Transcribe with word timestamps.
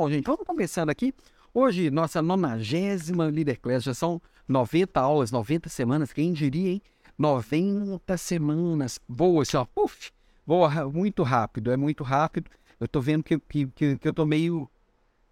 Bom, 0.00 0.08
gente, 0.08 0.24
vamos 0.24 0.46
começando 0.46 0.88
aqui. 0.88 1.12
Hoje, 1.52 1.90
nossa 1.90 2.22
nonagésima 2.22 3.26
Leader 3.26 3.60
Class, 3.60 3.84
já 3.84 3.92
são 3.92 4.18
90 4.48 4.98
aulas, 4.98 5.30
90 5.30 5.68
semanas, 5.68 6.10
quem 6.10 6.32
diria, 6.32 6.70
hein? 6.70 6.82
90 7.18 8.16
semanas. 8.16 8.98
Boa, 9.06 9.42
assim, 9.42 9.58
puf, 9.74 10.10
voa 10.46 10.88
muito 10.88 11.22
rápido, 11.22 11.70
é 11.70 11.76
muito 11.76 12.02
rápido. 12.02 12.50
Eu 12.80 12.88
tô 12.88 12.98
vendo 12.98 13.22
que, 13.22 13.38
que, 13.40 13.66
que, 13.66 13.98
eu 14.02 14.14
tô 14.14 14.24
meio 14.24 14.70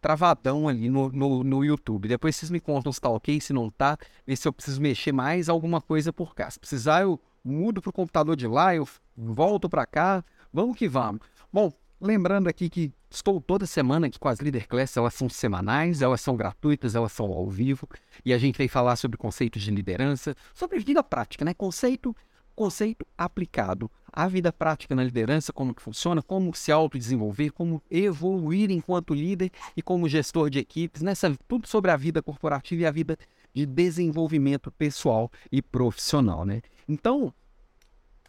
travadão 0.02 0.68
ali 0.68 0.90
no, 0.90 1.08
no, 1.12 1.42
no, 1.42 1.64
YouTube. 1.64 2.06
Depois 2.06 2.36
vocês 2.36 2.50
me 2.50 2.60
contam 2.60 2.92
se 2.92 3.00
tá 3.00 3.08
ok, 3.08 3.40
se 3.40 3.54
não 3.54 3.70
tá, 3.70 3.96
ver 4.26 4.36
se 4.36 4.46
eu 4.46 4.52
preciso 4.52 4.82
mexer 4.82 5.12
mais 5.12 5.48
alguma 5.48 5.80
coisa 5.80 6.12
por 6.12 6.34
cá. 6.34 6.50
Se 6.50 6.60
precisar, 6.60 7.04
eu 7.04 7.18
mudo 7.42 7.80
pro 7.80 7.90
computador 7.90 8.36
de 8.36 8.46
lá, 8.46 8.76
eu 8.76 8.86
volto 9.16 9.66
para 9.66 9.86
cá, 9.86 10.22
vamos 10.52 10.76
que 10.76 10.86
vamos. 10.86 11.22
Bom, 11.50 11.72
Lembrando 12.00 12.48
aqui 12.48 12.70
que 12.70 12.92
estou 13.10 13.40
toda 13.40 13.66
semana 13.66 14.06
aqui 14.06 14.20
com 14.20 14.28
as 14.28 14.38
Leader 14.38 14.68
Class, 14.68 14.96
elas 14.96 15.14
são 15.14 15.28
semanais, 15.28 16.00
elas 16.00 16.20
são 16.20 16.36
gratuitas, 16.36 16.94
elas 16.94 17.10
são 17.10 17.26
ao 17.32 17.48
vivo, 17.48 17.88
e 18.24 18.32
a 18.32 18.38
gente 18.38 18.56
vem 18.56 18.68
falar 18.68 18.94
sobre 18.94 19.16
conceitos 19.16 19.62
de 19.62 19.70
liderança, 19.72 20.36
sobre 20.54 20.78
vida 20.78 21.02
prática, 21.02 21.44
né? 21.44 21.52
Conceito, 21.52 22.14
conceito 22.54 23.04
aplicado 23.16 23.90
à 24.12 24.28
vida 24.28 24.52
prática 24.52 24.94
na 24.94 25.02
liderança, 25.02 25.52
como 25.52 25.74
que 25.74 25.82
funciona, 25.82 26.22
como 26.22 26.54
se 26.54 26.70
autodesenvolver, 26.70 27.52
como 27.52 27.82
evoluir 27.90 28.70
enquanto 28.70 29.12
líder 29.12 29.50
e 29.76 29.82
como 29.82 30.08
gestor 30.08 30.50
de 30.50 30.60
equipes, 30.60 31.02
nessa 31.02 31.36
tudo 31.48 31.66
sobre 31.66 31.90
a 31.90 31.96
vida 31.96 32.22
corporativa 32.22 32.82
e 32.82 32.86
a 32.86 32.92
vida 32.92 33.18
de 33.52 33.66
desenvolvimento 33.66 34.70
pessoal 34.70 35.32
e 35.50 35.60
profissional, 35.60 36.44
né? 36.44 36.62
Então, 36.88 37.34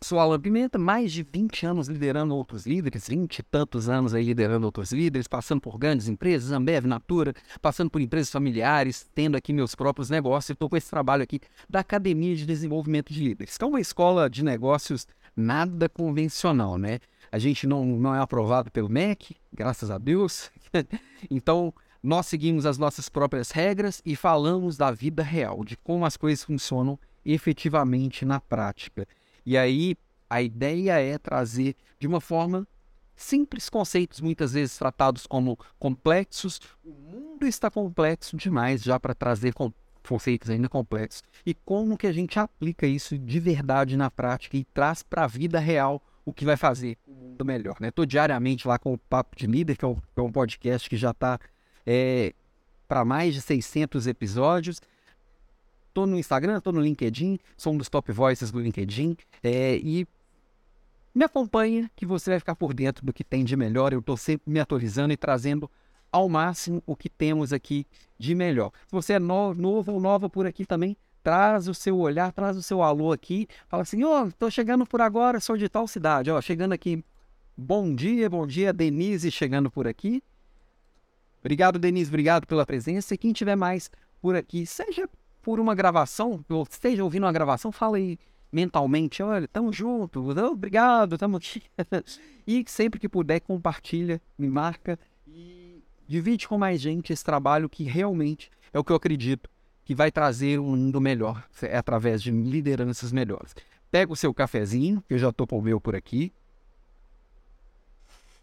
Sou 0.01 0.17
Alan 0.17 0.39
Pimenta, 0.39 0.79
mais 0.79 1.11
de 1.11 1.23
20 1.23 1.65
anos 1.65 1.89
liderando 1.89 2.33
outros 2.33 2.65
líderes, 2.65 3.05
20 3.05 3.39
e 3.39 3.43
tantos 3.43 3.89
anos 3.89 4.13
aí 4.13 4.23
liderando 4.23 4.65
outros 4.65 4.93
líderes, 4.93 5.27
passando 5.27 5.59
por 5.59 5.77
grandes 5.77 6.07
empresas, 6.07 6.53
Ambev, 6.53 6.85
Natura, 6.85 7.33
passando 7.61 7.89
por 7.89 7.99
empresas 7.99 8.31
familiares, 8.31 9.09
tendo 9.13 9.35
aqui 9.35 9.51
meus 9.51 9.75
próprios 9.75 10.09
negócios. 10.09 10.51
Estou 10.51 10.69
com 10.69 10.77
esse 10.77 10.89
trabalho 10.89 11.23
aqui 11.23 11.41
da 11.69 11.81
Academia 11.81 12.33
de 12.33 12.45
Desenvolvimento 12.45 13.11
de 13.11 13.21
Líderes, 13.21 13.57
que 13.57 13.63
é 13.63 13.67
uma 13.67 13.81
escola 13.81 14.29
de 14.29 14.41
negócios 14.41 15.05
nada 15.35 15.89
convencional, 15.89 16.77
né? 16.77 16.99
A 17.29 17.37
gente 17.37 17.67
não, 17.67 17.85
não 17.85 18.15
é 18.15 18.21
aprovado 18.21 18.71
pelo 18.71 18.87
MEC, 18.87 19.35
graças 19.51 19.91
a 19.91 19.97
Deus. 19.97 20.49
então, 21.29 21.73
nós 22.01 22.25
seguimos 22.25 22.65
as 22.65 22.77
nossas 22.77 23.09
próprias 23.09 23.51
regras 23.51 24.01
e 24.05 24.15
falamos 24.15 24.77
da 24.77 24.91
vida 24.91 25.21
real, 25.21 25.61
de 25.65 25.75
como 25.75 26.05
as 26.05 26.15
coisas 26.15 26.41
funcionam 26.41 26.97
efetivamente 27.25 28.23
na 28.23 28.39
prática. 28.39 29.05
E 29.45 29.57
aí 29.57 29.95
a 30.29 30.41
ideia 30.41 30.99
é 30.99 31.17
trazer 31.17 31.75
de 31.99 32.07
uma 32.07 32.21
forma 32.21 32.67
simples 33.15 33.69
conceitos, 33.69 34.21
muitas 34.21 34.53
vezes 34.53 34.77
tratados 34.77 35.27
como 35.27 35.57
complexos. 35.77 36.59
O 36.83 36.91
mundo 36.91 37.45
está 37.45 37.69
complexo 37.69 38.37
demais 38.37 38.81
já 38.81 38.99
para 38.99 39.13
trazer 39.13 39.53
conceitos 40.07 40.49
ainda 40.49 40.69
complexos. 40.69 41.23
E 41.45 41.53
como 41.53 41.97
que 41.97 42.07
a 42.07 42.11
gente 42.11 42.39
aplica 42.39 42.87
isso 42.87 43.17
de 43.17 43.39
verdade 43.39 43.97
na 43.97 44.09
prática 44.09 44.55
e 44.55 44.63
traz 44.63 45.03
para 45.03 45.25
a 45.25 45.27
vida 45.27 45.59
real 45.59 46.01
o 46.25 46.33
que 46.33 46.45
vai 46.45 46.55
fazer 46.55 46.97
o 47.07 47.11
mundo 47.11 47.43
melhor. 47.43 47.77
Estou 47.81 48.03
né? 48.03 48.07
diariamente 48.07 48.67
lá 48.67 48.77
com 48.77 48.93
o 48.93 48.97
Papo 48.97 49.35
de 49.35 49.47
Líder, 49.47 49.75
que 49.75 49.83
é 49.83 49.87
um, 49.87 49.95
que 49.95 50.19
é 50.19 50.21
um 50.21 50.31
podcast 50.31 50.89
que 50.89 50.95
já 50.95 51.11
está 51.11 51.39
é, 51.85 52.33
para 52.87 53.03
mais 53.03 53.33
de 53.33 53.41
600 53.41 54.07
episódios. 54.07 54.81
Tô 55.93 56.05
no 56.05 56.17
Instagram, 56.17 56.59
tô 56.59 56.71
no 56.71 56.81
LinkedIn, 56.81 57.39
sou 57.57 57.73
um 57.73 57.77
dos 57.77 57.89
top 57.89 58.11
voices 58.11 58.51
do 58.51 58.59
LinkedIn. 58.59 59.17
É, 59.43 59.77
e 59.77 60.07
me 61.13 61.25
acompanha 61.25 61.89
que 61.95 62.05
você 62.05 62.29
vai 62.31 62.39
ficar 62.39 62.55
por 62.55 62.73
dentro 62.73 63.05
do 63.05 63.11
que 63.11 63.23
tem 63.23 63.43
de 63.43 63.55
melhor. 63.55 63.93
Eu 63.93 63.99
estou 63.99 64.15
sempre 64.15 64.51
me 64.51 64.59
atualizando 64.59 65.13
e 65.13 65.17
trazendo 65.17 65.69
ao 66.11 66.27
máximo 66.29 66.81
o 66.85 66.95
que 66.95 67.09
temos 67.09 67.53
aqui 67.53 67.85
de 68.17 68.33
melhor. 68.35 68.71
Se 68.87 68.91
você 68.91 69.13
é 69.13 69.19
novo, 69.19 69.59
novo 69.59 69.93
ou 69.93 69.99
nova 69.99 70.29
por 70.29 70.45
aqui 70.45 70.65
também, 70.65 70.95
traz 71.23 71.67
o 71.67 71.73
seu 71.73 71.97
olhar, 71.97 72.31
traz 72.31 72.57
o 72.57 72.63
seu 72.63 72.81
alô 72.81 73.11
aqui. 73.11 73.47
Fala 73.67 73.83
assim, 73.83 74.03
ó, 74.03 74.25
oh, 74.25 74.31
tô 74.31 74.49
chegando 74.49 74.85
por 74.85 75.01
agora, 75.01 75.39
sou 75.39 75.57
de 75.57 75.69
tal 75.69 75.87
cidade. 75.87 76.31
Ó, 76.31 76.41
chegando 76.41 76.73
aqui, 76.73 77.03
bom 77.57 77.93
dia, 77.93 78.29
bom 78.29 78.45
dia, 78.45 78.73
Denise 78.73 79.31
chegando 79.31 79.69
por 79.69 79.87
aqui. 79.87 80.23
Obrigado, 81.39 81.79
Denise, 81.79 82.09
obrigado 82.09 82.45
pela 82.45 82.65
presença. 82.65 83.13
E 83.13 83.17
quem 83.17 83.31
tiver 83.31 83.55
mais 83.55 83.89
por 84.21 84.35
aqui, 84.35 84.65
seja 84.65 85.09
por 85.41 85.59
uma 85.59 85.75
gravação, 85.75 86.43
ou 86.49 86.67
esteja 86.69 87.03
ouvindo 87.03 87.23
uma 87.23 87.31
gravação, 87.31 87.71
fala 87.71 87.97
aí 87.97 88.17
mentalmente, 88.51 89.21
olha, 89.21 89.47
tamo 89.47 89.71
junto, 89.71 90.29
obrigado, 90.29 91.17
tamo 91.17 91.37
aqui. 91.37 91.61
e 92.47 92.63
sempre 92.67 92.99
que 92.99 93.07
puder, 93.07 93.39
compartilha, 93.39 94.21
me 94.37 94.49
marca 94.49 94.99
e 95.27 95.83
divide 96.07 96.47
com 96.47 96.57
mais 96.57 96.81
gente 96.81 97.13
esse 97.13 97.23
trabalho 97.23 97.69
que 97.69 97.83
realmente 97.83 98.49
é 98.73 98.79
o 98.79 98.83
que 98.83 98.91
eu 98.91 98.95
acredito 98.95 99.49
que 99.85 99.95
vai 99.95 100.11
trazer 100.11 100.59
um 100.59 100.75
mundo 100.75 101.01
melhor, 101.01 101.43
através 101.73 102.21
de 102.21 102.29
lideranças 102.29 103.11
melhores. 103.11 103.55
Pega 103.89 104.13
o 104.13 104.15
seu 104.15 104.31
cafezinho, 104.31 105.03
que 105.07 105.15
eu 105.15 105.17
já 105.17 105.31
tô 105.31 105.47
com 105.47 105.57
o 105.57 105.61
meu 105.61 105.81
por 105.81 105.95
aqui, 105.95 106.31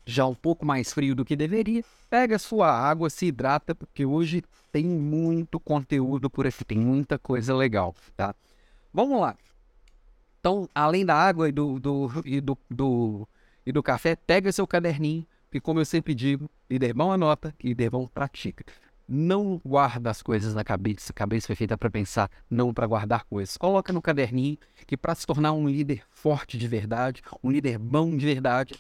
já 0.07 0.25
um 0.25 0.35
pouco 0.35 0.65
mais 0.65 0.93
frio 0.93 1.17
do 1.17 1.25
que 1.25 1.35
deveria, 1.35 1.85
pega 2.09 2.39
sua 2.39 2.71
água, 2.71 3.11
se 3.11 3.27
hidrata, 3.27 3.75
porque 3.75 4.07
hoje 4.07 4.43
tem 4.71 4.85
muito 4.85 5.59
conteúdo 5.59 6.31
por 6.31 6.47
aqui, 6.47 6.65
tem 6.65 6.79
muita 6.79 7.19
coisa 7.19 7.55
legal, 7.55 7.95
tá? 8.17 8.35
Vamos 8.95 9.21
lá. 9.21 9.37
Então, 10.39 10.69
além 10.73 11.05
da 11.05 11.17
água 11.17 11.49
e 11.49 11.53
do, 11.53 11.81
do, 11.81 12.11
e 12.25 12.41
do, 12.41 12.57
do, 12.71 13.29
e 13.67 13.73
do 13.73 13.83
café, 13.83 14.15
pega 14.15 14.53
seu 14.53 14.65
caderninho, 14.65 15.27
que 15.51 15.61
como 15.61 15.81
eu 15.81 15.85
sempre 15.85 16.15
digo, 16.15 16.49
líder 16.71 16.95
bom 16.95 17.11
anota, 17.11 17.53
líder 17.63 17.91
bom 17.91 18.07
pratica. 18.07 18.65
Não 19.09 19.61
guarda 19.65 20.11
as 20.11 20.23
coisas 20.23 20.55
na 20.55 20.63
cabeça. 20.63 21.11
A 21.11 21.15
cabeça 21.15 21.47
foi 21.49 21.57
feita 21.57 21.77
para 21.77 21.91
pensar, 21.91 22.31
não 22.51 22.73
para 22.73 22.87
guardar 22.87 23.25
coisas. 23.25 23.57
Coloca 23.57 23.93
no 23.93 24.03
caderninho 24.03 24.59
que 24.87 24.97
para 24.97 25.15
se 25.15 25.27
tornar 25.27 25.53
um 25.53 25.69
líder 25.69 26.03
forte 26.11 26.57
de 26.59 26.69
verdade, 26.69 27.23
um 27.43 27.51
líder 27.51 27.79
bom 27.79 28.17
de 28.17 28.27
verdade, 28.27 28.75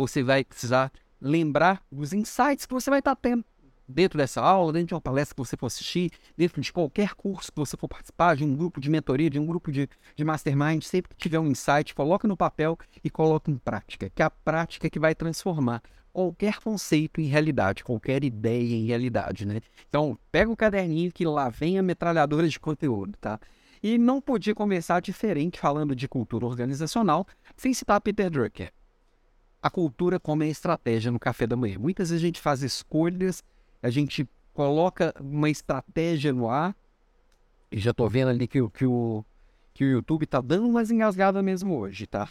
você 0.00 0.22
vai 0.22 0.42
precisar 0.42 0.90
lembrar 1.20 1.82
os 1.92 2.14
insights 2.14 2.64
que 2.64 2.72
você 2.72 2.88
vai 2.88 3.00
estar 3.00 3.14
tendo 3.14 3.44
dentro 3.86 4.16
dessa 4.16 4.40
aula, 4.40 4.72
dentro 4.72 4.88
de 4.88 4.94
uma 4.94 5.00
palestra 5.00 5.34
que 5.34 5.38
você 5.40 5.56
for 5.56 5.66
assistir, 5.66 6.10
dentro 6.36 6.60
de 6.60 6.72
qualquer 6.72 7.14
curso 7.14 7.52
que 7.52 7.58
você 7.58 7.76
for 7.76 7.88
participar, 7.88 8.36
de 8.36 8.44
um 8.44 8.56
grupo 8.56 8.80
de 8.80 8.88
mentoria, 8.88 9.28
de 9.28 9.38
um 9.38 9.44
grupo 9.44 9.70
de, 9.70 9.88
de 10.16 10.24
mastermind, 10.24 10.82
sempre 10.82 11.10
que 11.10 11.16
tiver 11.16 11.38
um 11.38 11.48
insight, 11.48 11.94
coloque 11.94 12.26
no 12.26 12.36
papel 12.36 12.78
e 13.02 13.10
coloque 13.10 13.50
em 13.50 13.58
prática, 13.58 14.08
que 14.14 14.22
é 14.22 14.24
a 14.24 14.30
prática 14.30 14.88
que 14.88 14.98
vai 14.98 15.14
transformar 15.14 15.82
qualquer 16.12 16.60
conceito 16.60 17.20
em 17.20 17.24
realidade, 17.24 17.84
qualquer 17.84 18.24
ideia 18.24 18.74
em 18.74 18.86
realidade, 18.86 19.44
né? 19.44 19.60
Então, 19.88 20.16
pega 20.32 20.50
o 20.50 20.56
caderninho 20.56 21.12
que 21.12 21.26
lá 21.26 21.48
vem 21.48 21.78
a 21.78 21.82
metralhadora 21.82 22.48
de 22.48 22.58
conteúdo, 22.58 23.18
tá? 23.20 23.38
E 23.82 23.98
não 23.98 24.20
podia 24.20 24.54
começar 24.54 25.00
diferente 25.00 25.58
falando 25.58 25.94
de 25.94 26.08
cultura 26.08 26.46
organizacional 26.46 27.26
sem 27.56 27.74
citar 27.74 28.00
Peter 28.00 28.30
Drucker 28.30 28.72
a 29.62 29.70
cultura 29.70 30.18
como 30.18 30.42
é 30.42 30.48
estratégia 30.48 31.10
no 31.10 31.18
café 31.18 31.46
da 31.46 31.56
manhã. 31.56 31.78
Muitas 31.78 32.10
vezes 32.10 32.22
a 32.22 32.26
gente 32.26 32.40
faz 32.40 32.62
escolhas, 32.62 33.42
a 33.82 33.90
gente 33.90 34.28
coloca 34.52 35.14
uma 35.20 35.50
estratégia 35.50 36.32
no 36.32 36.48
ar, 36.48 36.74
e 37.70 37.78
já 37.78 37.92
estou 37.92 38.08
vendo 38.08 38.28
ali 38.28 38.48
que, 38.48 38.66
que, 38.70 38.84
o, 38.84 39.24
que 39.72 39.84
o 39.84 39.90
YouTube 39.90 40.24
está 40.24 40.40
dando 40.40 40.66
umas 40.66 40.90
engasgadas 40.90 41.42
mesmo 41.42 41.76
hoje, 41.78 42.06
tá? 42.06 42.28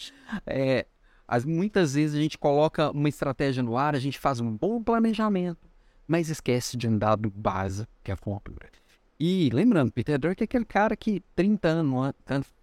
é, 0.46 0.86
as, 1.26 1.44
muitas 1.44 1.94
vezes 1.94 2.16
a 2.16 2.20
gente 2.20 2.36
coloca 2.36 2.90
uma 2.90 3.08
estratégia 3.08 3.62
no 3.62 3.76
ar, 3.76 3.94
a 3.94 3.98
gente 3.98 4.18
faz 4.18 4.38
um 4.40 4.54
bom 4.54 4.82
planejamento, 4.82 5.66
mas 6.06 6.28
esquece 6.28 6.76
de 6.76 6.86
um 6.86 6.98
dado 6.98 7.30
base, 7.30 7.86
que 8.04 8.10
é 8.10 8.14
a 8.14 8.16
cultura. 8.16 8.68
E 9.18 9.48
lembrando, 9.52 9.92
Peter 9.92 10.18
Drucker 10.18 10.42
é 10.42 10.44
aquele 10.44 10.64
cara 10.64 10.96
que 10.96 11.22
30 11.34 11.68
anos, 11.68 12.12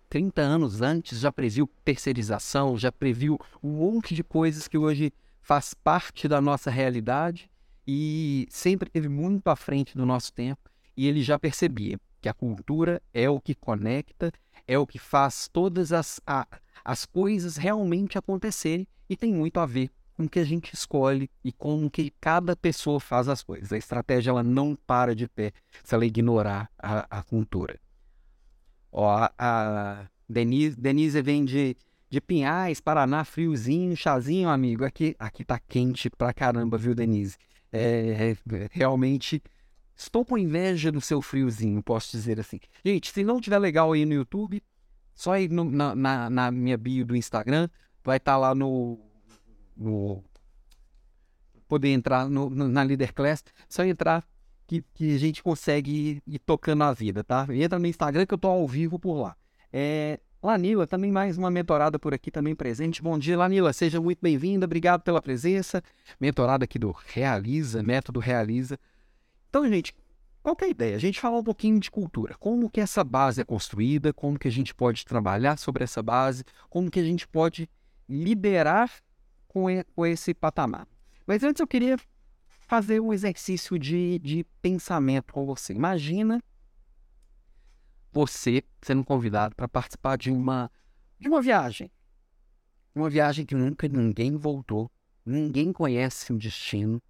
30 0.09 0.41
anos 0.41 0.81
antes 0.81 1.19
já 1.19 1.31
previu 1.31 1.69
terceirização, 1.85 2.77
já 2.77 2.91
previu 2.91 3.37
um 3.63 3.69
monte 3.69 4.15
de 4.15 4.23
coisas 4.23 4.67
que 4.67 4.77
hoje 4.77 5.13
faz 5.41 5.73
parte 5.73 6.27
da 6.27 6.41
nossa 6.41 6.71
realidade 6.71 7.49
e 7.87 8.47
sempre 8.49 8.87
esteve 8.87 9.07
muito 9.07 9.47
à 9.47 9.55
frente 9.55 9.95
do 9.95 10.05
nosso 10.05 10.33
tempo 10.33 10.69
e 10.97 11.07
ele 11.07 11.21
já 11.21 11.37
percebia 11.37 11.99
que 12.19 12.27
a 12.27 12.33
cultura 12.33 13.01
é 13.13 13.29
o 13.29 13.39
que 13.39 13.55
conecta, 13.55 14.31
é 14.67 14.77
o 14.77 14.85
que 14.85 14.99
faz 14.99 15.47
todas 15.47 15.93
as, 15.93 16.19
a, 16.25 16.45
as 16.83 17.05
coisas 17.05 17.55
realmente 17.55 18.17
acontecerem 18.17 18.87
e 19.09 19.15
tem 19.15 19.33
muito 19.33 19.59
a 19.59 19.65
ver 19.65 19.89
com 20.17 20.23
o 20.23 20.29
que 20.29 20.39
a 20.39 20.43
gente 20.43 20.73
escolhe 20.73 21.29
e 21.43 21.51
com 21.51 21.85
o 21.85 21.89
que 21.89 22.11
cada 22.19 22.55
pessoa 22.55 22.99
faz 22.99 23.29
as 23.29 23.41
coisas. 23.41 23.71
A 23.71 23.77
estratégia 23.77 24.31
ela 24.31 24.43
não 24.43 24.75
para 24.75 25.15
de 25.15 25.27
pé 25.27 25.53
se 25.83 25.95
ela 25.95 26.05
ignorar 26.05 26.69
a, 26.77 27.19
a 27.19 27.23
cultura. 27.23 27.79
Ó, 28.91 29.29
a 29.37 30.07
Denise, 30.27 30.79
Denise 30.79 31.21
vem 31.21 31.45
de, 31.45 31.75
de 32.09 32.21
Pinhais, 32.21 32.79
Paraná, 32.79 33.23
friozinho, 33.23 33.95
chazinho, 33.95 34.49
amigo. 34.49 34.85
Aqui, 34.85 35.15
aqui 35.19 35.43
tá 35.43 35.59
quente 35.59 36.09
pra 36.09 36.33
caramba, 36.33 36.77
viu, 36.77 36.95
Denise? 36.95 37.37
É, 37.71 38.31
é, 38.31 38.69
realmente 38.71 39.41
estou 39.95 40.23
com 40.25 40.37
inveja 40.37 40.91
do 40.91 41.01
seu 41.01 41.21
friozinho, 41.21 41.83
posso 41.83 42.11
dizer 42.11 42.39
assim. 42.39 42.59
Gente, 42.83 43.11
se 43.11 43.23
não 43.23 43.41
tiver 43.41 43.59
legal 43.59 43.91
aí 43.91 44.05
no 44.05 44.13
YouTube, 44.13 44.63
só 45.13 45.37
ir 45.37 45.49
no, 45.49 45.65
na, 45.65 45.93
na, 45.93 46.29
na, 46.29 46.51
minha 46.51 46.77
bio 46.77 47.05
do 47.05 47.15
Instagram, 47.15 47.69
vai 48.03 48.17
estar 48.17 48.33
tá 48.33 48.37
lá 48.37 48.55
no, 48.55 48.97
no 49.75 50.23
poder 51.67 51.89
entrar 51.89 52.29
no, 52.29 52.49
no, 52.49 52.67
na 52.67 52.81
Leader 52.81 53.13
Class, 53.13 53.43
só 53.67 53.83
entrar 53.83 54.25
que, 54.69 54.85
que 54.93 55.15
a 55.15 55.17
gente 55.17 55.41
consegue 55.41 56.21
ir, 56.27 56.39
tocando 56.39 56.83
a 56.83 56.93
vida, 56.93 57.23
tá? 57.23 57.47
Entra 57.49 57.79
no 57.79 57.87
Instagram 57.87 58.27
que 58.27 58.35
eu 58.35 58.37
tô 58.37 58.47
ao 58.47 58.67
vivo 58.67 58.99
por 58.99 59.19
lá. 59.19 59.35
É, 59.73 60.19
Lanila, 60.43 60.85
também 60.85 61.11
mais 61.11 61.39
uma 61.39 61.49
mentorada 61.49 61.97
por 61.97 62.13
aqui 62.13 62.29
também 62.29 62.53
presente. 62.53 63.01
Bom 63.01 63.17
dia, 63.17 63.35
Lanila, 63.35 63.73
seja 63.73 63.99
muito 63.99 64.19
bem-vinda, 64.21 64.65
obrigado 64.65 65.01
pela 65.01 65.19
presença. 65.23 65.81
Mentorada 66.19 66.65
aqui 66.65 66.77
do 66.77 66.95
Realiza, 67.07 67.81
método 67.81 68.19
Realiza. 68.19 68.77
Então, 69.49 69.67
gente, 69.67 69.91
qual 70.43 70.55
é 70.61 70.65
a 70.65 70.69
ideia? 70.69 70.95
A 70.95 70.99
gente 70.99 71.19
fala 71.19 71.39
um 71.39 71.43
pouquinho 71.43 71.79
de 71.79 71.89
cultura, 71.89 72.35
como 72.39 72.69
que 72.69 72.79
essa 72.79 73.03
base 73.03 73.41
é 73.41 73.43
construída, 73.43 74.13
como 74.13 74.37
que 74.37 74.47
a 74.47 74.51
gente 74.51 74.75
pode 74.75 75.03
trabalhar 75.03 75.57
sobre 75.57 75.83
essa 75.83 76.03
base, 76.03 76.43
como 76.69 76.91
que 76.91 76.99
a 76.99 77.03
gente 77.03 77.27
pode 77.27 77.67
liderar 78.07 78.91
com 79.47 79.67
esse 80.05 80.31
patamar. 80.31 80.87
Mas 81.25 81.43
antes 81.43 81.59
eu 81.59 81.65
queria 81.65 81.97
fazer 82.69 82.99
um 82.99 83.11
exercício 83.11 83.79
de, 83.79 84.19
de 84.19 84.45
pensamento 84.61 85.33
com 85.33 85.43
você. 85.43 85.73
Imagina 85.73 86.39
você 88.11 88.63
sendo 88.79 89.03
convidado 89.03 89.55
para 89.55 89.67
participar 89.67 90.19
de 90.19 90.29
uma, 90.29 90.71
de 91.19 91.27
uma 91.27 91.41
viagem. 91.41 91.91
Uma 92.93 93.09
viagem 93.09 93.43
que 93.43 93.55
nunca 93.55 93.87
ninguém 93.87 94.37
voltou, 94.37 94.91
ninguém 95.25 95.73
conhece 95.73 96.31
o 96.31 96.37
destino, 96.37 97.01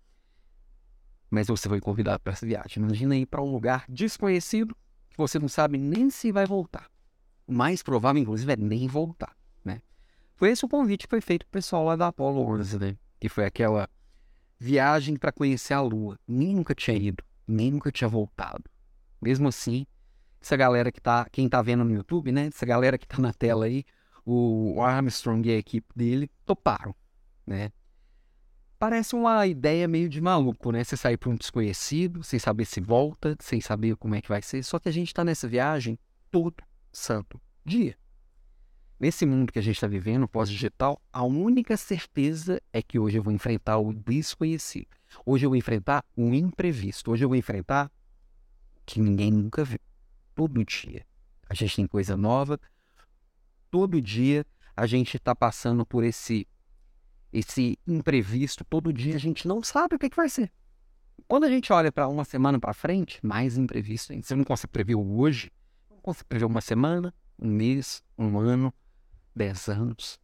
mas 1.30 1.48
você 1.48 1.68
foi 1.68 1.82
convidado 1.82 2.24
para 2.24 2.32
essa 2.32 2.46
viagem. 2.46 2.82
Imagina 2.82 3.18
ir 3.18 3.26
para 3.26 3.42
um 3.42 3.52
lugar 3.52 3.84
desconhecido 3.90 4.74
que 5.10 5.18
você 5.18 5.38
não 5.38 5.50
sabe 5.50 5.78
nem 5.78 6.10
se 6.10 6.32
vai 6.32 6.46
voltar. 6.46 6.90
O 7.46 7.52
mais 7.52 7.84
provável, 7.84 8.22
inclusive, 8.22 8.54
é 8.54 8.56
nem 8.56 8.88
voltar, 8.88 9.36
né? 9.66 9.82
Foi 10.36 10.52
esse 10.52 10.64
o 10.64 10.70
convite 10.70 11.06
que 11.06 11.10
foi 11.10 11.20
feito 11.20 11.46
para 11.46 11.50
o 11.50 11.60
pessoal 11.60 11.84
lá 11.84 11.98
da 11.98 12.08
Apollo 12.08 12.48
11, 12.60 12.80
né? 12.80 12.98
Que 13.20 13.28
foi 13.28 13.44
aquela 13.44 13.90
viagem 14.60 15.16
para 15.16 15.32
conhecer 15.32 15.74
a 15.74 15.82
Lua. 15.82 16.20
Nem 16.28 16.54
nunca 16.54 16.76
tinha 16.76 16.98
ido, 16.98 17.24
nem 17.48 17.72
nunca 17.72 17.92
tinha 17.92 18.08
voltado. 18.08 18.64
Mesmo 19.22 19.48
assim, 19.48 19.86
essa 20.42 20.56
galera 20.56 20.92
que 20.92 21.02
tá, 21.02 21.26
quem 21.32 21.48
tá 21.48 21.62
vendo 21.62 21.84
no 21.84 21.94
YouTube, 21.94 22.32
né? 22.32 22.48
Essa 22.48 22.66
galera 22.66 22.98
que 22.98 23.08
tá 23.08 23.18
na 23.20 23.34
tela 23.34 23.66
aí, 23.66 23.86
o 24.26 24.82
Armstrong 24.82 25.48
e 25.48 25.52
a 25.52 25.58
equipe 25.58 25.88
dele 25.96 26.30
toparam, 26.46 26.94
né? 27.48 27.72
Parece 28.78 29.14
uma 29.14 29.46
ideia 29.46 29.88
meio 29.88 30.08
de 30.08 30.22
maluco, 30.22 30.72
né? 30.72 30.84
Você 30.84 30.96
sair 30.96 31.18
para 31.18 31.30
um 31.30 31.36
desconhecido, 31.36 32.24
sem 32.24 32.40
saber 32.40 32.64
se 32.66 32.80
volta, 32.80 33.36
sem 33.40 33.60
saber 33.60 33.98
como 33.98 34.16
é 34.16 34.22
que 34.22 34.30
vai 34.30 34.42
ser. 34.42 34.64
Só 34.64 34.80
que 34.80 34.88
a 34.88 34.92
gente 34.92 35.08
está 35.08 35.24
nessa 35.24 35.48
viagem 35.50 36.00
todo 36.32 36.64
santo 36.94 37.42
dia. 37.66 37.98
Nesse 39.00 39.26
mundo 39.26 39.54
que 39.54 39.60
a 39.60 39.62
gente 39.62 39.76
está 39.76 39.88
vivendo, 39.88 40.28
pós-digital, 40.28 41.02
a 41.14 41.24
única 41.24 41.78
certeza 41.78 42.62
é 42.74 42.82
que 42.82 43.00
hoje 43.00 43.18
eu 43.18 43.24
vou 43.24 43.32
enfrentar 43.32 43.78
o 43.78 43.94
desconhecido. 43.94 44.88
Hoje 45.26 45.46
eu 45.46 45.50
vou 45.50 45.56
enfrentar 45.56 46.04
o 46.18 46.34
imprevisto. 46.34 47.10
Hoje 47.10 47.24
eu 47.24 47.30
vou 47.30 47.38
enfrentar 47.38 47.90
o 48.76 48.82
que 48.86 49.00
ninguém 49.00 49.32
nunca 49.32 49.64
viu. 49.64 49.80
Todo 50.36 50.66
dia. 50.66 51.06
A 51.50 51.54
gente 51.54 51.78
tem 51.78 51.88
coisa 51.88 52.18
nova. 52.18 52.60
Todo 53.72 54.02
dia 54.02 54.46
a 54.76 54.86
gente 54.86 55.16
está 55.16 55.34
passando 55.34 55.86
por 55.86 56.04
esse 56.04 56.46
esse 57.32 57.78
imprevisto, 57.86 58.66
todo 58.66 58.92
dia 58.92 59.16
a 59.16 59.20
gente 59.20 59.48
não 59.48 59.62
sabe 59.62 59.96
o 59.96 60.00
que, 60.00 60.10
que 60.10 60.16
vai 60.16 60.28
ser. 60.28 60.52
Quando 61.28 61.44
a 61.44 61.50
gente 61.50 61.72
olha 61.72 61.92
para 61.92 62.08
uma 62.08 62.26
semana 62.26 62.60
para 62.60 62.74
frente, 62.74 63.20
mais 63.24 63.56
imprevisto 63.56 64.12
ainda. 64.12 64.26
Você 64.26 64.36
não 64.36 64.44
consegue 64.44 64.74
prever 64.74 64.96
hoje, 64.96 65.52
não 65.92 65.98
consegue 65.98 66.26
prever 66.26 66.46
uma 66.46 66.60
semana, 66.60 67.14
um 67.38 67.48
mês, 67.48 68.04
um 68.18 68.40
ano, 68.40 68.74
dez 69.36 69.68
anos. 69.68 70.20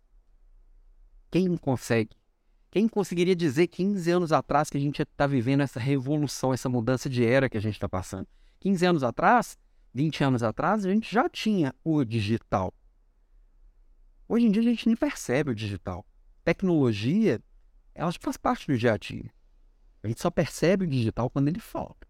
Quem 1.32 1.56
consegue? 1.58 2.16
Quem 2.72 2.88
conseguiria 2.88 3.36
dizer 3.36 3.68
15 3.68 4.12
anos 4.12 4.32
atrás 4.32 4.70
que 4.70 4.78
a 4.78 4.82
gente 4.82 5.02
está 5.02 5.26
vivendo 5.26 5.62
essa 5.62 5.80
revolução, 5.80 6.54
essa 6.54 6.68
mudança 6.68 7.10
de 7.10 7.26
era 7.26 7.50
que 7.50 7.58
a 7.58 7.62
gente 7.62 7.76
está 7.76 7.88
passando? 7.88 8.28
15 8.60 8.86
anos 8.86 9.04
atrás, 9.04 9.58
20 9.94 10.24
anos 10.24 10.44
atrás, 10.44 10.86
a 10.86 10.90
gente 10.92 11.14
já 11.14 11.30
tinha 11.30 11.74
o 11.84 12.04
digital. 12.04 12.74
Hoje 14.28 14.46
em 14.46 14.52
dia 14.52 14.62
a 14.62 14.66
gente 14.66 14.88
nem 14.88 14.96
percebe 14.96 15.52
o 15.52 15.56
digital 15.56 16.06
tecnologia, 16.46 17.42
ela 17.96 18.12
faz 18.22 18.38
parte 18.38 18.68
do 18.68 18.78
dia 18.78 18.94
a 18.94 18.98
dia. 18.98 19.34
A 20.04 20.08
gente 20.08 20.22
só 20.22 20.30
percebe 20.30 20.86
o 20.86 20.88
digital 20.88 21.30
quando 21.30 21.48
ele 21.48 21.60
falta. 21.60 22.08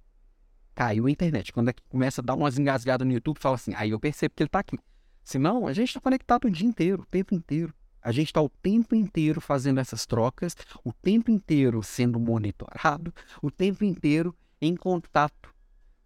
Caiu 0.75 1.06
a 1.06 1.12
internet. 1.12 1.53
Quando 1.53 1.69
é 1.69 1.74
começa 1.88 2.19
a 2.19 2.24
dar 2.24 2.36
umas 2.36 2.59
engasgadas 2.59 3.07
no 3.07 3.13
YouTube, 3.13 3.39
fala 3.39 3.56
assim, 3.56 3.74
aí 3.75 3.91
eu 3.91 4.00
percebo 4.00 4.36
que 4.36 4.44
ele 4.44 4.50
está 4.50 4.59
aqui. 4.59 4.77
Senão, 5.25 5.68
a 5.68 5.74
gente 5.74 5.89
está 5.89 6.00
conectado 6.00 6.45
o 6.45 6.51
dia 6.51 6.68
inteiro, 6.68 7.01
o 7.01 7.06
tempo 7.06 7.33
inteiro. 7.36 7.74
A 8.01 8.12
gente 8.12 8.27
está 8.27 8.42
o 8.42 8.48
tempo 8.48 8.94
inteiro 8.95 9.42
fazendo 9.42 9.80
essas 9.80 10.06
trocas, 10.06 10.56
o 10.83 10.94
tempo 10.94 11.31
inteiro 11.31 11.81
sendo 11.81 12.19
monitorado, 12.19 13.12
o 13.42 13.50
tempo 13.50 13.83
inteiro 13.83 14.33
em 14.62 14.75
contato 14.75 15.54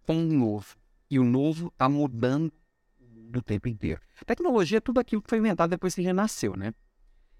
com 0.06 0.16
o 0.16 0.32
novo. 0.32 0.74
E 1.10 1.18
o 1.18 1.24
novo 1.24 1.68
está 1.68 1.88
mudando 1.88 2.50
do 2.98 3.42
tempo 3.42 3.68
inteiro. 3.68 4.00
Tecnologia 4.26 4.78
é 4.78 4.80
tudo 4.80 4.98
aquilo 4.98 5.20
que 5.20 5.28
foi 5.28 5.38
inventado 5.38 5.70
depois 5.70 5.94
que 5.94 6.00
a 6.00 6.04
gente 6.04 6.14
nasceu, 6.14 6.56
né? 6.56 6.72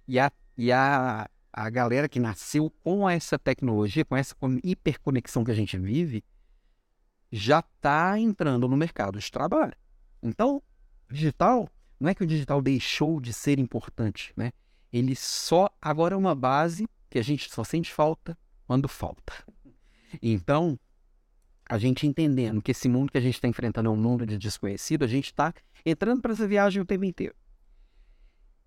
E 0.07 0.21
a 0.21 0.31
e 0.59 0.71
a, 0.71 1.27
a 1.51 1.71
galera 1.71 2.07
que 2.07 2.21
nasceu 2.21 2.69
com 2.85 3.09
essa 3.09 3.39
tecnologia, 3.39 4.05
com 4.05 4.15
essa 4.15 4.37
hiperconexão 4.63 5.43
que 5.43 5.51
a 5.51 5.55
gente 5.55 5.79
vive, 5.79 6.23
já 7.33 7.61
está 7.61 8.19
entrando 8.19 8.69
no 8.69 8.77
mercado 8.77 9.19
de 9.19 9.33
trabalho. 9.33 9.73
Então, 10.23 10.63
digital, 11.11 11.69
não 11.99 12.09
é 12.09 12.15
que 12.15 12.23
o 12.23 12.27
digital 12.27 12.63
deixou 12.63 13.21
de 13.21 13.33
ser 13.33 13.59
importante, 13.59 14.33
né? 14.37 14.53
Ele 14.93 15.15
só 15.15 15.69
agora 15.81 16.15
é 16.15 16.19
uma 16.19 16.35
base 16.35 16.89
que 17.09 17.19
a 17.19 17.23
gente 17.23 17.53
só 17.53 17.63
sente 17.63 17.93
falta 17.93 18.37
quando 18.67 18.89
falta. 18.89 19.33
Então, 20.23 20.79
a 21.69 21.79
gente 21.79 22.07
entendendo 22.07 22.61
que 22.61 22.73
esse 22.73 22.89
mundo 22.89 23.13
que 23.13 23.19
a 23.19 23.21
gente 23.21 23.35
está 23.35 23.47
enfrentando 23.47 23.89
é 23.89 23.93
um 23.93 23.97
mundo 23.97 24.27
de 24.27 24.37
desconhecido, 24.37 25.05
a 25.05 25.09
gente 25.09 25.27
está 25.27 25.55
entrando 25.85 26.21
para 26.21 26.33
essa 26.33 26.47
viagem 26.47 26.83
o 26.83 26.87
tempo 26.87 27.05
inteiro. 27.05 27.35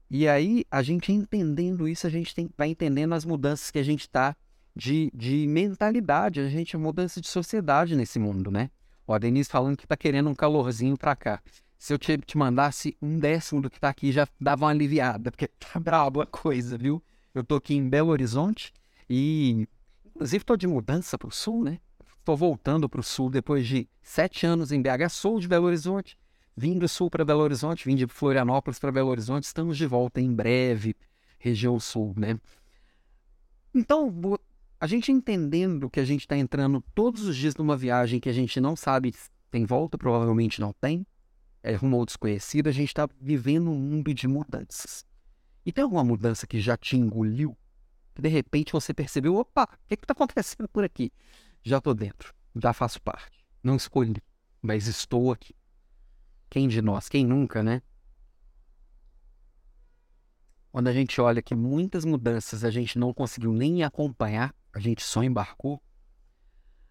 E 0.09 0.27
aí, 0.27 0.63
a 0.69 0.81
gente 0.83 1.11
entendendo 1.11 1.87
isso, 1.87 2.05
a 2.05 2.09
gente 2.09 2.33
tem, 2.35 2.49
vai 2.57 2.69
entendendo 2.69 3.13
as 3.13 3.25
mudanças 3.25 3.71
que 3.71 3.79
a 3.79 3.83
gente 3.83 4.01
está 4.01 4.35
de, 4.75 5.11
de 5.13 5.47
mentalidade, 5.47 6.39
a 6.39 6.47
gente 6.47 6.77
mudança 6.77 7.19
de 7.19 7.27
sociedade 7.27 7.95
nesse 7.95 8.19
mundo, 8.19 8.51
né? 8.51 8.69
A 9.07 9.17
Denise 9.17 9.49
falando 9.49 9.75
que 9.75 9.85
tá 9.85 9.97
querendo 9.97 10.29
um 10.29 10.35
calorzinho 10.35 10.97
para 10.97 11.15
cá. 11.15 11.41
Se 11.83 11.93
eu 11.93 11.97
te, 11.97 12.17
te 12.17 12.37
mandasse 12.37 12.95
um 13.01 13.19
décimo 13.19 13.61
do 13.61 13.69
que 13.69 13.77
tá 13.77 13.89
aqui, 13.89 14.09
já 14.09 14.25
dava 14.39 14.63
uma 14.63 14.71
aliviada, 14.71 15.29
porque 15.29 15.49
tá 15.59 15.77
brabo 15.81 16.21
a 16.21 16.25
coisa, 16.25 16.77
viu? 16.77 17.03
Eu 17.35 17.43
tô 17.43 17.55
aqui 17.55 17.75
em 17.75 17.89
Belo 17.89 18.07
Horizonte 18.07 18.71
e, 19.09 19.67
inclusive, 20.05 20.45
tô 20.45 20.55
de 20.55 20.65
mudança 20.65 21.17
pro 21.17 21.29
sul, 21.29 21.61
né? 21.61 21.81
Tô 22.23 22.37
voltando 22.37 22.87
pro 22.87 23.03
sul 23.03 23.29
depois 23.29 23.67
de 23.67 23.89
sete 24.01 24.45
anos 24.45 24.71
em 24.71 24.81
BH, 24.81 25.09
sou 25.09 25.41
de 25.41 25.47
Belo 25.49 25.65
Horizonte 25.65 26.17
vim 26.55 26.77
do 26.79 26.87
sul 26.87 27.09
para 27.09 27.25
Belo 27.25 27.41
Horizonte, 27.41 27.83
vim 27.83 27.97
de 27.97 28.07
Florianópolis 28.07 28.79
para 28.79 28.89
Belo 28.89 29.09
Horizonte, 29.09 29.43
estamos 29.43 29.75
de 29.75 29.85
volta 29.85 30.21
em 30.21 30.33
breve, 30.33 30.95
região 31.37 31.77
sul, 31.81 32.13
né? 32.15 32.39
Então, 33.75 34.09
a 34.79 34.87
gente 34.87 35.11
entendendo 35.11 35.89
que 35.89 35.99
a 35.99 36.05
gente 36.05 36.21
está 36.21 36.37
entrando 36.37 36.81
todos 36.95 37.25
os 37.25 37.35
dias 37.35 37.57
numa 37.57 37.75
viagem 37.75 38.21
que 38.21 38.29
a 38.29 38.33
gente 38.33 38.61
não 38.61 38.73
sabe 38.73 39.11
se 39.11 39.29
tem 39.51 39.65
volta, 39.65 39.97
provavelmente 39.97 40.61
não 40.61 40.71
tem, 40.71 41.05
é 41.63 41.73
rumo 41.73 41.95
ao 41.95 42.05
desconhecido, 42.05 42.67
a 42.67 42.71
gente 42.71 42.89
está 42.89 43.07
vivendo 43.19 43.71
um 43.71 43.79
mundo 43.79 44.13
de 44.13 44.27
mudanças. 44.27 45.05
E 45.65 45.71
tem 45.71 45.83
alguma 45.83 46.03
mudança 46.03 46.45
que 46.45 46.59
já 46.59 46.75
te 46.75 46.97
engoliu? 46.97 47.57
Que 48.13 48.21
de 48.21 48.27
repente 48.27 48.73
você 48.73 48.93
percebeu, 48.93 49.35
opa, 49.35 49.63
o 49.63 49.87
que 49.87 49.95
está 49.95 50.11
acontecendo 50.11 50.67
por 50.67 50.83
aqui? 50.83 51.11
Já 51.63 51.77
estou 51.77 51.93
dentro, 51.93 52.33
já 52.61 52.73
faço 52.73 53.01
parte. 53.01 53.45
Não 53.63 53.77
escolhi, 53.77 54.21
mas 54.61 54.87
estou 54.87 55.31
aqui. 55.31 55.55
Quem 56.49 56.67
de 56.67 56.81
nós? 56.81 57.07
Quem 57.07 57.25
nunca, 57.25 57.63
né? 57.63 57.81
Quando 60.69 60.87
a 60.89 60.93
gente 60.93 61.21
olha 61.21 61.41
que 61.41 61.55
muitas 61.55 62.03
mudanças 62.03 62.63
a 62.63 62.69
gente 62.69 62.99
não 62.99 63.13
conseguiu 63.13 63.53
nem 63.53 63.83
acompanhar, 63.83 64.53
a 64.73 64.79
gente 64.79 65.03
só 65.03 65.23
embarcou, 65.23 65.81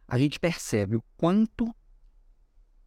a 0.08 0.18
gente 0.18 0.40
percebe 0.40 0.96
o 0.96 1.04
quanto 1.16 1.74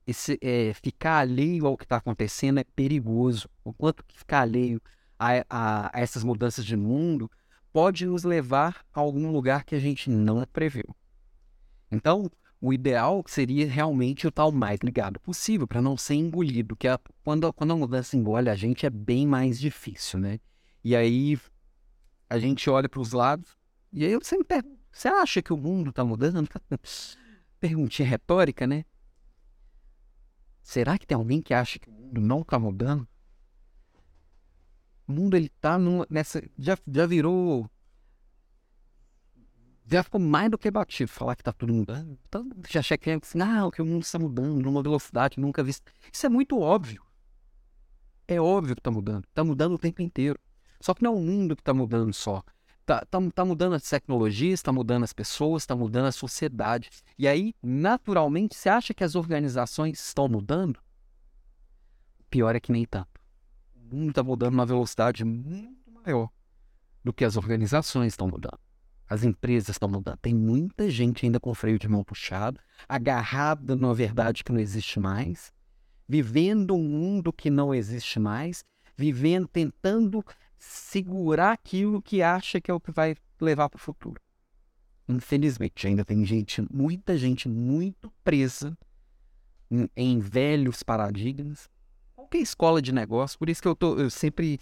esse, 0.06 0.38
é, 0.42 0.74
ficar 0.74 1.20
alheio 1.20 1.66
ao 1.66 1.78
que 1.78 1.84
está 1.84 1.98
acontecendo 1.98 2.60
é 2.60 2.64
perigoso, 2.64 3.50
o 3.64 3.74
quanto 3.74 4.04
ficar 4.14 4.42
alheio 4.42 4.82
a, 5.18 5.46
a, 5.50 5.98
a 5.98 6.00
essas 6.00 6.24
mudanças 6.24 6.66
de 6.66 6.76
mundo 6.76 7.30
pode 7.72 8.06
nos 8.06 8.24
levar 8.24 8.86
a 8.94 9.00
algum 9.00 9.32
lugar 9.32 9.64
que 9.66 9.76
a 9.76 9.80
gente 9.80 10.10
não 10.10 10.46
previu. 10.52 10.96
Então, 11.92 12.30
o 12.62 12.74
ideal 12.74 13.24
seria 13.28 13.68
realmente 13.68 14.28
estar 14.28 14.46
o 14.46 14.52
mais 14.52 14.80
ligado 14.82 15.20
possível 15.20 15.68
para 15.68 15.82
não 15.82 15.98
ser 15.98 16.16
engolido, 16.16 16.76
que 16.76 16.88
a, 16.88 17.00
quando, 17.24 17.52
quando 17.54 17.74
a 17.74 17.76
mudança 17.76 18.16
engole 18.16 18.50
a 18.50 18.56
gente 18.56 18.86
é 18.86 18.90
bem 18.90 19.28
mais 19.28 19.60
difícil, 19.60 20.20
né? 20.20 20.40
E 20.84 20.96
aí 20.96 21.38
a 22.30 22.40
gente 22.40 22.70
olha 22.70 22.88
para 22.88 23.02
os 23.02 23.12
lados 23.12 23.58
e 23.92 24.06
aí 24.06 24.12
eu 24.12 24.24
sempre 24.24 24.64
você 24.96 25.10
acha 25.10 25.42
que 25.42 25.52
o 25.52 25.58
mundo 25.58 25.90
está 25.90 26.06
mudando? 26.06 26.48
Perguntinha 27.60 28.08
retórica, 28.08 28.66
né? 28.66 28.86
Será 30.66 30.98
que 30.98 31.06
tem 31.06 31.16
alguém 31.16 31.44
que 31.44 31.54
acha 31.54 31.78
que 31.78 31.88
o 31.88 31.94
mundo 31.94 32.20
não 32.20 32.42
está 32.42 32.58
mudando? 32.58 33.08
O 35.08 35.14
mundo 35.14 35.38
ele 35.38 35.48
tá 35.48 35.78
nessa 36.10 36.42
já 36.58 36.76
já 36.88 37.06
virou 37.06 37.70
já 39.86 40.02
ficou 40.02 40.20
mais 40.20 40.50
do 40.50 40.58
que 40.58 40.72
batido 40.72 41.12
falar 41.12 41.36
que 41.36 41.44
está 41.44 41.54
tudo 41.54 41.72
mudando. 41.72 42.18
Então, 42.28 42.50
já 42.68 42.80
achei 42.80 42.98
que 42.98 43.12
assim, 43.12 43.40
ah, 43.40 43.70
que 43.72 43.80
o 43.80 43.86
mundo 43.86 44.02
está 44.02 44.18
mudando 44.18 44.60
numa 44.60 44.82
velocidade 44.82 45.40
nunca 45.40 45.64
vista. 45.64 45.92
Isso 46.12 46.26
é 46.26 46.30
muito 46.30 46.60
óbvio. 46.60 47.06
É 48.28 48.42
óbvio 48.42 48.74
que 48.74 48.80
está 48.80 48.90
mudando. 48.90 49.26
Está 49.26 49.44
mudando 49.44 49.76
o 49.76 49.78
tempo 49.78 50.02
inteiro. 50.02 50.40
Só 50.82 50.96
que 50.96 51.04
não 51.04 51.14
é 51.14 51.16
o 51.16 51.22
mundo 51.22 51.56
que 51.56 51.62
está 51.62 51.76
mudando 51.76 52.12
só. 52.12 52.44
Está 52.86 53.04
tá, 53.04 53.20
tá 53.34 53.44
mudando 53.44 53.74
as 53.74 53.90
tecnologias, 53.90 54.60
está 54.60 54.72
mudando 54.72 55.04
as 55.04 55.12
pessoas, 55.12 55.64
está 55.64 55.76
mudando 55.76 56.06
a 56.06 56.12
sociedade. 56.12 56.92
E 57.18 57.28
aí, 57.28 57.56
naturalmente, 57.62 58.56
você 58.56 58.70
acha 58.70 58.94
que 58.94 59.04
as 59.04 59.16
organizações 59.16 60.00
estão 60.00 60.28
mudando? 60.28 60.80
Pior 62.30 62.56
é 62.56 62.60
que 62.60 62.72
nem 62.72 62.86
tanto. 62.86 63.20
O 63.76 63.96
mundo 63.96 64.10
está 64.10 64.22
mudando 64.22 64.52
numa 64.52 64.68
velocidade 64.68 65.26
muito 65.26 65.92
maior 65.92 66.30
do 67.04 67.12
que 67.12 67.26
as 67.26 67.36
organizações 67.36 68.14
estão 68.14 68.28
mudando. 68.28 68.60
As 69.10 69.24
empresas 69.24 69.70
estão 69.70 69.90
mudando. 69.90 70.18
Tem 70.18 70.36
muita 70.36 70.88
gente 70.88 71.26
ainda 71.26 71.40
com 71.40 71.56
freio 71.56 71.80
de 71.80 71.90
mão 71.90 72.04
puxado, 72.04 72.60
agarrada 72.88 73.76
numa 73.76 73.96
verdade 73.96 74.44
que 74.44 74.52
não 74.52 74.60
existe 74.60 75.00
mais, 75.00 75.52
vivendo 76.08 76.76
um 76.76 76.84
mundo 76.84 77.34
que 77.34 77.50
não 77.50 77.74
existe 77.74 78.20
mais, 78.20 78.64
vivendo, 78.96 79.48
tentando 79.48 80.24
segurar 80.58 81.52
aquilo 81.52 82.02
que 82.02 82.22
acha 82.22 82.60
que 82.60 82.72
é 82.72 82.74
o 82.74 82.80
que 82.80 82.92
vai 82.92 83.16
levar 83.40 83.70
para 83.70 83.78
o 83.78 83.82
futuro. 83.82 84.20
Infelizmente, 85.08 85.88
ainda 85.88 86.04
tem 86.04 86.26
gente, 86.26 86.66
muita 86.72 87.18
gente 87.18 87.48
muito 87.48 88.12
presa 88.24 88.78
em, 89.70 89.90
em 89.96 90.20
velhos 90.20 90.82
paradigmas. 90.82 91.70
Qualquer 92.16 92.40
escola 92.40 92.82
de 92.82 92.92
negócio, 92.92 93.38
por 93.38 93.50
isso 93.50 93.62
que 93.62 93.68
eu, 93.68 93.76
tô, 93.76 94.00
eu 94.00 94.10
sempre 94.10 94.60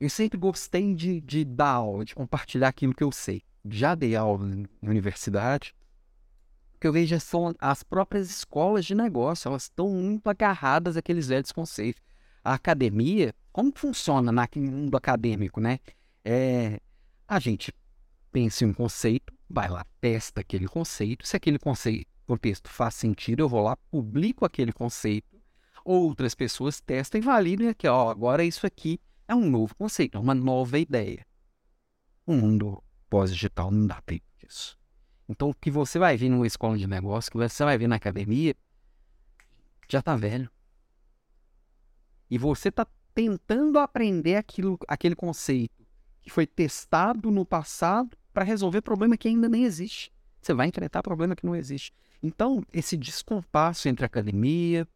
eu 0.00 0.08
sempre 0.08 0.38
gostei 0.38 0.94
de, 0.94 1.20
de 1.20 1.44
dar 1.44 1.72
aula, 1.72 2.06
de 2.06 2.14
compartilhar 2.14 2.68
aquilo 2.68 2.94
que 2.94 3.04
eu 3.04 3.12
sei. 3.12 3.42
Já 3.68 3.94
dei 3.94 4.16
aula 4.16 4.46
na 4.80 4.90
universidade. 4.90 5.74
O 6.74 6.78
que 6.80 6.86
eu 6.86 6.92
vejo 6.92 7.20
são 7.20 7.54
as 7.58 7.82
próprias 7.82 8.30
escolas 8.30 8.86
de 8.86 8.94
negócio, 8.94 9.48
elas 9.48 9.64
estão 9.64 9.90
muito 9.90 10.26
agarradas 10.28 10.96
àqueles 10.96 11.28
velhos 11.28 11.52
conceitos. 11.52 12.02
A 12.42 12.54
academia, 12.54 13.34
como 13.52 13.72
funciona 13.74 14.30
no 14.32 14.70
mundo 14.70 14.96
acadêmico, 14.96 15.60
né? 15.60 15.78
É, 16.24 16.80
a 17.26 17.38
gente 17.38 17.72
pensa 18.30 18.64
em 18.64 18.68
um 18.68 18.74
conceito, 18.74 19.32
vai 19.48 19.68
lá, 19.68 19.84
testa 20.00 20.40
aquele 20.40 20.68
conceito. 20.68 21.26
Se 21.26 21.36
aquele 21.36 21.58
conceito, 21.58 22.06
contexto 22.26 22.68
faz 22.68 22.94
sentido, 22.94 23.40
eu 23.40 23.48
vou 23.48 23.62
lá, 23.62 23.76
publico 23.90 24.44
aquele 24.44 24.72
conceito. 24.72 25.40
Outras 25.84 26.34
pessoas 26.34 26.80
testam 26.80 27.20
e 27.20 27.24
validam 27.24 27.68
aqui, 27.68 27.88
ó, 27.88 28.10
agora 28.10 28.44
isso 28.44 28.66
aqui 28.66 29.00
é 29.26 29.34
um 29.34 29.48
novo 29.48 29.74
conceito, 29.74 30.16
é 30.16 30.20
uma 30.20 30.34
nova 30.34 30.78
ideia. 30.78 31.26
O 32.26 32.34
mundo 32.34 32.82
pós-digital 33.08 33.70
não 33.70 33.86
dá 33.86 34.00
tempo 34.02 34.24
disso. 34.38 34.78
Então, 35.28 35.50
o 35.50 35.54
que 35.54 35.70
você 35.70 35.98
vai 35.98 36.16
ver 36.16 36.28
numa 36.28 36.46
escola 36.46 36.76
de 36.76 36.86
negócio, 36.86 37.28
o 37.28 37.32
que 37.32 37.38
você 37.38 37.64
vai 37.64 37.78
ver 37.78 37.88
na 37.88 37.96
academia, 37.96 38.54
já 39.88 40.00
está 40.00 40.16
velho. 40.16 40.50
E 42.28 42.38
você 42.38 42.68
está 42.68 42.86
tentando 43.14 43.78
aprender 43.78 44.36
aquilo, 44.36 44.78
aquele 44.88 45.14
conceito 45.14 45.86
que 46.22 46.30
foi 46.30 46.46
testado 46.46 47.30
no 47.30 47.44
passado 47.44 48.16
para 48.32 48.44
resolver 48.44 48.80
problema 48.82 49.16
que 49.16 49.28
ainda 49.28 49.48
nem 49.48 49.64
existe. 49.64 50.12
Você 50.40 50.54
vai 50.54 50.68
enfrentar 50.68 51.02
problema 51.02 51.36
que 51.36 51.44
não 51.44 51.54
existe. 51.54 51.92
Então, 52.22 52.64
esse 52.72 52.96
descompasso 52.96 53.88
entre 53.88 54.04
a 54.04 54.06
academia, 54.06 54.86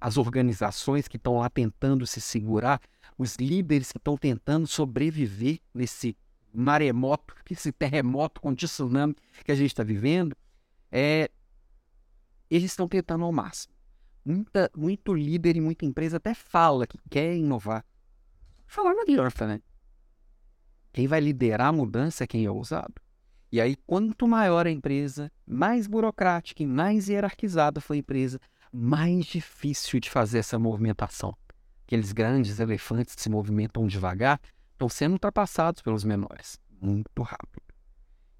as 0.00 0.16
organizações 0.16 1.08
que 1.08 1.16
estão 1.16 1.38
lá 1.38 1.48
tentando 1.48 2.06
se 2.06 2.20
segurar, 2.20 2.80
os 3.16 3.36
líderes 3.36 3.90
que 3.90 3.98
estão 3.98 4.16
tentando 4.16 4.66
sobreviver 4.66 5.60
nesse 5.72 6.16
maremoto, 6.52 7.34
esse 7.50 7.72
terremoto 7.72 8.40
com 8.40 8.54
tsunami 8.54 9.16
que 9.44 9.52
a 9.52 9.54
gente 9.54 9.70
está 9.70 9.82
vivendo, 9.82 10.36
é, 10.90 11.30
eles 12.50 12.70
estão 12.70 12.86
tentando 12.86 13.24
ao 13.24 13.32
máximo. 13.32 13.73
Muita, 14.24 14.70
muito 14.76 15.12
líder 15.12 15.56
e 15.56 15.60
muita 15.60 15.84
empresa 15.84 16.16
até 16.16 16.34
fala 16.34 16.86
que 16.86 16.98
quer 17.10 17.36
inovar. 17.36 17.84
Falar 18.66 18.94
não 18.94 19.02
adianta, 19.02 19.46
né? 19.46 19.60
Quem 20.92 21.06
vai 21.06 21.20
liderar 21.20 21.68
a 21.68 21.72
mudança 21.72 22.24
é 22.24 22.26
quem 22.26 22.44
é 22.44 22.50
ousado. 22.50 22.94
E 23.52 23.60
aí, 23.60 23.76
quanto 23.86 24.26
maior 24.26 24.66
a 24.66 24.70
empresa, 24.70 25.30
mais 25.46 25.86
burocrática 25.86 26.62
e 26.62 26.66
mais 26.66 27.08
hierarquizada 27.08 27.80
foi 27.80 27.98
a 27.98 28.00
empresa, 28.00 28.40
mais 28.72 29.26
difícil 29.26 30.00
de 30.00 30.10
fazer 30.10 30.38
essa 30.38 30.58
movimentação. 30.58 31.36
Aqueles 31.86 32.12
grandes 32.12 32.58
elefantes 32.58 33.14
que 33.14 33.22
se 33.22 33.28
movimentam 33.28 33.86
devagar 33.86 34.40
estão 34.72 34.88
sendo 34.88 35.12
ultrapassados 35.12 35.82
pelos 35.82 36.02
menores 36.02 36.58
muito 36.84 37.22
rápido. 37.22 37.62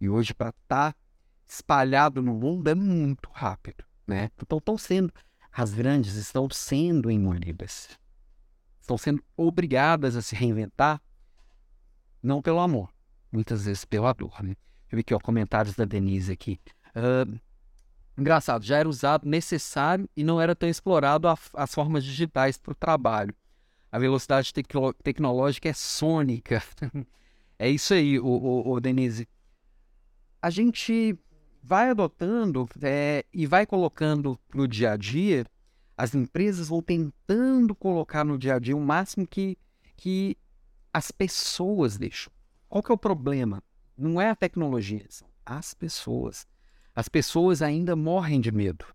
E 0.00 0.09
hoje, 0.09 0.35
para 0.35 0.50
estar 0.50 0.93
tá 0.93 0.99
espalhado 1.47 2.21
no 2.21 2.35
mundo, 2.35 2.69
é 2.69 2.75
muito 2.75 3.31
rápido. 3.33 3.85
Né? 4.07 4.31
Então, 4.43 4.59
estão 4.59 4.76
sendo, 4.76 5.12
as 5.54 5.73
grandes 5.73 6.14
estão 6.14 6.49
sendo 6.50 7.11
engolidas. 7.11 7.88
Estão 8.80 8.99
sendo 8.99 9.23
obrigadas 9.37 10.16
a 10.16 10.23
se 10.23 10.34
reinventar, 10.34 11.00
não 12.23 12.42
pelo 12.42 12.61
amor, 12.61 12.92
muitas 13.30 13.64
vezes 13.64 13.84
pela 13.84 14.12
dor. 14.12 14.42
Né? 14.42 14.56
Eu 14.90 14.96
vi 14.96 15.00
aqui 15.00 15.14
ó, 15.14 15.18
comentários 15.18 15.75
da 15.75 15.84
Denise 15.84 16.32
aqui. 16.32 16.58
Uh, 16.94 17.38
Engraçado, 18.16 18.64
já 18.64 18.78
era 18.78 18.88
usado 18.88 19.28
necessário 19.28 20.08
e 20.16 20.23
não 20.23 20.40
era 20.40 20.54
tão 20.54 20.68
explorado 20.68 21.26
a, 21.26 21.37
as 21.54 21.75
formas 21.75 22.04
digitais 22.04 22.56
para 22.56 22.70
o 22.73 22.76
trabalho. 22.76 23.34
A 23.90 23.99
velocidade 23.99 24.52
tecno, 24.52 24.92
tecnológica 24.94 25.68
é 25.68 25.73
sônica. 25.73 26.62
é 27.58 27.68
isso 27.68 27.92
aí, 27.92 28.18
o, 28.18 28.26
o, 28.26 28.73
o, 28.73 28.80
Denise. 28.80 29.28
A 30.40 30.49
gente 30.49 31.18
vai 31.64 31.90
adotando 31.90 32.68
é, 32.83 33.25
e 33.33 33.47
vai 33.47 33.66
colocando 33.66 34.38
no 34.54 34.68
dia 34.68 34.92
a 34.92 34.97
dia, 34.97 35.47
as 35.97 36.14
empresas 36.14 36.68
vão 36.68 36.83
tentando 36.83 37.75
colocar 37.75 38.25
no 38.25 38.38
dia 38.38 38.56
a 38.56 38.59
dia 38.59 38.76
o 38.76 38.80
máximo 38.80 39.26
que, 39.26 39.56
que 39.97 40.37
as 40.92 41.11
pessoas 41.11 41.97
deixam. 41.97 42.33
Qual 42.68 42.83
que 42.83 42.92
é 42.92 42.94
o 42.94 42.99
problema? 42.99 43.62
Não 43.97 44.21
é 44.21 44.30
a 44.30 44.37
tecnologia, 44.37 45.06
são 45.09 45.28
as 45.47 45.73
pessoas 45.75 46.47
as 46.94 47.09
pessoas 47.09 47.61
ainda 47.61 47.97
morrem 47.97 48.40
de 48.40 48.52
medo. 48.52 48.87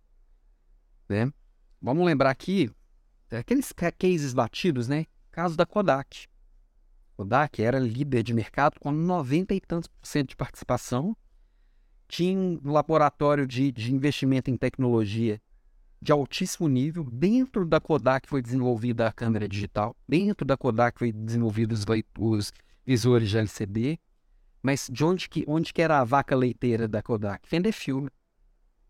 Né? 1.07 1.31
Vamos 1.81 2.05
lembrar 2.05 2.29
aqui 2.29 2.71
aqueles 3.29 3.73
cases 3.73 4.33
batidos, 4.33 4.87
né? 4.87 5.05
Caso 5.31 5.57
da 5.57 5.65
Kodak. 5.65 6.27
Kodak 7.15 7.61
era 7.61 7.77
líder 7.77 8.23
de 8.23 8.33
mercado 8.33 8.79
com 8.79 8.91
90 8.91 9.53
e 9.53 9.59
tantos 9.59 9.87
por 9.89 10.05
cento 10.05 10.29
de 10.29 10.35
participação. 10.35 11.15
Tinha 12.09 12.37
um 12.37 12.71
laboratório 12.71 13.45
de, 13.45 13.71
de 13.71 13.93
investimento 13.93 14.49
em 14.49 14.57
tecnologia 14.57 15.39
de 16.01 16.11
altíssimo 16.11 16.67
nível. 16.67 17.03
Dentro 17.03 17.65
da 17.65 17.79
Kodak 17.79 18.27
foi 18.27 18.41
desenvolvida 18.41 19.07
a 19.07 19.13
câmera 19.13 19.47
digital. 19.47 19.95
Dentro 20.07 20.43
da 20.43 20.57
Kodak 20.57 20.97
foi 20.97 21.11
desenvolvido 21.11 21.71
os, 21.71 21.85
os 22.17 22.51
visores 22.83 23.29
de 23.29 23.37
LCD. 23.37 23.99
Mas 24.61 24.89
de 24.91 25.05
onde 25.05 25.29
que, 25.29 25.45
onde 25.47 25.71
que 25.71 25.83
era 25.83 25.99
a 25.99 26.03
vaca 26.03 26.35
leiteira 26.35 26.87
da 26.87 27.03
Kodak? 27.03 27.47
Vender 27.47 27.71
filme. 27.71 28.09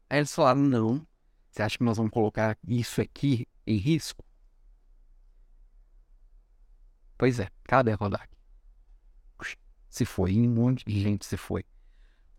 Aí 0.10 0.20
eles 0.20 0.34
falaram, 0.34 0.62
não. 0.62 1.06
Você 1.52 1.62
acha 1.62 1.78
que 1.78 1.84
nós 1.84 1.98
vamos 1.98 2.12
colocar 2.12 2.58
isso 2.66 3.02
aqui 3.02 3.46
em 3.68 3.76
risco? 3.76 4.24
Pois 7.18 7.38
é, 7.38 7.50
cadê 7.66 7.92
a 7.92 7.98
Kodak? 7.98 8.30
Se 9.90 10.06
foi, 10.06 10.38
um 10.38 10.50
monte 10.50 10.86
de 10.86 11.02
gente 11.02 11.26
se 11.26 11.36
foi. 11.36 11.66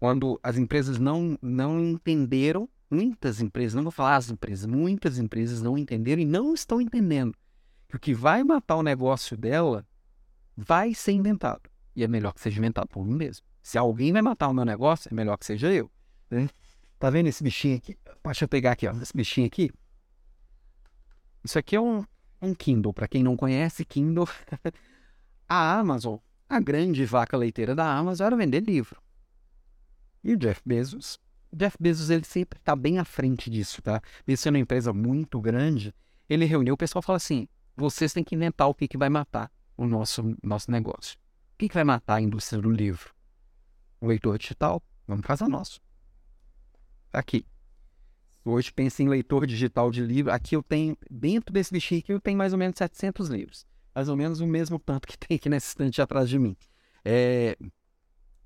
Quando 0.00 0.40
as 0.42 0.56
empresas 0.56 0.98
não, 0.98 1.38
não 1.42 1.78
entenderam, 1.78 2.66
muitas 2.90 3.42
empresas, 3.42 3.74
não 3.74 3.82
vou 3.82 3.92
falar 3.92 4.16
as 4.16 4.30
empresas, 4.30 4.64
muitas 4.64 5.18
empresas 5.18 5.60
não 5.60 5.76
entenderam 5.76 6.22
e 6.22 6.24
não 6.24 6.54
estão 6.54 6.80
entendendo 6.80 7.36
que 7.86 7.96
o 7.96 8.00
que 8.00 8.14
vai 8.14 8.42
matar 8.42 8.76
o 8.76 8.82
negócio 8.82 9.36
dela 9.36 9.86
vai 10.56 10.94
ser 10.94 11.12
inventado. 11.12 11.68
E 11.94 12.02
é 12.02 12.08
melhor 12.08 12.32
que 12.32 12.40
seja 12.40 12.58
inventado 12.58 12.88
por 12.88 13.04
mim 13.04 13.14
mesmo. 13.14 13.44
Se 13.62 13.76
alguém 13.76 14.10
vai 14.10 14.22
matar 14.22 14.48
o 14.48 14.54
meu 14.54 14.64
negócio, 14.64 15.10
é 15.12 15.14
melhor 15.14 15.36
que 15.36 15.44
seja 15.44 15.70
eu. 15.70 15.90
Né? 16.30 16.48
Tá 16.98 17.10
vendo 17.10 17.26
esse 17.26 17.44
bichinho 17.44 17.76
aqui? 17.76 17.98
Deixa 18.24 18.44
eu 18.44 18.48
pegar 18.48 18.72
aqui, 18.72 18.88
ó. 18.88 18.92
Esse 18.92 19.14
bichinho 19.14 19.46
aqui. 19.46 19.70
Isso 21.44 21.58
aqui 21.58 21.76
é 21.76 21.80
um, 21.80 22.02
um 22.40 22.54
Kindle. 22.54 22.94
Para 22.94 23.06
quem 23.06 23.22
não 23.22 23.36
conhece, 23.36 23.84
Kindle. 23.84 24.26
a 25.46 25.78
Amazon, 25.78 26.16
a 26.48 26.58
grande 26.58 27.04
vaca 27.04 27.36
leiteira 27.36 27.74
da 27.74 27.84
Amazon, 27.84 28.28
era 28.28 28.36
vender 28.36 28.60
livro. 28.60 28.98
E 30.22 30.34
o 30.34 30.36
Jeff 30.36 30.60
Bezos? 30.64 31.18
O 31.50 31.56
Jeff 31.56 31.76
Bezos, 31.80 32.10
ele 32.10 32.24
sempre 32.24 32.58
está 32.58 32.76
bem 32.76 32.98
à 32.98 33.04
frente 33.04 33.50
disso, 33.50 33.82
tá? 33.82 34.00
Mesmo 34.26 34.42
sendo 34.42 34.54
uma 34.54 34.60
empresa 34.60 34.92
muito 34.92 35.40
grande, 35.40 35.94
ele 36.28 36.44
reuniu 36.44 36.74
o 36.74 36.76
pessoal 36.76 37.00
e 37.02 37.06
falou 37.06 37.16
assim: 37.16 37.48
vocês 37.76 38.12
têm 38.12 38.22
que 38.22 38.34
inventar 38.34 38.68
o 38.68 38.74
que, 38.74 38.86
que 38.86 38.98
vai 38.98 39.08
matar 39.08 39.50
o 39.76 39.86
nosso, 39.86 40.36
nosso 40.42 40.70
negócio 40.70 41.18
que, 41.60 41.68
que 41.68 41.74
vai 41.74 41.84
matar 41.84 42.14
a 42.14 42.20
indústria 42.22 42.60
do 42.62 42.70
livro? 42.70 43.14
O 44.00 44.06
leitor 44.06 44.38
digital? 44.38 44.82
Vamos 45.06 45.26
fazer 45.26 45.46
nosso. 45.46 45.78
Aqui. 47.12 47.44
Hoje 48.42 48.72
pensa 48.72 49.02
em 49.02 49.08
leitor 49.08 49.46
digital 49.46 49.90
de 49.90 50.00
livro. 50.00 50.32
Aqui 50.32 50.56
eu 50.56 50.62
tenho, 50.62 50.96
dentro 51.10 51.52
desse 51.52 51.70
bichinho 51.70 52.00
aqui, 52.00 52.12
eu 52.14 52.20
tenho 52.20 52.38
mais 52.38 52.54
ou 52.54 52.58
menos 52.58 52.78
700 52.78 53.28
livros. 53.28 53.66
Mais 53.94 54.08
ou 54.08 54.16
menos 54.16 54.40
o 54.40 54.46
mesmo 54.46 54.78
tanto 54.78 55.06
que 55.06 55.18
tem 55.18 55.36
aqui 55.36 55.50
nesse 55.50 55.68
estante 55.68 56.00
atrás 56.00 56.30
de 56.30 56.38
mim. 56.38 56.56
É... 57.04 57.58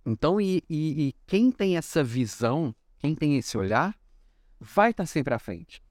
Então, 0.07 0.41
e, 0.41 0.63
e, 0.69 1.09
e, 1.09 1.13
quem 1.27 1.51
tem 1.51 1.77
essa 1.77 2.05
visão, 2.05 2.75
quem 2.99 3.15
tem 3.15 3.39
esse 3.39 3.57
olhar, 3.57 3.99
vai 4.61 4.91
estar 4.91 5.07
sempre 5.07 5.33
à 5.33 5.39
frente. 5.39 5.83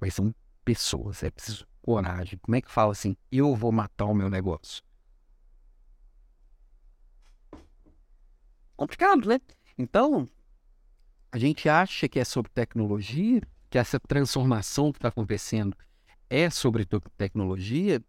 Mas 0.00 0.14
são 0.14 0.34
pessoas, 0.64 1.22
é 1.22 1.30
preciso 1.30 1.66
coragem. 1.82 2.38
Como 2.38 2.56
é 2.56 2.62
que 2.62 2.70
fala 2.70 2.92
assim, 2.92 3.16
eu 3.30 3.54
vou 3.54 3.70
matar 3.70 4.06
o 4.06 4.14
meu 4.14 4.30
negócio? 4.30 4.82
Complicado, 8.76 9.28
né? 9.28 9.40
Então, 9.76 10.28
a 11.30 11.38
gente 11.38 11.68
acha 11.68 12.08
que 12.08 12.18
é 12.18 12.24
sobre 12.24 12.50
tecnologia, 12.52 13.42
que 13.68 13.76
essa 13.76 14.00
transformação 14.00 14.92
que 14.92 14.98
está 14.98 15.08
acontecendo 15.08 15.76
é 16.30 16.48
sobre 16.48 16.86
tecnologia, 17.16 18.02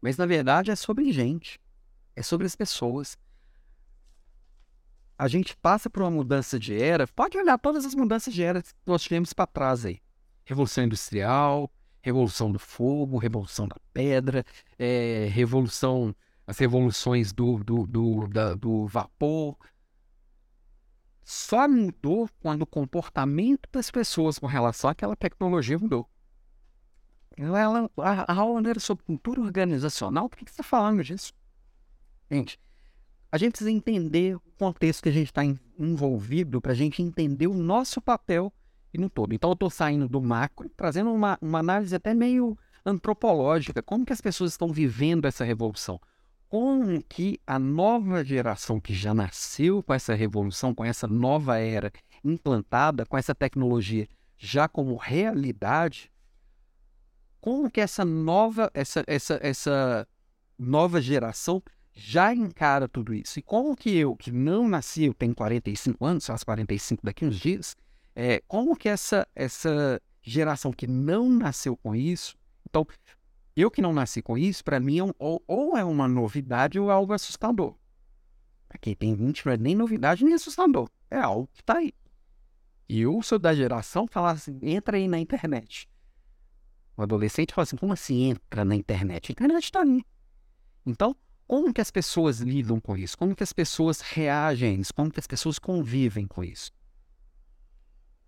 mas 0.00 0.16
na 0.16 0.26
verdade 0.26 0.70
é 0.70 0.76
sobre 0.76 1.12
gente, 1.12 1.60
é 2.16 2.22
sobre 2.22 2.46
as 2.46 2.56
pessoas 2.56 3.16
a 5.18 5.28
gente 5.28 5.56
passa 5.56 5.88
por 5.88 6.02
uma 6.02 6.10
mudança 6.10 6.58
de 6.58 6.80
era, 6.80 7.06
pode 7.06 7.36
olhar 7.38 7.58
todas 7.58 7.84
as 7.84 7.94
mudanças 7.94 8.32
de 8.32 8.42
era 8.42 8.62
que 8.62 8.72
nós 8.86 9.02
tivemos 9.02 9.32
para 9.32 9.46
trás 9.46 9.84
aí. 9.84 10.00
Revolução 10.44 10.84
Industrial, 10.84 11.70
Revolução 12.00 12.50
do 12.50 12.58
Fogo, 12.58 13.18
Revolução 13.18 13.68
da 13.68 13.76
Pedra, 13.92 14.44
é, 14.78 15.28
Revolução, 15.30 16.14
as 16.46 16.58
revoluções 16.58 17.32
do, 17.32 17.62
do, 17.62 17.86
do, 17.86 18.26
da, 18.28 18.54
do 18.54 18.86
vapor. 18.86 19.56
Só 21.24 21.68
mudou 21.68 22.28
quando 22.40 22.62
o 22.62 22.66
comportamento 22.66 23.68
das 23.70 23.90
pessoas 23.90 24.38
com 24.38 24.46
relação 24.46 24.90
àquela 24.90 25.14
tecnologia 25.14 25.78
mudou. 25.78 26.08
Ela, 27.36 27.88
a, 27.98 28.34
aula 28.34 28.68
era 28.68 28.80
sobre 28.80 29.04
cultura 29.04 29.40
organizacional, 29.40 30.28
por 30.28 30.36
que, 30.36 30.44
que 30.44 30.50
você 30.50 30.60
está 30.60 30.64
falando 30.64 31.02
disso? 31.02 31.32
Gente, 32.30 32.58
a 33.32 33.38
gente 33.38 33.52
precisa 33.52 33.70
entender 33.70 34.36
o 34.36 34.40
contexto 34.58 35.02
que 35.02 35.08
a 35.08 35.12
gente 35.12 35.28
está 35.28 35.42
envolvido 35.78 36.60
para 36.60 36.72
a 36.72 36.74
gente 36.74 37.02
entender 37.02 37.46
o 37.46 37.54
nosso 37.54 37.98
papel 37.98 38.52
e 38.92 38.98
no 38.98 39.08
todo. 39.08 39.32
Então 39.32 39.48
eu 39.48 39.54
estou 39.54 39.70
saindo 39.70 40.06
do 40.06 40.20
macro, 40.20 40.70
trazendo 40.76 41.10
uma, 41.10 41.38
uma 41.40 41.60
análise 41.60 41.96
até 41.96 42.12
meio 42.12 42.58
antropológica, 42.84 43.82
como 43.82 44.04
que 44.04 44.12
as 44.12 44.20
pessoas 44.20 44.52
estão 44.52 44.68
vivendo 44.68 45.24
essa 45.24 45.44
revolução. 45.44 45.98
Como 46.46 47.02
que 47.04 47.40
a 47.46 47.58
nova 47.58 48.22
geração 48.22 48.78
que 48.78 48.92
já 48.92 49.14
nasceu 49.14 49.82
com 49.82 49.94
essa 49.94 50.14
revolução, 50.14 50.74
com 50.74 50.84
essa 50.84 51.06
nova 51.06 51.58
era 51.58 51.90
implantada, 52.22 53.06
com 53.06 53.16
essa 53.16 53.34
tecnologia 53.34 54.06
já 54.36 54.68
como 54.68 54.96
realidade, 54.96 56.12
como 57.40 57.70
que 57.70 57.80
essa 57.80 58.04
nova, 58.04 58.70
essa, 58.74 59.02
essa, 59.06 59.38
essa 59.40 60.06
nova 60.58 61.00
geração 61.00 61.62
já 61.94 62.34
encara 62.34 62.88
tudo 62.88 63.14
isso. 63.14 63.38
E 63.38 63.42
como 63.42 63.76
que 63.76 63.94
eu, 63.96 64.16
que 64.16 64.30
não 64.30 64.68
nasci, 64.68 65.04
eu 65.04 65.14
tenho 65.14 65.34
45 65.34 66.04
anos, 66.04 66.26
faço 66.26 66.44
45 66.44 67.04
daqui 67.04 67.24
uns 67.24 67.38
dias, 67.38 67.76
é, 68.14 68.42
como 68.46 68.76
que 68.76 68.88
essa, 68.88 69.26
essa 69.34 70.00
geração 70.22 70.72
que 70.72 70.86
não 70.86 71.28
nasceu 71.28 71.76
com 71.76 71.94
isso, 71.94 72.36
então, 72.68 72.86
eu 73.54 73.70
que 73.70 73.82
não 73.82 73.92
nasci 73.92 74.22
com 74.22 74.38
isso, 74.38 74.64
para 74.64 74.80
mim, 74.80 74.98
é 74.98 75.04
um, 75.04 75.12
ou, 75.18 75.42
ou, 75.46 75.76
é 75.76 75.84
uma 75.84 76.08
novidade 76.08 76.78
ou 76.78 76.90
é 76.90 76.92
algo 76.94 77.12
assustador. 77.12 77.76
Para 78.66 78.78
quem 78.78 78.94
tem 78.94 79.14
20 79.14 79.44
não 79.44 79.52
é 79.52 79.56
nem 79.58 79.74
novidade 79.74 80.24
nem 80.24 80.32
assustador, 80.32 80.88
é 81.10 81.18
algo 81.18 81.48
que 81.52 81.60
está 81.60 81.76
aí. 81.76 81.92
E 82.88 83.00
eu 83.02 83.20
sou 83.22 83.38
da 83.38 83.54
geração 83.54 84.06
que 84.06 84.14
fala 84.14 84.30
assim, 84.30 84.58
entra 84.62 84.96
aí 84.96 85.06
na 85.06 85.18
internet. 85.18 85.86
O 86.96 87.02
adolescente 87.02 87.52
fala 87.52 87.64
assim, 87.64 87.76
como 87.76 87.92
assim 87.92 88.30
entra 88.30 88.64
na 88.64 88.74
internet? 88.74 89.30
A 89.30 89.32
internet 89.32 89.64
está 89.64 89.82
aí. 89.82 90.02
Então, 90.86 91.14
como 91.52 91.70
que 91.70 91.82
as 91.82 91.90
pessoas 91.90 92.40
lidam 92.40 92.80
com 92.80 92.96
isso? 92.96 93.18
Como 93.18 93.36
que 93.36 93.42
as 93.42 93.52
pessoas 93.52 94.00
reagem 94.00 94.70
a 94.70 94.80
isso? 94.80 94.94
Como 94.94 95.10
que 95.10 95.20
as 95.20 95.26
pessoas 95.26 95.58
convivem 95.58 96.26
com 96.26 96.42
isso? 96.42 96.72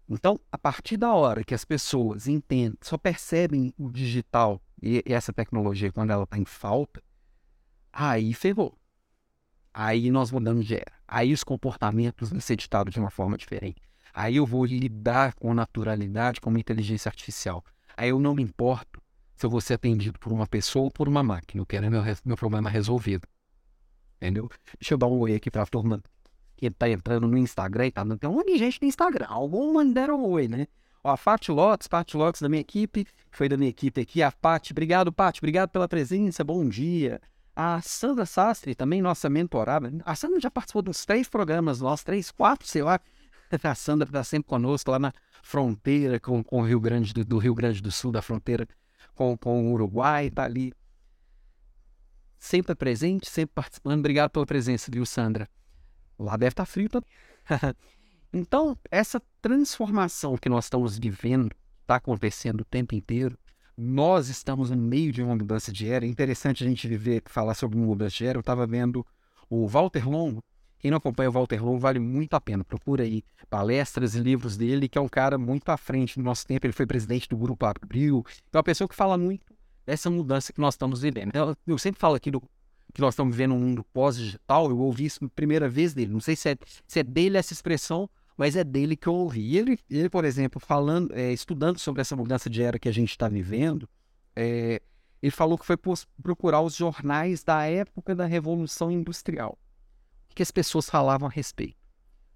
Então, 0.06 0.38
a 0.52 0.58
partir 0.58 0.98
da 0.98 1.10
hora 1.14 1.42
que 1.42 1.54
as 1.54 1.64
pessoas 1.64 2.28
entendem, 2.28 2.76
só 2.82 2.98
percebem 2.98 3.72
o 3.78 3.90
digital 3.90 4.60
e, 4.82 5.02
e 5.06 5.14
essa 5.14 5.32
tecnologia 5.32 5.90
quando 5.90 6.10
ela 6.10 6.24
está 6.24 6.36
em 6.36 6.44
falta, 6.44 7.02
aí 7.90 8.34
ferrou. 8.34 8.78
Aí 9.72 10.10
nós 10.10 10.30
mudamos 10.30 10.66
de 10.66 10.74
era. 10.74 10.92
Aí 11.08 11.32
os 11.32 11.42
comportamentos 11.42 12.28
vão 12.28 12.40
ser 12.40 12.56
ditados 12.56 12.92
de 12.92 13.00
uma 13.00 13.10
forma 13.10 13.38
diferente. 13.38 13.80
Aí 14.12 14.36
eu 14.36 14.44
vou 14.44 14.66
lidar 14.66 15.32
com 15.36 15.54
naturalidade, 15.54 16.42
com 16.42 16.50
uma 16.50 16.60
inteligência 16.60 17.08
artificial. 17.08 17.64
Aí 17.96 18.10
eu 18.10 18.20
não 18.20 18.34
me 18.34 18.42
importo 18.42 18.93
se 19.44 19.46
eu 19.46 19.50
vou 19.50 19.60
ser 19.60 19.74
atendido 19.74 20.18
por 20.18 20.32
uma 20.32 20.46
pessoa 20.46 20.86
ou 20.86 20.90
por 20.90 21.06
uma 21.06 21.22
máquina. 21.22 21.60
Eu 21.60 21.66
quero 21.66 21.90
meu, 21.90 22.02
meu 22.24 22.36
problema 22.36 22.70
resolvido. 22.70 23.28
Entendeu? 24.16 24.48
Deixa 24.80 24.94
eu 24.94 24.98
dar 24.98 25.06
um 25.06 25.18
oi 25.18 25.34
aqui 25.34 25.50
pra 25.50 25.66
turma 25.66 26.02
que 26.56 26.70
tá 26.70 26.88
entrando 26.88 27.28
no 27.28 27.36
Instagram 27.36 27.88
e 27.88 27.90
tá 27.90 28.02
dando. 28.02 28.18
Tem 28.18 28.30
um 28.30 28.32
monte 28.32 28.52
de 28.52 28.58
gente 28.58 28.80
no 28.80 28.88
Instagram. 28.88 29.26
Algumas 29.28 29.92
deram 29.92 30.18
um 30.18 30.30
oi, 30.30 30.48
né? 30.48 30.66
Ó, 31.02 31.10
a 31.10 31.16
Fati 31.18 31.52
Lotes, 31.52 31.86
Fati 31.86 32.16
Lotes 32.16 32.40
da 32.40 32.48
minha 32.48 32.62
equipe, 32.62 33.06
foi 33.30 33.46
da 33.46 33.58
minha 33.58 33.68
equipe 33.68 34.00
aqui. 34.00 34.22
A 34.22 34.32
Pati, 34.32 34.72
obrigado, 34.72 35.12
Pati, 35.12 35.40
obrigado 35.40 35.68
pela 35.68 35.86
presença, 35.86 36.42
bom 36.42 36.66
dia. 36.66 37.20
A 37.54 37.82
Sandra 37.82 38.24
Sastre, 38.24 38.74
também 38.74 39.02
nossa 39.02 39.28
mentorada. 39.28 39.92
A 40.06 40.14
Sandra 40.14 40.40
já 40.40 40.50
participou 40.50 40.80
dos 40.80 41.04
três 41.04 41.28
programas 41.28 41.82
nossos, 41.82 42.02
três, 42.02 42.30
quatro, 42.30 42.66
sei 42.66 42.82
lá. 42.82 42.98
A 43.62 43.74
Sandra 43.74 44.08
está 44.08 44.24
sempre 44.24 44.48
conosco 44.48 44.90
lá 44.90 44.98
na 44.98 45.12
fronteira 45.42 46.18
com, 46.18 46.42
com 46.42 46.62
o 46.62 46.64
Rio 46.64 46.80
Grande 46.80 47.12
do, 47.12 47.22
do 47.22 47.36
Rio 47.36 47.54
Grande 47.54 47.82
do 47.82 47.92
Sul, 47.92 48.10
da 48.10 48.22
fronteira 48.22 48.66
com, 49.14 49.36
com 49.36 49.68
o 49.68 49.72
Uruguai, 49.72 50.26
está 50.26 50.44
ali 50.44 50.72
sempre 52.38 52.74
presente, 52.74 53.28
sempre 53.28 53.54
participando. 53.54 54.00
Obrigado 54.00 54.30
pela 54.30 54.46
presença, 54.46 54.90
viu, 54.92 55.06
Sandra? 55.06 55.48
Lá 56.18 56.36
deve 56.36 56.52
estar 56.52 56.66
tá 56.66 56.70
frio 56.70 56.88
também. 56.88 57.08
então, 58.32 58.78
essa 58.90 59.20
transformação 59.40 60.36
que 60.36 60.48
nós 60.48 60.66
estamos 60.66 60.98
vivendo, 60.98 61.54
está 61.82 61.96
acontecendo 61.96 62.60
o 62.60 62.64
tempo 62.64 62.94
inteiro, 62.94 63.38
nós 63.76 64.28
estamos 64.28 64.70
no 64.70 64.76
meio 64.76 65.10
de 65.10 65.22
uma 65.22 65.34
mudança 65.34 65.72
de 65.72 65.88
era. 65.88 66.04
É 66.04 66.08
interessante 66.08 66.62
a 66.62 66.66
gente 66.66 66.86
viver, 66.86 67.22
falar 67.26 67.54
sobre 67.54 67.76
mudança 67.78 68.16
de 68.16 68.26
era. 68.26 68.36
Eu 68.36 68.40
estava 68.40 68.66
vendo 68.66 69.04
o 69.48 69.66
Walter 69.66 70.08
Longo, 70.08 70.42
quem 70.84 70.90
não 70.90 70.98
acompanha 70.98 71.30
o 71.30 71.32
Walter 71.32 71.64
Low 71.64 71.78
vale 71.78 71.98
muito 71.98 72.34
a 72.34 72.40
pena. 72.42 72.62
Procura 72.62 73.04
aí 73.04 73.24
palestras 73.48 74.14
e 74.14 74.18
livros 74.18 74.54
dele, 74.54 74.86
que 74.86 74.98
é 74.98 75.00
um 75.00 75.08
cara 75.08 75.38
muito 75.38 75.66
à 75.70 75.78
frente 75.78 76.18
do 76.18 76.22
nosso 76.22 76.46
tempo. 76.46 76.66
Ele 76.66 76.74
foi 76.74 76.84
presidente 76.84 77.26
do 77.26 77.38
Grupo 77.38 77.64
Abril. 77.64 78.22
É 78.52 78.56
uma 78.58 78.62
pessoa 78.62 78.86
que 78.86 78.94
fala 78.94 79.16
muito 79.16 79.46
dessa 79.86 80.10
mudança 80.10 80.52
que 80.52 80.60
nós 80.60 80.74
estamos 80.74 81.00
vivendo. 81.00 81.32
Eu, 81.66 81.78
sempre 81.78 81.98
falo 81.98 82.16
aqui 82.16 82.30
do, 82.30 82.38
que 82.92 83.00
nós 83.00 83.14
estamos 83.14 83.34
vivendo 83.34 83.54
um 83.54 83.58
mundo 83.60 83.82
pós-digital. 83.94 84.68
Eu 84.68 84.78
ouvi 84.78 85.06
isso 85.06 85.26
primeira 85.30 85.70
vez 85.70 85.94
dele. 85.94 86.12
Não 86.12 86.20
sei 86.20 86.36
se 86.36 86.50
é, 86.50 86.56
se 86.86 87.00
é 87.00 87.02
dele 87.02 87.38
essa 87.38 87.54
expressão, 87.54 88.06
mas 88.36 88.54
é 88.54 88.62
dele 88.62 88.94
que 88.94 89.06
eu 89.06 89.14
ouvi. 89.14 89.56
Ele, 89.56 89.78
ele 89.88 90.10
por 90.10 90.26
exemplo, 90.26 90.60
falando, 90.60 91.14
é, 91.14 91.32
estudando 91.32 91.78
sobre 91.78 92.02
essa 92.02 92.14
mudança 92.14 92.50
de 92.50 92.62
era 92.62 92.78
que 92.78 92.90
a 92.90 92.92
gente 92.92 93.08
está 93.08 93.26
vivendo, 93.26 93.88
é, 94.36 94.82
ele 95.22 95.32
falou 95.32 95.56
que 95.56 95.64
foi 95.64 95.78
procurar 96.22 96.60
os 96.60 96.76
jornais 96.76 97.42
da 97.42 97.64
época 97.64 98.14
da 98.14 98.26
Revolução 98.26 98.90
Industrial 98.90 99.58
que 100.34 100.42
as 100.42 100.50
pessoas 100.50 100.88
falavam 100.88 101.28
a 101.28 101.30
respeito 101.30 101.84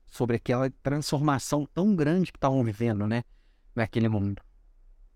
sobre 0.06 0.37
aquela 0.37 0.70
transformação 0.82 1.66
tão 1.74 1.94
grande 1.94 2.32
que 2.32 2.38
estavam 2.38 2.62
vivendo, 2.64 3.06
né? 3.06 3.22
Naquele 3.74 4.08
mundo. 4.08 4.42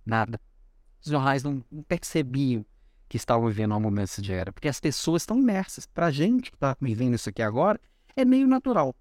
Nada. 0.04 0.40
Os 1.02 1.10
jornais 1.10 1.42
não, 1.42 1.60
percebiam 1.88 2.64
que 3.08 3.16
estavam 3.16 3.48
vivendo 3.48 3.72
uma 3.72 3.80
mudança 3.80 4.22
de 4.22 4.32
era, 4.32 4.52
porque 4.52 4.68
as 4.68 4.80
pessoas 4.80 5.22
estão 5.22 5.38
imersas. 5.38 5.86
Para 5.86 6.06
a 6.06 6.10
gente 6.10 6.50
que 6.50 6.56
está 6.56 6.76
vivendo 6.80 7.14
isso 7.14 7.28
aqui 7.28 7.42
agora, 7.42 7.80
é 8.14 8.24
meio 8.24 8.46
natural. 8.46 8.94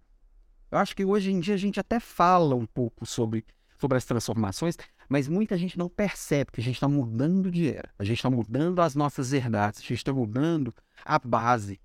Eu 0.71 0.77
acho 0.77 0.95
que 0.95 1.03
hoje 1.03 1.31
em 1.31 1.39
dia 1.39 1.55
a 1.55 1.57
gente 1.57 1.79
até 1.79 1.99
fala 1.99 2.55
um 2.55 2.65
pouco 2.65 3.05
sobre, 3.05 3.45
sobre 3.77 3.97
as 3.97 4.05
transformações, 4.05 4.77
mas 5.09 5.27
muita 5.27 5.57
gente 5.57 5.77
não 5.77 5.89
percebe 5.89 6.51
que 6.51 6.61
a 6.61 6.63
gente 6.63 6.75
está 6.75 6.87
mudando 6.87 7.51
de 7.51 7.69
era. 7.69 7.89
A 7.99 8.03
gente 8.03 8.17
está 8.17 8.29
mudando 8.29 8.81
as 8.81 8.95
nossas 8.95 9.31
verdades, 9.31 9.79
a 9.79 9.83
gente 9.83 9.97
está 9.97 10.13
mudando 10.13 10.73
a 11.03 11.19
base, 11.19 11.79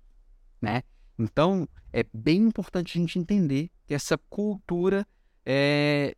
né? 0.61 0.83
Então, 1.17 1.67
é 1.91 2.05
bem 2.13 2.43
importante 2.43 2.97
a 2.97 3.01
gente 3.01 3.17
entender 3.17 3.71
que 3.85 3.93
essa 3.93 4.17
cultura 4.29 5.05
é, 5.45 6.15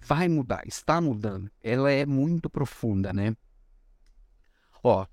vai 0.00 0.28
mudar, 0.28 0.66
está 0.66 1.00
mudando. 1.00 1.50
Ela 1.62 1.90
é 1.90 2.06
muito 2.06 2.48
profunda, 2.48 3.12
né? 3.12 3.36
Ó, 4.82 5.06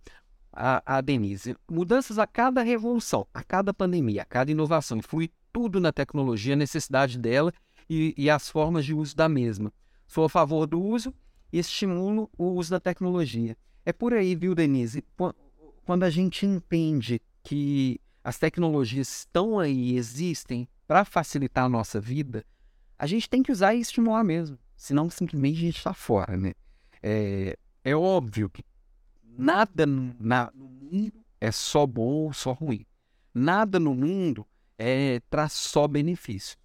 a, 0.54 0.98
a 0.98 1.02
Denise, 1.02 1.58
mudanças 1.70 2.18
a 2.18 2.26
cada 2.26 2.62
revolução, 2.62 3.28
a 3.34 3.44
cada 3.44 3.74
pandemia, 3.74 4.22
a 4.22 4.26
cada 4.26 4.52
inovação, 4.52 4.98
influi 4.98 5.30
tudo 5.52 5.80
na 5.80 5.92
tecnologia, 5.92 6.54
a 6.54 6.58
necessidade 6.58 7.18
dela 7.18 7.52
e, 7.90 8.14
e 8.18 8.30
as 8.30 8.50
formas 8.50 8.86
de 8.86 8.94
uso 8.94 9.16
da 9.16 9.28
mesma. 9.28 9.74
Sou 10.08 10.24
a 10.24 10.30
favor 10.30 10.66
do 10.66 10.82
uso 10.82 11.14
e 11.52 11.60
estimulo 11.60 12.30
o 12.38 12.52
uso 12.52 12.72
da 12.72 12.80
tecnologia. 12.80 13.58
É 13.86 13.92
por 13.92 14.14
aí, 14.14 14.36
viu, 14.36 14.56
Denise? 14.56 15.04
Quando 15.86 16.04
a 16.04 16.10
gente 16.10 16.46
entende 16.46 17.22
que 17.44 18.00
as 18.26 18.40
tecnologias 18.40 19.20
estão 19.20 19.60
aí, 19.60 19.96
existem 19.96 20.68
para 20.88 21.06
facilitar 21.06 21.66
a 21.66 21.70
nossa 21.70 22.02
vida, 22.02 22.44
a 22.98 23.06
gente 23.06 23.30
tem 23.30 23.44
que 23.44 23.52
usar 23.52 23.76
e 23.76 23.80
estimular 23.80 24.24
mesmo. 24.24 24.58
Senão, 24.76 25.12
simplesmente 25.12 25.58
a 25.58 25.62
gente 25.62 25.78
está 25.78 25.94
fora, 25.94 26.36
né? 26.36 26.54
É, 27.04 27.56
é 27.84 27.96
óbvio 27.96 28.50
que 28.50 28.66
nada 29.38 29.86
na, 29.86 30.50
no 30.56 30.68
mundo 30.68 31.24
é 31.40 31.52
só 31.52 31.86
bom 31.86 32.26
ou 32.26 32.34
só 32.34 32.52
ruim. 32.52 32.84
Nada 33.32 33.80
no 33.80 33.94
mundo 33.94 34.44
é, 34.76 35.22
traz 35.30 35.54
só 35.54 35.88
benefício. 35.88 36.58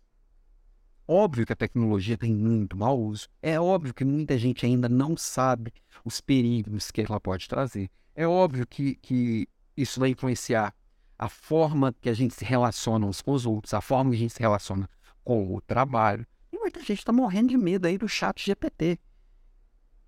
Óbvio 1.06 1.44
que 1.44 1.52
a 1.52 1.56
tecnologia 1.56 2.16
tem 2.16 2.34
muito 2.34 2.74
mau 2.74 2.98
uso. 2.98 3.28
É 3.42 3.60
óbvio 3.60 3.92
que 3.92 4.04
muita 4.04 4.38
gente 4.38 4.64
ainda 4.64 4.88
não 4.88 5.14
sabe 5.14 5.74
os 6.06 6.22
perigos 6.22 6.90
que 6.90 7.02
ela 7.02 7.20
pode 7.20 7.46
trazer. 7.46 7.90
É 8.14 8.26
óbvio 8.26 8.66
que, 8.66 8.94
que 8.94 9.46
isso 9.76 10.00
vai 10.00 10.08
influenciar 10.08 10.74
a 11.20 11.28
forma 11.28 11.94
que 12.00 12.09
a 12.09 12.14
gente 12.14 12.35
se 12.35 12.44
relaciona 12.46 13.04
uns 13.04 13.20
com 13.20 13.33
os 13.33 13.44
outros, 13.44 13.74
a 13.74 13.83
forma 13.83 14.11
que 14.11 14.16
a 14.16 14.20
gente 14.20 14.33
se 14.33 14.40
relaciona 14.40 14.88
com 15.22 15.54
o 15.54 15.61
trabalho. 15.61 16.26
E 16.50 16.59
muita 16.59 16.80
gente 16.80 17.00
está 17.00 17.12
morrendo 17.12 17.50
de 17.50 17.59
medo 17.59 17.87
aí 17.87 17.98
do 17.98 18.09
chat 18.09 18.42
GPT, 18.42 18.98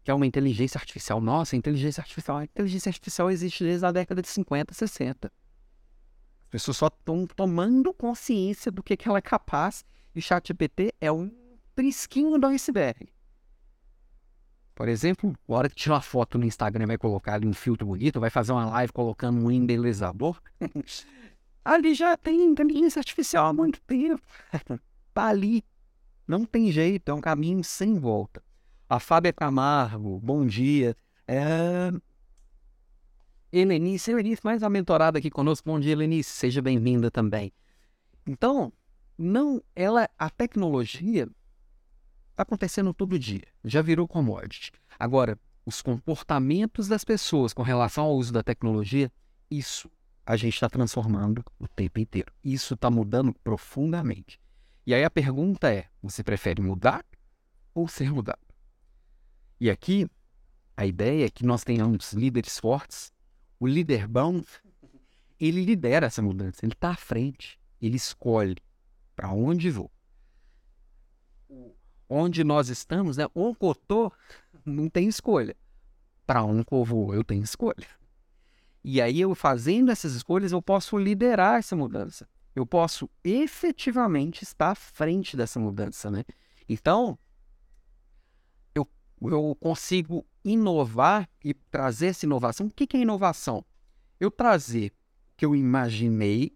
que 0.03 0.11
é 0.11 0.15
uma 0.15 0.25
inteligência 0.25 0.79
artificial. 0.79 1.21
Nossa, 1.21 1.55
inteligência 1.55 2.01
artificial. 2.01 2.39
A 2.39 2.45
inteligência 2.45 2.89
artificial 2.89 3.31
existe 3.31 3.63
desde 3.63 3.85
a 3.85 3.93
década 3.93 4.23
de 4.23 4.29
50, 4.29 4.73
60 4.73 5.31
pessoas 6.49 6.77
só 6.77 6.89
estão 6.89 7.27
tomando 7.27 7.95
consciência 7.95 8.71
do 8.71 8.83
que, 8.83 8.95
que 8.95 9.09
ela 9.09 9.19
é 9.19 9.23
capaz 9.23 9.85
e 10.15 10.19
o 10.19 10.23
ChatGPT 10.23 10.95
é 11.01 11.11
um 11.11 11.31
trisquinho 11.75 12.39
do 12.39 12.47
iceberg. 12.47 13.09
Por 14.75 14.89
exemplo, 14.89 15.35
a 15.49 15.53
hora 15.53 15.69
que 15.69 15.77
tira 15.77 15.95
uma 15.95 16.01
foto 16.01 16.39
no 16.39 16.45
Instagram 16.45 16.87
vai 16.87 16.99
colocar 16.99 17.35
ali 17.35 17.47
um 17.47 17.53
filtro 17.53 17.87
bonito, 17.87 18.19
vai 18.19 18.31
fazer 18.31 18.53
uma 18.53 18.67
live 18.67 18.93
colocando 18.93 19.39
um 19.39 19.51
embelezador, 19.51 20.41
ali 21.65 21.95
já 21.95 22.17
tem 22.17 22.43
inteligência 22.45 23.01
artificial 23.01 23.47
há 23.47 23.53
muito 23.53 23.81
tempo. 23.83 24.23
tá 25.13 25.27
ali. 25.27 25.63
Não 26.27 26.45
tem 26.45 26.71
jeito, 26.73 27.11
é 27.11 27.15
um 27.15 27.21
caminho 27.21 27.63
sem 27.63 27.99
volta. 27.99 28.43
A 28.89 28.99
Fábia 28.99 29.33
Camargo, 29.33 30.19
bom 30.21 30.47
dia. 30.47 30.97
É, 31.27 31.91
Helenice, 33.53 34.11
Helenice, 34.11 34.41
mais 34.43 34.63
uma 34.63 34.71
mentorada 34.71 35.19
aqui 35.19 35.31
conosco. 35.31 35.69
Bom 35.69 35.79
dia, 35.79 35.93
Helenice, 35.93 36.31
seja 36.31 36.63
bem-vinda 36.63 37.11
também. 37.11 37.53
Então, 38.27 38.73
não, 39.19 39.63
ela, 39.77 40.09
a 40.19 40.31
tecnologia 40.31 41.29
está 42.33 42.43
acontecendo 42.43 42.93
todo 42.93 43.19
dia, 43.19 43.45
já 43.65 43.81
virou 43.81 44.09
commodity. 44.09 44.73
Agora, 44.99 45.39
os 45.65 45.81
comportamentos 45.81 46.89
das 46.89 47.05
pessoas 47.05 47.53
com 47.53 47.63
relação 47.63 48.05
ao 48.05 48.17
uso 48.17 48.33
da 48.33 48.43
tecnologia, 48.43 49.11
isso 49.51 49.91
a 50.27 50.37
gente 50.37 50.55
está 50.55 50.69
transformando 50.69 51.45
o 51.59 51.69
tempo 51.69 52.01
inteiro. 52.01 52.33
Isso 52.43 52.75
está 52.75 52.91
mudando 52.91 53.33
profundamente. 53.45 54.41
E 54.85 54.95
aí 54.95 55.05
a 55.05 55.11
pergunta 55.11 55.73
é: 55.73 55.87
você 56.03 56.25
prefere 56.25 56.61
mudar 56.61 57.05
ou 57.75 57.87
ser 57.87 58.13
mudado? 58.13 58.41
E 59.61 59.71
aqui 59.71 60.09
a 60.77 60.85
ideia 60.85 61.27
é 61.27 61.31
que 61.31 61.47
nós 61.47 61.63
tenhamos 61.63 62.13
líderes 62.13 62.59
fortes 62.59 63.13
o 63.63 63.67
líder 63.69 64.09
bom, 64.09 64.43
ele 65.39 65.65
lidera 65.65 66.07
essa 66.07 66.21
mudança, 66.21 66.67
ele 66.67 66.73
está 66.73 66.91
à 66.91 66.97
frente, 66.97 67.61
ele 67.81 67.95
escolhe 67.95 68.57
para 69.15 69.31
onde 69.31 69.71
vou. 69.71 69.89
Onde 72.15 72.45
nós 72.45 72.69
estamos, 72.69 73.17
né? 73.17 73.27
Onde 73.35 73.57
eu 73.63 73.75
tô, 73.75 74.13
não 74.67 74.87
tem 74.91 75.09
escolha. 75.09 75.57
Para 76.27 76.45
onde 76.45 76.67
eu 76.71 77.15
eu 77.15 77.25
tenho 77.25 77.43
escolha. 77.43 77.87
E 78.85 79.01
aí, 79.01 79.19
eu 79.19 79.35
fazendo 79.35 79.91
essas 79.91 80.13
escolhas, 80.13 80.53
eu 80.53 80.61
posso 80.61 80.99
liderar 80.99 81.59
essa 81.59 81.75
mudança. 81.75 82.29
Eu 82.55 82.67
posso 82.67 83.09
efetivamente 83.25 84.43
estar 84.43 84.73
à 84.73 84.75
frente 84.75 85.39
dessa 85.39 85.59
mudança, 85.59 86.11
né? 86.11 86.23
Então, 86.69 87.19
eu, 88.75 88.87
eu 89.23 89.57
consigo 89.59 90.27
inovar 90.45 91.27
e 91.43 91.55
trazer 91.55 92.09
essa 92.09 92.27
inovação. 92.27 92.67
O 92.67 92.71
que 92.71 92.95
é 92.95 93.01
inovação? 93.01 93.65
Eu 94.21 94.31
trazer 94.31 94.89
o 94.91 95.37
que 95.39 95.47
eu 95.47 95.57
imaginei 95.57 96.55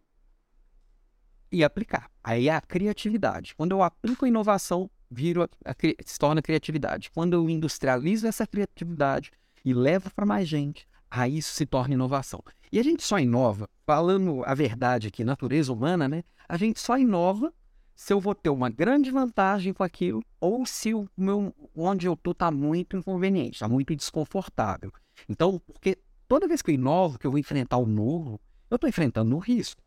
e 1.51 1.64
aplicar. 1.64 2.11
Aí 2.23 2.49
é 2.49 2.55
a 2.55 2.61
criatividade. 2.61 3.55
Quando 3.55 3.73
eu 3.73 3.83
aplico 3.83 4.27
a 4.27 4.29
inovação, 4.29 4.90
viro 5.11 5.42
a, 5.42 5.49
a, 5.64 5.75
se 6.05 6.19
torna 6.19 6.42
criatividade. 6.42 7.11
Quando 7.11 7.35
eu 7.35 7.49
industrializo 7.49 8.27
essa 8.27 8.47
criatividade 8.47 9.31
e 9.64 9.73
levo 9.73 10.12
para 10.14 10.27
mais 10.27 10.49
gente, 10.49 10.87
aí 11.11 11.38
isso 11.38 11.53
se 11.53 11.66
torna 11.66 11.95
inovação. 11.95 12.42
E 12.73 12.79
a 12.79 12.83
gente 12.83 13.03
só 13.03 13.19
inova, 13.19 13.69
falando 13.87 14.42
a 14.45 14.55
verdade 14.55 15.09
aqui, 15.09 15.25
natureza 15.25 15.73
humana, 15.73 16.09
né? 16.09 16.23
A 16.49 16.57
gente 16.57 16.81
só 16.81 16.99
inova 16.99 17.53
se 17.95 18.12
eu 18.12 18.21
vou 18.21 18.35
ter 18.35 18.51
uma 18.51 18.69
grande 18.69 19.11
vantagem 19.11 19.73
com 19.73 19.83
aquilo 19.83 20.23
ou 20.38 20.66
se 20.66 20.92
o 20.92 21.09
meu, 21.16 21.55
onde 21.75 22.07
eu 22.07 22.12
estou 22.12 22.33
está 22.33 22.51
muito 22.51 22.97
inconveniente, 22.97 23.55
está 23.55 23.69
muito 23.69 23.97
desconfortável. 23.97 24.92
Então, 25.29 25.59
porque 25.73 25.99
toda 26.29 26.47
vez 26.47 26.61
que 26.61 26.71
eu 26.71 26.75
inovo, 26.75 27.19
que 27.19 27.27
eu 27.27 27.31
vou 27.31 27.40
enfrentar 27.40 27.79
o 27.79 27.87
novo, 27.87 28.38
eu 28.71 28.75
estou 28.75 28.88
enfrentando 28.88 29.35
um 29.35 29.38
risco. 29.38 29.81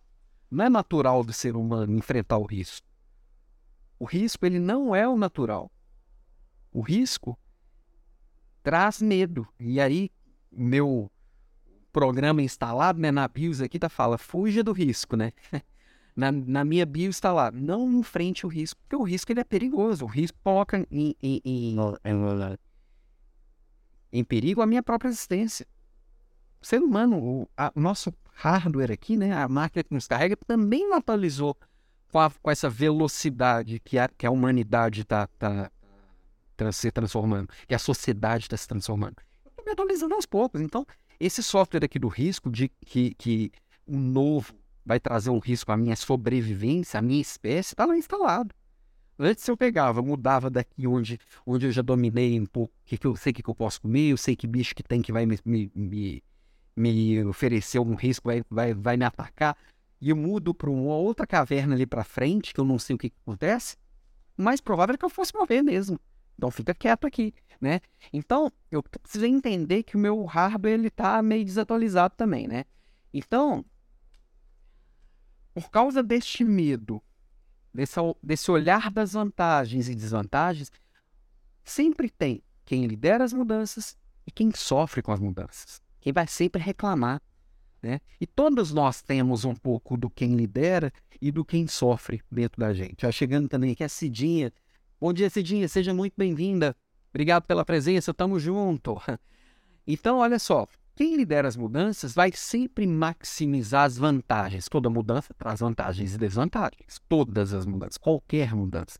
Não 0.50 0.66
é 0.66 0.70
natural 0.70 1.24
do 1.24 1.32
ser 1.32 1.56
humano 1.56 1.96
enfrentar 1.96 2.40
o 2.40 2.46
risco. 2.46 2.89
O 4.00 4.06
risco 4.06 4.46
ele 4.46 4.60
não 4.60 4.96
é 4.96 5.08
o 5.08 5.18
natural. 5.18 5.70
O 6.72 6.82
risco 6.82 7.38
traz 8.64 9.02
medo. 9.02 9.46
E 9.60 9.80
aí, 9.80 10.10
meu 10.52 11.12
programa 11.92 12.42
instalado 12.42 13.00
né, 13.00 13.12
na 13.12 13.28
BIOS 13.28 13.62
aqui 13.62 13.78
tá 13.78 13.90
fala, 13.90 14.18
fuja 14.18 14.64
do 14.64 14.72
risco, 14.72 15.18
né? 15.18 15.34
na, 16.16 16.32
na 16.32 16.66
minha 16.66 16.86
bio 16.86 17.10
está 17.10 17.32
lá, 17.32 17.52
não 17.52 17.92
enfrente 17.94 18.46
o 18.46 18.50
risco, 18.50 18.80
porque 18.82 18.96
o 18.96 19.04
risco 19.04 19.32
ele 19.32 19.40
é 19.40 19.44
perigoso. 19.44 20.06
O 20.06 20.08
risco 20.08 20.38
coloca 20.44 20.86
em, 20.92 21.16
em, 21.22 21.42
em, 21.44 21.76
em 24.12 24.24
perigo 24.24 24.62
a 24.62 24.66
minha 24.66 24.84
própria 24.84 25.10
existência. 25.10 25.66
O 26.62 26.66
ser 26.66 26.82
humano, 26.82 27.18
o, 27.18 27.50
a, 27.56 27.72
o 27.76 27.80
nosso 27.80 28.14
hardware 28.34 28.92
aqui, 28.92 29.18
né, 29.18 29.34
a 29.34 29.48
máquina 29.48 29.84
que 29.84 29.94
nos 29.94 30.08
carrega, 30.08 30.38
também 30.48 30.88
não 30.90 30.98
atualizou 30.98 31.58
com, 32.12 32.20
a, 32.20 32.30
com 32.30 32.52
essa 32.52 32.70
velocidade 32.70 33.80
que 33.80 33.98
a, 33.98 34.08
que 34.08 34.26
a 34.26 34.32
humanidade 34.32 35.02
está 35.02 35.28
tá, 35.38 35.72
tá, 36.58 36.72
se 36.72 36.92
transformando, 36.92 37.50
que 37.68 37.76
a 37.76 37.80
sociedade 37.80 38.46
está 38.46 38.58
se 38.58 38.68
transformando. 38.68 39.16
Eu 39.46 39.50
estou 39.50 39.66
me 39.66 39.72
atualizando 39.72 40.16
aos 40.16 40.26
poucos. 40.26 40.62
Então, 40.62 40.86
esse 41.20 41.44
software 41.44 41.86
aqui 41.86 42.00
do 42.00 42.08
risco 42.08 42.50
de 42.50 42.70
que, 42.86 43.14
que 43.16 43.52
o 43.86 43.98
novo 43.98 44.54
vai 44.86 45.00
trazer 45.00 45.30
um 45.30 45.40
risco 45.40 45.72
à 45.72 45.78
minha 45.78 45.96
sobrevivência, 45.96 46.98
à 46.98 47.02
minha 47.02 47.22
espécie, 47.22 47.74
está 47.74 47.86
lá 47.86 47.96
instalado. 47.98 48.54
Antes 49.22 49.46
eu 49.48 49.58
pegava, 49.58 50.02
mudava 50.02 50.50
daqui 50.50 50.88
onde, 50.88 51.20
onde 51.46 51.66
eu 51.66 51.72
já 51.74 51.82
dominei 51.82 52.40
um 52.40 52.46
pouco, 52.46 52.74
que, 52.86 52.98
que 52.98 53.06
eu 53.06 53.16
sei 53.18 53.34
que, 53.34 53.44
que 53.44 53.50
eu 53.50 53.56
posso 53.56 53.82
comer, 53.82 54.12
eu 54.12 54.18
sei 54.18 54.34
que 54.34 54.48
bicho 54.48 54.74
que 54.74 54.82
tem 54.82 55.02
que 55.02 55.12
vai 55.12 55.26
me, 55.26 55.38
me, 55.44 55.70
me, 55.76 56.24
me 56.74 57.26
oferecer 57.26 57.80
um 57.80 57.96
risco, 57.96 58.30
vai, 58.30 58.42
vai, 58.50 58.74
vai 58.74 58.96
me 58.96 59.04
atacar, 59.04 59.58
e 60.02 60.10
eu 60.10 60.16
mudo 60.16 60.54
para 60.54 60.70
uma 60.70 60.96
outra 60.96 61.28
caverna 61.28 61.76
ali 61.76 61.86
para 61.86 62.04
frente, 62.04 62.54
que 62.54 62.60
eu 62.60 62.66
não 62.66 62.80
sei 62.80 62.96
o 62.96 63.00
que, 63.00 63.10
que 63.10 63.18
acontece, 63.22 63.78
mais 64.38 64.62
provável 64.62 64.96
é 64.96 64.98
que 64.98 65.06
eu 65.06 65.10
fosse 65.10 65.34
morrer 65.36 65.62
mesmo. 65.62 66.00
Então 66.38 66.50
fica 66.50 66.74
quieto 66.74 67.06
aqui, 67.06 67.34
né? 67.60 67.82
Então, 68.14 68.50
eu 68.72 68.82
preciso 68.82 69.26
entender 69.26 69.84
que 69.84 69.98
o 69.98 70.00
meu 70.00 70.24
hardware 70.24 70.74
ele 70.74 70.90
tá 70.90 71.22
meio 71.22 71.44
desatualizado 71.44 72.16
também, 72.16 72.48
né? 72.48 72.64
Então, 73.14 73.66
por 75.54 75.70
causa 75.70 76.02
deste 76.02 76.46
medo, 76.46 77.04
desse, 77.74 78.00
desse 78.24 78.50
olhar 78.50 78.90
das 78.90 79.14
vantagens 79.14 79.90
e 79.90 79.96
desvantagens, 79.96 80.72
sempre 81.62 82.10
tem 82.10 82.42
quem 82.66 82.86
lidera 82.86 83.26
as 83.26 83.34
mudanças 83.34 83.98
e 84.26 84.32
quem 84.32 84.52
sofre 84.56 85.02
com 85.02 85.12
as 85.12 85.20
mudanças. 85.20 85.82
Quem 86.00 86.14
vai 86.14 86.28
sempre 86.28 86.62
reclamar. 86.62 87.22
Né? 87.82 88.02
E 88.20 88.28
todos 88.28 88.74
nós 88.74 89.02
temos 89.02 89.46
um 89.46 89.56
pouco 89.56 89.96
do 89.96 90.10
quem 90.10 90.36
lidera 90.36 90.92
e 91.22 91.32
do 91.32 91.46
quem 91.46 91.68
sofre 91.68 92.22
dentro 92.32 92.60
da 92.60 92.74
gente. 92.74 93.02
Já 93.02 93.12
chegando 93.12 93.48
também 93.48 93.72
aqui 93.72 93.84
a 93.84 93.90
Cidinha. 93.90 94.52
Bom 95.00 95.14
dia, 95.14 95.30
Cidinha, 95.30 95.68
seja 95.68 95.94
muito 95.94 96.14
bem-vinda. 96.18 96.76
Obrigado 97.10 97.44
pela 97.46 97.66
presença, 97.66 98.14
tamo 98.14 98.40
junto. 98.40 98.98
Então, 99.92 100.20
olha 100.20 100.38
só, 100.38 100.68
quem 100.96 101.16
lidera 101.16 101.48
as 101.48 101.56
mudanças 101.56 102.14
vai 102.14 102.32
sempre 102.32 102.86
maximizar 102.86 103.86
as 103.86 103.98
vantagens. 103.98 104.68
Toda 104.70 104.88
mudança 104.88 105.34
traz 105.34 105.62
vantagens 105.62 106.14
e 106.14 106.18
desvantagens. 106.20 107.00
Todas 107.10 107.54
as 107.54 107.66
mudanças, 107.66 107.98
qualquer 107.98 108.54
mudança. 108.54 109.00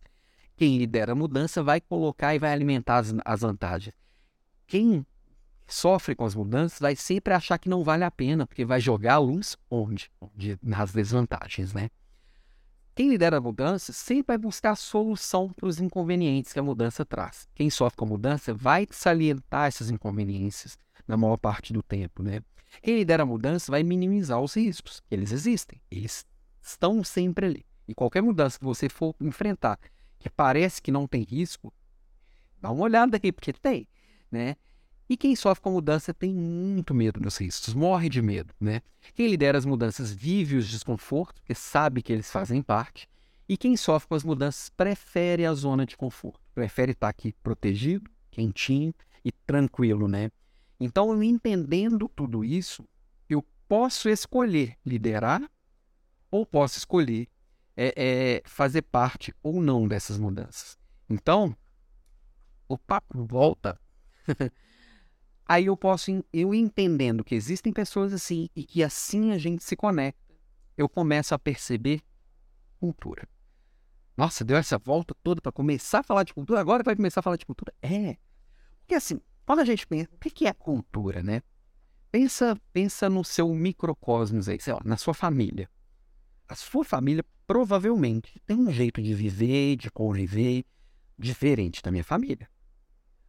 Quem 0.56 0.80
lidera 0.80 1.12
a 1.12 1.16
mudança 1.16 1.62
vai 1.62 1.80
colocar 1.80 2.34
e 2.34 2.40
vai 2.40 2.54
alimentar 2.54 2.98
as, 2.98 3.14
as 3.24 3.42
vantagens. 3.42 3.94
Quem 4.66 5.06
sofre 5.74 6.16
com 6.16 6.26
as 6.26 6.36
mudanças 6.36 6.80
vai 6.80 6.96
sempre 6.96 7.34
achar 7.34 7.58
que 7.58 7.70
não 7.70 7.84
vale 7.84 8.04
a 8.04 8.12
pena, 8.12 8.46
porque 8.46 8.66
vai 8.66 8.80
jogar 8.80 9.16
a 9.16 9.20
luz 9.20 9.58
onde? 9.70 10.12
onde 10.20 10.58
nas 10.62 10.92
desvantagens, 10.92 11.74
né? 11.74 11.90
Quem 12.96 13.10
lidera 13.10 13.38
a 13.38 13.42
mudança 13.42 13.94
sempre 13.94 14.28
vai 14.28 14.38
buscar 14.38 14.72
a 14.72 14.76
solução 14.76 15.50
para 15.54 15.68
os 15.68 15.80
inconvenientes 15.80 16.52
que 16.52 16.60
a 16.60 16.64
mudança 16.64 17.06
traz. 17.06 17.48
Quem 17.56 17.70
sofre 17.70 17.98
com 17.98 18.06
a 18.06 18.10
mudança 18.10 18.54
vai 18.54 18.86
salientar 18.92 19.68
essas 19.68 19.90
inconveniências 19.90 20.78
na 21.08 21.16
maior 21.16 21.38
parte 21.38 21.72
do 21.72 21.82
tempo, 21.82 22.22
né? 22.22 22.42
Quem 22.82 22.98
lidera 22.98 23.24
a 23.24 23.26
mudança 23.26 23.72
vai 23.72 23.84
minimizar 23.84 24.42
os 24.42 24.56
riscos. 24.56 25.02
Eles 25.10 25.32
existem, 25.32 25.82
eles 25.90 26.26
estão 26.62 27.04
sempre 27.04 27.46
ali. 27.46 27.66
E 27.88 27.96
qualquer 27.96 28.22
mudança 28.22 28.60
que 28.60 28.66
você 28.66 28.90
for 28.90 29.16
enfrentar 29.20 29.80
que 30.20 30.30
parece 30.30 30.82
que 30.82 30.92
não 30.92 31.08
tem 31.08 31.24
risco, 31.24 31.74
dá 32.62 32.70
uma 32.70 32.84
olhada 32.84 33.16
aqui, 33.16 33.32
porque 33.32 33.54
tem, 33.54 33.88
né? 34.30 34.56
E 35.10 35.18
quem 35.18 35.36
sofre 35.36 35.64
com 35.64 35.72
mudança 35.72 36.14
tem 36.14 36.32
muito 36.32 36.94
medo 36.94 37.20
dos 37.20 37.38
riscos, 37.38 37.74
morre 37.74 38.08
de 38.10 38.22
medo, 38.22 38.54
né? 38.60 38.84
Quem 39.16 39.28
lidera 39.28 39.58
as 39.58 39.66
mudanças 39.66 40.12
vive 40.12 40.56
os 40.56 40.70
desconfortos, 40.70 41.42
porque 41.42 41.56
sabe 41.56 42.04
que 42.04 42.14
eles 42.14 42.30
fazem 42.30 42.62
parte. 42.62 43.10
E 43.48 43.58
quem 43.58 43.76
sofre 43.76 44.08
com 44.08 44.14
as 44.14 44.24
mudanças 44.24 44.70
prefere 44.70 45.48
a 45.48 45.54
zona 45.56 45.84
de 45.84 45.98
conforto, 45.98 46.40
prefere 46.54 46.92
estar 46.92 47.10
aqui 47.10 47.34
protegido, 47.42 48.08
quentinho 48.30 48.94
e 49.26 49.32
tranquilo, 49.32 50.08
né? 50.08 50.30
Então, 50.80 51.12
eu 51.12 51.24
entendendo 51.24 52.08
tudo 52.16 52.46
isso, 52.46 52.88
eu 53.28 53.44
posso 53.68 54.08
escolher 54.10 54.78
liderar 54.86 55.42
ou 56.30 56.46
posso 56.46 56.78
escolher 56.78 57.28
é, 57.76 57.94
é, 57.98 58.42
fazer 58.46 58.84
parte 58.84 59.34
ou 59.42 59.60
não 59.60 59.88
dessas 59.88 60.20
mudanças. 60.20 60.78
Então, 61.10 61.58
o 62.68 62.78
papo 62.78 63.26
volta 63.26 63.80
Aí 65.50 65.66
eu 65.66 65.76
posso, 65.76 66.12
eu 66.32 66.54
entendendo 66.54 67.24
que 67.24 67.34
existem 67.34 67.74
pessoas 67.74 68.14
assim 68.14 68.52
e 68.56 68.64
que 68.64 68.84
assim 68.84 69.32
a 69.32 69.38
gente 69.40 69.64
se 69.64 69.76
conecta, 69.76 70.22
eu 70.78 70.88
começo 70.88 71.34
a 71.34 71.40
perceber 71.40 72.04
cultura. 72.80 73.28
Nossa, 74.16 74.46
deu 74.46 74.56
essa 74.58 74.78
volta 74.78 75.16
toda 75.24 75.42
para 75.42 75.52
começar 75.52 76.02
a 76.02 76.04
falar 76.04 76.22
de 76.22 76.36
cultura, 76.36 76.60
agora 76.60 76.84
vai 76.84 76.96
começar 76.96 77.22
a 77.22 77.24
falar 77.24 77.36
de 77.36 77.48
cultura? 77.48 77.74
É. 77.82 78.16
Porque 78.82 78.94
assim, 78.94 79.20
quando 79.44 79.62
a 79.62 79.66
gente 79.66 79.88
pensa, 79.88 80.08
o 80.14 80.20
que 80.20 80.46
é 80.46 80.54
cultura, 80.54 81.24
né? 81.24 81.42
Pensa, 82.12 82.56
pensa 82.72 83.10
no 83.10 83.26
seu 83.26 83.52
microcosmos 83.52 84.48
aí, 84.48 84.62
sei 84.62 84.74
lá, 84.74 84.82
na 84.86 84.98
sua 84.98 85.16
família. 85.16 85.68
A 86.48 86.54
sua 86.54 86.86
família 86.86 87.26
provavelmente 87.48 88.40
tem 88.46 88.56
um 88.56 88.72
jeito 88.72 89.02
de 89.02 89.16
viver, 89.16 89.78
de 89.78 89.90
conviver 89.90 90.64
diferente 91.18 91.82
da 91.82 91.90
minha 91.90 92.04
família 92.04 92.48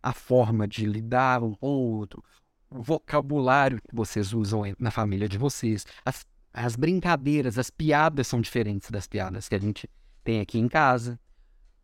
a 0.02 0.12
forma 0.12 0.66
de 0.66 0.86
lidar 0.86 1.42
um 1.42 1.54
com 1.54 1.68
o 1.68 1.96
outro, 1.96 2.24
o 2.70 2.82
vocabulário 2.82 3.80
que 3.82 3.94
vocês 3.94 4.32
usam 4.32 4.62
na 4.78 4.90
família 4.90 5.28
de 5.28 5.36
vocês, 5.36 5.84
as, 6.04 6.24
as 6.52 6.76
brincadeiras, 6.76 7.58
as 7.58 7.70
piadas 7.70 8.26
são 8.26 8.40
diferentes 8.40 8.90
das 8.90 9.06
piadas 9.06 9.48
que 9.48 9.54
a 9.54 9.58
gente 9.58 9.88
tem 10.22 10.40
aqui 10.40 10.58
em 10.58 10.68
casa. 10.68 11.18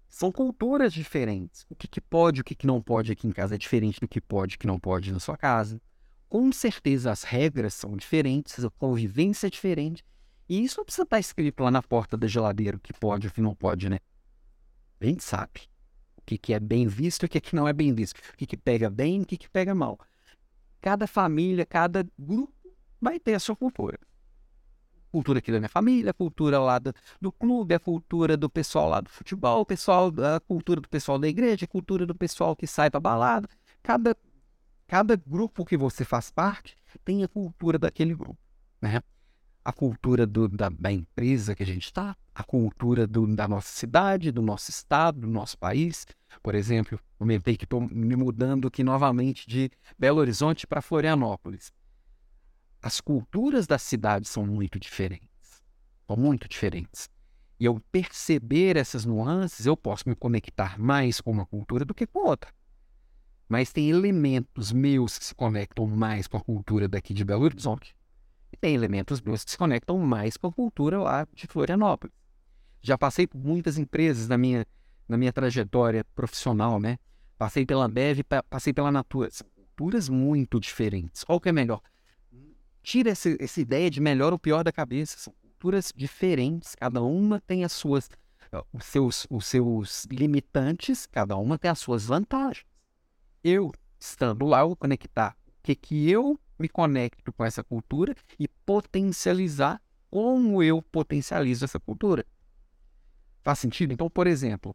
São 0.09 0.31
culturas 0.31 0.93
diferentes. 0.93 1.67
O 1.69 1.75
que, 1.75 1.89
que 1.89 2.01
pode, 2.01 2.41
o 2.41 2.45
que, 2.45 2.55
que 2.55 2.67
não 2.67 2.81
pode 2.81 3.11
aqui 3.11 3.27
em 3.27 3.33
casa 3.33 3.57
é 3.57 3.59
diferente 3.59 4.01
do 4.01 4.09
que 4.09 4.21
pode 4.21 4.55
e 4.55 4.59
que 4.59 4.67
não 4.67 4.79
pode 4.79 5.13
na 5.13 5.19
sua 5.19 5.37
casa. 5.37 5.81
Com 6.29 6.51
certeza 6.53 7.11
as 7.11 7.23
regras 7.23 7.75
são 7.75 7.97
diferentes, 7.97 8.65
a 8.65 8.71
convivência 8.71 9.49
é 9.49 9.51
diferente. 9.51 10.05
E 10.49 10.63
isso 10.63 10.79
não 10.79 10.85
precisa 10.85 11.03
estar 11.03 11.19
escrito 11.19 11.63
lá 11.63 11.71
na 11.71 11.83
porta 11.83 12.17
da 12.17 12.29
geladeira 12.29 12.77
o 12.77 12.81
que 12.81 12.93
pode 12.93 13.27
e 13.27 13.29
o 13.29 13.33
que 13.33 13.41
não 13.41 13.55
pode, 13.55 13.89
né? 13.89 13.99
A 15.01 15.05
gente 15.05 15.25
sabe 15.25 15.69
que, 16.27 16.37
que 16.37 16.53
é 16.53 16.61
bem 16.61 16.87
visto 16.87 17.23
e 17.23 17.27
o 17.27 17.29
que, 17.29 17.41
que 17.41 17.55
não 17.55 17.69
é 17.69 17.73
bem 17.73 17.95
visto, 17.95 18.19
o 18.19 18.37
que, 18.37 18.47
que 18.47 18.57
pega 18.57 18.91
bem 18.91 19.21
e 19.21 19.23
o 19.23 19.27
que, 19.27 19.37
que 19.37 19.49
pega 19.49 19.75
mal. 19.75 19.99
Cada 20.81 21.07
família, 21.07 21.65
cada 21.65 22.07
grupo 22.19 22.53
vai 23.01 23.19
ter 23.19 23.35
a 23.35 23.39
sua 23.39 23.57
cultura. 23.57 23.99
Cultura 25.11 25.39
aqui 25.39 25.51
da 25.51 25.59
minha 25.59 25.69
família, 25.69 26.13
cultura 26.13 26.59
lá 26.59 26.79
do, 26.79 26.93
do 27.21 27.33
clube, 27.33 27.75
a 27.75 27.79
cultura 27.79 28.37
do 28.37 28.51
pessoal 28.51 28.89
lá 28.89 29.01
do 29.01 29.09
futebol, 29.09 29.65
pessoal, 29.65 30.13
a 30.35 30.41
cultura 30.41 30.81
do 30.81 30.89
pessoal 30.89 31.19
da 31.19 31.29
igreja, 31.29 31.65
a 31.65 31.69
cultura 31.69 32.05
do 32.05 32.15
pessoal 32.15 32.55
que 32.55 32.67
sai 32.67 32.91
para 32.91 33.01
balada. 33.01 33.49
Cada, 33.83 34.17
cada 34.87 35.17
grupo 35.17 35.65
que 35.65 35.77
você 35.77 36.05
faz 36.05 36.31
parte 36.31 36.77
tem 37.05 37.23
a 37.23 37.29
cultura 37.29 37.79
daquele 37.79 38.15
grupo. 38.15 38.39
Né? 38.83 39.01
A 39.67 39.73
cultura 39.73 40.25
do, 40.25 40.47
da, 40.47 40.69
da, 40.69 40.93
empresa 40.93 41.53
que 41.53 41.63
a 41.65 41.67
gente 41.67 41.87
está, 41.87 42.17
a 42.33 42.45
cultura 42.45 43.05
do, 43.05 43.27
da 43.35 43.49
nossa 43.49 43.67
cidade, 43.67 44.31
do 44.31 44.41
nosso 44.41 44.71
estado, 44.71 45.23
do 45.23 45.27
nosso 45.27 45.59
país. 45.59 46.07
Por 46.41 46.55
exemplo, 46.55 47.01
comentei 47.19 47.57
que 47.57 47.65
estou 47.65 47.81
me 47.81 48.15
mudando 48.15 48.69
aqui 48.69 48.85
novamente 48.85 49.49
de 49.49 49.69
Belo 49.99 50.21
Horizonte 50.21 50.69
para 50.69 50.81
Florianópolis. 50.81 51.73
As 52.81 53.01
culturas 53.01 53.67
da 53.67 53.77
cidade 53.77 54.29
são 54.29 54.47
muito 54.47 54.79
diferentes. 54.79 55.65
São 56.07 56.17
muito 56.17 56.49
diferentes. 56.49 57.11
E 57.59 57.65
eu 57.65 57.83
perceber 57.91 58.77
essas 58.77 59.05
nuances, 59.05 59.67
eu 59.67 59.77
posso 59.77 60.09
me 60.09 60.15
conectar 60.15 60.79
mais 60.79 61.21
com 61.21 61.33
uma 61.33 61.45
cultura 61.45 61.85
do 61.85 61.93
que 61.93 62.07
com 62.07 62.21
outra. 62.21 62.55
Mas 63.49 63.73
tem 63.73 63.91
elementos 63.91 64.71
meus 64.71 65.19
que 65.19 65.25
se 65.25 65.35
conectam 65.35 65.89
mais 65.89 66.29
com 66.29 66.37
a 66.37 66.41
cultura 66.41 66.87
daqui 66.87 67.13
de 67.13 67.25
Belo 67.25 67.43
Horizonte 67.43 67.97
tem 68.57 68.75
elementos 68.75 69.21
meus 69.21 69.45
que 69.45 69.51
se 69.51 69.59
conectam 69.59 69.99
mais 69.99 70.37
com 70.37 70.49
a 70.49 70.53
cultura 70.53 70.99
lá 70.99 71.27
de 71.33 71.47
Florianópolis. 71.47 72.15
Já 72.81 72.97
passei 72.97 73.27
por 73.27 73.39
muitas 73.39 73.79
empresas 73.79 74.29
na 74.29 74.39
minha, 74.39 74.67
na 75.09 75.17
minha 75.17 75.33
trajetória 75.33 76.05
profissional, 76.15 76.81
né? 76.81 76.99
Passei 77.39 77.67
pela 77.67 77.89
Bev, 77.89 78.21
passei 78.49 78.73
pela 78.73 78.91
Natura. 78.91 79.29
São 79.31 79.47
culturas 79.55 80.09
muito 80.09 80.59
diferentes. 80.59 81.23
Qual 81.23 81.41
que 81.41 81.49
é 81.49 81.53
melhor? 81.53 81.81
Tira 82.83 83.11
essa, 83.11 83.37
essa 83.41 83.61
ideia 83.61 83.91
de 83.91 84.01
melhor 84.01 84.33
ou 84.33 84.39
pior 84.39 84.65
da 84.65 84.73
cabeça. 84.73 85.19
São 85.19 85.35
culturas 85.43 85.93
diferentes, 85.95 86.75
cada 86.75 87.03
uma 87.03 87.41
tem 87.41 87.65
as 87.65 87.73
suas, 87.73 88.09
os 88.73 88.85
seus, 88.85 89.27
os 89.29 89.47
seus 89.47 90.05
limitantes, 90.07 91.07
cada 91.07 91.37
uma 91.37 91.59
tem 91.59 91.71
as 91.71 91.79
suas 91.79 92.07
vantagens. 92.07 92.67
Eu, 93.43 93.73
estando 93.99 94.47
lá, 94.47 94.65
vou 94.65 94.77
conectar 94.77 95.37
o 95.47 95.63
que, 95.63 95.75
que 95.75 96.11
eu 96.11 96.39
me 96.59 96.69
conecto 96.69 97.33
com 97.33 97.45
essa 97.45 97.63
cultura 97.63 98.15
e 98.39 98.49
potencializar 98.49 99.81
como 100.11 100.63
eu 100.63 100.81
potencializo 100.81 101.65
essa 101.65 101.81
cultura. 101.81 102.25
Faz 103.43 103.59
sentido? 103.59 103.93
Então, 103.93 104.09
por 104.09 104.27
exemplo, 104.27 104.75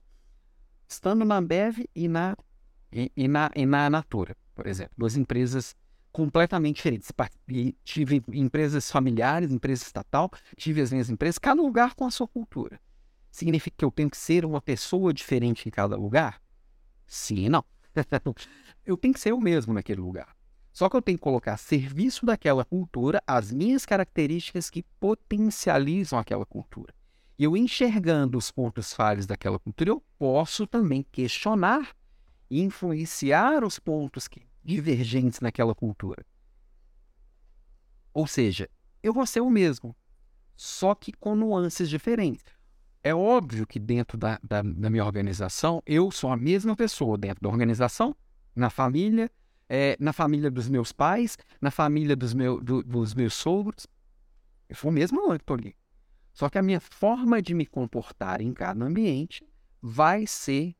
estando 0.87 1.25
na 1.25 1.41
Bev 1.41 1.85
e 1.95 2.07
na, 2.07 2.37
e, 2.91 3.11
e 3.15 3.27
na, 3.27 3.49
e 3.55 3.65
na 3.65 3.89
Natura, 3.89 4.35
por 4.53 4.67
exemplo, 4.67 4.93
duas 4.97 5.15
empresas 5.17 5.75
completamente 6.11 6.77
diferentes. 6.77 7.11
E 7.47 7.75
tive 7.83 8.23
empresas 8.31 8.91
familiares, 8.91 9.51
empresa 9.51 9.83
estatal, 9.83 10.29
tive 10.57 10.81
as 10.81 10.91
minhas 10.91 11.09
empresas, 11.09 11.37
cada 11.37 11.61
lugar 11.61 11.95
com 11.95 12.05
a 12.05 12.11
sua 12.11 12.27
cultura. 12.27 12.79
Significa 13.31 13.77
que 13.77 13.85
eu 13.85 13.91
tenho 13.91 14.09
que 14.09 14.17
ser 14.17 14.45
uma 14.45 14.61
pessoa 14.61 15.13
diferente 15.13 15.67
em 15.67 15.71
cada 15.71 15.95
lugar? 15.95 16.41
Sim 17.07 17.45
e 17.45 17.49
não. 17.49 17.63
eu 18.85 18.97
tenho 18.97 19.13
que 19.13 19.19
ser 19.19 19.33
o 19.33 19.39
mesmo 19.39 19.73
naquele 19.73 20.01
lugar. 20.01 20.35
Só 20.71 20.89
que 20.89 20.95
eu 20.95 21.01
tenho 21.01 21.17
que 21.17 21.23
colocar 21.23 21.53
a 21.53 21.57
serviço 21.57 22.25
daquela 22.25 22.63
cultura 22.63 23.21
as 23.27 23.51
minhas 23.51 23.85
características 23.85 24.69
que 24.69 24.83
potencializam 24.99 26.17
aquela 26.17 26.45
cultura. 26.45 26.93
E 27.37 27.43
eu 27.43 27.57
enxergando 27.57 28.37
os 28.37 28.51
pontos 28.51 28.93
falhos 28.93 29.25
daquela 29.25 29.59
cultura, 29.59 29.89
eu 29.89 30.03
posso 30.17 30.65
também 30.65 31.05
questionar 31.11 31.95
e 32.49 32.61
influenciar 32.61 33.63
os 33.63 33.79
pontos 33.79 34.27
que, 34.27 34.45
divergentes 34.63 35.39
naquela 35.39 35.73
cultura. 35.73 36.25
Ou 38.13 38.27
seja, 38.27 38.69
eu 39.01 39.13
vou 39.13 39.25
ser 39.25 39.41
o 39.41 39.49
mesmo, 39.49 39.95
só 40.55 40.93
que 40.93 41.11
com 41.11 41.35
nuances 41.35 41.89
diferentes. 41.89 42.45
É 43.03 43.15
óbvio 43.15 43.65
que 43.65 43.79
dentro 43.79 44.17
da, 44.17 44.39
da, 44.43 44.61
da 44.61 44.89
minha 44.89 45.03
organização, 45.03 45.81
eu 45.85 46.11
sou 46.11 46.29
a 46.29 46.37
mesma 46.37 46.75
pessoa 46.75 47.17
dentro 47.17 47.41
da 47.41 47.49
organização, 47.49 48.15
na 48.55 48.69
família, 48.69 49.31
é, 49.73 49.95
na 50.01 50.11
família 50.11 50.51
dos 50.51 50.67
meus 50.67 50.91
pais, 50.91 51.37
na 51.61 51.71
família 51.71 52.13
dos, 52.13 52.33
meu, 52.33 52.59
do, 52.59 52.83
dos 52.83 53.13
meus 53.13 53.33
sogros. 53.33 53.87
Eu 54.67 54.75
sou 54.75 54.91
o 54.91 54.93
mesmo 54.93 55.31
ali. 55.31 55.73
Só 56.33 56.49
que 56.49 56.57
a 56.57 56.61
minha 56.61 56.81
forma 56.81 57.41
de 57.41 57.53
me 57.53 57.65
comportar 57.65 58.41
em 58.41 58.53
cada 58.53 58.83
ambiente 58.83 59.47
vai 59.81 60.27
ser 60.27 60.75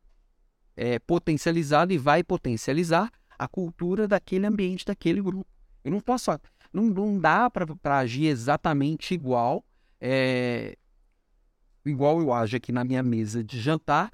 é, 0.76 0.98
potencializada 0.98 1.94
e 1.94 1.96
vai 1.96 2.22
potencializar 2.22 3.10
a 3.38 3.48
cultura 3.48 4.06
daquele 4.06 4.46
ambiente, 4.46 4.84
daquele 4.84 5.22
grupo. 5.22 5.50
Eu 5.82 5.90
não 5.90 6.00
posso, 6.00 6.30
não, 6.70 6.84
não 6.84 7.18
dá 7.18 7.48
para 7.48 7.98
agir 7.98 8.26
exatamente 8.26 9.14
igual, 9.14 9.64
é, 9.98 10.76
igual 11.86 12.20
eu 12.20 12.30
ajo 12.30 12.58
aqui 12.58 12.70
na 12.70 12.84
minha 12.84 13.02
mesa 13.02 13.42
de 13.42 13.58
jantar. 13.58 14.10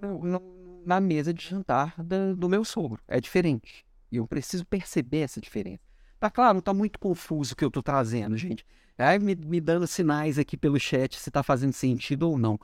Não, 0.00 0.20
não, 0.22 0.57
na 0.88 1.00
mesa 1.00 1.34
de 1.34 1.46
jantar 1.46 1.94
da, 2.02 2.32
do 2.32 2.48
meu 2.48 2.64
sogro. 2.64 2.98
É 3.06 3.20
diferente. 3.20 3.84
E 4.10 4.16
eu 4.16 4.26
preciso 4.26 4.64
perceber 4.64 5.18
essa 5.18 5.38
diferença. 5.38 5.82
Tá 6.18 6.30
claro, 6.30 6.62
tá 6.62 6.72
muito 6.72 6.98
confuso 6.98 7.52
o 7.52 7.56
que 7.56 7.62
eu 7.64 7.70
tô 7.70 7.82
trazendo, 7.82 8.36
gente. 8.38 8.64
Aí 8.96 9.18
me, 9.18 9.36
me 9.36 9.60
dando 9.60 9.86
sinais 9.86 10.38
aqui 10.38 10.56
pelo 10.56 10.80
chat 10.80 11.18
se 11.18 11.30
tá 11.30 11.42
fazendo 11.42 11.74
sentido 11.74 12.30
ou 12.30 12.38
não. 12.38 12.58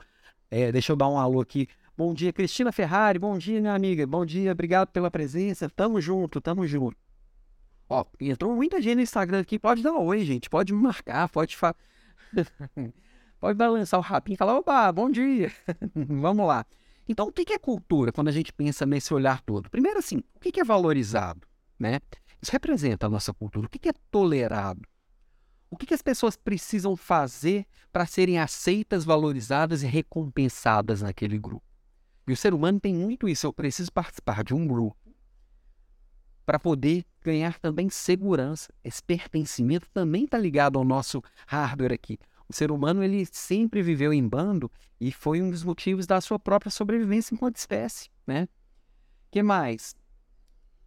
É, 0.49 0.71
deixa 0.71 0.91
eu 0.91 0.95
dar 0.95 1.07
um 1.07 1.19
alô 1.19 1.39
aqui. 1.39 1.67
Bom 1.95 2.15
dia, 2.15 2.33
Cristina 2.33 2.71
Ferrari. 2.71 3.19
Bom 3.19 3.37
dia, 3.37 3.61
minha 3.61 3.75
amiga. 3.75 4.07
Bom 4.07 4.25
dia, 4.25 4.51
obrigado 4.51 4.89
pela 4.89 5.11
presença. 5.11 5.69
Tamo 5.69 6.01
junto, 6.01 6.41
tamo 6.41 6.65
junto. 6.65 6.97
Ó, 7.87 8.03
entrou 8.19 8.55
muita 8.55 8.81
gente 8.81 8.95
no 8.95 9.01
Instagram 9.01 9.41
aqui. 9.41 9.59
Pode 9.59 9.83
dar 9.83 9.93
um 9.93 10.03
oi, 10.03 10.25
gente. 10.25 10.49
Pode 10.49 10.73
me 10.73 10.81
marcar, 10.81 11.29
pode 11.29 11.55
falar. 11.55 11.75
pode 13.39 13.55
balançar 13.55 13.99
o 13.99 14.03
rapinho 14.03 14.33
e 14.33 14.37
falar: 14.37 14.57
opa, 14.57 14.91
bom 14.91 15.11
dia. 15.11 15.51
Vamos 15.93 16.47
lá. 16.47 16.65
Então, 17.07 17.27
o 17.27 17.31
que 17.31 17.53
é 17.53 17.59
cultura 17.59 18.11
quando 18.11 18.29
a 18.29 18.31
gente 18.31 18.51
pensa 18.51 18.85
nesse 18.85 19.13
olhar 19.13 19.41
todo? 19.41 19.69
Primeiro, 19.69 19.99
assim, 19.99 20.23
o 20.33 20.39
que 20.39 20.59
é 20.59 20.63
valorizado? 20.63 21.47
Né? 21.79 21.99
Isso 22.41 22.51
representa 22.51 23.05
a 23.05 23.09
nossa 23.09 23.33
cultura. 23.33 23.67
O 23.67 23.69
que 23.69 23.89
é 23.89 23.93
tolerado? 24.09 24.81
O 25.69 25.77
que 25.77 25.93
as 25.93 26.01
pessoas 26.01 26.35
precisam 26.35 26.95
fazer 26.95 27.65
para 27.91 28.05
serem 28.05 28.39
aceitas, 28.39 29.03
valorizadas 29.03 29.83
e 29.83 29.87
recompensadas 29.87 31.01
naquele 31.01 31.37
grupo? 31.37 31.65
E 32.27 32.33
o 32.33 32.37
ser 32.37 32.53
humano 32.53 32.79
tem 32.79 32.93
muito 32.93 33.27
isso. 33.27 33.45
Eu 33.45 33.53
preciso 33.53 33.91
participar 33.91 34.43
de 34.43 34.53
um 34.53 34.67
grupo 34.67 34.97
para 36.45 36.59
poder 36.59 37.03
ganhar 37.21 37.59
também 37.59 37.89
segurança. 37.89 38.71
Esse 38.83 39.01
pertencimento 39.03 39.89
também 39.91 40.25
está 40.25 40.37
ligado 40.37 40.77
ao 40.77 40.85
nosso 40.85 41.21
hardware 41.47 41.93
aqui. 41.93 42.19
O 42.47 42.53
ser 42.53 42.71
humano 42.71 43.03
ele 43.03 43.25
sempre 43.31 43.81
viveu 43.81 44.13
em 44.13 44.27
bando 44.27 44.71
e 44.99 45.11
foi 45.11 45.41
um 45.41 45.49
dos 45.49 45.63
motivos 45.63 46.05
da 46.05 46.21
sua 46.21 46.37
própria 46.37 46.71
sobrevivência 46.71 47.33
enquanto 47.33 47.57
espécie, 47.57 48.09
né? 48.25 48.47
Que 49.31 49.41
mais? 49.41 49.95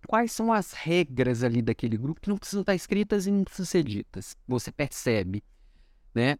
Quais 0.07 0.33
são 0.33 0.53
as 0.53 0.73
regras 0.73 1.43
ali 1.43 1.61
daquele 1.61 1.97
grupo 1.97 2.21
que 2.21 2.29
não 2.29 2.39
precisam 2.39 2.61
estar 2.61 2.75
escritas 2.75 3.27
e 3.27 3.31
não 3.31 3.45
precisam 3.45 3.67
ser 3.67 3.83
ditas? 3.83 4.37
Você 4.47 4.71
percebe, 4.71 5.43
né? 6.15 6.39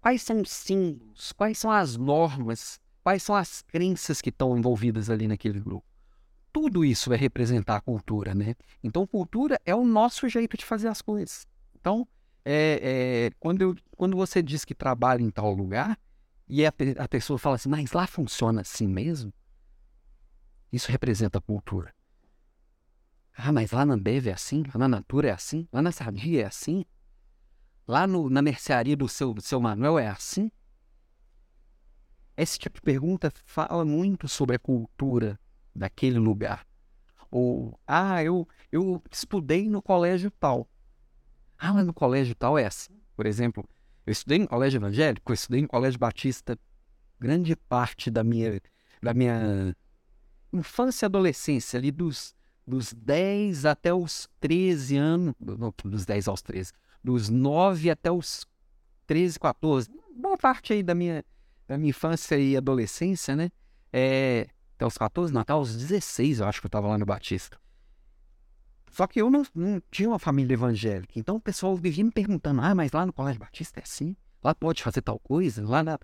Quais 0.00 0.22
são 0.22 0.40
os 0.40 0.50
símbolos? 0.50 1.32
Quais 1.32 1.58
são 1.58 1.70
as 1.70 1.96
normas? 1.96 2.80
Quais 3.02 3.22
são 3.22 3.34
as 3.34 3.62
crenças 3.62 4.20
que 4.20 4.30
estão 4.30 4.56
envolvidas 4.56 5.10
ali 5.10 5.28
naquele 5.28 5.60
grupo? 5.60 5.86
Tudo 6.52 6.84
isso 6.84 7.10
vai 7.10 7.18
representar 7.18 7.76
a 7.76 7.80
cultura, 7.80 8.34
né? 8.34 8.54
Então, 8.82 9.06
cultura 9.06 9.60
é 9.64 9.74
o 9.74 9.84
nosso 9.84 10.28
jeito 10.28 10.56
de 10.56 10.64
fazer 10.64 10.88
as 10.88 11.02
coisas. 11.02 11.46
Então, 11.78 12.08
é, 12.48 12.80
é, 13.26 13.30
quando, 13.40 13.60
eu, 13.60 13.74
quando 13.96 14.16
você 14.16 14.40
diz 14.40 14.64
que 14.64 14.72
trabalha 14.72 15.20
em 15.20 15.30
tal 15.30 15.52
lugar 15.52 15.98
e 16.48 16.64
a, 16.64 16.72
a 16.98 17.08
pessoa 17.08 17.40
fala 17.40 17.56
assim, 17.56 17.68
mas 17.68 17.90
lá 17.90 18.06
funciona 18.06 18.60
assim 18.60 18.86
mesmo, 18.86 19.34
isso 20.72 20.92
representa 20.92 21.38
a 21.38 21.40
cultura. 21.40 21.92
Ah, 23.36 23.50
mas 23.50 23.72
lá 23.72 23.84
na 23.84 23.94
Ambev 23.94 24.28
é 24.28 24.32
assim? 24.32 24.62
Lá 24.72 24.78
na 24.78 24.86
Natura 24.86 25.28
é 25.28 25.32
assim? 25.32 25.66
Lá 25.72 25.82
na 25.82 25.90
Sadia 25.90 26.42
é 26.42 26.46
assim? 26.46 26.84
Lá 27.86 28.06
no, 28.06 28.30
na 28.30 28.40
mercearia 28.40 28.96
do 28.96 29.08
seu, 29.08 29.34
do 29.34 29.42
seu 29.42 29.60
Manuel 29.60 29.98
é 29.98 30.06
assim? 30.06 30.50
Esse 32.36 32.60
tipo 32.60 32.76
de 32.76 32.82
pergunta 32.82 33.32
fala 33.44 33.84
muito 33.84 34.28
sobre 34.28 34.54
a 34.54 34.58
cultura 34.58 35.38
daquele 35.74 36.18
lugar. 36.18 36.64
Ou, 37.28 37.76
ah, 37.84 38.22
eu, 38.22 38.46
eu 38.70 39.02
estudei 39.10 39.68
no 39.68 39.82
colégio 39.82 40.30
tal. 40.30 40.68
Ah, 41.58 41.72
mas 41.72 41.86
no 41.86 41.94
colégio 41.94 42.34
tal 42.34 42.58
é 42.58 42.66
assim. 42.66 42.92
Por 43.14 43.26
exemplo, 43.26 43.68
eu 44.06 44.12
estudei 44.12 44.38
no 44.38 44.46
colégio 44.48 44.78
evangélico, 44.78 45.32
eu 45.32 45.34
estudei 45.34 45.62
no 45.62 45.68
colégio 45.68 45.98
batista. 45.98 46.58
Grande 47.18 47.56
parte 47.56 48.10
da 48.10 48.22
minha, 48.22 48.60
da 49.02 49.14
minha 49.14 49.74
infância 50.52 51.04
e 51.04 51.08
adolescência, 51.08 51.78
ali 51.78 51.90
dos, 51.90 52.34
dos 52.66 52.92
10 52.92 53.64
até 53.64 53.92
os 53.92 54.28
13 54.40 54.96
anos, 54.96 55.34
não, 55.40 55.72
dos 55.84 56.04
10 56.04 56.28
aos 56.28 56.42
13, 56.42 56.72
dos 57.02 57.28
9 57.28 57.90
até 57.90 58.10
os 58.10 58.46
13, 59.06 59.38
14, 59.38 59.90
boa 60.14 60.36
parte 60.36 60.72
aí 60.72 60.82
da 60.82 60.94
minha, 60.94 61.24
da 61.66 61.78
minha 61.78 61.90
infância 61.90 62.38
e 62.38 62.56
adolescência, 62.56 63.34
né? 63.34 63.50
É, 63.92 64.48
até 64.74 64.86
os 64.86 64.98
14, 64.98 65.32
não, 65.32 65.40
até 65.40 65.54
os 65.54 65.74
16 65.74 66.40
eu 66.40 66.46
acho 66.46 66.60
que 66.60 66.66
eu 66.66 66.68
estava 66.68 66.88
lá 66.88 66.98
no 66.98 67.06
Batista. 67.06 67.58
Só 68.96 69.06
que 69.06 69.20
eu 69.20 69.28
não, 69.30 69.42
não, 69.54 69.82
tinha 69.90 70.08
uma 70.08 70.18
família 70.18 70.54
evangélica. 70.54 71.18
Então 71.18 71.36
o 71.36 71.40
pessoal 71.40 71.76
vivia 71.76 72.02
me 72.02 72.10
perguntando: 72.10 72.62
ah, 72.62 72.74
mas 72.74 72.92
lá 72.92 73.04
no 73.04 73.12
Colégio 73.12 73.38
Batista 73.38 73.78
é 73.78 73.82
assim? 73.82 74.16
Lá 74.42 74.54
pode 74.54 74.82
fazer 74.82 75.02
tal 75.02 75.18
coisa? 75.18 75.62
Lá 75.68 75.82
na... 75.82 75.98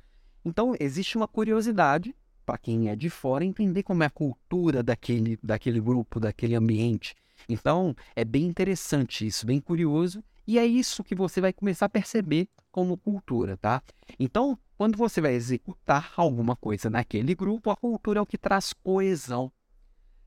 Então 0.44 0.74
existe 0.78 1.16
uma 1.16 1.26
curiosidade 1.26 2.14
para 2.44 2.58
quem 2.58 2.90
é 2.90 2.94
de 2.94 3.08
fora 3.08 3.46
entender 3.46 3.82
como 3.82 4.02
é 4.02 4.06
a 4.06 4.10
cultura 4.10 4.82
daquele, 4.82 5.38
daquele 5.42 5.80
grupo, 5.80 6.20
daquele 6.20 6.54
ambiente. 6.54 7.14
Então 7.48 7.96
é 8.14 8.26
bem 8.26 8.44
interessante 8.44 9.26
isso, 9.26 9.46
bem 9.46 9.58
curioso. 9.58 10.22
E 10.46 10.58
é 10.58 10.66
isso 10.66 11.02
que 11.02 11.14
você 11.14 11.40
vai 11.40 11.54
começar 11.54 11.86
a 11.86 11.88
perceber 11.88 12.46
como 12.70 12.98
cultura, 12.98 13.56
tá? 13.56 13.82
Então, 14.20 14.58
quando 14.76 14.98
você 14.98 15.18
vai 15.18 15.32
executar 15.32 16.12
alguma 16.14 16.54
coisa 16.54 16.90
naquele 16.90 17.34
grupo, 17.34 17.70
a 17.70 17.76
cultura 17.76 18.18
é 18.18 18.22
o 18.22 18.26
que 18.26 18.36
traz 18.36 18.74
coesão. 18.74 19.50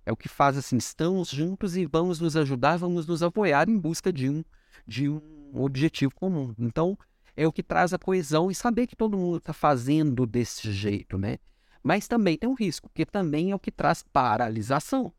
É 0.06 0.12
o 0.12 0.18
que 0.18 0.30
faz 0.30 0.56
assim, 0.56 0.78
estamos 0.78 1.30
juntos 1.30 1.76
e 1.76 1.86
vamos 1.86 2.20
nos 2.20 2.38
ajudar, 2.38 2.78
vamos 2.78 3.08
nos 3.08 3.24
apoiar 3.24 3.68
em 3.68 3.78
busca 3.78 4.14
de 4.14 4.30
um, 4.30 4.44
de 4.86 5.10
um 5.10 5.22
objetivo 5.56 6.14
comum. 6.14 6.54
Então, 6.60 6.98
é 7.36 7.48
o 7.48 7.52
que 7.52 7.64
traz 7.64 7.94
a 7.94 8.00
coesão 8.00 8.52
e 8.52 8.56
saber 8.56 8.88
que 8.88 8.96
todo 8.96 9.18
mundo 9.18 9.38
está 9.38 9.52
fazendo 9.52 10.26
desse 10.26 10.72
jeito, 10.72 11.18
né? 11.18 11.38
Mas 11.84 12.08
também 12.08 12.38
tem 12.38 12.50
um 12.50 12.54
risco, 12.54 12.88
porque 12.90 13.06
também 13.06 13.52
é 13.52 13.56
o 13.56 13.60
que 13.60 13.72
traz 13.72 14.04
paralisação. 14.04 15.12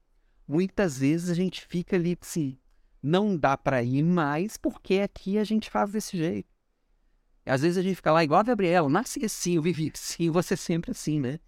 Muitas 0.48 0.98
vezes 0.98 1.30
a 1.30 1.34
gente 1.34 1.66
fica 1.66 1.96
ali 1.96 2.16
assim, 2.20 2.56
não 3.02 3.36
dá 3.36 3.56
para 3.56 3.82
ir 3.82 4.02
mais 4.02 4.56
porque 4.56 5.00
aqui 5.00 5.38
a 5.38 5.44
gente 5.44 5.68
faz 5.68 5.90
desse 5.90 6.16
jeito. 6.16 6.48
E 7.44 7.50
às 7.50 7.62
vezes 7.62 7.78
a 7.78 7.82
gente 7.82 7.96
fica 7.96 8.12
lá 8.12 8.24
igual 8.24 8.40
a 8.40 8.44
Gabriela, 8.44 8.88
nasci 8.88 9.24
assim, 9.24 9.56
eu 9.56 9.62
vivi 9.62 9.90
assim, 9.94 10.30
você 10.30 10.56
sempre 10.56 10.92
assim, 10.92 11.20
né? 11.20 11.38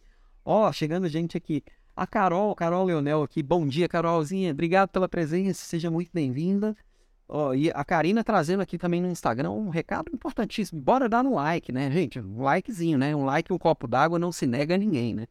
Ó, 0.44 0.68
oh, 0.68 0.72
chegando 0.72 1.08
gente 1.08 1.36
aqui. 1.36 1.62
A 1.98 2.06
Carol, 2.06 2.54
Carol 2.54 2.84
Leonel 2.84 3.24
aqui. 3.24 3.42
Bom 3.42 3.66
dia, 3.66 3.88
Carolzinha. 3.88 4.52
Obrigado 4.52 4.88
pela 4.88 5.08
presença, 5.08 5.64
seja 5.64 5.90
muito 5.90 6.12
bem-vinda. 6.14 6.76
Ó, 7.28 7.52
e 7.52 7.72
a 7.72 7.84
Karina 7.84 8.22
trazendo 8.22 8.60
aqui 8.60 8.78
também 8.78 9.02
no 9.02 9.08
Instagram 9.08 9.50
um 9.50 9.68
recado 9.68 10.08
importantíssimo. 10.14 10.80
Bora 10.80 11.08
dar 11.08 11.24
no 11.24 11.34
like, 11.34 11.72
né, 11.72 11.90
gente? 11.90 12.20
Um 12.20 12.40
likezinho, 12.40 12.96
né? 12.96 13.16
Um 13.16 13.24
like, 13.24 13.52
um 13.52 13.58
copo 13.58 13.88
d'água 13.88 14.16
não 14.16 14.30
se 14.30 14.46
nega 14.46 14.76
a 14.76 14.78
ninguém, 14.78 15.12
né? 15.12 15.26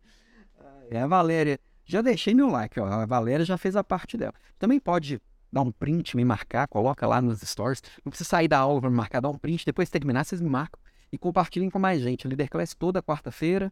É 0.92 1.00
a 1.00 1.08
Valéria. 1.08 1.58
Já 1.86 2.02
deixei 2.02 2.34
meu 2.34 2.50
like, 2.50 2.78
ó. 2.82 2.86
A 2.86 3.06
Valéria 3.06 3.46
já 3.46 3.58
fez 3.58 3.78
a 3.78 3.84
parte 3.84 4.18
dela. 4.18 4.34
Também 4.60 4.78
pode 4.78 5.22
dar 5.50 5.62
um 5.62 5.72
print, 5.72 6.18
me 6.18 6.26
marcar, 6.26 6.68
coloca 6.68 7.08
lá 7.08 7.22
nos 7.22 7.40
stories. 7.40 7.82
Não 8.04 8.10
precisa 8.10 8.30
sair 8.30 8.50
da 8.50 8.60
aula 8.60 8.82
para 8.82 8.90
me 8.90 8.96
marcar, 8.98 9.22
dá 9.22 9.30
um 9.30 9.38
print. 9.38 9.66
Depois 9.66 9.88
de 9.88 9.94
terminar, 9.94 10.26
vocês 10.26 10.42
me 10.42 10.50
marcam 10.50 10.82
e 11.14 11.18
compartilhem 11.18 11.70
com 11.70 11.80
mais 11.80 12.02
gente. 12.02 12.28
Líder 12.28 12.50
Class 12.50 12.76
toda 12.76 13.02
quarta-feira 13.02 13.72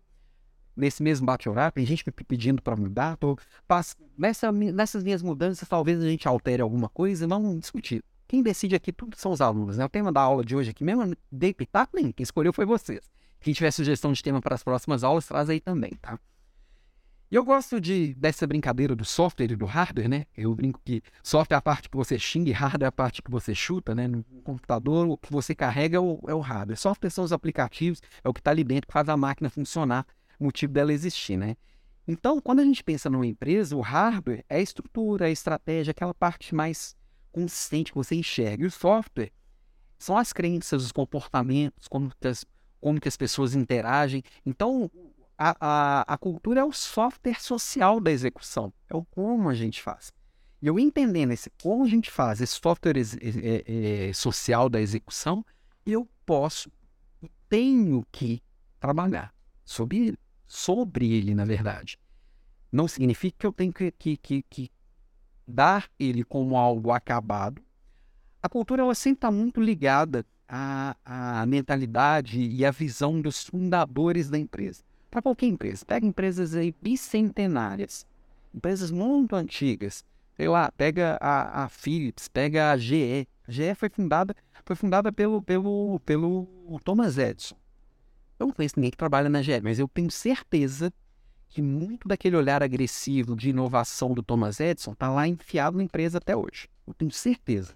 nesse 0.76 1.02
mesmo 1.02 1.26
bate-horário, 1.26 1.74
tem 1.74 1.86
gente 1.86 2.04
me 2.06 2.12
pedindo 2.12 2.62
para 2.62 2.76
mudar, 2.76 3.18
tô, 3.18 3.38
passo, 3.68 3.96
nessa, 4.18 4.52
nessas 4.52 5.04
minhas 5.04 5.22
mudanças 5.22 5.68
talvez 5.68 6.02
a 6.02 6.08
gente 6.08 6.28
altere 6.28 6.62
alguma 6.62 6.90
coisa, 6.90 7.28
vamos 7.28 7.60
discutir. 7.60 8.04
Quem 8.28 8.42
decide 8.42 8.76
aqui 8.76 8.92
tudo 8.92 9.16
são 9.18 9.32
os 9.32 9.40
alunos, 9.40 9.78
né? 9.78 9.86
O 9.86 9.90
tema 9.90 10.12
da 10.12 10.22
aula 10.22 10.44
de 10.44 10.56
hoje 10.56 10.72
aqui 10.72 10.84
mesmo, 10.84 11.16
dei 11.32 11.54
pitaco 11.54 11.96
nem, 11.96 12.12
quem 12.12 12.24
escolheu 12.24 12.52
foi 12.52 12.66
vocês. 12.66 13.10
Quem 13.40 13.54
tiver 13.54 13.70
sugestão 13.72 14.12
de 14.12 14.24
tema 14.24 14.42
para 14.42 14.56
as 14.56 14.64
próximas 14.64 15.04
aulas, 15.04 15.28
traz 15.28 15.50
aí 15.50 15.60
também, 15.60 15.92
tá? 16.02 16.20
E 17.30 17.36
eu 17.36 17.44
gosto 17.44 17.82
de, 17.82 18.14
dessa 18.16 18.46
brincadeira 18.46 18.96
do 18.96 19.04
software 19.04 19.52
e 19.52 19.56
do 19.56 19.66
hardware, 19.66 20.08
né? 20.08 20.26
Eu 20.38 20.54
brinco 20.54 20.80
que 20.84 21.02
software 21.24 21.56
é 21.56 21.58
a 21.58 21.62
parte 21.62 21.90
que 21.90 21.98
você 21.98 22.20
xinga 22.20 22.50
e 22.50 22.54
hardware 22.54 22.86
é 22.86 22.88
a 22.88 22.92
parte 22.92 23.22
que 23.22 23.32
você 23.32 23.54
chuta, 23.54 23.96
né? 23.96 24.08
No 24.08 24.24
computador, 24.44 25.08
o 25.08 25.18
que 25.18 25.32
você 25.32 25.56
carrega 25.56 25.98
é 25.98 26.00
o, 26.00 26.20
é 26.28 26.34
o 26.34 26.40
hardware. 26.40 26.78
Software 26.78 27.10
são 27.10 27.24
os 27.24 27.34
aplicativos, 27.34 28.02
é 28.24 28.30
o 28.30 28.34
que 28.34 28.40
está 28.40 28.52
ali 28.52 28.64
dentro 28.64 28.88
que 28.88 28.94
faz 28.94 29.10
a 29.10 29.18
máquina 29.18 29.50
funcionar 29.50 30.06
motivo 30.39 30.74
dela 30.74 30.93
existir, 30.93 31.38
né? 31.38 31.56
Então, 32.08 32.39
quando 32.39 32.60
a 32.60 32.63
gente 32.63 32.84
pensa 32.84 33.10
numa 33.10 33.26
empresa, 33.26 33.76
o 33.76 33.82
hardware 33.82 34.45
é 34.48 34.58
a 34.58 34.62
estrutura, 34.62 35.26
a 35.26 35.32
estratégia, 35.32 35.91
aquela 35.91 36.13
parte 36.13 36.54
mais 36.54 36.95
consistente 37.32 37.91
que 37.91 37.98
você 37.98 38.15
enxerga. 38.15 38.63
E 38.63 38.67
o 38.67 38.71
software 38.71 39.32
são 39.98 40.15
as 40.15 40.32
crenças, 40.32 40.84
os 40.84 40.91
comportamentos, 40.91 41.88
como 41.88 42.12
que 42.19 42.28
as, 42.28 42.45
como 42.80 43.02
que 43.02 43.07
as 43.07 43.18
pessoas 43.18 43.55
interagem. 43.55 44.22
Então, 44.45 44.91
a, 45.38 45.55
a, 45.60 46.14
a 46.14 46.18
cultura 46.18 46.62
é 46.62 46.64
o 46.64 46.72
software 46.72 47.41
social 47.41 47.99
da 47.99 48.12
execução, 48.12 48.72
é 48.88 48.95
o 48.95 49.03
como 49.05 49.49
a 49.49 49.55
gente 49.55 49.82
faz. 49.82 50.14
E 50.62 50.68
eu 50.68 50.78
entendendo 50.80 51.32
esse 51.32 51.49
como 51.62 51.84
a 51.84 51.88
gente 51.88 52.12
faz, 52.12 52.39
esse 52.39 52.53
software 52.53 52.97
é, 52.97 54.07
é, 54.10 54.14
social 54.14 54.70
da 54.70 54.80
execução, 54.80 55.43
eu 55.86 56.07
posso, 56.26 56.72
tenho 57.49 58.05
que 58.12 58.41
trabalhar 58.80 59.34
sobre 59.64 60.07
ele 60.07 60.24
sobre 60.48 61.12
ele, 61.12 61.34
na 61.34 61.46
verdade. 61.46 61.98
Não 62.72 62.88
significa 62.88 63.38
que 63.39 63.48
eu 63.48 63.54
tenho 63.54 63.74
que, 63.74 63.91
que, 63.91 64.18
que, 64.18 64.43
que 64.50 64.72
dar 65.48 65.89
ele 66.00 66.24
como 66.24 66.58
algo 66.58 66.91
acabado. 66.91 67.62
A 68.41 68.50
cultura 68.50 68.82
ela 68.82 68.96
sempre 68.96 69.18
está 69.18 69.32
muito 69.32 69.62
ligada 69.62 70.26
à, 70.48 70.96
à 71.04 71.46
mentalidade 71.46 72.39
e 72.39 72.66
à 72.66 72.72
visão 72.72 73.20
dos 73.20 73.46
fundadores 73.46 74.30
da 74.30 74.38
empresa. 74.38 74.84
Para 75.10 75.22
qualquer 75.22 75.48
empresa, 75.48 75.86
pega 75.86 76.06
empresas 76.06 76.56
aí 76.56 76.76
bicentenárias, 76.82 78.06
empresas 78.54 78.91
muito 78.91 79.36
antigas, 79.36 80.04
sei 80.36 80.48
lá, 80.48 80.72
pega 80.72 81.18
a, 81.22 81.64
a 81.64 81.70
Philips, 81.70 82.28
pega 82.28 82.72
a 82.72 82.78
GE. 82.78 83.28
A 83.48 83.52
GE 83.52 83.76
foi 83.76 83.89
fundada, 83.89 84.36
foi 84.66 84.76
fundada 84.76 85.12
pelo, 85.12 85.41
pelo, 85.41 86.00
pelo 86.02 86.48
Thomas 86.84 87.18
Edison. 87.18 87.56
Eu 88.40 88.48
não 88.48 88.54
conheço 88.54 88.76
ninguém 88.78 88.92
que 88.92 88.98
trabalha 88.98 89.30
na 89.30 89.42
GE, 89.42 89.62
mas 89.62 89.80
eu 89.80 89.88
tenho 89.88 90.12
certeza 90.12 90.94
que 91.48 91.62
muito 91.62 92.08
daquele 92.08 92.36
olhar 92.36 92.62
agressivo 92.62 93.36
de 93.36 93.50
inovação 93.50 94.14
do 94.14 94.22
Thomas 94.22 94.60
Edison 94.60 94.92
está 94.92 95.10
lá 95.10 95.28
enfiado 95.28 95.78
na 95.78 95.84
empresa 95.84 96.18
até 96.18 96.36
hoje. 96.36 96.68
Eu 96.86 96.94
tenho 96.94 97.12
certeza. 97.12 97.76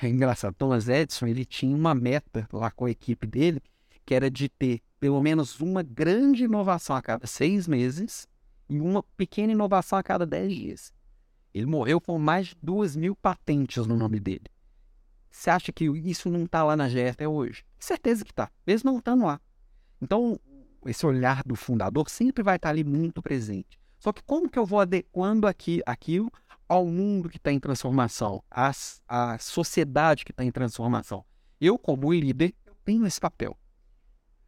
É 0.00 0.08
engraçado, 0.08 0.54
Thomas 0.54 0.88
Edison 0.88 1.26
ele 1.26 1.44
tinha 1.44 1.74
uma 1.74 1.94
meta 1.94 2.48
lá 2.52 2.70
com 2.70 2.84
a 2.86 2.90
equipe 2.90 3.26
dele, 3.26 3.60
que 4.04 4.14
era 4.14 4.30
de 4.30 4.48
ter 4.48 4.80
pelo 4.98 5.22
menos 5.22 5.60
uma 5.60 5.82
grande 5.82 6.44
inovação 6.44 6.96
a 6.96 7.02
cada 7.02 7.26
seis 7.26 7.68
meses 7.68 8.26
e 8.68 8.80
uma 8.80 9.02
pequena 9.02 9.52
inovação 9.52 9.98
a 9.98 10.02
cada 10.02 10.26
dez 10.26 10.54
dias. 10.54 10.92
Ele 11.52 11.66
morreu 11.66 12.00
com 12.00 12.18
mais 12.18 12.48
de 12.48 12.56
duas 12.62 12.96
mil 12.96 13.16
patentes 13.16 13.86
no 13.86 13.96
nome 13.96 14.20
dele. 14.20 14.46
Você 15.30 15.50
acha 15.50 15.72
que 15.72 15.84
isso 15.84 16.30
não 16.30 16.44
está 16.44 16.64
lá 16.64 16.76
na 16.76 16.88
GE 16.88 17.08
até 17.08 17.28
hoje? 17.28 17.64
Certeza 17.78 18.24
que 18.24 18.30
está, 18.30 18.50
mesmo 18.66 18.90
não 18.90 18.98
estando 18.98 19.24
lá. 19.24 19.40
Então, 20.00 20.38
esse 20.84 21.04
olhar 21.04 21.42
do 21.44 21.56
fundador 21.56 22.08
sempre 22.08 22.42
vai 22.42 22.56
estar 22.56 22.70
ali 22.70 22.84
muito 22.84 23.22
presente. 23.22 23.78
Só 23.98 24.12
que 24.12 24.22
como 24.22 24.48
que 24.48 24.58
eu 24.58 24.66
vou 24.66 24.80
adequando 24.80 25.46
aqui, 25.46 25.82
aquilo 25.86 26.30
ao 26.68 26.86
mundo 26.86 27.28
que 27.28 27.36
está 27.36 27.52
em 27.52 27.60
transformação, 27.60 28.42
à 28.50 29.38
sociedade 29.38 30.24
que 30.24 30.32
está 30.32 30.44
em 30.44 30.50
transformação. 30.50 31.24
Eu, 31.60 31.78
como 31.78 32.12
líder, 32.12 32.54
tenho 32.84 33.06
esse 33.06 33.20
papel. 33.20 33.56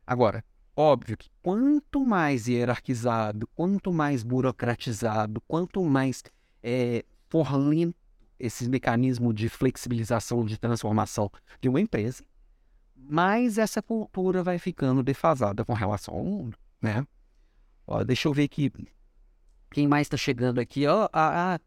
Agora, 0.06 0.44
óbvio 0.76 1.16
que 1.16 1.30
quanto 1.42 2.04
mais 2.04 2.48
hierarquizado, 2.48 3.48
quanto 3.54 3.92
mais 3.92 4.22
burocratizado, 4.22 5.40
quanto 5.46 5.82
mais 5.84 6.22
é, 6.62 7.04
for 7.28 7.56
lento 7.56 7.96
esses 8.38 8.68
mecanismos 8.68 9.34
de 9.34 9.48
flexibilização, 9.48 10.44
de 10.44 10.58
transformação 10.58 11.30
de 11.60 11.68
uma 11.68 11.80
empresa, 11.80 12.24
mais 12.98 13.58
essa 13.58 13.82
cultura 13.82 14.42
vai 14.42 14.58
ficando 14.58 15.02
defasada 15.02 15.64
com 15.64 15.72
relação 15.72 16.14
ao 16.14 16.24
mundo, 16.24 16.58
né? 16.80 17.06
Ó, 17.86 18.02
deixa 18.04 18.28
eu 18.28 18.32
ver 18.32 18.44
aqui 18.44 18.70
quem 19.70 19.86
mais 19.86 20.06
está 20.06 20.16
chegando 20.16 20.58
aqui. 20.58 20.86
Ó, 20.86 21.08
a, 21.12 21.54
a, 21.54 21.60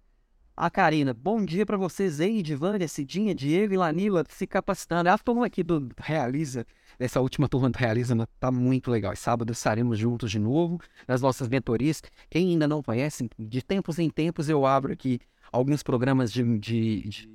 a 0.55 0.69
Karina, 0.69 1.13
bom 1.13 1.43
dia 1.43 1.65
para 1.65 1.77
vocês 1.77 2.19
aí, 2.19 2.41
Divânia, 2.41 2.87
Cidinha, 2.87 3.33
Diego 3.33 3.73
e 3.73 3.77
Lanila 3.77 4.23
se 4.29 4.45
capacitando. 4.45 5.09
A 5.09 5.17
turma 5.17 5.45
aqui 5.45 5.63
do 5.63 5.89
Realiza, 5.97 6.65
essa 6.99 7.19
última 7.19 7.47
turma 7.47 7.69
do 7.69 7.77
Realiza, 7.77 8.13
né, 8.13 8.25
tá 8.39 8.51
muito 8.51 8.91
legal. 8.91 9.15
Sábado 9.15 9.51
estaremos 9.51 9.97
juntos 9.97 10.29
de 10.29 10.39
novo 10.39 10.79
nas 11.07 11.21
nossas 11.21 11.47
mentorias. 11.47 12.01
Quem 12.29 12.49
ainda 12.49 12.67
não 12.67 12.83
conhece, 12.83 13.29
de 13.37 13.61
tempos 13.61 13.97
em 13.97 14.09
tempos 14.09 14.49
eu 14.49 14.65
abro 14.65 14.93
aqui 14.93 15.19
alguns 15.51 15.83
programas 15.83 16.31
de, 16.31 16.43
de, 16.59 17.09
de 17.09 17.29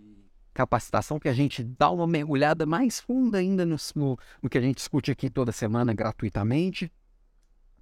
capacitação 0.57 1.21
que 1.21 1.29
a 1.29 1.35
gente 1.35 1.63
dá 1.63 1.91
uma 1.91 2.07
mergulhada 2.07 2.65
mais 2.65 2.99
funda 2.99 3.37
ainda 3.37 3.67
no, 3.67 3.77
no, 3.95 4.19
no, 4.43 4.49
que 4.49 4.57
a 4.57 4.61
gente 4.61 4.77
discute 4.77 5.11
aqui 5.11 5.29
toda 5.29 5.53
semana 5.53 5.93
gratuitamente. 5.93 6.91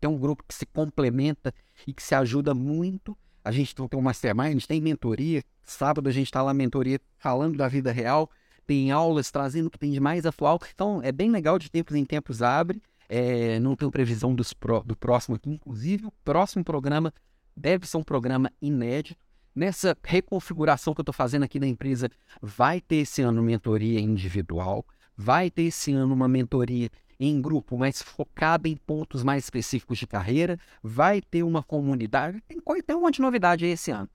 Tem 0.01 0.11
um 0.11 0.19
grupo 0.19 0.43
que 0.47 0.53
se 0.53 0.67
complementa 0.67 1.55
e 1.87 1.93
que 1.95 2.03
se 2.03 2.17
ajuda 2.17 2.53
muito. 2.53 3.17
A 3.45 3.53
gente 3.53 3.75
tem 3.77 3.89
um 3.95 4.03
mastermind, 4.03 4.65
tem 4.65 4.81
mentoria. 4.81 5.45
Sábado 5.63 6.09
a 6.09 6.13
gente 6.13 6.27
está 6.27 6.43
lá 6.43 6.53
mentoria 6.53 7.01
falando 7.17 7.57
da 7.57 7.69
vida 7.69 7.93
real. 7.93 8.29
Tem 8.67 8.91
aulas 8.91 9.31
trazendo 9.31 9.69
o 9.69 9.71
que 9.71 9.79
tem 9.79 9.93
de 9.93 10.01
mais 10.01 10.27
atual. 10.27 10.59
Então 10.75 11.01
é 11.01 11.13
bem 11.13 11.31
legal, 11.31 11.61
de 11.61 11.71
tempos 11.71 11.95
em 11.95 12.05
tempos 12.05 12.43
abre. 12.43 12.83
É, 13.09 13.61
não 13.61 13.77
tenho 13.77 13.91
previsão 13.91 14.35
pro, 14.59 14.83
do 14.83 14.97
próximo 14.97 15.37
aqui. 15.37 15.49
Inclusive, 15.49 16.07
o 16.07 16.13
próximo 16.25 16.65
programa 16.65 17.15
deve 17.57 17.87
ser 17.87 17.99
um 17.99 18.03
programa 18.03 18.51
inédito 18.61 19.24
Nessa 19.55 19.97
reconfiguração 20.03 20.93
que 20.93 21.01
eu 21.01 21.03
estou 21.03 21.13
fazendo 21.13 21.45
aqui 21.45 21.61
da 21.61 21.67
empresa, 21.67 22.11
vai 22.43 22.81
ter 22.81 22.97
esse 22.97 23.23
ano 23.23 23.41
mentoria 23.41 24.01
individual, 24.01 24.85
vai 25.17 25.49
ter 25.49 25.63
esse 25.63 25.93
ano 25.93 26.13
uma 26.13 26.27
mentoria 26.27 26.91
em 27.21 27.41
grupo, 27.41 27.79
mas 27.79 28.03
focada 28.03 28.69
em 28.69 28.77
pontos 28.77 29.23
mais 29.23 29.45
específicos 29.45 29.99
de 29.99 30.09
carreira, 30.09 30.59
vai 30.83 31.21
ter 31.21 31.45
uma 31.45 31.63
comunidade, 31.63 32.43
tem, 32.49 32.59
tem 32.83 32.97
um 32.97 33.03
monte 33.03 33.17
de 33.17 33.23
novidade 33.23 33.65
aí 33.65 33.71
esse 33.71 33.93
ano. 33.93 34.09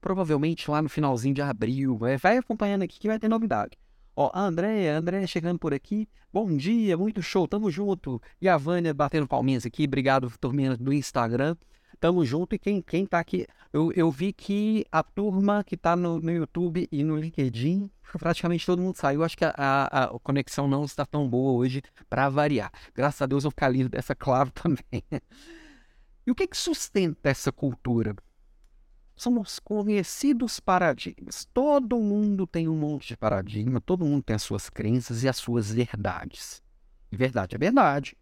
Provavelmente 0.00 0.70
lá 0.70 0.80
no 0.80 0.88
finalzinho 0.88 1.34
de 1.34 1.42
abril, 1.42 1.98
vai 2.18 2.38
acompanhando 2.38 2.82
aqui 2.82 2.98
que 2.98 3.08
vai 3.08 3.18
ter 3.18 3.28
novidade. 3.28 3.76
Ó, 4.16 4.30
a 4.32 4.40
Andréia, 4.40 4.96
Andréia 4.96 5.26
chegando 5.26 5.58
por 5.58 5.74
aqui. 5.74 6.08
Bom 6.32 6.56
dia, 6.56 6.96
muito 6.96 7.22
show, 7.22 7.46
tamo 7.46 7.70
junto. 7.70 8.20
E 8.40 8.48
a 8.48 8.56
Vânia 8.56 8.94
batendo 8.94 9.28
palminhas 9.28 9.66
aqui, 9.66 9.84
obrigado, 9.84 10.32
turminha 10.40 10.76
do 10.76 10.92
Instagram. 10.92 11.56
Tamo 12.00 12.24
junto 12.24 12.54
e 12.54 12.58
quem, 12.58 12.80
quem 12.80 13.04
tá 13.04 13.18
aqui. 13.18 13.46
Eu, 13.72 13.92
eu 13.92 14.10
vi 14.10 14.32
que 14.32 14.86
a 14.90 15.02
turma 15.02 15.64
que 15.64 15.76
tá 15.76 15.96
no, 15.96 16.20
no 16.20 16.30
YouTube 16.30 16.88
e 16.90 17.02
no 17.02 17.16
LinkedIn, 17.16 17.90
praticamente 18.18 18.64
todo 18.64 18.80
mundo 18.80 18.96
saiu. 18.96 19.24
Acho 19.24 19.36
que 19.36 19.44
a, 19.44 19.52
a, 19.56 20.04
a 20.04 20.18
conexão 20.20 20.68
não 20.68 20.84
está 20.84 21.04
tão 21.04 21.28
boa 21.28 21.52
hoje 21.52 21.82
para 22.08 22.28
variar. 22.28 22.72
Graças 22.94 23.20
a 23.20 23.26
Deus 23.26 23.44
eu 23.44 23.50
ficar 23.50 23.68
livre 23.68 23.90
dessa 23.90 24.14
claro 24.14 24.50
também. 24.54 25.02
e 26.26 26.30
o 26.30 26.34
que, 26.34 26.46
que 26.46 26.56
sustenta 26.56 27.28
essa 27.28 27.50
cultura? 27.50 28.14
São 29.16 29.40
os 29.40 29.58
conhecidos 29.58 30.60
paradigmas. 30.60 31.44
Todo 31.52 31.98
mundo 31.98 32.46
tem 32.46 32.68
um 32.68 32.76
monte 32.76 33.08
de 33.08 33.16
paradigma, 33.16 33.80
todo 33.80 34.04
mundo 34.04 34.22
tem 34.22 34.36
as 34.36 34.42
suas 34.42 34.70
crenças 34.70 35.24
e 35.24 35.28
as 35.28 35.36
suas 35.36 35.72
verdades. 35.72 36.62
Verdade 37.10 37.56
é 37.56 37.58
verdade. 37.58 38.16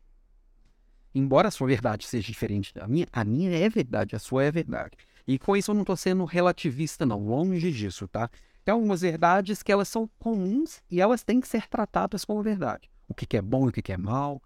Embora 1.19 1.49
a 1.49 1.51
sua 1.51 1.67
verdade 1.67 2.07
seja 2.07 2.27
diferente 2.27 2.75
da 2.75 2.87
minha, 2.87 3.07
a 3.11 3.25
minha 3.25 3.51
é 3.51 3.71
verdade, 3.71 4.15
a 4.15 4.19
sua 4.19 4.45
é 4.45 4.51
verdade. 4.51 4.99
E 5.27 5.39
com 5.39 5.57
isso 5.57 5.71
eu 5.71 5.75
não 5.75 5.81
estou 5.81 5.97
sendo 5.97 6.27
relativista, 6.27 7.07
não, 7.07 7.27
longe 7.27 7.73
disso, 7.73 8.07
tá? 8.07 8.29
Tem 8.63 8.71
algumas 8.71 9.01
verdades 9.01 9.63
que 9.63 9.73
elas 9.73 9.89
são 9.89 10.07
comuns 10.19 10.83
e 10.91 11.01
elas 11.01 11.25
têm 11.25 11.41
que 11.41 11.49
ser 11.49 11.69
tratadas 11.69 12.23
como 12.23 12.43
verdade. 12.43 12.91
O 13.09 13.15
que, 13.15 13.25
que 13.25 13.39
é 13.39 13.41
bom 13.41 13.65
e 13.65 13.71
o 13.71 13.73
que, 13.73 13.81
que 13.81 13.95
é 13.95 13.97
mal, 13.97 14.37
o 14.37 14.43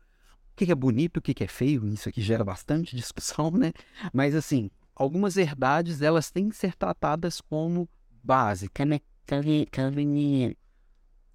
que, 0.55 0.65
que 0.65 0.71
é 0.71 0.75
bonito 0.77 1.17
e 1.17 1.19
o 1.19 1.23
que, 1.23 1.35
que 1.35 1.43
é 1.43 1.49
feio, 1.49 1.85
isso 1.89 2.09
aqui 2.09 2.23
gera 2.23 2.45
bastante 2.45 2.95
discussão, 2.97 3.51
né? 3.51 3.73
Mas 4.13 4.37
assim, 4.37 4.71
algumas 4.95 5.35
verdades 5.35 6.01
elas 6.03 6.31
têm 6.31 6.51
que 6.51 6.57
ser 6.57 6.77
tratadas 6.77 7.41
como 7.41 7.89
base, 8.23 8.71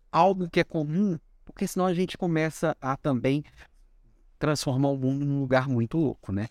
algo 0.09 0.49
que 0.49 0.61
é 0.61 0.63
comum, 0.63 1.19
porque 1.43 1.67
senão 1.67 1.87
a 1.87 1.93
gente 1.93 2.17
começa 2.17 2.73
a 2.79 2.95
também 2.95 3.43
transformar 4.37 4.89
o 4.89 4.97
mundo 4.97 5.25
num 5.25 5.39
lugar 5.39 5.67
muito 5.67 5.97
louco, 5.97 6.31
né? 6.31 6.47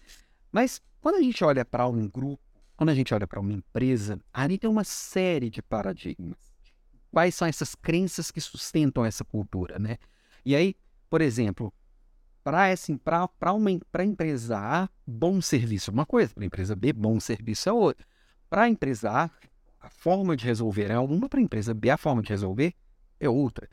Mas 0.51 0.80
quando 1.01 1.16
a 1.16 1.22
gente 1.22 1.45
olha 1.45 1.64
para 1.64 1.87
um 1.87 2.09
grupo, 2.09 2.43
quando 2.76 2.91
a 2.91 2.95
gente 2.95 3.12
olha 3.14 3.26
para 3.26 3.41
uma 3.41 3.53
empresa, 3.53 4.18
ali 4.32 4.59
tem 4.59 4.68
uma 4.68 4.85
série 4.85 5.51
de 5.51 5.62
paradigmas. 5.62 6.39
Quais 7.11 7.35
são 7.35 7.47
essas 7.47 7.74
crenças 7.74 8.30
que 8.30 8.41
sustentam 8.41 9.05
essa 9.05 9.24
cultura, 9.24 9.78
né? 9.78 9.99
E 10.45 10.57
aí, 10.57 10.74
por 11.09 11.20
exemplo, 11.20 11.72
para 12.43 12.70
assim, 12.70 12.99
uma 13.55 13.80
pra 13.91 14.05
empresa 14.05 14.59
A, 14.59 14.89
bom 15.07 15.41
serviço 15.41 15.91
é 15.91 15.95
uma 15.95 16.05
coisa, 16.05 16.35
para 16.35 16.45
a 16.45 16.47
empresa 16.47 16.74
B, 16.74 16.93
bom 16.93 17.18
serviço 17.20 17.68
é 17.68 17.72
outra. 17.72 18.07
Para 18.51 18.62
a 18.62 18.68
empresa 18.68 19.11
A, 19.11 19.30
a 19.80 19.91
forma 19.91 20.37
de 20.37 20.45
resolver 20.45 20.91
é 20.91 20.99
uma, 20.99 21.28
para 21.28 21.41
a 21.41 21.43
empresa 21.43 21.72
B, 21.72 21.91
a 21.91 21.97
forma 21.97 22.22
de 22.22 22.30
resolver 22.30 22.74
é 23.20 23.28
outra. 23.28 23.68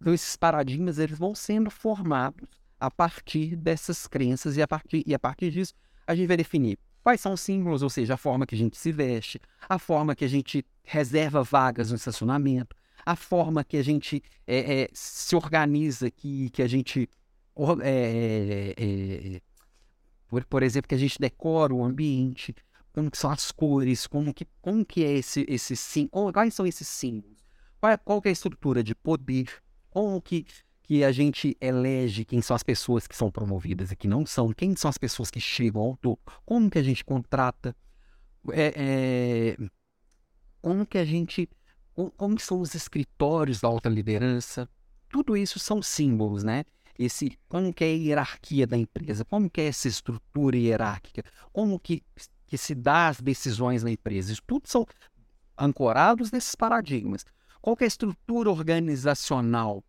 Então, 0.00 0.14
esses 0.14 0.36
paradigmas 0.36 0.98
eles 0.98 1.18
vão 1.18 1.34
sendo 1.34 1.70
formados 1.70 2.48
a 2.80 2.90
partir 2.90 3.56
dessas 3.56 4.06
crenças 4.06 4.56
e 4.56 4.62
a 4.62 4.68
partir, 4.68 5.02
e 5.06 5.14
a 5.14 5.18
partir 5.18 5.50
disso 5.50 5.74
a 6.06 6.14
gente 6.14 6.26
vai 6.26 6.36
definir 6.36 6.78
quais 7.02 7.20
são 7.20 7.32
os 7.32 7.40
símbolos, 7.40 7.82
ou 7.82 7.88
seja, 7.88 8.14
a 8.14 8.16
forma 8.18 8.46
que 8.46 8.54
a 8.54 8.58
gente 8.58 8.76
se 8.76 8.92
veste, 8.92 9.40
a 9.66 9.78
forma 9.78 10.14
que 10.14 10.26
a 10.26 10.28
gente 10.28 10.64
reserva 10.84 11.42
vagas 11.42 11.90
no 11.90 11.96
estacionamento, 11.96 12.76
a 13.04 13.16
forma 13.16 13.64
que 13.64 13.78
a 13.78 13.82
gente 13.82 14.22
é, 14.46 14.82
é, 14.82 14.88
se 14.92 15.34
organiza, 15.34 16.10
que, 16.10 16.50
que 16.50 16.62
a 16.62 16.66
gente, 16.66 17.08
é, 17.82 18.74
é, 18.76 19.36
é, 19.36 19.40
por, 20.28 20.44
por 20.44 20.62
exemplo, 20.62 20.88
que 20.88 20.94
a 20.94 20.98
gente 20.98 21.18
decora 21.18 21.74
o 21.74 21.82
ambiente, 21.82 22.54
como 22.92 23.10
são 23.14 23.30
as 23.30 23.50
cores, 23.50 24.06
como 24.06 24.34
que, 24.34 24.46
como 24.60 24.84
que 24.84 25.02
é 25.02 25.12
esse, 25.12 25.46
esse 25.48 25.76
sim, 25.76 26.08
quais 26.08 26.52
são 26.52 26.66
esses 26.66 26.88
símbolos, 26.88 27.38
qual, 27.80 27.98
qual 27.98 28.20
é 28.24 28.28
a 28.28 28.32
estrutura 28.32 28.82
de 28.82 28.94
poder, 28.94 29.50
como 29.88 30.20
que 30.20 30.44
que 30.88 31.04
a 31.04 31.12
gente 31.12 31.54
elege 31.60 32.24
quem 32.24 32.40
são 32.40 32.56
as 32.56 32.62
pessoas 32.62 33.06
que 33.06 33.14
são 33.14 33.30
promovidas 33.30 33.92
e 33.92 33.96
que 33.96 34.08
não 34.08 34.24
são, 34.24 34.54
quem 34.54 34.74
são 34.74 34.88
as 34.88 34.96
pessoas 34.96 35.30
que 35.30 35.38
chegam 35.38 35.82
ao 35.82 35.96
topo, 35.98 36.32
como 36.46 36.70
que 36.70 36.78
a 36.78 36.82
gente 36.82 37.04
contrata, 37.04 37.76
é, 38.50 38.72
é, 38.74 39.68
como 40.62 40.86
que 40.86 40.96
a 40.96 41.04
gente, 41.04 41.46
como 42.16 42.40
são 42.40 42.62
os 42.62 42.74
escritórios 42.74 43.60
da 43.60 43.68
alta 43.68 43.90
liderança, 43.90 44.66
tudo 45.10 45.36
isso 45.36 45.58
são 45.58 45.82
símbolos, 45.82 46.42
né? 46.42 46.64
Esse, 46.98 47.38
como 47.50 47.72
que 47.72 47.84
é 47.84 47.88
a 47.88 47.90
hierarquia 47.90 48.66
da 48.66 48.78
empresa, 48.78 49.26
como 49.26 49.50
que 49.50 49.60
é 49.60 49.66
essa 49.66 49.88
estrutura 49.88 50.56
hierárquica, 50.56 51.22
como 51.52 51.78
que, 51.78 52.02
que 52.46 52.56
se 52.56 52.74
dá 52.74 53.08
as 53.08 53.20
decisões 53.20 53.84
na 53.84 53.90
empresa, 53.90 54.32
isso 54.32 54.42
tudo 54.46 54.66
são 54.66 54.86
ancorados 55.54 56.32
nesses 56.32 56.54
paradigmas. 56.54 57.26
Qual 57.60 57.76
é 57.78 57.84
a 57.84 57.86
estrutura 57.86 58.48
organizacional 58.48 59.84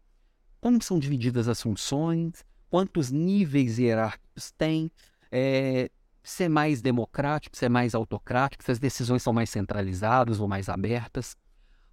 como 0.59 0.81
são 0.81 0.99
divididas 0.99 1.47
as 1.47 1.61
funções, 1.61 2.45
quantos 2.69 3.11
níveis 3.11 3.79
hierárquicos 3.79 4.51
tem, 4.51 4.91
é, 5.31 5.89
se 6.23 6.43
é 6.43 6.49
mais 6.49 6.81
democrático, 6.81 7.57
se 7.57 7.65
é 7.65 7.69
mais 7.69 7.95
autocrático, 7.95 8.63
se 8.63 8.71
as 8.71 8.79
decisões 8.79 9.23
são 9.23 9.33
mais 9.33 9.49
centralizadas 9.49 10.39
ou 10.39 10.47
mais 10.47 10.69
abertas, 10.69 11.35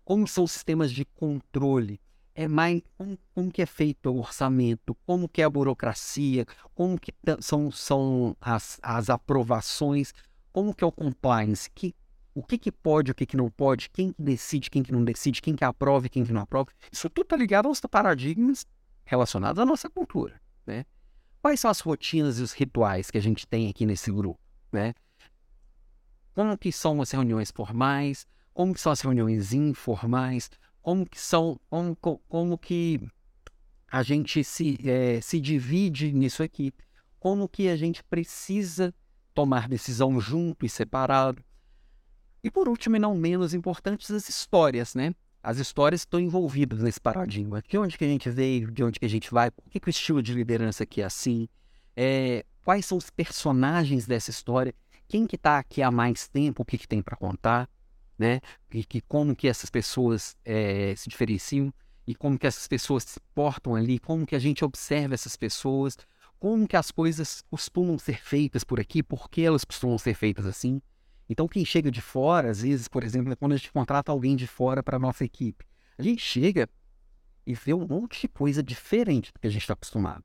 como 0.05 0.27
são 0.27 0.45
os 0.45 0.53
sistemas 0.53 0.93
de 0.93 1.05
controle, 1.05 2.01
é 2.35 2.47
mais 2.47 2.83
como, 2.97 3.19
como, 3.35 3.51
que 3.51 3.63
é 3.63 3.67
feito 3.67 4.11
o 4.11 4.19
orçamento, 4.19 4.95
como 5.07 5.29
que 5.29 5.41
é 5.41 5.45
a 5.45 5.51
burocracia, 5.51 6.45
como 6.75 7.01
que 7.01 7.13
são, 7.41 7.71
são 7.71 8.37
as, 8.41 8.79
as 8.83 9.09
aprovações, 9.09 10.13
como 10.53 10.75
que 10.75 10.85
é 10.85 10.87
o 10.87 10.93
compliance, 10.93 11.71
que 11.75 11.95
o 12.37 12.43
que, 12.43 12.59
que 12.59 12.71
pode, 12.71 13.11
o 13.11 13.15
que, 13.15 13.25
que 13.25 13.37
não 13.37 13.51
pode, 13.51 13.89
quem 13.89 14.15
decide, 14.19 14.69
quem 14.69 14.83
que 14.83 14.93
não 14.93 15.03
decide, 15.03 15.41
quem 15.41 15.57
que 15.57 15.65
aprova 15.65 16.05
e 16.05 16.11
quem 16.11 16.23
que 16.23 16.35
não 16.35 16.43
aprova. 16.43 16.69
Isso 16.93 17.09
tudo 17.09 17.25
está 17.25 17.35
ligado 17.35 17.67
aos 17.67 17.81
paradigmas 17.81 18.67
relacionados 19.07 19.59
à 19.59 19.65
nossa 19.65 19.89
cultura, 19.89 20.39
né? 20.67 20.85
Quais 21.41 21.61
são 21.61 21.71
as 21.71 21.81
rotinas 21.81 22.39
e 22.39 22.43
os 22.43 22.53
rituais 22.53 23.11
que 23.11 23.17
a 23.17 23.23
gente 23.23 23.47
tem 23.47 23.71
aqui 23.71 23.87
nesse 23.87 24.13
grupo, 24.13 24.39
né? 24.71 24.93
Como 26.35 26.59
que 26.59 26.71
são 26.71 27.01
as 27.01 27.11
reuniões 27.11 27.51
formais, 27.51 28.27
como 28.53 28.75
que 28.75 28.83
são 28.83 28.93
as 28.93 29.01
reuniões 29.01 29.55
informais, 29.55 30.51
como 30.83 31.07
que 31.09 31.19
são, 31.19 31.59
como, 31.71 31.97
como 32.29 32.59
que 32.59 33.01
a 33.91 34.03
gente 34.03 34.45
se, 34.45 34.79
é, 34.87 35.23
se 35.23 35.41
divide 35.41 36.13
nisso 36.13 36.43
aqui, 36.43 36.71
como 37.19 37.49
que 37.49 37.71
a 37.71 37.77
gente 37.77 38.05
precisa 38.05 38.95
tomar 39.33 39.71
decisão 39.71 40.21
junto 40.21 40.67
e 40.67 40.69
separado, 40.69 41.43
E 42.47 42.51
por 42.51 42.69
último, 42.69 42.95
e 42.95 43.01
não 43.01 43.13
menos 43.17 43.53
importantes, 43.55 44.09
as 44.09 44.29
histórias, 44.29 44.95
né? 44.95 45.13
As 45.43 45.59
histórias 45.59 46.03
estão 46.03 46.21
envolvidas 46.21 46.79
nesse 46.81 47.01
paradigma. 47.01 47.61
De 47.61 47.77
onde 47.77 47.99
que 47.99 48.05
a 48.05 48.07
gente 48.07 48.31
veio, 48.31 48.71
de 48.71 48.85
onde 48.85 49.01
que 49.01 49.05
a 49.05 49.09
gente 49.09 49.33
vai, 49.33 49.51
por 49.51 49.69
que, 49.69 49.81
que 49.81 49.89
o 49.89 49.91
estilo 49.91 50.23
de 50.23 50.33
liderança 50.33 50.85
aqui 50.85 51.03
é 51.03 51.07
assim, 51.07 51.49
é, 51.97 52.47
quais 52.65 52.87
são 52.87 52.97
os 52.97 53.11
personagens 53.11 54.07
dessa 54.07 54.31
história, 54.31 54.73
quem 55.09 55.27
que 55.27 55.35
está 55.35 55.59
aqui 55.59 55.83
há 55.83 55.91
mais 55.91 56.29
tempo, 56.29 56.63
o 56.63 56.65
que, 56.65 56.79
que 56.79 56.87
tem 56.87 57.03
para 57.03 57.17
contar, 57.17 57.69
né? 58.17 58.41
E 58.73 58.85
que 58.85 59.01
como 59.01 59.35
que 59.35 59.49
essas 59.49 59.69
pessoas 59.69 60.37
é, 60.45 60.95
se 60.97 61.09
diferenciam 61.09 61.75
e 62.07 62.15
como 62.15 62.39
que 62.39 62.47
essas 62.47 62.69
pessoas 62.69 63.03
se 63.03 63.21
portam 63.35 63.75
ali, 63.75 63.99
como 63.99 64.25
que 64.25 64.37
a 64.37 64.39
gente 64.39 64.65
observa 64.65 65.15
essas 65.15 65.35
pessoas, 65.35 65.99
como 66.39 66.69
que 66.69 66.77
as 66.77 66.93
coisas 66.93 67.43
costumam 67.51 67.99
ser 67.99 68.23
feitas 68.23 68.63
por 68.63 68.79
aqui, 68.79 69.03
por 69.03 69.29
que 69.29 69.43
elas 69.43 69.65
costumam 69.65 69.99
ser 69.99 70.15
feitas 70.15 70.47
assim. 70.47 70.81
Então, 71.29 71.49
quem 71.49 71.65
chega 71.65 71.91
de 71.91 72.01
fora, 72.01 72.51
às 72.51 72.63
vezes, 72.63 72.89
por 72.89 73.03
exemplo, 73.03 73.37
quando 73.37 73.53
a 73.53 73.57
gente 73.57 73.73
contrata 73.73 74.13
alguém 74.13 74.37
de 74.37 74.47
fora 74.47 74.83
para 74.83 74.97
a 74.97 75.01
nossa 75.01 75.25
equipe, 75.25 75.65
a 75.99 76.03
gente 76.03 76.23
chega 76.23 76.69
e 77.47 77.55
vê 77.55 77.75
um 77.75 77.87
monte 77.87 78.23
de 78.23 78.29
coisa 78.29 78.63
diferente 78.63 79.33
do 79.33 79.41
que 79.41 79.47
a 79.47 79.51
gente 79.51 79.63
está 79.63 79.75
acostumado. 79.75 80.25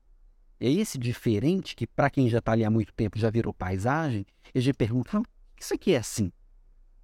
É 0.60 0.70
esse 0.70 0.96
diferente 0.98 1.74
que, 1.74 1.86
para 1.86 2.08
quem 2.08 2.28
já 2.28 2.38
está 2.38 2.52
ali 2.52 2.64
há 2.64 2.70
muito 2.70 2.92
tempo, 2.92 3.18
já 3.18 3.30
virou 3.30 3.52
paisagem, 3.52 4.24
e 4.54 4.58
a 4.58 4.62
gente 4.62 4.76
pergunta, 4.76 5.18
ah, 5.18 5.22
isso 5.58 5.74
aqui 5.74 5.94
é 5.94 5.98
assim? 5.98 6.32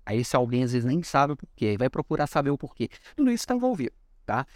Aí 0.07 0.18
esse 0.20 0.34
alguém 0.34 0.62
às 0.62 0.72
vezes 0.72 0.86
nem 0.86 1.03
sabe 1.03 1.32
o 1.32 1.36
porquê, 1.36 1.76
vai 1.76 1.90
procurar 1.90 2.26
saber 2.26 2.51
o 2.51 2.59
porquê. 2.59 2.88
Tudo 3.16 3.30
isso 3.30 3.42
está 3.42 3.55
envolvido, 3.55 3.94
tá? 4.24 4.46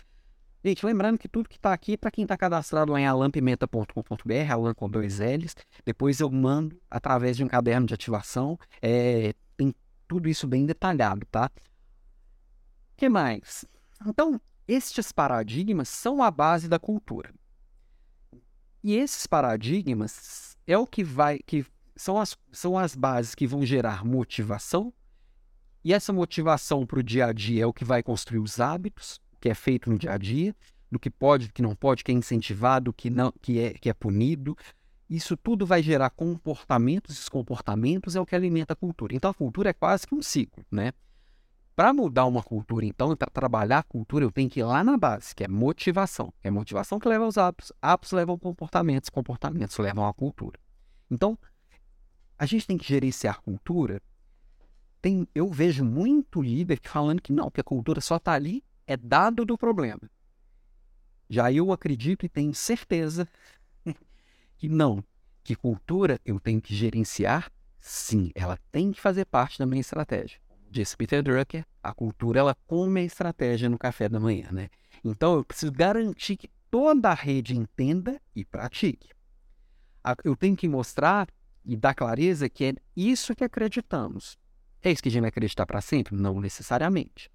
Gente, 0.64 0.86
lembrando 0.86 1.18
que 1.18 1.28
tudo 1.28 1.48
que 1.48 1.56
está 1.56 1.72
aqui, 1.72 1.96
para 1.96 2.10
quem 2.10 2.22
está 2.22 2.36
cadastrado 2.36 2.92
lá 2.92 3.00
em 3.00 3.06
alampimenta.com.br, 3.06 4.52
alan 4.52 4.74
com 4.74 4.88
dois 4.88 5.18
L's, 5.18 5.56
depois 5.84 6.20
eu 6.20 6.30
mando 6.30 6.80
através 6.88 7.36
de 7.36 7.42
um 7.42 7.48
caderno 7.48 7.86
de 7.86 7.94
ativação. 7.94 8.56
É, 8.80 9.34
tem 9.56 9.74
tudo 10.06 10.28
isso 10.28 10.46
bem 10.46 10.64
detalhado, 10.64 11.26
tá? 11.26 11.50
O 12.92 12.96
que 12.96 13.08
mais? 13.08 13.64
Então, 14.06 14.40
estes 14.68 15.10
paradigmas 15.10 15.88
são 15.88 16.22
a 16.22 16.30
base 16.30 16.68
da 16.68 16.78
cultura. 16.78 17.34
E 18.84 18.94
esses 18.94 19.26
paradigmas 19.26 20.56
é 20.64 20.78
o 20.78 20.86
que 20.86 21.02
vai, 21.02 21.40
que 21.40 21.66
são 21.96 22.20
as, 22.20 22.38
são 22.52 22.78
as 22.78 22.94
bases 22.94 23.34
que 23.34 23.48
vão 23.48 23.66
gerar 23.66 24.04
motivação, 24.04 24.92
e 25.84 25.92
essa 25.92 26.12
motivação 26.12 26.86
para 26.86 27.00
o 27.00 27.02
dia 27.02 27.26
a 27.26 27.32
dia 27.32 27.64
é 27.64 27.66
o 27.66 27.72
que 27.72 27.84
vai 27.84 28.04
construir 28.04 28.38
os 28.38 28.60
hábitos, 28.60 29.20
que 29.42 29.48
é 29.48 29.54
feito 29.54 29.90
no 29.90 29.98
dia 29.98 30.12
a 30.12 30.16
dia, 30.16 30.54
do 30.88 31.00
que 31.00 31.10
pode, 31.10 31.48
do 31.48 31.52
que 31.52 31.60
não 31.60 31.74
pode, 31.74 32.04
que 32.04 32.12
é 32.12 32.14
incentivado, 32.14 32.92
que 32.92 33.10
não, 33.10 33.32
que 33.42 33.58
é, 33.58 33.72
que 33.72 33.90
é 33.90 33.92
punido. 33.92 34.56
Isso 35.10 35.36
tudo 35.36 35.66
vai 35.66 35.82
gerar 35.82 36.10
comportamentos, 36.10 37.16
esses 37.16 37.28
comportamentos 37.28 38.14
é 38.14 38.20
o 38.20 38.24
que 38.24 38.36
alimenta 38.36 38.72
a 38.72 38.76
cultura. 38.76 39.14
Então 39.14 39.30
a 39.30 39.34
cultura 39.34 39.70
é 39.70 39.72
quase 39.72 40.06
que 40.06 40.14
um 40.14 40.22
ciclo, 40.22 40.64
né? 40.70 40.92
Para 41.74 41.92
mudar 41.92 42.26
uma 42.26 42.42
cultura, 42.42 42.84
então, 42.84 43.16
para 43.16 43.30
trabalhar 43.30 43.78
a 43.78 43.82
cultura, 43.82 44.24
eu 44.24 44.30
tenho 44.30 44.48
que 44.48 44.60
ir 44.60 44.64
lá 44.64 44.84
na 44.84 44.96
base, 44.98 45.34
que 45.34 45.42
é 45.42 45.48
motivação. 45.48 46.32
É 46.42 46.50
motivação 46.50 47.00
que 47.00 47.08
leva 47.08 47.24
aos 47.24 47.38
hábitos, 47.38 47.72
hábitos 47.80 48.12
levam 48.12 48.38
comportamentos, 48.38 49.08
comportamentos 49.08 49.76
levam 49.78 50.06
à 50.06 50.12
cultura. 50.12 50.60
Então, 51.10 51.36
a 52.38 52.44
gente 52.44 52.66
tem 52.66 52.76
que 52.76 52.86
gerenciar 52.86 53.36
a 53.36 53.40
cultura. 53.40 54.02
Tem, 55.00 55.26
eu 55.34 55.48
vejo 55.48 55.82
muito 55.82 56.42
líder 56.42 56.78
falando 56.82 57.22
que 57.22 57.32
não, 57.32 57.50
que 57.50 57.60
a 57.60 57.64
cultura 57.64 58.02
só 58.02 58.16
está 58.16 58.32
ali 58.32 58.62
é 58.86 58.96
dado 58.96 59.44
do 59.44 59.56
problema. 59.56 60.10
Já 61.28 61.50
eu 61.52 61.72
acredito 61.72 62.26
e 62.26 62.28
tenho 62.28 62.54
certeza 62.54 63.28
que 64.56 64.68
não, 64.68 65.02
que 65.42 65.56
cultura 65.56 66.20
eu 66.24 66.38
tenho 66.38 66.60
que 66.60 66.74
gerenciar, 66.74 67.50
sim, 67.78 68.30
ela 68.34 68.58
tem 68.70 68.92
que 68.92 69.00
fazer 69.00 69.24
parte 69.24 69.58
da 69.58 69.66
minha 69.66 69.80
estratégia. 69.80 70.38
Disse 70.70 70.96
Peter 70.96 71.22
Drucker, 71.22 71.66
a 71.82 71.92
cultura 71.92 72.40
ela 72.40 72.54
come 72.66 73.00
a 73.00 73.04
estratégia 73.04 73.68
no 73.68 73.78
café 73.78 74.08
da 74.08 74.20
manhã, 74.20 74.48
né? 74.50 74.68
Então 75.04 75.34
eu 75.36 75.44
preciso 75.44 75.72
garantir 75.72 76.36
que 76.36 76.48
toda 76.70 77.10
a 77.10 77.14
rede 77.14 77.56
entenda 77.56 78.20
e 78.34 78.44
pratique. 78.44 79.10
Eu 80.24 80.36
tenho 80.36 80.56
que 80.56 80.68
mostrar 80.68 81.28
e 81.64 81.76
dar 81.76 81.94
clareza 81.94 82.48
que 82.48 82.64
é 82.64 82.74
isso 82.96 83.34
que 83.34 83.44
acreditamos. 83.44 84.36
É 84.82 84.90
isso 84.90 85.02
que 85.02 85.08
a 85.08 85.12
gente 85.12 85.20
vai 85.20 85.28
acreditar 85.28 85.64
para 85.64 85.80
sempre? 85.80 86.16
Não 86.16 86.40
necessariamente 86.40 87.31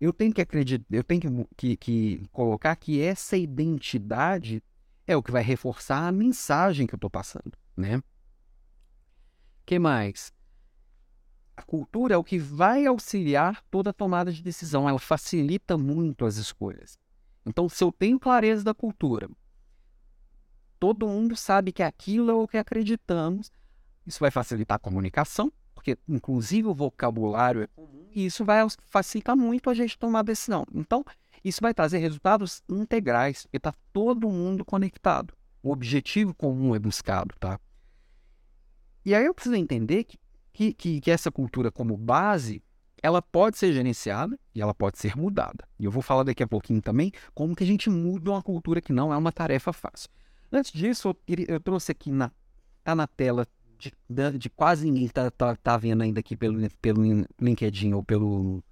eu 0.00 0.12
tenho 0.12 0.32
que 0.32 0.40
acreditar, 0.40 0.84
eu 0.90 1.04
tenho 1.04 1.20
que, 1.20 1.28
que, 1.56 1.76
que, 1.76 2.28
colocar 2.32 2.76
que 2.76 3.00
essa 3.00 3.36
identidade 3.36 4.62
é 5.06 5.16
o 5.16 5.22
que 5.22 5.30
vai 5.30 5.42
reforçar 5.42 6.06
a 6.06 6.12
mensagem 6.12 6.86
que 6.86 6.94
eu 6.94 6.98
estou 6.98 7.10
passando, 7.10 7.52
né? 7.76 8.02
que 9.64 9.78
mais? 9.78 10.32
A 11.56 11.62
cultura 11.62 12.14
é 12.14 12.18
o 12.18 12.24
que 12.24 12.38
vai 12.38 12.84
auxiliar 12.84 13.62
toda 13.70 13.90
a 13.90 13.92
tomada 13.92 14.32
de 14.32 14.42
decisão, 14.42 14.88
ela 14.88 14.98
facilita 14.98 15.78
muito 15.78 16.26
as 16.26 16.36
escolhas. 16.36 16.98
Então, 17.46 17.68
se 17.68 17.82
eu 17.82 17.92
tenho 17.92 18.18
clareza 18.18 18.64
da 18.64 18.74
cultura, 18.74 19.28
todo 20.80 21.06
mundo 21.06 21.36
sabe 21.36 21.72
que 21.72 21.82
aquilo 21.82 22.30
é 22.30 22.34
o 22.34 22.48
que 22.48 22.58
acreditamos, 22.58 23.52
isso 24.06 24.20
vai 24.20 24.30
facilitar 24.30 24.76
a 24.76 24.80
comunicação, 24.80 25.52
porque 25.84 25.98
inclusive 26.08 26.66
o 26.66 26.74
vocabulário 26.74 27.62
é 27.62 27.66
comum 27.66 28.08
e 28.14 28.24
isso 28.24 28.42
vai 28.42 28.66
facilitar 28.86 29.36
muito 29.36 29.68
a 29.68 29.74
gente 29.74 29.98
tomar 29.98 30.22
decisão. 30.22 30.64
Então, 30.72 31.04
isso 31.44 31.60
vai 31.60 31.74
trazer 31.74 31.98
resultados 31.98 32.62
integrais, 32.66 33.42
porque 33.42 33.58
está 33.58 33.74
todo 33.92 34.30
mundo 34.30 34.64
conectado. 34.64 35.34
O 35.62 35.70
objetivo 35.70 36.32
comum 36.32 36.74
é 36.74 36.78
buscado, 36.78 37.34
tá? 37.38 37.60
E 39.04 39.14
aí 39.14 39.26
eu 39.26 39.34
preciso 39.34 39.56
entender 39.56 40.04
que, 40.04 40.72
que, 40.72 41.00
que 41.00 41.10
essa 41.10 41.30
cultura 41.30 41.70
como 41.70 41.98
base, 41.98 42.62
ela 43.02 43.20
pode 43.20 43.58
ser 43.58 43.72
gerenciada 43.74 44.38
e 44.54 44.62
ela 44.62 44.72
pode 44.72 44.98
ser 44.98 45.14
mudada. 45.14 45.68
E 45.78 45.84
eu 45.84 45.90
vou 45.90 46.02
falar 46.02 46.22
daqui 46.22 46.42
a 46.42 46.48
pouquinho 46.48 46.80
também 46.80 47.12
como 47.34 47.54
que 47.54 47.64
a 47.64 47.66
gente 47.66 47.90
muda 47.90 48.30
uma 48.30 48.42
cultura 48.42 48.80
que 48.80 48.92
não 48.92 49.12
é 49.12 49.16
uma 49.18 49.32
tarefa 49.32 49.70
fácil. 49.70 50.08
Antes 50.50 50.72
disso, 50.72 51.08
eu, 51.08 51.44
eu 51.46 51.60
trouxe 51.60 51.92
aqui 51.92 52.10
na, 52.10 52.30
tá 52.82 52.94
na 52.94 53.06
tela 53.06 53.46
de, 53.78 53.92
de 54.38 54.50
quase 54.50 54.84
ninguém 54.84 55.06
está 55.06 55.30
tá, 55.30 55.56
tá 55.56 55.76
vendo 55.76 56.02
ainda 56.02 56.20
aqui 56.20 56.36
pelo, 56.36 56.68
pelo 56.80 57.02
LinkedIn 57.40 57.92
ou 57.92 58.02
pelo, 58.02 58.62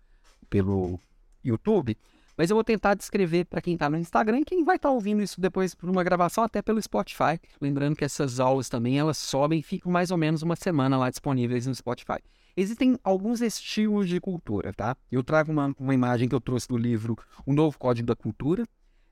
pelo 0.48 0.98
YouTube. 1.44 1.96
Mas 2.36 2.50
eu 2.50 2.56
vou 2.56 2.64
tentar 2.64 2.94
descrever 2.94 3.44
para 3.44 3.60
quem 3.60 3.74
está 3.74 3.90
no 3.90 3.98
Instagram 3.98 4.40
e 4.40 4.44
quem 4.44 4.64
vai 4.64 4.76
estar 4.76 4.88
tá 4.88 4.92
ouvindo 4.94 5.22
isso 5.22 5.40
depois 5.40 5.74
por 5.74 5.88
uma 5.88 6.02
gravação, 6.02 6.44
até 6.44 6.62
pelo 6.62 6.80
Spotify. 6.80 7.38
Lembrando 7.60 7.94
que 7.94 8.04
essas 8.04 8.40
aulas 8.40 8.68
também 8.68 8.98
elas 8.98 9.18
sobem 9.18 9.60
e 9.60 9.62
ficam 9.62 9.92
mais 9.92 10.10
ou 10.10 10.16
menos 10.16 10.42
uma 10.42 10.56
semana 10.56 10.96
lá 10.96 11.10
disponíveis 11.10 11.66
no 11.66 11.74
Spotify. 11.74 12.18
Existem 12.56 12.98
alguns 13.02 13.40
estilos 13.40 14.08
de 14.08 14.20
cultura, 14.20 14.72
tá? 14.72 14.96
Eu 15.10 15.22
trago 15.22 15.50
uma, 15.50 15.74
uma 15.78 15.94
imagem 15.94 16.28
que 16.28 16.34
eu 16.34 16.40
trouxe 16.40 16.68
do 16.68 16.76
livro 16.76 17.16
O 17.46 17.52
Novo 17.52 17.78
Código 17.78 18.06
da 18.06 18.16
Cultura, 18.16 18.64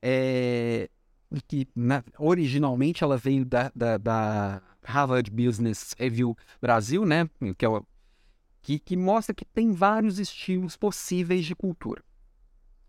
é, 0.03 0.91
que 1.47 1.67
na, 1.75 2.03
originalmente 2.19 3.05
ela 3.05 3.17
veio 3.17 3.45
da, 3.45 3.71
da, 3.75 3.97
da 3.97 4.63
Harvard 4.85 5.31
Business 5.31 5.95
Review 5.99 6.37
Brasil, 6.61 7.05
né? 7.05 7.29
Que, 7.57 7.65
é 7.65 7.69
o, 7.69 7.85
que, 8.63 8.79
que 8.79 8.97
mostra 8.97 9.35
que 9.35 9.45
tem 9.45 9.73
vários 9.73 10.19
estilos 10.19 10.77
possíveis 10.77 11.45
de 11.45 11.55
cultura. 11.55 12.03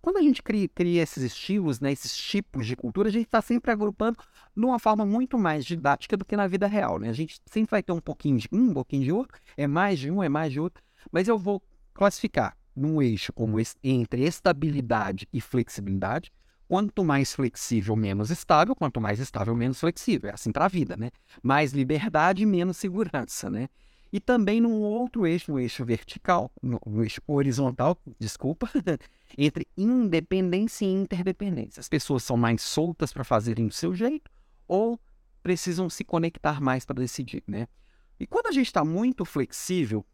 Quando 0.02 0.18
a 0.18 0.22
gente 0.22 0.42
cria, 0.42 0.68
cria 0.68 1.04
esses 1.04 1.22
estilos, 1.24 1.80
né, 1.80 1.92
esses 1.92 2.16
tipos 2.18 2.66
de 2.66 2.76
cultura, 2.76 3.10
a 3.10 3.12
gente 3.12 3.28
está 3.28 3.40
sempre 3.40 3.72
agrupando 3.72 4.18
de 4.58 4.66
uma 4.66 4.80
forma 4.80 5.06
muito 5.06 5.38
mais 5.38 5.64
didática 5.64 6.18
do 6.18 6.26
que 6.26 6.36
na 6.36 6.48
vida 6.48 6.66
real. 6.66 6.98
Né? 6.98 7.10
A 7.10 7.14
gente 7.14 7.40
sempre 7.46 7.70
vai 7.70 7.84
ter 7.84 7.92
um 7.92 8.00
pouquinho 8.00 8.40
de 8.40 8.50
um, 8.52 8.70
um 8.70 8.74
pouquinho 8.74 9.04
de 9.04 9.12
outro, 9.12 9.40
é 9.56 9.68
mais 9.68 10.00
de 10.00 10.10
um, 10.10 10.24
é 10.24 10.28
mais 10.28 10.52
de 10.52 10.60
outro, 10.60 10.84
mas 11.12 11.28
eu 11.28 11.38
vou 11.38 11.62
classificar 11.94 12.58
num 12.76 13.00
eixo 13.00 13.32
como 13.32 13.60
esse, 13.60 13.76
entre 13.84 14.24
estabilidade 14.24 15.28
e 15.32 15.40
flexibilidade, 15.40 16.32
Quanto 16.72 17.04
mais 17.04 17.34
flexível, 17.34 17.98
menos 17.98 18.30
estável. 18.30 18.74
Quanto 18.74 19.02
mais 19.02 19.20
estável, 19.20 19.54
menos 19.54 19.78
flexível. 19.78 20.30
É 20.30 20.34
assim 20.34 20.54
para 20.54 20.64
a 20.64 20.68
vida, 20.70 20.96
né? 20.96 21.12
Mais 21.44 21.74
liberdade, 21.74 22.46
menos 22.46 22.78
segurança, 22.78 23.50
né? 23.50 23.68
E 24.10 24.22
também 24.22 24.62
num 24.62 24.80
outro 24.80 25.28
eixo, 25.28 25.52
no 25.52 25.60
eixo 25.60 25.84
vertical, 25.84 26.50
no, 26.64 26.80
no 26.86 27.04
eixo 27.04 27.22
horizontal, 27.28 27.98
desculpa, 28.18 28.70
entre 29.38 29.68
independência 29.76 30.86
e 30.86 30.94
interdependência. 30.94 31.82
As 31.82 31.90
pessoas 31.90 32.24
são 32.24 32.38
mais 32.38 32.62
soltas 32.62 33.12
para 33.12 33.26
fazerem 33.26 33.68
do 33.68 33.74
seu 33.74 33.94
jeito 33.94 34.32
ou 34.66 34.98
precisam 35.44 35.90
se 35.90 36.06
conectar 36.06 36.62
mais 36.62 36.86
para 36.86 37.02
decidir, 37.02 37.44
né? 37.50 37.68
E 38.18 38.26
quando 38.26 38.48
a 38.48 38.52
gente 38.54 38.68
está 38.68 38.86
muito 38.86 39.26
flexível 39.26 40.06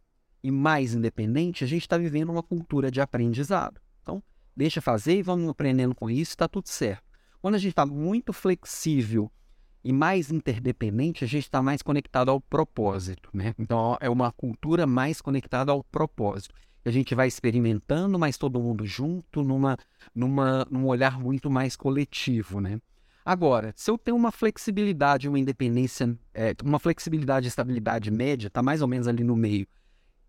e 0.42 0.50
mais 0.50 0.96
independente, 0.96 1.64
a 1.64 1.68
gente 1.68 1.84
está 1.84 2.00
vivendo 2.00 2.32
uma 2.32 2.42
cultura 2.42 2.90
de 2.90 3.00
aprendizado 3.00 3.80
deixa 4.58 4.82
fazer 4.82 5.20
e 5.20 5.22
vamos 5.22 5.48
aprendendo 5.48 5.94
com 5.94 6.10
isso, 6.10 6.32
está 6.32 6.48
tudo 6.48 6.68
certo. 6.68 7.04
Quando 7.40 7.56
a 7.56 7.60
gente 7.60 7.70
está 7.70 7.86
muito 7.86 8.34
flexível 8.34 9.32
e 9.84 9.94
mais 9.94 10.32
interdependente, 10.32 11.24
a 11.24 11.28
gente 11.28 11.44
está 11.44 11.62
mais 11.62 11.82
conectado 11.84 12.32
ao 12.32 12.42
propósito, 12.42 13.30
né? 13.32 13.54
Então 13.58 13.96
é 14.02 14.10
uma 14.10 14.32
cultura 14.32 14.88
mais 14.88 15.22
conectada 15.22 15.72
ao 15.72 15.84
propósito. 15.84 16.56
A 16.84 16.90
gente 16.90 17.14
vai 17.14 17.28
experimentando, 17.28 18.18
mas 18.18 18.38
todo 18.38 18.60
mundo 18.60 18.86
junto, 18.86 19.44
numa, 19.44 19.78
numa, 20.16 20.66
num 20.72 20.88
olhar 20.88 21.20
muito 21.20 21.50
mais 21.50 21.76
coletivo, 21.76 22.60
né? 22.60 22.80
Agora, 23.24 23.74
se 23.76 23.92
eu 23.92 23.98
tenho 23.98 24.16
uma 24.16 24.32
flexibilidade, 24.32 25.28
uma 25.28 25.38
independência, 25.38 26.18
é, 26.34 26.56
uma 26.64 26.80
flexibilidade 26.80 27.46
e 27.46 27.50
estabilidade 27.50 28.10
média, 28.10 28.48
está 28.48 28.64
mais 28.64 28.82
ou 28.82 28.88
menos 28.88 29.06
ali 29.08 29.22
no 29.24 29.36
meio, 29.36 29.68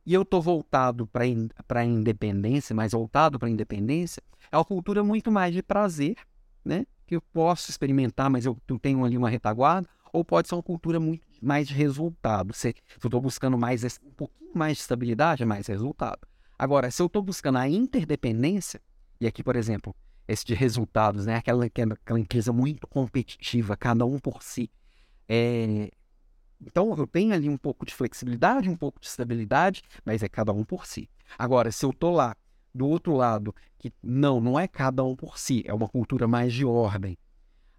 e 0.09 0.15
eu 0.15 0.23
estou 0.23 0.41
voltado 0.41 1.07
para 1.07 1.81
a 1.81 1.85
independência, 1.85 2.75
mais 2.75 2.93
voltado 2.93 3.39
para 3.39 3.47
a 3.47 3.51
independência, 3.51 4.23
é 4.51 4.57
uma 4.57 4.65
cultura 4.65 5.05
muito 5.05 5.31
mais 5.31 5.53
de 5.53 5.63
prazer, 5.63 6.17
né? 6.65 6.87
Que 7.07 7.17
eu 7.17 7.21
posso 7.21 7.71
experimentar, 7.71 8.31
mas 8.31 8.47
eu, 8.47 8.57
tenho 8.81 9.05
ali 9.05 9.19
uma 9.19 9.29
retaguarda, 9.29 9.87
ou 10.11 10.25
pode 10.25 10.49
ser 10.49 10.55
uma 10.55 10.63
cultura 10.63 10.99
muito 10.99 11.27
mais 11.43 11.69
de 11.69 11.75
resultado. 11.75 12.55
Se, 12.55 12.75
se 12.87 13.05
eu 13.05 13.09
estou 13.09 13.21
buscando 13.21 13.59
mais 13.59 13.85
um 14.03 14.11
pouquinho 14.13 14.51
mais 14.55 14.79
de 14.79 14.81
estabilidade, 14.81 15.43
é 15.43 15.47
mais 15.47 15.67
resultado. 15.67 16.27
Agora, 16.59 16.91
se 16.91 17.03
eu 17.03 17.07
estou 17.07 17.21
buscando 17.21 17.59
a 17.59 17.69
interdependência, 17.69 18.81
e 19.21 19.27
aqui, 19.27 19.43
por 19.43 19.57
exemplo, 19.57 19.95
esse 20.27 20.43
de 20.43 20.55
resultados, 20.55 21.27
né? 21.27 21.35
Aquela, 21.35 21.67
aquela 21.67 22.19
empresa 22.19 22.51
muito 22.51 22.87
competitiva, 22.87 23.77
cada 23.77 24.07
um 24.07 24.19
por 24.19 24.43
si. 24.43 24.71
É... 25.29 25.91
Então, 26.61 26.95
eu 26.97 27.07
tenho 27.07 27.33
ali 27.33 27.49
um 27.49 27.57
pouco 27.57 27.87
de 27.87 27.95
flexibilidade, 27.95 28.69
um 28.69 28.77
pouco 28.77 29.01
de 29.01 29.07
estabilidade, 29.07 29.83
mas 30.05 30.23
é 30.23 30.29
cada 30.29 30.53
um 30.53 30.65
por 30.65 30.87
si. 30.87 31.09
Agora, 31.39 31.71
se 31.71 31.85
eu 31.85 31.91
estou 31.91 32.13
lá 32.13 32.37
do 32.75 32.87
outro 32.87 33.15
lado, 33.15 33.55
que 33.79 33.93
não, 34.03 34.41
não 34.41 34.59
é 34.59 34.67
cada 34.67 35.05
um 35.05 35.15
por 35.15 35.39
si, 35.39 35.63
é 35.67 35.73
uma 35.73 35.89
cultura 35.89 36.27
mais 36.27 36.53
de 36.53 36.65
ordem. 36.65 37.17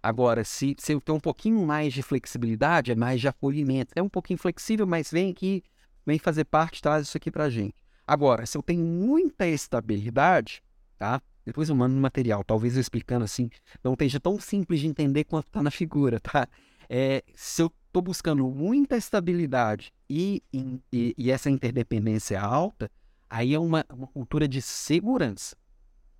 Agora, 0.02 0.44
se, 0.44 0.74
se 0.78 0.92
eu 0.92 1.00
tenho 1.00 1.18
um 1.18 1.20
pouquinho 1.20 1.64
mais 1.66 1.92
de 1.92 2.02
flexibilidade, 2.02 2.90
é 2.90 2.94
mais 2.94 3.20
de 3.20 3.28
acolhimento. 3.28 3.92
É 3.94 4.02
um 4.02 4.08
pouquinho 4.08 4.38
flexível, 4.38 4.86
mas 4.86 5.10
vem 5.10 5.30
aqui, 5.30 5.62
vem 6.06 6.18
fazer 6.18 6.44
parte, 6.44 6.80
traz 6.80 7.06
isso 7.06 7.16
aqui 7.16 7.30
pra 7.30 7.50
gente. 7.50 7.74
Agora, 8.06 8.46
se 8.46 8.56
eu 8.56 8.62
tenho 8.62 8.84
muita 8.84 9.46
estabilidade, 9.46 10.62
tá? 10.98 11.20
Depois 11.44 11.68
eu 11.68 11.76
mando 11.76 11.94
no 11.94 12.00
material, 12.00 12.42
talvez 12.44 12.76
eu 12.76 12.80
explicando 12.80 13.24
assim, 13.24 13.50
não 13.84 13.92
esteja 13.92 14.18
tão 14.18 14.38
simples 14.40 14.80
de 14.80 14.86
entender 14.86 15.24
quanto 15.24 15.46
está 15.46 15.62
na 15.62 15.70
figura, 15.70 16.18
tá? 16.18 16.48
É, 16.92 17.22
se 17.36 17.62
eu 17.62 17.72
estou 17.86 18.02
buscando 18.02 18.44
muita 18.50 18.96
estabilidade 18.96 19.92
e, 20.08 20.42
e, 20.52 21.14
e, 21.16 21.30
essa 21.30 21.48
interdependência 21.48 22.40
alta, 22.40 22.90
aí 23.28 23.54
é 23.54 23.58
uma, 23.60 23.84
uma 23.88 24.08
cultura 24.08 24.48
de 24.48 24.60
segurança. 24.60 25.56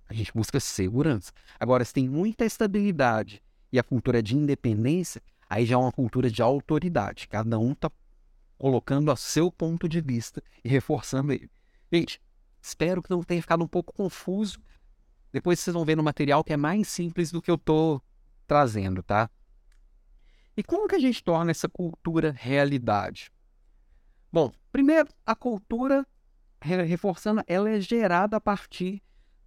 A 0.07 0.13
gente 0.13 0.31
busca 0.33 0.59
segurança. 0.61 1.33
Agora, 1.59 1.83
se 1.83 1.93
tem 1.93 2.07
muita 2.07 2.45
estabilidade 2.45 3.43
e 3.71 3.77
a 3.77 3.83
cultura 3.83 4.23
de 4.23 4.37
independência, 4.37 5.21
aí 5.49 5.65
já 5.65 5.75
é 5.75 5.77
uma 5.77 5.91
cultura 5.91 6.31
de 6.31 6.41
autoridade. 6.41 7.27
Cada 7.27 7.59
um 7.59 7.73
está 7.73 7.91
colocando 8.57 9.11
o 9.11 9.15
seu 9.17 9.51
ponto 9.51 9.89
de 9.89 9.99
vista 9.99 10.41
e 10.63 10.69
reforçando 10.69 11.33
ele. 11.33 11.51
Gente, 11.91 12.21
espero 12.61 13.01
que 13.01 13.09
não 13.09 13.23
tenha 13.23 13.41
ficado 13.41 13.63
um 13.63 13.67
pouco 13.67 13.93
confuso 13.93 14.57
depois 15.31 15.59
vocês 15.59 15.73
vão 15.73 15.85
ver 15.85 15.95
no 15.95 16.03
material 16.03 16.43
que 16.43 16.53
é 16.53 16.57
mais 16.57 16.87
simples 16.87 17.31
do 17.31 17.41
que 17.41 17.49
eu 17.49 17.55
estou 17.55 18.01
trazendo, 18.45 19.01
tá? 19.01 19.29
E 20.55 20.63
como 20.63 20.87
que 20.87 20.95
a 20.95 20.99
gente 20.99 21.23
torna 21.23 21.51
essa 21.51 21.69
cultura 21.69 22.35
realidade? 22.37 23.31
Bom, 24.31 24.51
primeiro, 24.71 25.09
a 25.25 25.35
cultura, 25.35 26.05
reforçando, 26.61 27.41
ela 27.47 27.69
é 27.69 27.79
gerada 27.79 28.37
a 28.37 28.41
partir 28.41 29.01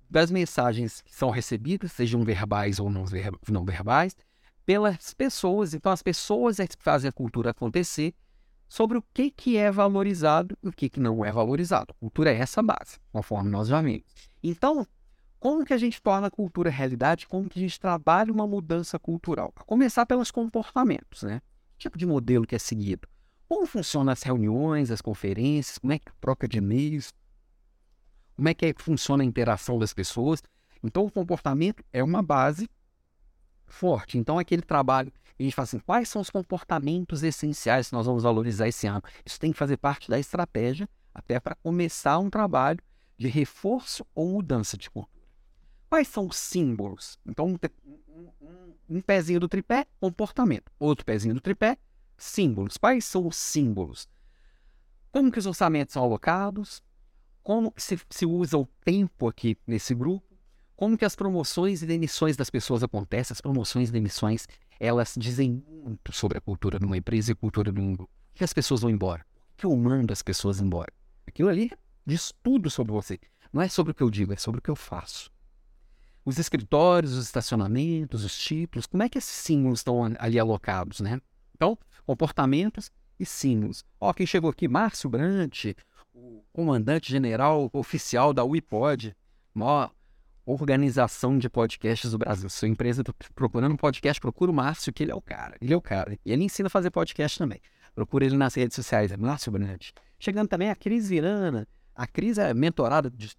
das 0.08 0.30
mensagens 0.30 1.00
que 1.02 1.14
são 1.14 1.30
recebidas, 1.30 1.92
sejam 1.92 2.22
verbais 2.22 2.78
ou 2.78 2.90
não, 2.90 3.04
não 3.48 3.64
verbais, 3.64 4.16
pelas 4.64 5.12
pessoas. 5.14 5.74
Então, 5.74 5.92
as 5.92 6.02
pessoas 6.02 6.58
é 6.58 6.66
que 6.66 6.76
fazem 6.78 7.08
a 7.08 7.12
cultura 7.12 7.50
acontecer 7.50 8.14
sobre 8.68 8.98
o 8.98 9.04
que, 9.12 9.30
que 9.30 9.56
é 9.56 9.70
valorizado 9.70 10.56
e 10.62 10.68
o 10.68 10.72
que, 10.72 10.88
que 10.88 11.00
não 11.00 11.24
é 11.24 11.30
valorizado. 11.30 11.92
A 11.92 12.00
cultura 12.00 12.32
é 12.32 12.36
essa 12.36 12.62
base, 12.62 12.98
conforme 13.12 13.50
nós 13.50 13.68
já 13.68 13.80
vimos. 13.80 14.02
Então, 14.42 14.86
como 15.44 15.62
que 15.62 15.74
a 15.74 15.76
gente 15.76 16.00
torna 16.00 16.28
a 16.28 16.30
cultura 16.30 16.70
realidade? 16.70 17.28
Como 17.28 17.50
que 17.50 17.58
a 17.58 17.60
gente 17.60 17.78
trabalha 17.78 18.32
uma 18.32 18.46
mudança 18.46 18.98
cultural? 18.98 19.52
A 19.56 19.62
começar 19.62 20.06
pelos 20.06 20.30
comportamentos, 20.30 21.22
né? 21.22 21.42
Que 21.76 21.82
tipo 21.82 21.98
de 21.98 22.06
modelo 22.06 22.46
que 22.46 22.54
é 22.54 22.58
seguido? 22.58 23.06
Como 23.46 23.66
funcionam 23.66 24.10
as 24.10 24.22
reuniões, 24.22 24.90
as 24.90 25.02
conferências? 25.02 25.76
Como 25.76 25.92
é 25.92 25.98
que 25.98 26.10
troca 26.18 26.48
de 26.48 26.56
e-mails? 26.56 27.12
Como 28.34 28.48
é 28.48 28.54
que, 28.54 28.64
é 28.64 28.72
que 28.72 28.80
funciona 28.80 29.22
a 29.22 29.26
interação 29.26 29.78
das 29.78 29.92
pessoas? 29.92 30.42
Então, 30.82 31.04
o 31.04 31.10
comportamento 31.10 31.84
é 31.92 32.02
uma 32.02 32.22
base 32.22 32.66
forte. 33.66 34.16
Então, 34.16 34.38
aquele 34.38 34.62
trabalho, 34.62 35.12
a 35.38 35.42
gente 35.42 35.54
fala 35.54 35.64
assim, 35.64 35.78
quais 35.78 36.08
são 36.08 36.22
os 36.22 36.30
comportamentos 36.30 37.22
essenciais 37.22 37.88
que 37.88 37.92
nós 37.92 38.06
vamos 38.06 38.22
valorizar 38.22 38.66
esse 38.66 38.86
ano? 38.86 39.02
Isso 39.26 39.38
tem 39.38 39.52
que 39.52 39.58
fazer 39.58 39.76
parte 39.76 40.08
da 40.08 40.18
estratégia 40.18 40.88
até 41.14 41.38
para 41.38 41.54
começar 41.54 42.18
um 42.18 42.30
trabalho 42.30 42.80
de 43.18 43.28
reforço 43.28 44.06
ou 44.14 44.32
mudança 44.32 44.78
de. 44.78 44.88
Quais 45.94 46.08
são 46.08 46.26
os 46.26 46.36
símbolos? 46.36 47.20
Então, 47.24 47.56
um, 48.88 49.00
pezinho 49.00 49.38
do 49.38 49.48
tripé, 49.48 49.86
comportamento. 50.00 50.68
Outro 50.76 51.06
pezinho 51.06 51.34
do 51.34 51.40
tripé, 51.40 51.78
símbolos. 52.18 52.76
Quais 52.76 53.04
são 53.04 53.28
os 53.28 53.36
símbolos? 53.36 54.08
Como 55.12 55.30
que 55.30 55.38
os 55.38 55.46
orçamentos 55.46 55.92
são 55.92 56.02
alocados? 56.02 56.82
Como 57.44 57.70
que 57.70 57.80
se, 57.80 57.96
se 58.10 58.26
usa 58.26 58.58
o 58.58 58.66
tempo 58.84 59.28
aqui 59.28 59.56
nesse 59.64 59.94
grupo? 59.94 60.36
Como 60.74 60.98
que 60.98 61.04
as 61.04 61.14
promoções 61.14 61.80
e 61.80 61.86
demissões 61.86 62.36
das 62.36 62.50
pessoas 62.50 62.82
acontecem? 62.82 63.32
As 63.32 63.40
promoções 63.40 63.88
e 63.88 63.92
demissões, 63.92 64.48
elas 64.80 65.14
dizem 65.16 65.62
muito 65.68 66.12
sobre 66.12 66.38
a 66.38 66.40
cultura 66.40 66.76
de 66.80 66.86
uma 66.86 66.96
empresa 66.96 67.30
e 67.30 67.34
a 67.34 67.36
cultura 67.36 67.70
de 67.70 67.80
um 67.80 67.92
grupo. 67.92 68.10
Por 68.32 68.38
que 68.38 68.42
as 68.42 68.52
pessoas 68.52 68.80
vão 68.80 68.90
embora? 68.90 69.24
Por 69.50 69.58
que 69.58 69.66
eu 69.66 69.76
mando 69.76 70.12
as 70.12 70.22
pessoas 70.22 70.60
embora? 70.60 70.92
Aquilo 71.24 71.50
ali 71.50 71.70
diz 72.04 72.34
tudo 72.42 72.68
sobre 72.68 72.92
você. 72.92 73.16
Não 73.52 73.62
é 73.62 73.68
sobre 73.68 73.92
o 73.92 73.94
que 73.94 74.02
eu 74.02 74.10
digo, 74.10 74.32
é 74.32 74.36
sobre 74.36 74.58
o 74.58 74.60
que 74.60 74.72
eu 74.72 74.74
faço 74.74 75.32
os 76.24 76.38
escritórios, 76.38 77.12
os 77.12 77.26
estacionamentos, 77.26 78.24
os 78.24 78.36
títulos, 78.36 78.86
como 78.86 79.02
é 79.02 79.08
que 79.08 79.18
esses 79.18 79.30
símbolos 79.30 79.80
estão 79.80 80.02
ali 80.18 80.38
alocados, 80.38 81.00
né? 81.00 81.20
Então, 81.54 81.78
comportamentos 82.06 82.90
e 83.18 83.26
símbolos. 83.26 83.84
Ó, 84.00 84.12
quem 84.12 84.26
chegou 84.26 84.50
aqui, 84.50 84.66
Márcio 84.66 85.10
Brant, 85.10 85.66
o 86.12 86.42
comandante 86.52 87.10
general 87.10 87.68
oficial 87.72 88.32
da 88.32 88.44
UIPOD, 88.44 89.14
maior 89.52 89.92
organização 90.46 91.38
de 91.38 91.48
podcasts 91.48 92.10
do 92.10 92.18
Brasil. 92.18 92.48
Sua 92.50 92.68
empresa 92.68 93.00
está 93.00 93.12
procurando 93.34 93.72
um 93.72 93.76
podcast, 93.76 94.20
procura 94.20 94.50
o 94.50 94.54
Márcio, 94.54 94.92
que 94.92 95.02
ele 95.02 95.12
é 95.12 95.14
o 95.14 95.20
cara. 95.20 95.56
Ele 95.60 95.72
é 95.72 95.76
o 95.76 95.80
cara. 95.80 96.18
E 96.24 96.32
ele 96.32 96.44
ensina 96.44 96.66
a 96.66 96.70
fazer 96.70 96.90
podcast 96.90 97.38
também. 97.38 97.60
Procura 97.94 98.24
ele 98.24 98.36
nas 98.36 98.54
redes 98.54 98.74
sociais, 98.74 99.12
é 99.12 99.16
Márcio 99.16 99.52
Brant. 99.52 99.90
Chegando 100.18 100.48
também 100.48 100.70
a 100.70 100.74
Cris 100.74 101.10
Irana. 101.10 101.66
A 101.94 102.06
Cris 102.06 102.38
é 102.38 102.52
mentorada 102.52 103.10
de 103.10 103.34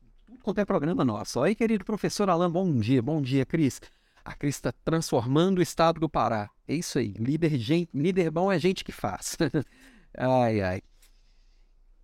quanto 0.45 0.59
é 0.59 0.65
programa 0.65 1.03
nosso. 1.03 1.41
Aí, 1.41 1.55
querido 1.55 1.83
professor 1.83 2.29
Alan, 2.29 2.51
bom 2.51 2.71
dia, 2.71 3.01
bom 3.01 3.19
dia, 3.19 3.43
Cris. 3.47 3.81
A 4.23 4.35
Cris 4.35 4.57
está 4.57 4.71
transformando 4.71 5.57
o 5.57 5.61
estado 5.61 5.99
do 5.99 6.07
Pará. 6.07 6.51
É 6.67 6.75
isso 6.75 6.99
aí. 6.99 7.13
Líder, 7.17 7.57
gente, 7.57 7.89
líder 7.91 8.29
bom 8.29 8.51
é 8.51 8.59
gente 8.59 8.83
que 8.83 8.91
faz. 8.91 9.35
ai, 10.15 10.61
ai. 10.61 10.81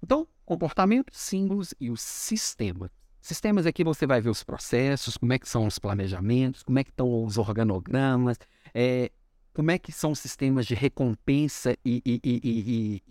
Então, 0.02 0.28
comportamento, 0.44 1.12
símbolos 1.14 1.76
e 1.80 1.92
o 1.92 1.96
sistema. 1.96 2.90
Sistemas 3.22 3.68
aqui 3.68 3.84
você 3.84 4.08
vai 4.08 4.20
ver 4.20 4.32
os 4.32 4.44
processos, 4.44 5.18
como 5.18 5.34
é 5.34 5.38
que 5.38 5.48
são 5.48 5.68
os 5.68 5.78
planejamentos, 5.78 6.64
como 6.64 6.80
é 6.80 6.84
que 6.84 6.90
estão 6.90 7.24
os 7.24 7.38
organogramas, 7.38 8.40
é, 8.74 9.12
como 9.54 9.70
é 9.70 9.78
que 9.78 9.92
são 9.92 10.14
os 10.14 10.20
sistemas 10.20 10.66
de 10.66 10.74
recompensa 10.74 11.78
e, 11.86 12.02
e, 12.04 12.20
e, 12.24 13.04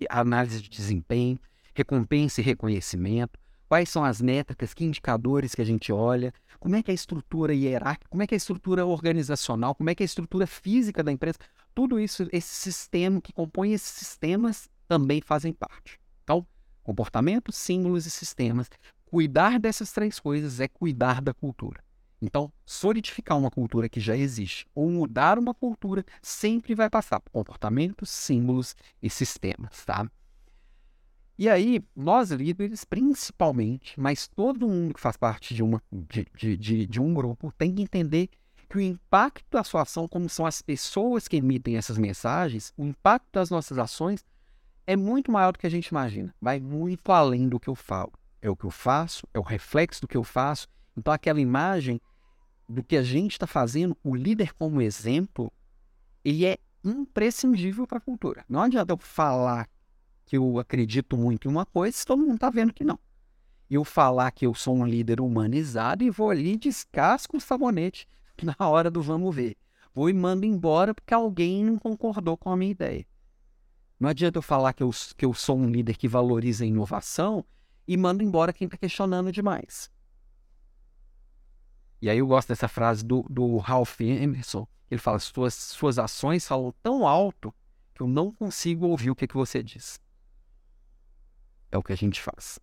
e 0.00 0.06
análise 0.08 0.62
de 0.62 0.70
desempenho, 0.70 1.38
recompensa 1.74 2.40
e 2.40 2.44
reconhecimento, 2.44 3.38
Quais 3.72 3.88
são 3.88 4.04
as 4.04 4.20
métricas, 4.20 4.74
que 4.74 4.84
indicadores 4.84 5.54
que 5.54 5.62
a 5.62 5.64
gente 5.64 5.90
olha, 5.90 6.34
como 6.60 6.76
é 6.76 6.82
que 6.82 6.90
é 6.90 6.92
a 6.92 6.94
estrutura 6.94 7.54
hierárquica, 7.54 8.10
como 8.10 8.22
é 8.22 8.26
que 8.26 8.34
é 8.34 8.36
a 8.36 8.44
estrutura 8.44 8.84
organizacional, 8.84 9.74
como 9.74 9.88
é 9.88 9.94
que 9.94 10.02
é 10.02 10.04
a 10.04 10.12
estrutura 10.12 10.46
física 10.46 11.02
da 11.02 11.10
empresa. 11.10 11.38
Tudo 11.74 11.98
isso, 11.98 12.28
esse 12.32 12.54
sistema 12.54 13.18
que 13.18 13.32
compõe 13.32 13.72
esses 13.72 13.88
sistemas 13.88 14.68
também 14.86 15.22
fazem 15.22 15.54
parte. 15.54 15.98
Então, 16.22 16.46
comportamentos, 16.82 17.56
símbolos 17.56 18.04
e 18.04 18.10
sistemas. 18.10 18.68
Cuidar 19.06 19.58
dessas 19.58 19.90
três 19.90 20.20
coisas 20.20 20.60
é 20.60 20.68
cuidar 20.68 21.22
da 21.22 21.32
cultura. 21.32 21.82
Então, 22.20 22.52
solidificar 22.66 23.38
uma 23.38 23.50
cultura 23.50 23.88
que 23.88 24.00
já 24.00 24.14
existe 24.14 24.66
ou 24.74 24.90
mudar 24.90 25.38
uma 25.38 25.54
cultura 25.54 26.04
sempre 26.20 26.74
vai 26.74 26.90
passar 26.90 27.20
por 27.20 27.30
comportamentos, 27.30 28.10
símbolos 28.10 28.76
e 29.02 29.08
sistemas, 29.08 29.82
tá? 29.86 30.10
E 31.38 31.48
aí, 31.48 31.82
nós 31.96 32.30
líderes, 32.30 32.84
principalmente, 32.84 33.98
mas 33.98 34.28
todo 34.28 34.68
mundo 34.68 34.94
que 34.94 35.00
faz 35.00 35.16
parte 35.16 35.54
de, 35.54 35.62
uma, 35.62 35.82
de, 35.90 36.26
de, 36.36 36.56
de, 36.56 36.86
de 36.86 37.00
um 37.00 37.12
grupo, 37.14 37.52
tem 37.56 37.74
que 37.74 37.82
entender 37.82 38.28
que 38.68 38.78
o 38.78 38.80
impacto 38.80 39.46
da 39.50 39.64
sua 39.64 39.82
ação, 39.82 40.06
como 40.06 40.28
são 40.28 40.46
as 40.46 40.62
pessoas 40.62 41.28
que 41.28 41.36
emitem 41.36 41.76
essas 41.76 41.98
mensagens, 41.98 42.72
o 42.76 42.84
impacto 42.84 43.28
das 43.32 43.50
nossas 43.50 43.78
ações 43.78 44.24
é 44.86 44.96
muito 44.96 45.30
maior 45.30 45.52
do 45.52 45.58
que 45.58 45.66
a 45.66 45.70
gente 45.70 45.88
imagina. 45.88 46.34
Vai 46.40 46.60
muito 46.60 47.10
além 47.12 47.48
do 47.48 47.60
que 47.60 47.68
eu 47.68 47.74
falo. 47.74 48.12
É 48.40 48.50
o 48.50 48.56
que 48.56 48.64
eu 48.64 48.70
faço, 48.70 49.26
é 49.32 49.38
o 49.38 49.42
reflexo 49.42 50.00
do 50.00 50.08
que 50.08 50.16
eu 50.16 50.24
faço. 50.24 50.68
Então, 50.96 51.12
aquela 51.12 51.40
imagem 51.40 52.00
do 52.68 52.82
que 52.82 52.96
a 52.96 53.02
gente 53.02 53.32
está 53.32 53.46
fazendo, 53.46 53.96
o 54.02 54.14
líder 54.14 54.52
como 54.54 54.80
exemplo, 54.80 55.52
ele 56.24 56.46
é 56.46 56.58
imprescindível 56.84 57.86
para 57.86 57.98
a 57.98 58.00
cultura. 58.00 58.44
Não 58.48 58.62
adianta 58.62 58.92
eu 58.92 58.96
falar 58.96 59.68
que 60.32 60.38
eu 60.38 60.58
acredito 60.58 61.14
muito 61.14 61.46
em 61.46 61.50
uma 61.50 61.66
coisa, 61.66 62.06
todo 62.06 62.22
mundo 62.22 62.36
está 62.36 62.48
vendo 62.48 62.72
que 62.72 62.82
não. 62.82 62.98
Eu 63.68 63.84
falar 63.84 64.30
que 64.30 64.46
eu 64.46 64.54
sou 64.54 64.74
um 64.74 64.86
líder 64.86 65.20
humanizado 65.20 66.02
e 66.02 66.08
vou 66.08 66.30
ali 66.30 66.56
descasco 66.56 67.36
o 67.36 67.40
sabonete 67.40 68.08
na 68.42 68.56
hora 68.66 68.90
do 68.90 69.02
vamos 69.02 69.36
ver. 69.36 69.58
Vou 69.92 70.08
e 70.08 70.14
mando 70.14 70.46
embora 70.46 70.94
porque 70.94 71.12
alguém 71.12 71.62
não 71.62 71.76
concordou 71.76 72.34
com 72.34 72.48
a 72.48 72.56
minha 72.56 72.70
ideia. 72.70 73.06
Não 74.00 74.08
adianta 74.08 74.38
eu 74.38 74.42
falar 74.42 74.72
que 74.72 74.82
eu, 74.82 74.88
que 75.18 75.26
eu 75.26 75.34
sou 75.34 75.58
um 75.58 75.68
líder 75.68 75.98
que 75.98 76.08
valoriza 76.08 76.64
a 76.64 76.66
inovação 76.66 77.44
e 77.86 77.94
mando 77.98 78.22
embora 78.22 78.54
quem 78.54 78.64
está 78.64 78.78
questionando 78.78 79.30
demais. 79.30 79.90
E 82.00 82.08
aí 82.08 82.16
eu 82.16 82.26
gosto 82.26 82.48
dessa 82.48 82.68
frase 82.68 83.04
do, 83.04 83.22
do 83.28 83.58
Ralph 83.58 84.00
Emerson. 84.00 84.66
Ele 84.90 84.98
fala: 84.98 85.18
suas, 85.18 85.52
suas 85.52 85.98
ações 85.98 86.48
falam 86.48 86.72
tão 86.82 87.06
alto 87.06 87.54
que 87.94 88.02
eu 88.02 88.06
não 88.06 88.32
consigo 88.32 88.86
ouvir 88.86 89.10
o 89.10 89.14
que, 89.14 89.28
que 89.28 89.34
você 89.34 89.62
diz. 89.62 90.00
É 91.72 91.78
o 91.78 91.82
que 91.82 91.92
a 91.92 91.96
gente 91.96 92.20
faz. 92.20 92.60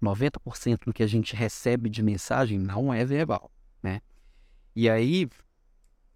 90% 0.00 0.84
do 0.86 0.92
que 0.94 1.02
a 1.02 1.06
gente 1.06 1.36
recebe 1.36 1.90
de 1.90 2.02
mensagem 2.02 2.58
não 2.58 2.94
é 2.94 3.04
verbal, 3.04 3.50
né? 3.82 4.00
E 4.74 4.88
aí 4.88 5.28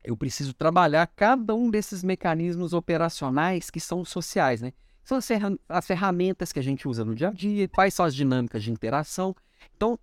eu 0.02 0.16
preciso 0.16 0.54
trabalhar 0.54 1.06
cada 1.08 1.54
um 1.54 1.70
desses 1.70 2.04
mecanismos 2.04 2.72
operacionais 2.72 3.68
que 3.68 3.80
são 3.80 4.04
sociais, 4.04 4.62
né? 4.62 4.72
São 5.02 5.18
as, 5.18 5.26
ferra 5.26 5.54
as 5.68 5.86
ferramentas 5.86 6.52
que 6.52 6.58
a 6.58 6.62
gente 6.62 6.88
usa 6.88 7.04
no 7.04 7.14
dia 7.14 7.28
a 7.28 7.32
dia, 7.32 7.68
quais 7.68 7.92
são 7.92 8.06
as 8.06 8.14
dinâmicas 8.14 8.62
de 8.62 8.70
interação. 8.70 9.34
Então, 9.76 9.98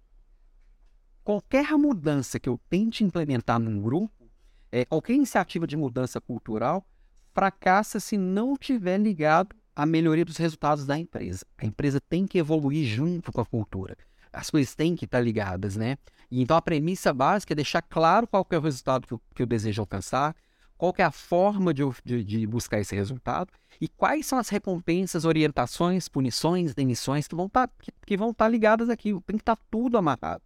qualquer 1.24 1.72
mudança 1.72 2.40
que 2.40 2.50
eu 2.50 2.60
tente 2.70 3.04
implementar 3.04 3.60
num 3.60 3.82
grupo, 3.82 4.30
é, 4.72 4.86
qualquer 4.86 5.14
iniciativa 5.14 5.66
de 5.66 5.78
mudança 5.78 6.22
cultural, 6.22 6.86
fracassa 7.34 8.00
se 8.00 8.18
não 8.18 8.56
tiver 8.56 9.00
ligado 9.00 9.56
à 9.76 9.86
melhoria 9.86 10.26
dos 10.26 10.38
resultados 10.38 10.86
da 10.86 10.98
empresa. 10.98 11.46
A 11.58 11.66
empresa 11.66 12.00
tem 12.00 12.28
que 12.28 12.38
evoluir 12.38 12.86
junto 12.86 13.32
com 13.32 13.42
a 13.42 13.46
cultura. 13.46 13.98
As 14.32 14.50
coisas 14.50 14.74
têm 14.76 14.96
que 14.96 15.06
estar 15.06 15.20
ligadas, 15.20 15.76
né? 15.76 15.98
E 16.30 16.42
então 16.42 16.56
a 16.56 16.62
premissa 16.62 17.14
básica 17.14 17.54
é 17.54 17.56
deixar 17.56 17.82
claro 17.82 18.26
qual 18.26 18.46
é 18.50 18.58
o 18.58 18.62
resultado 18.62 19.06
que 19.06 19.14
eu, 19.14 19.22
que 19.36 19.42
eu 19.42 19.46
desejo 19.46 19.82
alcançar, 19.82 20.36
qual 20.78 20.94
é 20.98 21.04
a 21.04 21.12
forma 21.12 21.74
de, 21.74 21.84
de, 22.04 22.24
de, 22.24 22.48
buscar 22.48 22.80
esse 22.80 22.96
resultado 22.96 23.52
e 23.80 23.88
quais 23.88 24.26
são 24.26 24.40
as 24.40 24.50
recompensas, 24.50 25.26
orientações, 25.26 26.08
punições, 26.08 26.74
demissões 26.74 27.28
que 27.28 27.36
vão 27.36 27.48
estar 27.48 27.68
tá, 27.68 27.74
que, 27.80 27.92
que 28.06 28.18
vão 28.18 28.32
estar 28.32 28.46
tá 28.46 28.50
ligadas 28.50 28.90
aqui. 28.90 29.12
Tem 29.26 29.36
que 29.36 29.42
estar 29.42 29.58
tá 29.58 29.62
tudo 29.70 29.98
amarrado. 29.98 30.42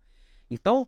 Então, 0.50 0.88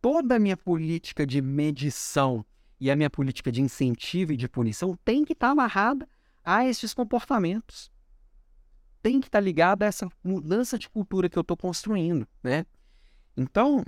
toda 0.00 0.36
a 0.36 0.38
minha 0.38 0.56
política 0.56 1.26
de 1.26 1.40
medição 1.42 2.44
e 2.80 2.90
a 2.90 2.96
minha 2.96 3.10
política 3.10 3.52
de 3.52 3.60
incentivo 3.60 4.32
e 4.32 4.36
de 4.36 4.48
punição 4.48 4.98
tem 5.04 5.24
que 5.24 5.34
estar 5.34 5.50
amarrada 5.50 6.08
a 6.44 6.66
esses 6.66 6.94
comportamentos. 6.94 7.90
Tem 9.02 9.20
que 9.20 9.28
estar 9.28 9.38
tá 9.38 9.44
ligada 9.44 9.84
a 9.84 9.88
essa 9.88 10.08
mudança 10.22 10.78
de 10.78 10.88
cultura 10.88 11.28
que 11.28 11.38
eu 11.38 11.42
estou 11.42 11.56
construindo, 11.56 12.26
né? 12.42 12.66
Então, 13.36 13.84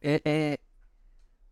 é, 0.00 0.22
é 0.24 0.58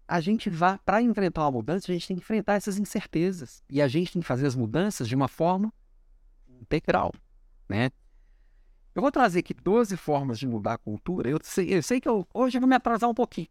a 0.06 0.20
gente 0.20 0.50
vai 0.50 0.78
para 0.84 1.02
enfrentar 1.02 1.42
uma 1.42 1.52
mudança, 1.52 1.90
a 1.90 1.94
gente 1.94 2.06
tem 2.06 2.16
que 2.16 2.22
enfrentar 2.22 2.54
essas 2.54 2.78
incertezas 2.78 3.62
e 3.68 3.80
a 3.80 3.88
gente 3.88 4.12
tem 4.12 4.22
que 4.22 4.28
fazer 4.28 4.46
as 4.46 4.54
mudanças 4.54 5.08
de 5.08 5.14
uma 5.14 5.28
forma 5.28 5.72
integral, 6.60 7.12
né? 7.68 7.90
Eu 8.94 9.02
vou 9.02 9.10
trazer 9.10 9.40
aqui 9.40 9.52
12 9.52 9.96
formas 9.96 10.38
de 10.38 10.46
mudar 10.46 10.74
a 10.74 10.78
cultura. 10.78 11.28
Eu 11.28 11.38
sei, 11.42 11.74
eu 11.74 11.82
sei 11.82 12.00
que 12.00 12.08
eu, 12.08 12.26
hoje 12.32 12.56
eu 12.56 12.60
vou 12.60 12.68
me 12.68 12.76
atrasar 12.76 13.10
um 13.10 13.14
pouquinho 13.14 13.48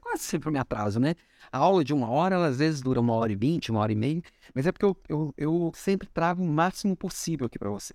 quase 0.00 0.22
sempre 0.22 0.50
me 0.50 0.58
atraso, 0.58 0.98
né? 0.98 1.14
A 1.52 1.58
aula 1.58 1.84
de 1.84 1.92
uma 1.92 2.08
hora, 2.08 2.34
ela, 2.34 2.46
às 2.46 2.58
vezes 2.58 2.80
dura 2.80 3.00
uma 3.00 3.14
hora 3.14 3.32
e 3.32 3.36
vinte, 3.36 3.70
uma 3.70 3.80
hora 3.80 3.92
e 3.92 3.96
meia, 3.96 4.22
mas 4.54 4.66
é 4.66 4.72
porque 4.72 4.84
eu, 4.84 4.96
eu, 5.08 5.34
eu 5.36 5.72
sempre 5.74 6.08
trago 6.08 6.42
o 6.42 6.48
máximo 6.48 6.96
possível 6.96 7.46
aqui 7.46 7.58
para 7.58 7.70
você. 7.70 7.94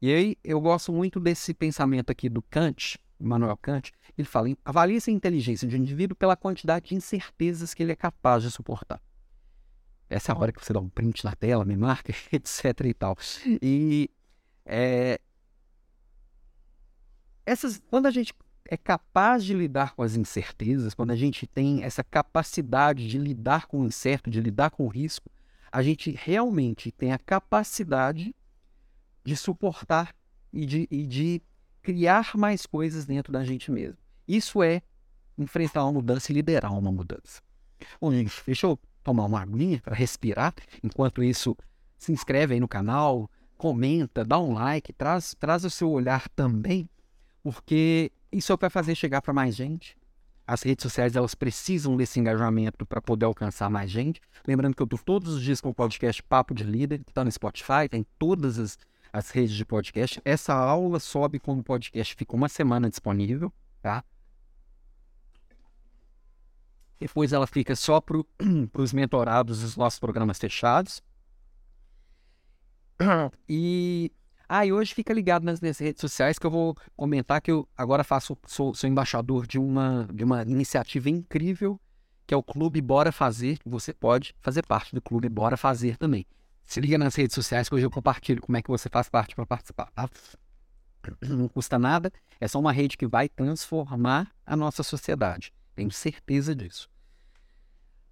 E 0.00 0.12
aí 0.12 0.36
eu 0.42 0.60
gosto 0.60 0.92
muito 0.92 1.20
desse 1.20 1.54
pensamento 1.54 2.10
aqui 2.10 2.28
do 2.28 2.42
Kant, 2.42 2.98
Immanuel 3.20 3.56
Kant. 3.56 3.92
Ele 4.18 4.26
fala: 4.26 4.48
avalie-se 4.64 5.10
a 5.10 5.12
inteligência 5.12 5.68
de 5.68 5.76
um 5.76 5.78
indivíduo 5.78 6.16
pela 6.16 6.36
quantidade 6.36 6.88
de 6.88 6.94
incertezas 6.94 7.72
que 7.72 7.82
ele 7.82 7.92
é 7.92 7.96
capaz 7.96 8.42
de 8.42 8.50
suportar. 8.50 9.00
Essa 10.10 10.32
é 10.32 10.34
a 10.34 10.38
hora 10.38 10.52
que 10.52 10.62
você 10.62 10.72
dá 10.72 10.80
um 10.80 10.88
print 10.88 11.24
na 11.24 11.34
tela, 11.34 11.64
me 11.64 11.76
marca, 11.76 12.12
etc 12.32 12.64
e 12.84 12.94
tal. 12.94 13.16
E 13.62 14.10
é, 14.66 15.18
essas, 17.44 17.80
quando 17.88 18.06
a 18.06 18.10
gente 18.10 18.32
é 18.64 18.76
capaz 18.76 19.44
de 19.44 19.54
lidar 19.54 19.94
com 19.94 20.02
as 20.02 20.16
incertezas, 20.16 20.94
quando 20.94 21.10
a 21.10 21.16
gente 21.16 21.46
tem 21.46 21.82
essa 21.82 22.02
capacidade 22.02 23.08
de 23.08 23.18
lidar 23.18 23.66
com 23.66 23.80
o 23.80 23.86
incerto, 23.86 24.30
de 24.30 24.40
lidar 24.40 24.70
com 24.70 24.84
o 24.84 24.88
risco, 24.88 25.30
a 25.70 25.82
gente 25.82 26.10
realmente 26.10 26.90
tem 26.92 27.12
a 27.12 27.18
capacidade 27.18 28.34
de 29.24 29.36
suportar 29.36 30.14
e 30.52 30.66
de, 30.66 30.88
e 30.90 31.06
de 31.06 31.42
criar 31.82 32.32
mais 32.36 32.66
coisas 32.66 33.06
dentro 33.06 33.32
da 33.32 33.44
gente 33.44 33.70
mesmo. 33.70 33.98
Isso 34.26 34.62
é 34.62 34.82
enfrentar 35.36 35.84
uma 35.84 35.92
mudança 35.92 36.30
e 36.30 36.34
liderar 36.34 36.76
uma 36.76 36.92
mudança. 36.92 37.40
Bom, 38.00 38.12
gente, 38.12 38.42
deixa 38.46 38.66
eu 38.66 38.78
tomar 39.02 39.24
uma 39.24 39.40
aguinha 39.40 39.80
para 39.80 39.94
respirar. 39.94 40.54
Enquanto 40.82 41.22
isso, 41.22 41.56
se 41.98 42.12
inscreve 42.12 42.54
aí 42.54 42.60
no 42.60 42.68
canal, 42.68 43.30
comenta, 43.56 44.24
dá 44.24 44.38
um 44.38 44.52
like, 44.52 44.92
traz, 44.92 45.34
traz 45.38 45.64
o 45.64 45.70
seu 45.70 45.90
olhar 45.90 46.28
também, 46.30 46.88
porque 47.42 48.12
isso 48.30 48.52
é 48.52 48.54
o 48.54 48.58
que 48.58 48.62
vai 48.62 48.70
fazer 48.70 48.94
chegar 48.94 49.20
para 49.20 49.32
mais 49.32 49.54
gente. 49.54 49.96
As 50.46 50.62
redes 50.62 50.82
sociais 50.82 51.14
elas 51.14 51.34
precisam 51.34 51.96
desse 51.96 52.18
engajamento 52.18 52.84
para 52.84 53.00
poder 53.00 53.26
alcançar 53.26 53.70
mais 53.70 53.90
gente. 53.90 54.20
Lembrando 54.46 54.74
que 54.74 54.82
eu 54.82 54.84
estou 54.84 54.98
todos 54.98 55.34
os 55.34 55.42
dias 55.42 55.60
com 55.60 55.70
o 55.70 55.74
podcast 55.74 56.22
Papo 56.22 56.54
de 56.54 56.64
Líder, 56.64 57.04
que 57.04 57.10
está 57.10 57.24
no 57.24 57.30
Spotify, 57.30 57.88
tem 57.88 58.04
todas 58.18 58.58
as, 58.58 58.78
as 59.12 59.30
redes 59.30 59.54
de 59.54 59.64
podcast. 59.64 60.20
Essa 60.24 60.54
aula 60.54 60.98
sobe 60.98 61.38
como 61.38 61.62
podcast, 61.62 62.14
fica 62.14 62.34
uma 62.34 62.48
semana 62.48 62.90
disponível, 62.90 63.52
tá? 63.80 64.04
Depois 66.98 67.32
ela 67.32 67.46
fica 67.46 67.74
só 67.74 68.00
para 68.00 68.18
os 68.74 68.92
mentorados 68.92 69.60
dos 69.60 69.76
nossos 69.76 69.98
programas 69.98 70.38
fechados. 70.38 71.02
E 73.48 74.12
ah, 74.48 74.64
e 74.66 74.72
hoje 74.72 74.94
fica 74.94 75.12
ligado 75.12 75.44
nas 75.44 75.60
minhas 75.60 75.78
redes 75.78 76.00
sociais 76.00 76.38
que 76.38 76.46
eu 76.46 76.50
vou 76.50 76.76
comentar 76.96 77.40
que 77.40 77.50
eu 77.50 77.68
agora 77.76 78.04
faço, 78.04 78.36
sou, 78.46 78.74
sou 78.74 78.88
embaixador 78.88 79.46
de 79.46 79.58
uma, 79.58 80.08
de 80.12 80.24
uma 80.24 80.42
iniciativa 80.42 81.08
incrível 81.08 81.80
que 82.26 82.34
é 82.34 82.36
o 82.36 82.42
Clube 82.42 82.80
Bora 82.80 83.12
Fazer. 83.12 83.58
Você 83.64 83.92
pode 83.92 84.34
fazer 84.40 84.64
parte 84.66 84.94
do 84.94 85.02
Clube 85.02 85.28
Bora 85.28 85.56
Fazer 85.56 85.96
também. 85.96 86.26
Se 86.64 86.80
liga 86.80 86.96
nas 86.96 87.14
redes 87.14 87.34
sociais 87.34 87.68
que 87.68 87.74
hoje 87.74 87.84
eu 87.84 87.90
compartilho 87.90 88.40
como 88.40 88.56
é 88.56 88.62
que 88.62 88.70
você 88.70 88.88
faz 88.88 89.08
parte 89.08 89.34
para 89.34 89.44
participar. 89.44 89.90
Tá? 89.92 90.08
Não 91.28 91.48
custa 91.48 91.78
nada, 91.78 92.12
é 92.40 92.48
só 92.48 92.58
uma 92.58 92.72
rede 92.72 92.96
que 92.96 93.06
vai 93.06 93.28
transformar 93.28 94.32
a 94.46 94.56
nossa 94.56 94.82
sociedade. 94.82 95.52
Tenho 95.74 95.90
certeza 95.90 96.54
disso. 96.54 96.88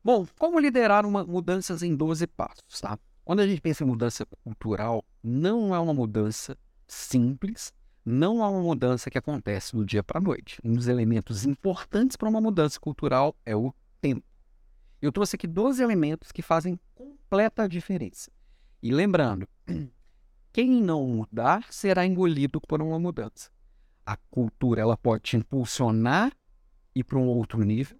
Bom, 0.03 0.27
como 0.39 0.59
liderar 0.59 1.05
uma 1.05 1.25
mudanças 1.25 1.83
em 1.83 1.95
12 1.95 2.27
passos, 2.27 2.81
tá? 2.81 2.99
Quando 3.31 3.39
a 3.43 3.47
gente 3.47 3.61
pensa 3.61 3.85
em 3.85 3.87
mudança 3.87 4.27
cultural, 4.43 5.05
não 5.23 5.73
é 5.73 5.79
uma 5.79 5.95
mudança 5.95 6.59
simples, 6.89 7.73
não 8.05 8.43
é 8.43 8.49
uma 8.49 8.61
mudança 8.61 9.09
que 9.09 9.17
acontece 9.17 9.73
do 9.77 9.87
dia 9.87 10.03
para 10.03 10.19
a 10.19 10.21
noite. 10.21 10.59
Um 10.65 10.73
dos 10.73 10.89
elementos 10.89 11.45
importantes 11.45 12.17
para 12.17 12.29
uma 12.29 12.41
mudança 12.41 12.81
cultural 12.81 13.37
é 13.47 13.55
o 13.55 13.73
tempo. 14.01 14.27
Eu 15.01 15.13
trouxe 15.13 15.37
aqui 15.37 15.47
12 15.47 15.81
elementos 15.81 16.33
que 16.33 16.43
fazem 16.43 16.77
completa 16.93 17.69
diferença. 17.69 18.33
E 18.83 18.91
lembrando, 18.91 19.49
quem 20.53 20.83
não 20.83 21.07
mudar 21.07 21.73
será 21.73 22.05
engolido 22.05 22.61
por 22.61 22.83
uma 22.83 22.99
mudança. 22.99 23.49
A 24.05 24.17
cultura 24.29 24.83
ela 24.83 24.97
pode 24.97 25.23
te 25.23 25.37
impulsionar 25.37 26.33
e 26.93 27.05
para 27.05 27.17
um 27.17 27.29
outro 27.29 27.63
nível, 27.63 27.97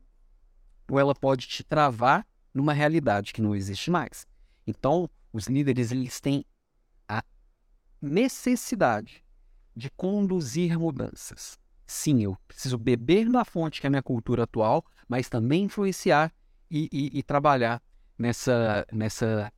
ou 0.91 0.99
ela 0.99 1.15
pode 1.15 1.47
te 1.47 1.63
travar 1.63 2.27
numa 2.53 2.73
realidade 2.73 3.33
que 3.33 3.41
não 3.41 3.55
existe 3.55 3.93
mais. 3.93 4.27
Então, 4.67 5.09
os 5.33 5.47
líderes 5.47 5.93
eles 5.93 6.21
têm 6.21 6.45
a 7.09 7.23
necessidade 8.01 9.25
de 9.75 9.91
conduzir 9.91 10.79
mudanças. 10.79 11.59
Sim, 11.87 12.23
eu 12.23 12.37
preciso 12.47 12.79
beber 12.79 13.29
da 13.29 13.45
fonte 13.45 13.81
que 13.81 13.87
é 13.87 13.89
a 13.89 13.91
minha 13.91 14.03
cultura 14.03 14.45
atual, 14.45 14.85
mas 15.09 15.29
também 15.29 15.65
influenciar 15.65 16.33
e, 16.71 16.89
e, 16.93 17.19
e 17.19 17.23
trabalhar 17.23 17.83
nessa, 18.17 18.87
nessa 18.93 19.53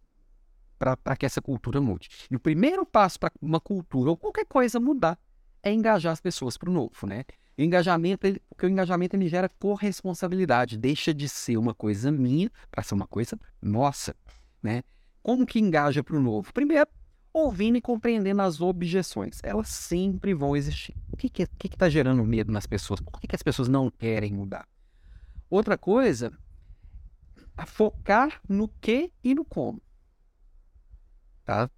para 0.78 1.16
que 1.16 1.26
essa 1.26 1.40
cultura 1.40 1.80
mude. 1.80 2.08
E 2.30 2.34
o 2.34 2.40
primeiro 2.40 2.84
passo 2.84 3.18
para 3.18 3.32
uma 3.40 3.60
cultura 3.60 4.10
ou 4.10 4.16
qualquer 4.16 4.46
coisa 4.46 4.80
mudar 4.80 5.18
é 5.62 5.72
engajar 5.72 6.12
as 6.12 6.20
pessoas 6.20 6.56
para 6.56 6.68
o 6.68 6.72
novo, 6.72 7.06
né? 7.06 7.24
Engajamento, 7.56 8.26
ele, 8.26 8.42
porque 8.48 8.66
o 8.66 8.68
engajamento 8.68 9.14
ele 9.14 9.28
gera 9.28 9.48
corresponsabilidade, 9.60 10.76
deixa 10.76 11.12
de 11.12 11.28
ser 11.28 11.56
uma 11.56 11.74
coisa 11.74 12.10
minha 12.10 12.50
para 12.70 12.82
ser 12.82 12.94
uma 12.94 13.06
coisa 13.06 13.38
nossa, 13.60 14.16
né? 14.62 14.82
Como 15.22 15.46
que 15.46 15.60
engaja 15.60 16.02
para 16.02 16.16
o 16.16 16.20
novo? 16.20 16.52
Primeiro, 16.52 16.88
ouvindo 17.32 17.78
e 17.78 17.80
compreendendo 17.80 18.42
as 18.42 18.60
objeções. 18.60 19.38
Elas 19.42 19.68
sempre 19.68 20.34
vão 20.34 20.56
existir. 20.56 20.94
O 21.12 21.16
que 21.16 21.28
está 21.28 21.54
que, 21.58 21.68
que 21.68 21.76
tá 21.76 21.88
gerando 21.88 22.24
medo 22.24 22.52
nas 22.52 22.66
pessoas? 22.66 23.00
Por 23.00 23.20
que, 23.20 23.28
que 23.28 23.36
as 23.36 23.42
pessoas 23.42 23.68
não 23.68 23.90
querem 23.90 24.32
mudar? 24.32 24.68
Outra 25.48 25.78
coisa, 25.78 26.36
a 27.56 27.64
focar 27.64 28.40
no 28.48 28.68
que 28.68 29.12
e 29.22 29.34
no 29.34 29.44
como. 29.44 29.80
Tá? 31.44 31.70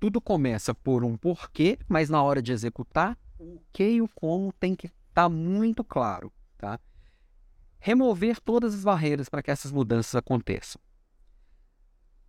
Tudo 0.00 0.20
começa 0.20 0.74
por 0.74 1.04
um 1.04 1.16
porquê, 1.16 1.78
mas 1.88 2.10
na 2.10 2.22
hora 2.22 2.42
de 2.42 2.52
executar, 2.52 3.16
o 3.38 3.60
que 3.72 3.88
e 3.88 4.02
o 4.02 4.08
como 4.08 4.52
tem 4.52 4.74
que 4.74 4.86
estar 4.86 4.96
tá 5.14 5.28
muito 5.28 5.84
claro. 5.84 6.32
Tá? 6.58 6.80
Remover 7.78 8.40
todas 8.40 8.74
as 8.74 8.82
barreiras 8.82 9.28
para 9.28 9.42
que 9.42 9.50
essas 9.50 9.70
mudanças 9.70 10.14
aconteçam 10.14 10.80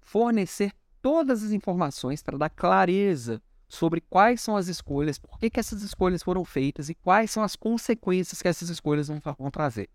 fornecer 0.07 0.71
todas 1.01 1.43
as 1.43 1.51
informações 1.51 2.23
para 2.23 2.37
dar 2.37 2.49
clareza 2.49 3.41
sobre 3.67 3.99
quais 3.99 4.39
são 4.39 4.55
as 4.55 4.69
escolhas, 4.69 5.19
por 5.19 5.37
que, 5.37 5.49
que 5.49 5.59
essas 5.59 5.81
escolhas 5.83 6.23
foram 6.23 6.45
feitas 6.45 6.87
e 6.87 6.95
quais 6.95 7.29
são 7.29 7.43
as 7.43 7.57
consequências 7.57 8.41
que 8.41 8.47
essas 8.47 8.69
escolhas 8.69 9.09
vão, 9.09 9.19
vão 9.37 9.51
trazer. 9.51 9.89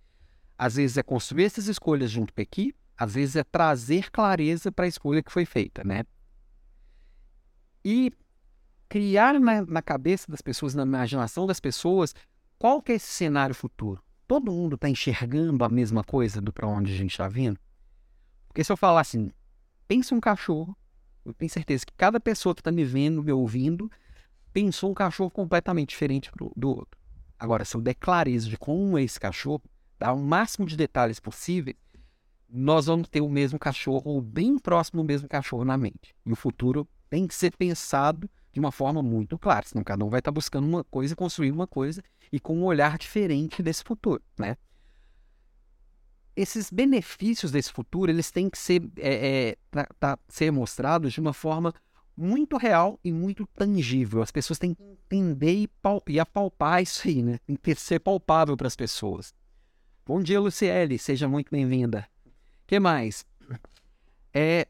Às 0.58 0.74
vezes 0.76 0.98
é 0.98 1.02
construir 1.02 1.44
essas 1.44 1.66
escolhas 1.66 2.10
junto 2.10 2.34
com 2.34 2.40
a 2.40 2.42
equipe, 2.42 2.78
às 2.94 3.14
vezes 3.14 3.36
é 3.36 3.42
trazer 3.42 4.10
clareza 4.10 4.70
para 4.70 4.84
a 4.84 4.88
escolha 4.88 5.22
que 5.22 5.32
foi 5.32 5.46
feita, 5.46 5.82
né? 5.82 6.04
E 7.82 8.12
criar 8.90 9.40
na, 9.40 9.62
na, 9.62 9.80
cabeça 9.80 10.30
das 10.30 10.42
pessoas, 10.42 10.74
na 10.74 10.82
imaginação 10.82 11.46
das 11.46 11.58
pessoas, 11.58 12.14
qual 12.58 12.82
que 12.82 12.92
é 12.92 12.96
esse 12.96 13.06
cenário 13.06 13.54
futuro? 13.54 14.04
Todo 14.28 14.52
mundo 14.52 14.74
está 14.74 14.90
enxergando 14.90 15.64
a 15.64 15.70
mesma 15.70 16.04
coisa 16.04 16.38
do 16.38 16.52
para 16.52 16.68
onde 16.68 16.92
a 16.92 16.96
gente 16.96 17.12
está 17.12 17.28
vindo? 17.28 17.58
Porque 18.46 18.62
se 18.62 18.70
eu 18.70 18.76
falar 18.76 19.00
assim, 19.00 19.32
pense 19.92 20.14
um 20.14 20.20
cachorro, 20.20 20.74
eu 21.22 21.34
tenho 21.34 21.50
certeza 21.50 21.84
que 21.84 21.92
cada 21.94 22.18
pessoa 22.18 22.54
que 22.54 22.62
está 22.62 22.72
me 22.72 22.82
vendo, 22.82 23.22
me 23.22 23.30
ouvindo, 23.30 23.90
pensou 24.50 24.90
um 24.90 24.94
cachorro 24.94 25.30
completamente 25.30 25.90
diferente 25.90 26.30
do 26.56 26.70
outro. 26.70 26.98
Agora, 27.38 27.62
se 27.62 27.76
eu 27.76 27.80
der 27.82 27.94
clareza 27.94 28.48
de 28.48 28.56
como 28.56 28.96
é 28.96 29.02
esse 29.02 29.20
cachorro, 29.20 29.62
dar 29.98 30.14
o 30.14 30.18
máximo 30.18 30.66
de 30.66 30.78
detalhes 30.78 31.20
possível, 31.20 31.74
nós 32.48 32.86
vamos 32.86 33.06
ter 33.06 33.20
o 33.20 33.28
mesmo 33.28 33.58
cachorro 33.58 34.12
ou 34.12 34.22
bem 34.22 34.58
próximo 34.58 35.02
do 35.02 35.06
mesmo 35.06 35.28
cachorro 35.28 35.64
na 35.64 35.76
mente. 35.76 36.14
E 36.24 36.32
o 36.32 36.36
futuro 36.36 36.88
tem 37.10 37.26
que 37.26 37.34
ser 37.34 37.54
pensado 37.54 38.30
de 38.50 38.60
uma 38.60 38.72
forma 38.72 39.02
muito 39.02 39.38
clara, 39.38 39.66
senão 39.66 39.84
cada 39.84 40.02
um 40.04 40.08
vai 40.08 40.20
estar 40.20 40.30
tá 40.30 40.34
buscando 40.34 40.66
uma 40.66 40.84
coisa, 40.84 41.14
construir 41.14 41.50
uma 41.50 41.66
coisa 41.66 42.02
e 42.32 42.40
com 42.40 42.56
um 42.56 42.64
olhar 42.64 42.96
diferente 42.96 43.62
desse 43.62 43.84
futuro, 43.84 44.22
né? 44.38 44.56
Esses 46.34 46.70
benefícios 46.70 47.52
desse 47.52 47.72
futuro, 47.72 48.10
eles 48.10 48.30
têm 48.30 48.48
que 48.48 48.58
ser, 48.58 48.82
é, 48.96 49.50
é, 49.50 49.56
tá, 49.70 49.86
tá, 49.98 50.18
ser 50.28 50.50
mostrados 50.50 51.12
de 51.12 51.20
uma 51.20 51.32
forma 51.32 51.74
muito 52.16 52.56
real 52.56 52.98
e 53.04 53.12
muito 53.12 53.46
tangível. 53.54 54.22
As 54.22 54.30
pessoas 54.30 54.58
têm 54.58 54.74
que 54.74 54.82
entender 54.82 55.52
e, 55.52 55.68
pal 55.68 56.02
e 56.08 56.18
apalpar 56.18 56.82
isso 56.82 57.06
aí, 57.06 57.22
né? 57.22 57.38
Tem 57.46 57.56
que 57.56 57.74
ser 57.74 58.00
palpável 58.00 58.56
para 58.56 58.66
as 58.66 58.76
pessoas. 58.76 59.34
Bom 60.06 60.22
dia, 60.22 60.40
Luciele. 60.40 60.98
Seja 60.98 61.28
muito 61.28 61.50
bem-vinda. 61.50 62.08
que 62.66 62.80
mais? 62.80 63.24
É, 64.34 64.66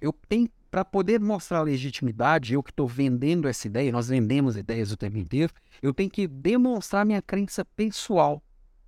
eu 0.00 0.12
tenho 0.28 0.50
para 0.70 0.84
poder 0.84 1.18
mostrar 1.18 1.60
a 1.60 1.62
legitimidade, 1.62 2.52
eu 2.52 2.62
que 2.62 2.70
estou 2.70 2.86
vendendo 2.86 3.48
essa 3.48 3.66
ideia, 3.66 3.90
nós 3.90 4.08
vendemos 4.08 4.58
ideias 4.58 4.92
o 4.92 4.96
tempo 4.96 5.16
inteiro, 5.16 5.50
eu 5.80 5.94
tenho 5.94 6.10
que 6.10 6.26
demonstrar 6.26 7.06
minha 7.06 7.22
crença 7.22 7.64
pessoal 7.64 8.42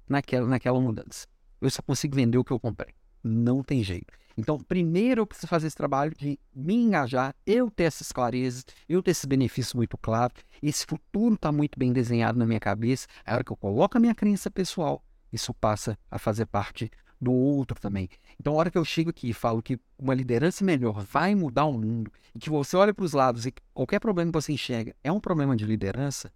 naquela, 0.07 0.47
naquela 0.47 0.79
mudança. 0.79 1.27
Eu 1.61 1.71
só 1.71 1.83
consigo 1.83 2.15
vender 2.15 2.39
o 2.39 2.45
que 2.45 2.53
eu 2.53 2.61
comprei. 2.61 2.95
Não 3.23 3.63
tem 3.63 3.83
jeito. 3.83 4.13
Então, 4.37 4.57
primeiro 4.59 5.23
eu 5.23 5.27
preciso 5.27 5.49
fazer 5.49 5.67
esse 5.67 5.77
trabalho 5.77 6.15
de 6.17 6.39
me 6.55 6.75
engajar, 6.75 7.35
eu 7.45 7.69
ter 7.69 7.85
essas 7.85 8.13
clarezas, 8.13 8.65
eu 8.89 9.03
ter 9.03 9.11
esses 9.11 9.25
benefícios 9.25 9.75
muito 9.75 9.99
claros. 9.99 10.37
Esse 10.63 10.87
futuro 10.87 11.35
está 11.35 11.51
muito 11.51 11.77
bem 11.77 11.93
desenhado 11.93 12.39
na 12.39 12.47
minha 12.47 12.61
cabeça. 12.61 13.09
A 13.27 13.35
hora 13.35 13.45
que 13.45 13.51
eu 13.51 13.57
coloco 13.57 13.97
a 13.97 14.01
minha 14.01 14.15
crença 14.15 14.49
pessoal, 14.49 15.05
isso 15.33 15.53
passa 15.53 15.99
a 16.09 16.19
fazer 16.19 16.47
parte 16.47 16.89
do 17.21 17.33
outro 17.33 17.81
também. 17.81 18.09
Então, 18.39 18.53
a 18.53 18.57
hora 18.57 18.71
que 18.71 18.79
eu 18.79 18.85
chego 18.85 19.11
aqui 19.11 19.31
e 19.31 19.33
falo 19.33 19.61
que 19.61 19.79
uma 19.99 20.15
liderança 20.15 20.65
melhor 20.65 21.03
vai 21.05 21.35
mudar 21.35 21.65
o 21.65 21.73
mundo, 21.73 22.13
e 22.35 22.39
que 22.39 22.49
você 22.49 22.77
olha 22.77 22.95
para 22.95 23.05
os 23.05 23.13
lados 23.13 23.45
e 23.45 23.53
qualquer 23.75 23.99
problema 23.99 24.31
que 24.31 24.41
você 24.41 24.53
enxerga 24.53 24.95
é 25.03 25.11
um 25.11 25.19
problema 25.19 25.57
de 25.57 25.65
liderança, 25.65 26.33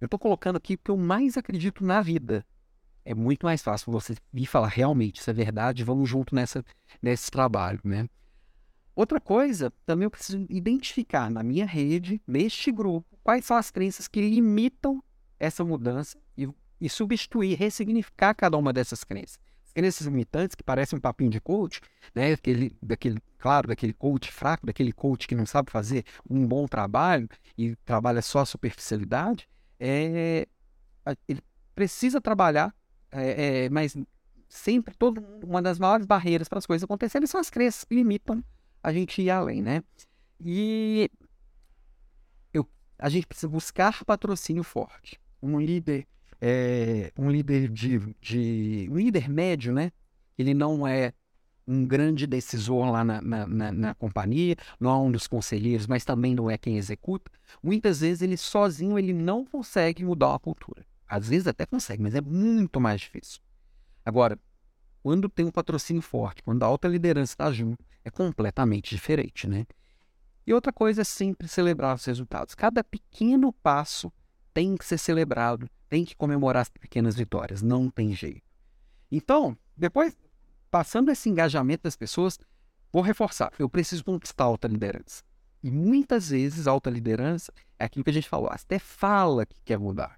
eu 0.00 0.06
estou 0.06 0.18
colocando 0.18 0.56
aqui 0.56 0.76
porque 0.76 0.90
eu 0.90 0.96
mais 0.96 1.36
acredito 1.36 1.84
na 1.84 2.00
vida. 2.00 2.44
É 3.08 3.14
muito 3.14 3.46
mais 3.46 3.62
fácil 3.62 3.90
você 3.90 4.14
vir 4.30 4.44
falar 4.44 4.68
realmente, 4.68 5.18
isso 5.18 5.30
é 5.30 5.32
verdade, 5.32 5.82
vamos 5.82 6.10
junto 6.10 6.34
nessa, 6.34 6.62
nesse 7.00 7.30
trabalho, 7.30 7.80
né? 7.82 8.06
Outra 8.94 9.18
coisa, 9.18 9.72
também 9.86 10.04
eu 10.04 10.10
preciso 10.10 10.44
identificar 10.50 11.30
na 11.30 11.42
minha 11.42 11.64
rede, 11.64 12.20
neste 12.26 12.70
grupo, 12.70 13.18
quais 13.24 13.46
são 13.46 13.56
as 13.56 13.70
crenças 13.70 14.08
que 14.08 14.20
limitam 14.20 15.02
essa 15.40 15.64
mudança 15.64 16.18
e, 16.36 16.46
e 16.78 16.90
substituir, 16.90 17.54
ressignificar 17.54 18.34
cada 18.34 18.58
uma 18.58 18.74
dessas 18.74 19.02
crenças 19.04 19.38
crenças 19.72 20.06
limitantes 20.06 20.54
que 20.54 20.62
parecem 20.62 20.98
um 20.98 21.00
papinho 21.00 21.30
de 21.30 21.40
coach, 21.40 21.80
né? 22.14 22.32
Daquele, 22.32 22.76
daquele, 22.82 23.22
claro, 23.38 23.68
daquele 23.68 23.94
coach 23.94 24.30
fraco, 24.30 24.66
daquele 24.66 24.92
coach 24.92 25.26
que 25.26 25.36
não 25.36 25.46
sabe 25.46 25.70
fazer 25.70 26.04
um 26.28 26.46
bom 26.46 26.66
trabalho 26.66 27.28
e 27.56 27.74
trabalha 27.84 28.20
só 28.20 28.40
a 28.40 28.46
superficialidade, 28.46 29.48
é, 29.78 30.46
ele 31.28 31.40
precisa 31.76 32.20
trabalhar, 32.20 32.74
é, 33.12 33.64
é, 33.64 33.70
mas 33.70 33.96
sempre 34.48 34.94
todo 34.94 35.22
uma 35.44 35.60
das 35.60 35.78
maiores 35.78 36.06
barreiras 36.06 36.48
para 36.48 36.58
as 36.58 36.66
coisas 36.66 36.84
acontecerem 36.84 37.26
são 37.26 37.40
as 37.40 37.50
crenças 37.50 37.84
que 37.84 37.94
limitam 37.94 38.42
a 38.82 38.92
gente 38.92 39.20
ir 39.20 39.30
além, 39.30 39.62
né? 39.62 39.82
E 40.40 41.10
eu, 42.52 42.66
a 42.98 43.08
gente 43.08 43.26
precisa 43.26 43.48
buscar 43.48 44.04
patrocínio 44.04 44.62
forte. 44.62 45.20
Um 45.42 45.60
líder 45.60 46.06
é, 46.40 47.12
um 47.18 47.30
líder 47.30 47.68
de, 47.68 47.98
de, 48.20 48.88
um 48.90 48.96
líder 48.96 49.28
médio, 49.28 49.72
né? 49.72 49.90
Ele 50.38 50.54
não 50.54 50.86
é 50.86 51.12
um 51.66 51.84
grande 51.84 52.26
decisor 52.26 52.90
lá 52.90 53.04
na, 53.04 53.20
na, 53.20 53.46
na, 53.46 53.72
na, 53.72 53.94
companhia, 53.94 54.56
não 54.80 54.90
é 54.90 54.96
um 54.96 55.10
dos 55.10 55.26
conselheiros, 55.26 55.86
mas 55.86 56.04
também 56.04 56.34
não 56.34 56.50
é 56.50 56.56
quem 56.56 56.78
executa. 56.78 57.30
Muitas 57.62 58.00
vezes 58.00 58.22
ele 58.22 58.36
sozinho 58.36 58.98
ele 58.98 59.12
não 59.12 59.44
consegue 59.44 60.04
mudar 60.04 60.34
a 60.34 60.38
cultura. 60.38 60.86
Às 61.08 61.28
vezes 61.28 61.46
até 61.46 61.64
consegue, 61.64 62.02
mas 62.02 62.14
é 62.14 62.20
muito 62.20 62.80
mais 62.80 63.00
difícil. 63.00 63.40
Agora, 64.04 64.38
quando 65.02 65.28
tem 65.28 65.46
um 65.46 65.50
patrocínio 65.50 66.02
forte, 66.02 66.42
quando 66.42 66.62
a 66.62 66.66
alta 66.66 66.86
liderança 66.88 67.32
está 67.32 67.50
junto, 67.50 67.82
é 68.04 68.10
completamente 68.10 68.94
diferente, 68.94 69.46
né? 69.46 69.66
E 70.46 70.52
outra 70.52 70.72
coisa 70.72 71.02
é 71.02 71.04
sempre 71.04 71.48
celebrar 71.48 71.94
os 71.94 72.04
resultados. 72.04 72.54
Cada 72.54 72.82
pequeno 72.82 73.52
passo 73.52 74.12
tem 74.52 74.76
que 74.76 74.84
ser 74.84 74.98
celebrado 74.98 75.68
tem 75.88 76.04
que 76.04 76.14
comemorar 76.14 76.62
as 76.62 76.68
pequenas 76.68 77.16
vitórias, 77.16 77.62
não 77.62 77.90
tem 77.90 78.14
jeito. 78.14 78.42
Então, 79.10 79.56
depois, 79.76 80.16
passando 80.70 81.10
esse 81.10 81.28
engajamento 81.28 81.84
das 81.84 81.96
pessoas, 81.96 82.38
vou 82.92 83.02
reforçar, 83.02 83.52
eu 83.58 83.68
preciso 83.68 84.04
conquistar 84.04 84.44
a 84.44 84.48
alta 84.48 84.68
liderança. 84.68 85.22
E 85.62 85.70
muitas 85.70 86.28
vezes 86.28 86.66
a 86.66 86.70
alta 86.70 86.90
liderança 86.90 87.52
é 87.78 87.84
aquilo 87.84 88.04
que 88.04 88.10
a 88.10 88.14
gente 88.14 88.28
falou, 88.28 88.48
até 88.50 88.78
fala 88.78 89.46
que 89.46 89.60
quer 89.64 89.78
mudar, 89.78 90.17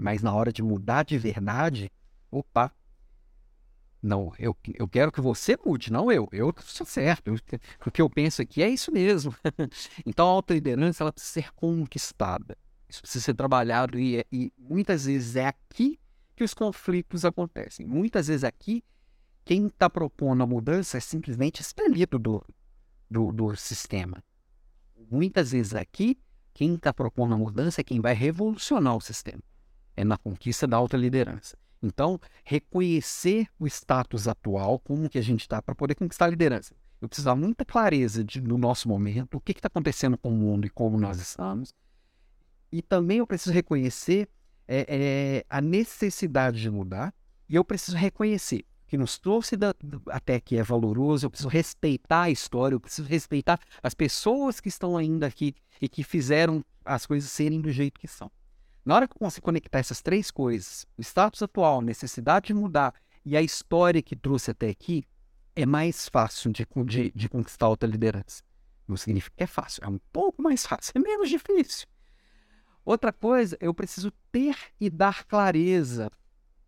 mas 0.00 0.22
na 0.22 0.32
hora 0.32 0.50
de 0.50 0.62
mudar 0.62 1.04
de 1.04 1.18
verdade, 1.18 1.92
opa, 2.30 2.72
não, 4.02 4.32
eu, 4.38 4.56
eu 4.74 4.88
quero 4.88 5.12
que 5.12 5.20
você 5.20 5.58
mude, 5.62 5.92
não 5.92 6.10
eu. 6.10 6.26
Eu 6.32 6.54
estou 6.58 6.86
certo. 6.86 7.28
Eu, 7.28 7.34
o 7.86 7.90
que 7.90 8.00
eu 8.00 8.08
penso 8.08 8.40
aqui 8.40 8.62
é 8.62 8.68
isso 8.68 8.90
mesmo. 8.90 9.34
então 10.06 10.26
a 10.26 10.30
alta 10.30 10.54
liderança 10.54 11.04
ela 11.04 11.12
precisa 11.12 11.34
ser 11.34 11.52
conquistada. 11.52 12.56
Isso 12.88 13.02
precisa 13.02 13.26
ser 13.26 13.34
trabalhado 13.34 13.98
e, 13.98 14.24
e 14.32 14.50
muitas 14.58 15.04
vezes 15.04 15.36
é 15.36 15.46
aqui 15.46 16.00
que 16.34 16.42
os 16.42 16.54
conflitos 16.54 17.26
acontecem. 17.26 17.86
Muitas 17.86 18.28
vezes 18.28 18.42
aqui, 18.42 18.82
quem 19.44 19.66
está 19.66 19.90
propondo 19.90 20.42
a 20.42 20.46
mudança 20.46 20.96
é 20.96 21.00
simplesmente 21.00 21.60
expelido 21.60 22.18
do, 22.18 22.42
do, 23.10 23.30
do 23.32 23.54
sistema. 23.54 24.24
Muitas 25.10 25.52
vezes 25.52 25.74
aqui, 25.74 26.18
quem 26.54 26.74
está 26.74 26.92
propondo 26.92 27.34
a 27.34 27.38
mudança 27.38 27.82
é 27.82 27.84
quem 27.84 28.00
vai 28.00 28.14
revolucionar 28.14 28.96
o 28.96 29.00
sistema. 29.00 29.42
É 29.96 30.04
na 30.04 30.16
conquista 30.16 30.66
da 30.66 30.76
alta 30.76 30.96
liderança. 30.96 31.56
Então, 31.82 32.20
reconhecer 32.44 33.46
o 33.58 33.66
status 33.66 34.28
atual, 34.28 34.78
como 34.78 35.08
que 35.08 35.18
a 35.18 35.22
gente 35.22 35.40
está, 35.40 35.62
para 35.62 35.74
poder 35.74 35.94
conquistar 35.94 36.26
a 36.26 36.30
liderança. 36.30 36.74
Eu 37.00 37.08
preciso 37.08 37.24
dar 37.24 37.34
muita 37.34 37.64
clareza 37.64 38.22
de, 38.22 38.40
no 38.40 38.58
nosso 38.58 38.88
momento, 38.88 39.36
o 39.36 39.40
que 39.40 39.52
está 39.52 39.68
acontecendo 39.68 40.18
com 40.18 40.28
o 40.28 40.36
mundo 40.36 40.66
e 40.66 40.70
como 40.70 40.98
nós 40.98 41.18
estamos, 41.18 41.72
e 42.70 42.82
também 42.82 43.18
eu 43.18 43.26
preciso 43.26 43.52
reconhecer 43.52 44.28
é, 44.68 44.86
é, 44.88 45.44
a 45.48 45.60
necessidade 45.60 46.60
de 46.60 46.70
mudar. 46.70 47.12
E 47.48 47.56
eu 47.56 47.64
preciso 47.64 47.96
reconhecer 47.96 48.64
que 48.86 48.96
nos 48.96 49.18
trouxe 49.18 49.56
da, 49.56 49.74
até 50.08 50.36
aqui 50.36 50.56
é 50.56 50.62
valoroso. 50.62 51.26
Eu 51.26 51.30
preciso 51.30 51.48
respeitar 51.48 52.22
a 52.22 52.30
história. 52.30 52.74
Eu 52.74 52.80
preciso 52.80 53.08
respeitar 53.08 53.58
as 53.82 53.94
pessoas 53.94 54.60
que 54.60 54.68
estão 54.68 54.96
ainda 54.96 55.26
aqui 55.26 55.54
e 55.80 55.88
que 55.88 56.04
fizeram 56.04 56.64
as 56.84 57.06
coisas 57.06 57.30
serem 57.30 57.60
do 57.60 57.72
jeito 57.72 57.98
que 57.98 58.06
são. 58.06 58.30
Na 58.84 58.94
hora 58.94 59.06
que 59.06 59.14
eu 59.14 59.18
consigo 59.18 59.44
conectar 59.44 59.78
essas 59.78 60.00
três 60.00 60.30
coisas, 60.30 60.86
o 60.96 61.02
status 61.02 61.42
atual, 61.42 61.82
necessidade 61.82 62.48
de 62.48 62.54
mudar 62.54 62.94
e 63.24 63.36
a 63.36 63.42
história 63.42 64.00
que 64.00 64.16
trouxe 64.16 64.50
até 64.50 64.70
aqui, 64.70 65.04
é 65.54 65.66
mais 65.66 66.08
fácil 66.08 66.50
de, 66.50 66.66
de, 66.86 67.12
de 67.14 67.28
conquistar 67.28 67.68
outra 67.68 67.88
liderança. 67.88 68.42
Não 68.88 68.96
significa 68.96 69.36
que 69.36 69.44
é 69.44 69.46
fácil, 69.46 69.84
é 69.84 69.88
um 69.88 70.00
pouco 70.12 70.42
mais 70.42 70.64
fácil, 70.66 70.92
é 70.96 70.98
menos 70.98 71.28
difícil. 71.28 71.86
Outra 72.84 73.12
coisa, 73.12 73.56
eu 73.60 73.74
preciso 73.74 74.10
ter 74.32 74.56
e 74.80 74.88
dar 74.88 75.24
clareza 75.24 76.10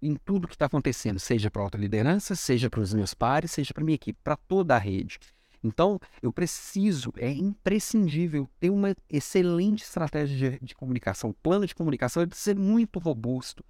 em 0.00 0.14
tudo 0.16 0.48
que 0.48 0.54
está 0.54 0.66
acontecendo, 0.66 1.18
seja 1.18 1.50
para 1.50 1.62
a 1.62 1.64
alta 1.64 1.78
liderança, 1.78 2.34
seja 2.34 2.68
para 2.68 2.80
os 2.80 2.92
meus 2.92 3.14
pares, 3.14 3.52
seja 3.52 3.72
para 3.72 3.82
a 3.82 3.86
minha 3.86 3.94
equipe, 3.94 4.18
para 4.22 4.36
toda 4.36 4.74
a 4.74 4.78
rede. 4.78 5.18
Então, 5.62 6.00
eu 6.20 6.32
preciso, 6.32 7.12
é 7.16 7.30
imprescindível 7.30 8.48
ter 8.58 8.70
uma 8.70 8.94
excelente 9.08 9.84
estratégia 9.84 10.52
de, 10.52 10.58
de 10.60 10.74
comunicação. 10.74 11.30
O 11.30 11.34
plano 11.34 11.66
de 11.66 11.74
comunicação 11.74 12.22
deve 12.24 12.36
ser 12.36 12.56
muito 12.56 12.98
robusto. 12.98 13.64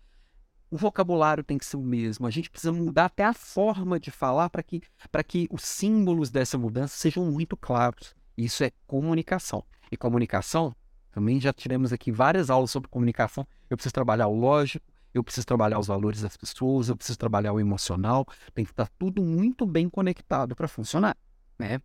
O 0.70 0.76
vocabulário 0.78 1.44
tem 1.44 1.58
que 1.58 1.66
ser 1.66 1.76
o 1.76 1.82
mesmo. 1.82 2.26
A 2.26 2.30
gente 2.30 2.48
precisa 2.48 2.72
mudar 2.72 3.04
até 3.04 3.24
a 3.24 3.34
forma 3.34 4.00
de 4.00 4.10
falar 4.10 4.48
para 4.48 4.62
que, 4.62 4.80
que 5.28 5.46
os 5.50 5.62
símbolos 5.62 6.30
dessa 6.30 6.56
mudança 6.56 6.96
sejam 6.96 7.30
muito 7.30 7.56
claros 7.58 8.14
Isso 8.38 8.64
é 8.64 8.72
comunicação. 8.86 9.62
E 9.90 9.96
comunicação, 9.98 10.74
também 11.10 11.38
já 11.38 11.52
tivemos 11.52 11.92
aqui 11.92 12.10
várias 12.10 12.48
aulas 12.48 12.70
sobre 12.70 12.88
comunicação. 12.88 13.46
Eu 13.68 13.76
preciso 13.76 13.92
trabalhar 13.92 14.28
o 14.28 14.34
lógico, 14.34 14.86
eu 15.12 15.22
preciso 15.22 15.46
trabalhar 15.46 15.78
os 15.78 15.88
valores 15.88 16.22
das 16.22 16.38
pessoas, 16.38 16.88
eu 16.88 16.96
preciso 16.96 17.18
trabalhar 17.18 17.52
o 17.52 17.60
emocional. 17.60 18.26
Tem 18.54 18.64
que 18.64 18.70
estar 18.70 18.88
tudo 18.98 19.22
muito 19.22 19.66
bem 19.66 19.90
conectado 19.90 20.56
para 20.56 20.66
funcionar, 20.66 21.14
né? 21.62 21.80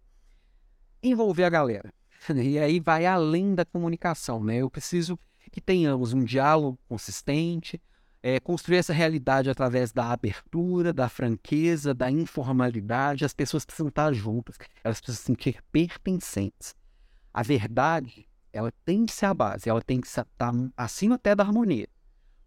Envolver 1.02 1.44
a 1.44 1.50
galera. 1.50 1.94
E 2.36 2.58
aí 2.58 2.80
vai 2.80 3.06
além 3.06 3.54
da 3.54 3.64
comunicação, 3.64 4.44
né? 4.44 4.58
Eu 4.58 4.70
preciso 4.70 5.18
que 5.52 5.62
tenhamos 5.62 6.14
um 6.14 6.24
diálogo 6.24 6.78
consistente, 6.90 7.80
é, 8.22 8.40
construir 8.40 8.78
essa 8.78 8.92
realidade 8.92 9.50
através 9.50 9.94
da 9.94 10.12
abertura, 10.12 10.92
da 10.92 11.08
franqueza, 11.08 11.94
da 11.94 12.10
informalidade. 12.10 13.24
As 13.24 13.34
pessoas 13.34 13.64
precisam 13.64 13.88
estar 13.88 14.12
juntas, 14.14 14.58
elas 14.84 15.00
precisam 15.00 15.22
se 15.22 15.26
sentir 15.28 15.64
pertencentes. 15.72 16.76
A 17.32 17.44
verdade, 17.44 18.28
ela 18.52 18.74
tem 18.84 19.06
que 19.06 19.14
ser 19.14 19.28
a 19.28 19.34
base, 19.34 19.70
ela 19.70 19.82
tem 19.82 20.02
que 20.02 20.08
estar 20.08 20.28
acima 20.76 21.16
até 21.16 21.36
da 21.36 21.44
harmonia. 21.44 21.88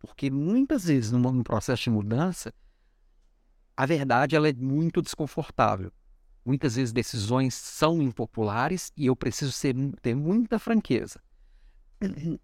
Porque 0.00 0.30
muitas 0.30 0.84
vezes, 0.84 1.12
num 1.12 1.42
processo 1.42 1.84
de 1.84 1.90
mudança, 1.90 2.52
a 3.76 3.86
verdade 3.86 4.34
ela 4.34 4.48
é 4.48 4.52
muito 4.52 5.00
desconfortável. 5.00 5.92
Muitas 6.44 6.76
vezes 6.76 6.92
decisões 6.92 7.54
são 7.54 8.00
impopulares 8.00 8.92
e 8.96 9.06
eu 9.06 9.16
preciso 9.16 9.52
ser, 9.52 9.74
ter 10.00 10.14
muita 10.14 10.58
franqueza 10.58 11.20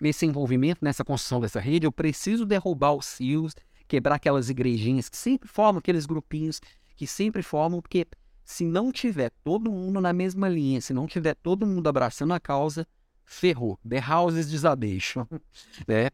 nesse 0.00 0.26
envolvimento, 0.26 0.84
nessa 0.84 1.04
construção 1.04 1.40
dessa 1.40 1.60
rede, 1.60 1.86
eu 1.86 1.92
preciso 1.92 2.44
derrubar 2.44 2.92
os 2.92 3.14
fios, 3.14 3.54
quebrar 3.86 4.16
aquelas 4.16 4.50
igrejinhas 4.50 5.08
que 5.08 5.16
sempre 5.16 5.48
formam, 5.48 5.78
aqueles 5.78 6.06
grupinhos 6.06 6.60
que 6.96 7.06
sempre 7.06 7.42
formam, 7.42 7.80
porque 7.80 8.06
se 8.44 8.64
não 8.64 8.90
tiver 8.90 9.30
todo 9.44 9.70
mundo 9.70 10.00
na 10.00 10.12
mesma 10.12 10.48
linha, 10.48 10.80
se 10.80 10.92
não 10.92 11.06
tiver 11.06 11.34
todo 11.36 11.66
mundo 11.66 11.86
abraçando 11.88 12.34
a 12.34 12.40
causa, 12.40 12.86
ferrou. 13.24 13.78
The 13.88 14.00
houses 14.00 14.50
desabeixam. 14.50 15.26
né? 15.86 16.10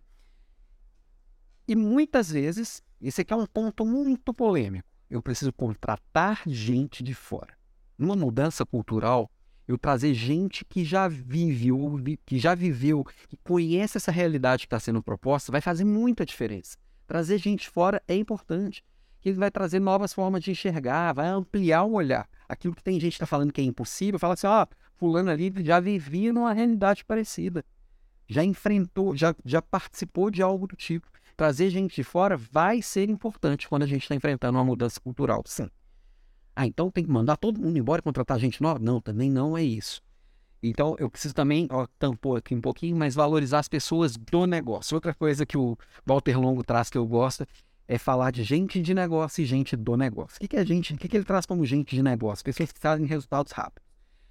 E 1.67 1.75
muitas 1.75 2.31
vezes, 2.31 2.83
esse 3.01 3.23
aqui 3.23 3.33
é 3.33 3.37
um 3.37 3.47
ponto 3.47 3.85
muito 3.85 4.35
polêmico, 4.35 4.88
eu 5.11 5.23
preciso 5.23 5.53
contratar 5.53 6.43
gente 6.47 7.03
de 7.03 7.15
fora. 7.15 7.57
Numa 7.97 8.15
mudança 8.15 8.65
cultural, 8.65 9.31
eu 9.67 9.77
trazer 9.77 10.15
gente 10.15 10.65
que 10.65 10.85
já 10.85 11.09
vive, 11.09 11.73
ou 11.73 11.99
que 12.25 12.39
já 12.39 12.55
viveu, 12.55 13.05
que 13.29 13.37
conhece 13.39 13.99
essa 13.99 14.11
realidade 14.11 14.63
que 14.63 14.67
está 14.67 14.81
sendo 14.81 15.03
proposta, 15.03 15.53
vai 15.53 15.61
fazer 15.61 15.85
muita 15.85 16.25
diferença. 16.25 16.77
Trazer 17.07 17.39
gente 17.39 17.69
fora 17.69 18.03
é 18.07 18.15
importante, 18.15 18.85
ele 19.25 19.39
vai 19.39 19.51
trazer 19.51 19.81
novas 19.81 20.13
formas 20.13 20.43
de 20.43 20.51
enxergar, 20.51 21.13
vai 21.13 21.27
ampliar 21.29 21.85
o 21.85 21.93
olhar. 21.93 22.29
Aquilo 22.49 22.75
que 22.75 22.83
tem 22.83 22.95
gente 22.95 23.13
que 23.13 23.17
está 23.17 23.27
falando 23.27 23.53
que 23.53 23.61
é 23.61 23.65
impossível, 23.65 24.19
fala 24.19 24.35
assim, 24.35 24.47
ó, 24.47 24.63
oh, 24.63 24.67
fulano 24.95 25.31
ali 25.31 25.53
já 25.59 25.81
vivia 25.81 26.33
numa 26.33 26.53
realidade 26.53 27.05
parecida, 27.05 27.65
já 28.27 28.45
enfrentou, 28.45 29.17
já, 29.17 29.35
já 29.45 29.61
participou 29.61 30.31
de 30.31 30.43
algo 30.43 30.67
do 30.67 30.77
tipo. 30.77 31.11
Trazer 31.39 31.71
gente 31.71 31.95
de 31.95 32.03
fora 32.03 32.37
vai 32.37 32.83
ser 32.83 33.09
importante 33.09 33.69
quando 33.69 33.85
a 33.85 33.87
gente 33.87 34.03
está 34.03 34.13
enfrentando 34.13 34.59
uma 34.59 34.65
mudança 34.65 34.99
cultural, 34.99 35.41
sim. 35.47 35.71
Ah, 36.57 36.67
então 36.67 36.91
tem 36.91 37.05
que 37.05 37.11
mandar 37.13 37.37
todo 37.37 37.61
mundo 37.61 37.79
embora 37.79 38.01
e 38.01 38.03
contratar 38.03 38.41
gente 38.41 38.61
nova? 38.61 38.81
Não, 38.81 39.01
também 39.01 39.31
não 39.31 39.57
é 39.57 39.63
isso. 39.63 40.03
Então 40.61 40.97
eu 40.99 41.09
preciso 41.09 41.33
também, 41.33 41.69
ó, 41.71 41.87
tampou 41.97 42.35
aqui 42.35 42.57
um 42.57 42.61
pouquinho, 42.61 42.97
mas 42.97 43.15
valorizar 43.15 43.61
as 43.61 43.69
pessoas 43.69 44.17
do 44.17 44.49
negócio. 44.49 44.97
Outra 44.97 45.15
coisa 45.15 45.47
que 45.47 45.57
o 45.57 45.79
Walter 46.05 46.37
Longo 46.37 46.65
traz 46.65 46.91
que 46.91 46.99
eu 46.99 47.07
gosto 47.07 47.47
é 47.87 47.99
falar 47.99 48.33
de 48.33 48.43
gente 48.43 48.83
de 48.83 48.93
negócio 48.93 49.41
e 49.41 49.47
gente 49.47 49.77
do 49.77 49.97
negócio. 49.97 50.39
O 50.39 50.41
que, 50.41 50.49
que 50.49 50.57
é 50.57 50.67
gente? 50.67 50.95
O 50.95 50.99
que, 50.99 51.07
que 51.07 51.17
ele 51.17 51.25
traz 51.25 51.47
como 51.47 51.65
gente 51.65 51.95
de 51.95 52.03
negócio? 52.03 52.45
Pessoas 52.45 52.73
que 52.73 52.81
trazem 52.81 53.07
resultados 53.07 53.53
rápidos. 53.53 53.89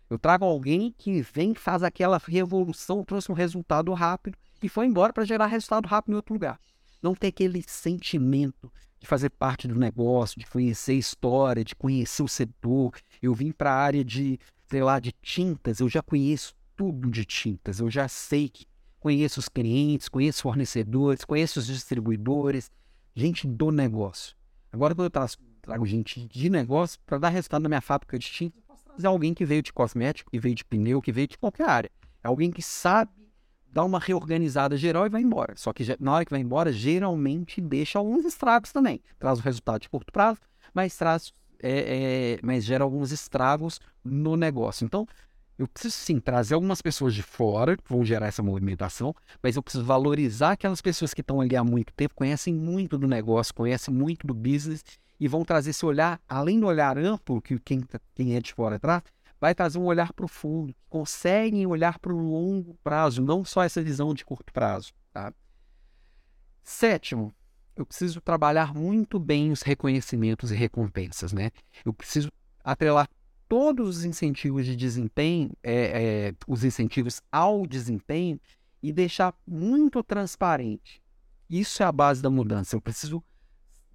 Eu 0.10 0.20
trago 0.20 0.44
alguém 0.44 0.94
que 0.98 1.22
vem, 1.22 1.56
faz 1.56 1.84
aquela 1.84 2.22
revolução, 2.28 3.06
trouxe 3.06 3.32
um 3.32 3.36
resultado 3.36 3.94
rápido 3.94 4.38
e 4.62 4.68
foi 4.68 4.88
embora 4.88 5.14
para 5.14 5.24
gerar 5.24 5.46
resultado 5.46 5.86
rápido 5.86 6.12
em 6.12 6.16
outro 6.18 6.34
lugar. 6.34 6.60
Não 7.02 7.14
ter 7.14 7.28
aquele 7.28 7.64
sentimento 7.68 8.72
de 9.00 9.08
fazer 9.08 9.30
parte 9.30 9.68
do 9.68 9.76
negócio, 9.76 10.40
de 10.40 10.46
conhecer 10.48 10.94
história, 10.94 11.64
de 11.64 11.76
conhecer 11.76 12.24
o 12.24 12.28
setor. 12.28 12.94
Eu 13.22 13.34
vim 13.34 13.52
para 13.52 13.72
a 13.72 13.76
área 13.76 14.04
de, 14.04 14.40
sei 14.70 14.84
lá, 14.84 15.00
de 15.00 15.12
tintas, 15.22 15.80
eu 15.80 15.90
já 15.90 16.02
conheço 16.02 16.54
tudo 16.76 17.10
de 17.10 17.26
tintas, 17.26 17.80
eu 17.80 17.90
já 17.90 18.08
sei 18.08 18.50
que 18.50 18.66
conheço 19.00 19.40
os 19.40 19.50
clientes, 19.50 20.10
conheço 20.10 20.42
fornecedores, 20.42 21.24
conheço 21.24 21.60
os 21.60 21.68
distribuidores, 21.68 22.72
gente 23.16 23.48
do 23.48 23.72
negócio. 23.72 24.36
Agora, 24.72 24.94
quando 24.94 25.06
eu 25.06 25.10
trago, 25.10 25.32
trago 25.62 25.86
gente 25.86 26.28
de 26.28 26.50
negócio, 26.50 27.00
para 27.06 27.18
dar 27.18 27.30
resultado 27.30 27.64
na 27.64 27.70
minha 27.70 27.82
fábrica 27.82 28.18
de 28.18 28.28
tintas, 28.28 28.58
eu 28.58 28.64
posso 28.68 28.84
trazer 28.84 29.08
alguém 29.08 29.34
que 29.34 29.46
veio 29.46 29.62
de 29.62 29.72
cosmético, 29.72 30.30
que 30.32 30.40
veio 30.40 30.56
de 30.56 30.66
pneu, 30.66 31.02
que 31.02 31.12
veio 31.12 31.28
de 31.28 31.38
qualquer 31.38 31.70
área. 31.70 31.92
É 32.24 32.28
alguém 32.28 32.52
que 32.52 32.62
sabe 32.62 33.12
dá 33.78 33.84
uma 33.84 34.00
reorganizada 34.00 34.76
geral 34.76 35.06
e 35.06 35.10
vai 35.10 35.22
embora. 35.22 35.54
Só 35.56 35.72
que 35.72 35.84
na 36.00 36.14
hora 36.14 36.26
que 36.26 36.32
vai 36.32 36.42
embora, 36.42 36.74
geralmente 36.74 37.62
deixa 37.62 38.00
alguns 38.00 38.26
estragos 38.26 38.72
também. 38.72 39.00
Traz 39.20 39.38
o 39.38 39.42
resultado 39.44 39.82
de 39.82 39.88
curto 39.88 40.12
prazo, 40.12 40.40
mas 40.74 40.98
traz, 40.98 41.32
é, 41.62 42.38
é, 42.38 42.40
mas 42.42 42.66
gera 42.66 42.84
alguns 42.84 43.12
estragos 43.12 43.80
no 44.04 44.36
negócio. 44.36 44.84
Então, 44.84 45.06
eu 45.60 45.68
preciso 45.68 45.94
sim 45.96 46.20
trazer 46.20 46.56
algumas 46.56 46.82
pessoas 46.82 47.14
de 47.14 47.22
fora 47.22 47.78
que 47.78 47.84
vão 47.88 48.04
gerar 48.04 48.26
essa 48.26 48.42
movimentação, 48.42 49.14
mas 49.44 49.56
eu 49.56 49.62
preciso 49.62 49.86
valorizar 49.86 50.54
aquelas 50.54 50.82
pessoas 50.82 51.14
que 51.14 51.22
estão 51.22 51.40
ali 51.40 51.56
há 51.56 51.64
muito 51.64 51.94
tempo, 51.94 52.16
conhecem 52.16 52.56
muito 52.56 52.98
do 52.98 53.08
negócio, 53.08 53.54
conhecem 53.54 53.94
muito 53.94 54.26
do 54.26 54.34
business 54.34 54.84
e 55.20 55.28
vão 55.28 55.46
trazer 55.46 55.70
esse 55.70 55.86
olhar, 55.86 56.20
além 56.28 56.60
do 56.60 56.66
olhar 56.66 56.98
amplo 56.98 57.40
que 57.40 57.60
quem, 57.60 57.82
tá, 57.82 58.00
quem 58.16 58.36
é 58.36 58.40
de 58.40 58.54
fora 58.54 58.80
traz, 58.80 59.04
vai 59.40 59.54
trazer 59.54 59.78
um 59.78 59.86
olhar 59.86 60.14
profundo, 60.14 60.76
conseguem 60.90 61.66
olhar 61.66 62.00
para 62.00 62.14
o 62.14 62.18
longo 62.18 62.74
prazo, 62.84 63.22
não 63.22 63.46
só 63.46 63.64
essa 63.64 63.82
visão 63.82 64.14
de 64.14 64.26
curto 64.26 64.52
prazo. 64.52 64.94
Tá? 65.14 65.34
Sétimo, 66.64 67.34
eu 67.76 67.86
preciso 67.86 68.20
trabalhar 68.20 68.74
muito 68.74 69.20
bem 69.20 69.52
os 69.52 69.62
reconhecimentos 69.62 70.52
e 70.52 70.56
recompensas. 70.56 71.32
Né? 71.32 71.52
Eu 71.86 71.94
preciso 71.94 72.32
atrelar 72.64 73.08
todos 73.48 73.98
os 73.98 74.06
incentivos 74.06 74.66
de 74.66 74.76
desempenho, 74.76 75.52
é, 75.64 75.74
é, 76.30 76.34
os 76.48 76.64
incentivos 76.64 77.22
ao 77.32 77.66
desempenho 77.66 78.40
e 78.82 78.92
deixar 78.92 79.34
muito 79.46 80.04
transparente. 80.04 81.02
Isso 81.50 81.82
é 81.82 81.86
a 81.86 81.92
base 81.92 82.22
da 82.22 82.30
mudança. 82.30 82.76
Eu 82.76 82.82
preciso 82.82 83.24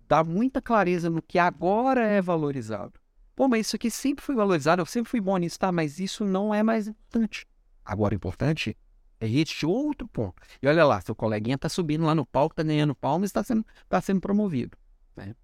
dar 0.09 0.25
muita 0.25 0.63
clareza 0.63 1.11
no 1.11 1.21
que 1.21 1.39
agora 1.39 2.07
é 2.07 2.23
valorizado. 2.23 3.02
Pô, 3.35 3.49
mas 3.49 3.67
isso 3.67 3.77
aqui 3.77 3.91
sempre 3.91 4.25
foi 4.25 4.35
valorizado, 4.35 4.83
eu 4.83 4.87
sempre 4.87 5.11
fui 5.11 5.21
bom 5.21 5.37
nisso, 5.37 5.59
tá? 5.59 5.73
Mas 5.73 5.99
isso 5.99 6.25
não 6.25 6.55
é 6.55 6.63
mais 6.63 6.89
importante. 6.89 7.47
Agora, 7.85 8.15
o 8.15 8.17
importante 8.17 8.77
é 9.21 9.29
este 9.29 9.65
outro 9.65 10.07
ponto. 10.07 10.41
E 10.61 10.67
olha 10.67 10.85
lá, 10.85 11.01
seu 11.01 11.15
coleguinha 11.15 11.57
tá 11.57 11.69
subindo 11.69 12.05
lá 12.05 12.15
no 12.15 12.27
palco, 12.27 12.55
tá 12.55 12.63
ganhando 12.63 12.95
palmas 12.95 13.31
está 13.31 13.43
sendo, 13.43 13.65
tá 13.89 14.01
sendo 14.01 14.21
promovido. 14.21 14.77
Né? 15.17 15.35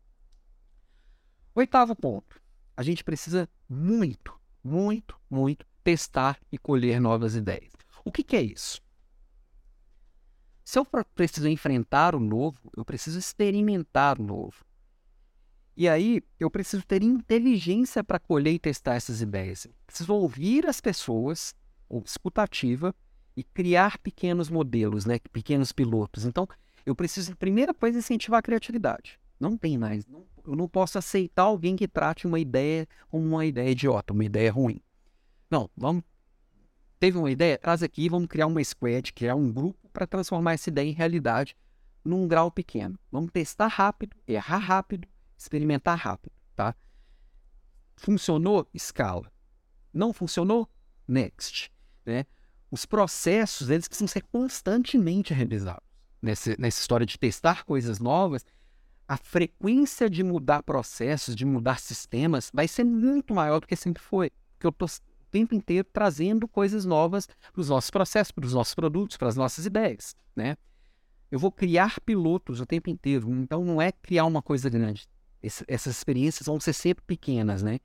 Oitavo 1.55 1.97
ponto. 1.97 2.41
A 2.77 2.83
gente 2.83 3.03
precisa 3.03 3.49
muito, 3.69 4.39
muito, 4.63 5.19
muito 5.29 5.67
testar 5.83 6.39
e 6.53 6.59
colher 6.59 7.01
novas 7.01 7.35
ideias. 7.35 7.73
O 8.05 8.13
que, 8.13 8.23
que 8.23 8.37
é 8.37 8.43
isso? 8.43 8.81
Se 10.65 10.79
eu 10.79 10.87
preciso 11.15 11.49
enfrentar 11.49 12.15
o 12.15 12.21
novo, 12.21 12.71
eu 12.77 12.85
preciso 12.85 13.19
experimentar 13.19 14.21
o 14.21 14.23
novo. 14.23 14.65
E 15.79 15.89
aí 15.89 16.21
eu 16.41 16.51
preciso 16.51 16.85
ter 16.85 17.05
inteligência 17.05 18.03
para 18.03 18.19
colher 18.19 18.53
e 18.53 18.59
testar 18.59 18.97
essas 18.97 19.23
ideias. 19.23 19.65
preciso 19.87 20.13
ouvir 20.13 20.67
as 20.67 20.81
pessoas, 20.81 21.55
ou 21.89 22.03
escutativa, 22.05 22.93
e 23.37 23.45
criar 23.45 23.97
pequenos 23.99 24.51
modelos, 24.51 25.07
né? 25.07 25.21
pequenos 25.33 25.71
pilotos. 25.71 26.25
Então, 26.25 26.49
eu 26.85 26.97
preciso, 26.97 27.37
primeira 27.37 27.73
coisa, 27.73 27.97
incentivar 27.97 28.41
a 28.41 28.43
criatividade. 28.43 29.21
Não 29.39 29.57
tem 29.57 29.79
mais. 29.79 30.05
Eu 30.45 30.57
não 30.57 30.67
posso 30.67 30.99
aceitar 30.99 31.45
alguém 31.45 31.77
que 31.77 31.87
trate 31.87 32.27
uma 32.27 32.41
ideia 32.41 32.85
como 33.09 33.25
uma 33.25 33.47
ideia 33.47 33.71
idiota, 33.71 34.13
uma 34.13 34.25
ideia 34.25 34.51
ruim. 34.51 34.81
Não, 35.49 35.71
vamos. 35.77 36.03
Teve 36.99 37.19
uma 37.19 37.31
ideia? 37.31 37.57
Traz 37.57 37.85
aqui, 37.85 38.09
vamos 38.09 38.27
criar 38.27 38.49
uma 38.49 38.65
squad, 38.65 39.13
criar 39.13 39.37
um 39.37 39.53
grupo 39.53 39.89
para 39.93 40.09
transformar 40.09 40.55
essa 40.55 40.71
ideia 40.71 40.91
em 40.91 40.93
realidade 40.93 41.57
num 42.05 42.27
grau 42.27 42.51
pequeno. 42.51 42.99
Vamos 43.13 43.31
testar 43.31 43.69
rápido, 43.69 44.17
errar 44.27 44.59
rápido, 44.59 45.07
experimentar 45.39 45.97
rápido, 45.97 46.33
tá? 46.55 46.75
Funcionou? 47.97 48.69
Escala. 48.75 49.31
Não 49.93 50.13
funcionou? 50.13 50.69
Next, 51.07 51.73
né? 52.05 52.27
Os 52.71 52.85
processos, 52.85 53.71
eles 53.71 53.89
precisam 53.89 54.09
ser 54.09 54.23
constantemente 54.25 55.33
revisados. 55.33 55.87
Nessa, 56.21 56.55
nessa 56.59 56.81
história 56.81 57.07
de 57.07 57.19
testar 57.19 57.65
coisas 57.65 57.99
novas, 57.99 58.45
a 59.07 59.17
frequência 59.17 60.11
de 60.11 60.23
mudar 60.23 60.63
processos, 60.63 61.35
de 61.35 61.47
mudar 61.47 61.79
sistemas, 61.81 62.51
vai 62.53 62.69
ser 62.69 62.85
muito 62.85 63.33
maior 63.33 63.61
do 63.61 63.67
que 63.67 63.77
sempre 63.77 64.03
foi. 64.03 64.31
Porque 64.53 64.67
eu 64.67 64.71
estou 64.71 64.87
o 64.87 65.31
tempo 65.31 65.55
inteiro 65.55 65.87
trazendo 65.91 66.47
coisas 66.47 66.85
novas 66.85 67.27
para 67.27 67.61
os 67.61 67.69
nossos 67.69 67.91
processos, 67.91 68.33
para 68.33 68.45
os 68.45 68.53
nossos 68.53 68.75
produtos, 68.75 69.17
para 69.17 69.29
as 69.29 69.37
nossas 69.37 69.65
ideias, 69.65 70.15
né? 70.35 70.57
Eu 71.31 71.39
vou 71.39 71.53
criar 71.53 72.01
pilotos 72.01 72.61
o 72.61 72.67
tempo 72.67 72.89
inteiro. 72.89 73.31
Então, 73.31 73.63
não 73.63 73.81
é 73.81 73.93
criar 73.93 74.25
uma 74.25 74.41
coisa 74.41 74.71
grande 74.71 75.07
esse, 75.43 75.65
essas 75.69 75.97
experiências 75.97 76.47
vão 76.47 76.59
ser 76.61 76.73
sempre 76.73 77.05
pequenas, 77.07 77.63
né? 77.63 77.81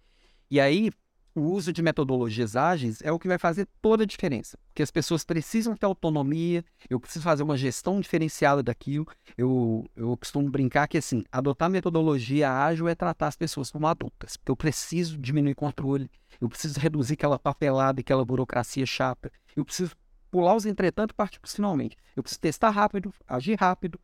E 0.49 0.59
aí, 0.59 0.91
o 1.35 1.41
uso 1.41 1.73
de 1.73 1.81
metodologias 1.81 2.55
ágeis 2.55 3.01
é 3.01 3.11
o 3.11 3.17
que 3.17 3.27
vai 3.27 3.39
fazer 3.39 3.67
toda 3.81 4.03
a 4.03 4.05
diferença. 4.05 4.57
Porque 4.67 4.83
as 4.83 4.91
pessoas 4.91 5.23
precisam 5.23 5.75
ter 5.75 5.85
autonomia, 5.85 6.63
eu 6.89 6.99
preciso 6.99 7.23
fazer 7.23 7.41
uma 7.41 7.57
gestão 7.57 7.99
diferenciada 7.99 8.61
daquilo. 8.61 9.07
Eu, 9.37 9.89
eu 9.95 10.15
costumo 10.15 10.49
brincar 10.49 10.87
que, 10.87 10.97
assim, 10.97 11.23
adotar 11.31 11.69
metodologia 11.69 12.51
ágil 12.51 12.87
é 12.87 12.93
tratar 12.93 13.27
as 13.27 13.35
pessoas 13.35 13.71
como 13.71 13.87
adultas. 13.87 14.37
Porque 14.37 14.51
eu 14.51 14.55
preciso 14.55 15.17
diminuir 15.17 15.55
controle, 15.55 16.09
eu 16.39 16.47
preciso 16.47 16.79
reduzir 16.79 17.13
aquela 17.13 17.39
papelada 17.39 17.99
e 17.99 18.01
aquela 18.01 18.23
burocracia 18.23 18.85
chata, 18.85 19.31
eu 19.55 19.65
preciso 19.65 19.95
pular 20.29 20.55
os 20.55 20.65
entretanto 20.65 21.11
e 21.11 21.15
partir 21.15 21.39
finalmente. 21.45 21.97
Eu 22.15 22.21
preciso 22.23 22.41
testar 22.41 22.69
rápido, 22.69 23.13
agir 23.27 23.55
rápido, 23.59 23.99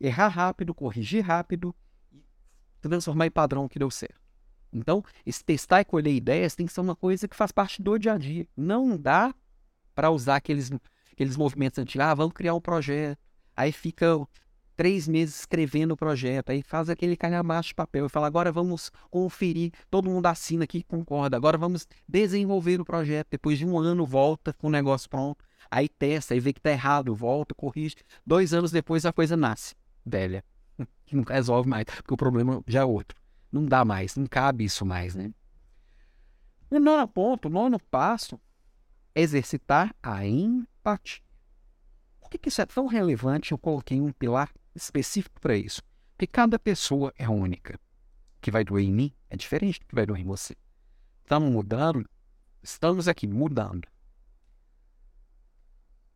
errar 0.00 0.28
rápido, 0.28 0.74
corrigir 0.74 1.24
rápido 1.24 1.74
transformar 2.88 3.26
em 3.26 3.30
padrão 3.30 3.68
que 3.68 3.78
deu 3.78 3.90
certo. 3.90 4.20
Então, 4.72 5.02
esse 5.24 5.44
testar 5.44 5.80
e 5.80 5.84
colher 5.84 6.14
ideias 6.14 6.54
tem 6.54 6.66
que 6.66 6.72
ser 6.72 6.80
uma 6.80 6.96
coisa 6.96 7.26
que 7.26 7.36
faz 7.36 7.50
parte 7.50 7.80
do 7.80 7.98
dia 7.98 8.12
a 8.12 8.18
dia. 8.18 8.46
Não 8.56 8.96
dá 8.96 9.34
para 9.94 10.10
usar 10.10 10.36
aqueles, 10.36 10.70
aqueles 11.12 11.36
movimentos 11.36 11.78
antigos. 11.78 12.06
Ah, 12.06 12.14
vamos 12.14 12.34
criar 12.34 12.54
um 12.54 12.60
projeto. 12.60 13.18
Aí 13.56 13.72
fica 13.72 14.18
três 14.76 15.08
meses 15.08 15.40
escrevendo 15.40 15.92
o 15.92 15.96
projeto. 15.96 16.50
Aí 16.50 16.62
faz 16.62 16.90
aquele 16.90 17.16
calhamaço 17.16 17.68
de 17.68 17.74
papel 17.74 18.06
e 18.06 18.08
fala: 18.08 18.26
agora 18.26 18.52
vamos 18.52 18.90
conferir. 19.10 19.72
Todo 19.90 20.10
mundo 20.10 20.26
assina 20.26 20.64
aqui 20.64 20.82
concorda. 20.82 21.36
Agora 21.36 21.56
vamos 21.56 21.88
desenvolver 22.06 22.80
o 22.80 22.84
projeto. 22.84 23.28
Depois 23.30 23.58
de 23.58 23.64
um 23.64 23.78
ano, 23.78 24.04
volta 24.04 24.52
com 24.52 24.66
o 24.66 24.70
negócio 24.70 25.08
pronto. 25.08 25.44
Aí 25.70 25.88
testa, 25.88 26.34
aí 26.34 26.38
vê 26.38 26.52
que 26.52 26.60
tá 26.60 26.70
errado, 26.70 27.14
volta, 27.14 27.54
corrige. 27.54 27.96
Dois 28.24 28.52
anos 28.52 28.70
depois 28.70 29.04
a 29.04 29.12
coisa 29.12 29.36
nasce, 29.36 29.74
velha. 30.04 30.44
Que 31.06 31.16
não 31.16 31.22
resolve 31.22 31.68
mais, 31.68 31.84
porque 31.84 32.12
o 32.12 32.16
problema 32.16 32.62
já 32.66 32.80
é 32.80 32.84
outro. 32.84 33.16
Não 33.50 33.64
dá 33.64 33.84
mais, 33.84 34.16
não 34.16 34.26
cabe 34.26 34.64
isso 34.64 34.84
mais, 34.84 35.14
né? 35.14 35.32
O 36.68 36.78
nono 36.80 37.06
ponto, 37.06 37.46
o 37.46 37.50
nono 37.50 37.78
passo, 37.78 38.40
exercitar 39.14 39.94
a 40.02 40.26
empatia. 40.26 41.22
Por 42.20 42.28
que, 42.28 42.38
que 42.38 42.48
isso 42.48 42.60
é 42.60 42.66
tão 42.66 42.86
relevante? 42.86 43.52
Eu 43.52 43.58
coloquei 43.58 44.00
um 44.00 44.12
pilar 44.12 44.52
específico 44.74 45.40
para 45.40 45.56
isso. 45.56 45.80
Porque 46.16 46.26
cada 46.26 46.58
pessoa 46.58 47.12
é 47.16 47.28
única. 47.28 47.76
O 47.76 48.40
que 48.40 48.50
vai 48.50 48.64
doer 48.64 48.84
em 48.84 48.92
mim 48.92 49.12
é 49.30 49.36
diferente 49.36 49.78
do 49.78 49.86
que 49.86 49.94
vai 49.94 50.04
doer 50.04 50.20
em 50.20 50.24
você. 50.24 50.56
Estamos 51.22 51.50
mudando, 51.50 52.08
estamos 52.62 53.06
aqui 53.06 53.26
mudando. 53.26 53.86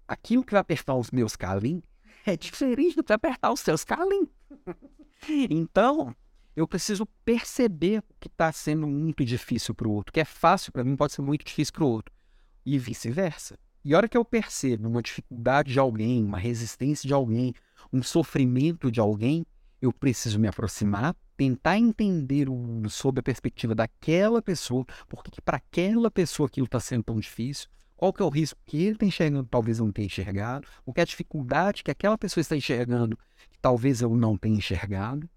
Aquilo 0.07 0.45
que 0.45 0.53
vai 0.53 0.61
apertar 0.61 0.95
os 0.95 1.11
meus 1.11 1.37
calim 1.37 1.83
é 2.27 2.37
diferente 2.37 2.97
do 2.97 3.05
que 3.05 3.09
vai 3.09 3.17
apertar 3.17 3.53
os 3.53 3.61
seus 3.61 3.85
calim. 3.85 4.29
Então, 5.51 6.15
eu 6.57 6.67
preciso 6.67 7.07
perceber 7.25 8.03
que 8.19 8.27
está 8.27 8.51
sendo 8.53 8.87
muito 8.87 9.25
difícil 9.25 9.75
para 9.75 9.87
o 9.87 9.93
outro. 9.93 10.13
Que 10.13 10.21
é 10.21 10.25
fácil 10.25 10.73
para 10.73 10.83
mim 10.83 10.97
pode 10.97 11.13
ser 11.13 11.23
muito 11.23 11.45
difícil 11.45 11.73
para 11.73 11.85
o 11.85 11.89
outro. 11.89 12.13
E 12.65 12.79
vice-versa. 12.79 13.59
E 13.85 13.95
a 13.95 13.97
hora 13.97 14.09
que 14.09 14.17
eu 14.17 14.25
percebo 14.25 14.89
uma 14.89 15.03
dificuldade 15.03 15.73
de 15.73 15.79
alguém, 15.79 16.23
uma 16.23 16.39
resistência 16.39 17.07
de 17.07 17.15
alguém, 17.15 17.55
um 17.93 18.03
sofrimento 18.03 18.91
de 18.91 19.01
alguém, 19.01 19.47
eu 19.81 19.93
preciso 19.93 20.39
me 20.39 20.49
aproximar, 20.49 21.17
tentar 21.37 21.79
entender 21.79 22.51
o, 22.51 22.89
sob 22.91 23.21
a 23.21 23.23
perspectiva 23.23 23.75
daquela 23.75 24.43
pessoa, 24.43 24.85
porque 25.09 25.31
que 25.31 25.41
para 25.41 25.57
aquela 25.57 26.11
pessoa 26.11 26.47
aquilo 26.47 26.67
está 26.67 26.79
sendo 26.79 27.05
tão 27.05 27.19
difícil, 27.19 27.69
qual 27.97 28.13
que 28.13 28.23
é 28.23 28.25
o 28.25 28.29
risco 28.29 28.59
que 28.67 28.83
ele 28.83 28.93
está 28.93 29.07
enxergando, 29.07 29.49
talvez 29.51 29.79
não 29.79 29.91
tenha 29.91 30.07
enxergado, 30.07 30.69
o 30.85 30.93
que 30.93 31.01
é 31.01 31.03
a 31.03 31.07
dificuldade 31.07 31.83
que 31.83 31.91
aquela 31.91 32.19
pessoa 32.19 32.43
está 32.43 32.55
enxergando, 32.55 33.19
talvez 33.61 34.01
eu 34.01 34.15
não 34.17 34.37
tenha 34.37 34.57
enxergado. 34.57 35.29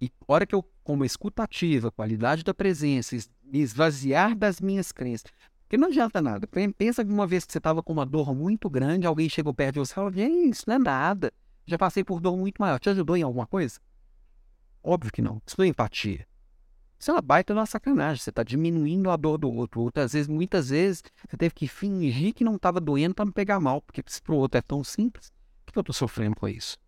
E 0.00 0.12
hora 0.26 0.46
que 0.46 0.54
eu, 0.54 0.64
como 0.84 1.04
escutativa, 1.04 1.90
qualidade 1.90 2.44
da 2.44 2.54
presença, 2.54 3.16
me 3.42 3.58
esvaziar 3.58 4.36
das 4.36 4.60
minhas 4.60 4.92
crenças, 4.92 5.30
porque 5.68 5.76
não 5.76 5.88
adianta 5.88 6.22
nada. 6.22 6.48
Pensa 6.78 7.04
que 7.04 7.10
uma 7.10 7.26
vez 7.26 7.44
que 7.44 7.52
você 7.52 7.58
estava 7.58 7.82
com 7.82 7.92
uma 7.92 8.06
dor 8.06 8.34
muito 8.34 8.70
grande, 8.70 9.06
alguém 9.06 9.28
chegou 9.28 9.52
perto 9.52 9.74
de 9.74 9.80
você 9.80 9.92
e 9.92 9.94
falou: 9.94 10.12
isso 10.14 10.64
não 10.66 10.76
é 10.76 10.78
nada. 10.78 11.32
Já 11.66 11.76
passei 11.76 12.02
por 12.02 12.20
dor 12.20 12.38
muito 12.38 12.56
maior. 12.58 12.78
Te 12.78 12.88
ajudou 12.88 13.14
em 13.18 13.22
alguma 13.22 13.46
coisa? 13.46 13.78
Óbvio 14.82 15.12
que 15.12 15.20
não. 15.20 15.42
Isso 15.46 15.56
não 15.58 15.66
é 15.66 15.68
empatia. 15.68 16.26
Isso 16.98 17.10
é 17.10 17.14
uma 17.14 17.20
baita 17.20 17.52
uma 17.52 17.66
sacanagem. 17.66 18.22
Você 18.22 18.30
está 18.30 18.42
diminuindo 18.42 19.10
a 19.10 19.16
dor 19.16 19.36
do 19.36 19.52
outro. 19.52 19.82
Outras 19.82 20.14
vezes, 20.14 20.26
muitas 20.26 20.70
vezes, 20.70 21.02
você 21.28 21.36
teve 21.36 21.54
que 21.54 21.68
fingir 21.68 22.32
que 22.32 22.42
não 22.42 22.56
estava 22.56 22.80
doendo 22.80 23.14
para 23.14 23.26
não 23.26 23.32
pegar 23.32 23.60
mal. 23.60 23.82
Porque 23.82 24.02
para 24.02 24.34
o 24.34 24.38
outro 24.38 24.56
é 24.56 24.62
tão 24.62 24.82
simples, 24.82 25.30
por 25.68 25.72
que 25.72 25.78
eu 25.78 25.82
estou 25.82 25.94
sofrendo 25.94 26.34
com 26.34 26.48
isso? 26.48 26.78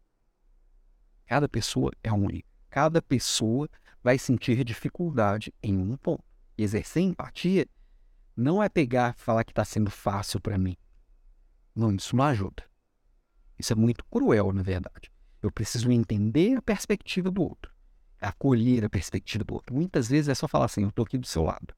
Cada 1.27 1.47
pessoa 1.47 1.93
é 2.03 2.11
única. 2.11 2.49
Cada 2.71 3.03
pessoa 3.03 3.69
vai 4.03 4.19
sentir 4.19 4.65
dificuldade 4.65 5.53
em 5.63 5.77
um 5.77 5.99
ponto. 5.99 6.25
E 6.57 6.63
exercer 6.63 7.03
empatia 7.03 7.67
não 8.35 8.63
é 8.63 8.71
pegar 8.71 9.15
e 9.15 9.21
falar 9.21 9.45
que 9.45 9.53
está 9.53 9.67
sendo 9.67 9.91
fácil 9.91 10.41
para 10.41 10.57
mim. 10.57 10.79
Não, 11.75 11.95
isso 11.95 12.17
não 12.17 12.25
ajuda. 12.25 12.65
Isso 13.59 13.71
é 13.75 13.77
muito 13.77 14.03
cruel, 14.07 14.51
na 14.51 14.63
verdade. 14.63 15.13
Eu 15.43 15.53
preciso 15.53 15.93
entender 15.93 16.57
a 16.57 16.63
perspectiva 16.63 17.31
do 17.31 17.43
outro, 17.43 17.71
acolher 18.19 18.87
a 18.87 18.89
perspectiva 18.89 19.45
do 19.45 19.53
outro. 19.55 19.75
Muitas 19.75 20.09
vezes 20.09 20.31
é 20.31 20.35
só 20.35 20.49
falar 20.49 20.65
assim: 20.65 20.85
eu 20.85 20.89
estou 20.89 21.05
aqui 21.05 21.19
do 21.19 21.27
seu 21.27 21.43
lado. 21.43 21.75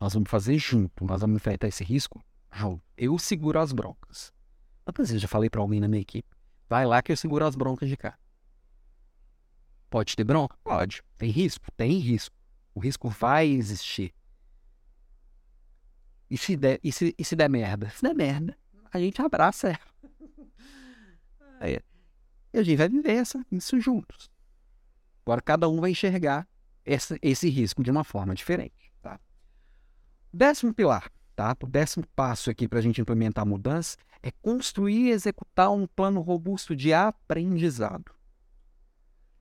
Nós 0.00 0.12
vamos 0.12 0.28
fazer 0.28 0.58
junto, 0.58 1.04
nós 1.04 1.20
vamos 1.20 1.36
enfrentar 1.36 1.68
esse 1.68 1.84
risco. 1.84 2.20
Eu 2.96 3.16
seguro 3.16 3.60
as 3.60 3.72
broncas. 3.72 4.34
Quantas 4.86 5.08
vezes 5.08 5.14
eu 5.14 5.20
já 5.22 5.28
falei 5.28 5.50
para 5.50 5.60
alguém 5.60 5.80
na 5.80 5.88
minha 5.88 6.00
equipe? 6.00 6.28
Vai 6.68 6.86
lá 6.86 7.02
que 7.02 7.10
eu 7.10 7.16
seguro 7.16 7.44
as 7.44 7.56
broncas 7.56 7.88
de 7.88 7.96
cá. 7.96 8.16
Pode 9.90 10.14
ter 10.14 10.22
bronca? 10.22 10.56
Pode. 10.62 11.02
Tem 11.18 11.28
risco? 11.28 11.66
Tem 11.76 11.98
risco. 11.98 12.36
O 12.72 12.78
risco 12.78 13.08
vai 13.08 13.48
existir. 13.48 14.14
E 16.30 16.38
se 16.38 16.56
der, 16.56 16.78
e 16.84 16.92
se, 16.92 17.12
e 17.18 17.24
se 17.24 17.34
der 17.34 17.50
merda? 17.50 17.90
Se 17.90 18.00
der 18.00 18.14
merda, 18.14 18.56
a 18.92 19.00
gente 19.00 19.20
abraça 19.20 19.70
ela. 19.70 20.48
Aí, 21.58 21.80
e 22.54 22.58
a 22.58 22.62
gente 22.62 22.76
vai 22.76 22.88
viver 22.88 23.12
essa, 23.12 23.44
isso 23.50 23.80
juntos. 23.80 24.30
Agora 25.24 25.42
cada 25.42 25.68
um 25.68 25.80
vai 25.80 25.90
enxergar 25.90 26.46
essa, 26.84 27.18
esse 27.20 27.48
risco 27.50 27.82
de 27.82 27.90
uma 27.90 28.04
forma 28.04 28.36
diferente. 28.36 28.92
Tá? 29.02 29.18
Décimo 30.32 30.72
pilar, 30.72 31.10
tá? 31.34 31.56
o 31.60 31.66
décimo 31.66 32.06
passo 32.14 32.50
aqui 32.50 32.68
para 32.68 32.78
a 32.78 32.82
gente 32.82 33.00
implementar 33.00 33.42
a 33.42 33.44
mudança 33.44 33.96
é 34.26 34.32
construir 34.42 35.06
e 35.06 35.10
executar 35.10 35.70
um 35.70 35.86
plano 35.86 36.20
robusto 36.20 36.74
de 36.74 36.92
aprendizado 36.92 38.16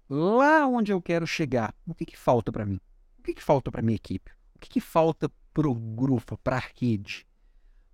lá 0.09 0.67
onde 0.67 0.91
eu 0.91 1.01
quero 1.01 1.25
chegar, 1.25 1.73
o 1.85 1.93
que, 1.93 2.05
que 2.05 2.17
falta 2.17 2.51
para 2.51 2.65
mim? 2.65 2.79
O 3.19 3.23
que, 3.23 3.33
que 3.33 3.41
falta 3.41 3.71
para 3.71 3.81
minha 3.81 3.95
equipe? 3.95 4.31
O 4.55 4.59
que, 4.59 4.69
que 4.69 4.81
falta 4.81 5.29
para 5.53 5.67
o 5.67 5.73
grupo, 5.73 6.37
para 6.37 6.57
a 6.57 6.63
rede? 6.79 7.25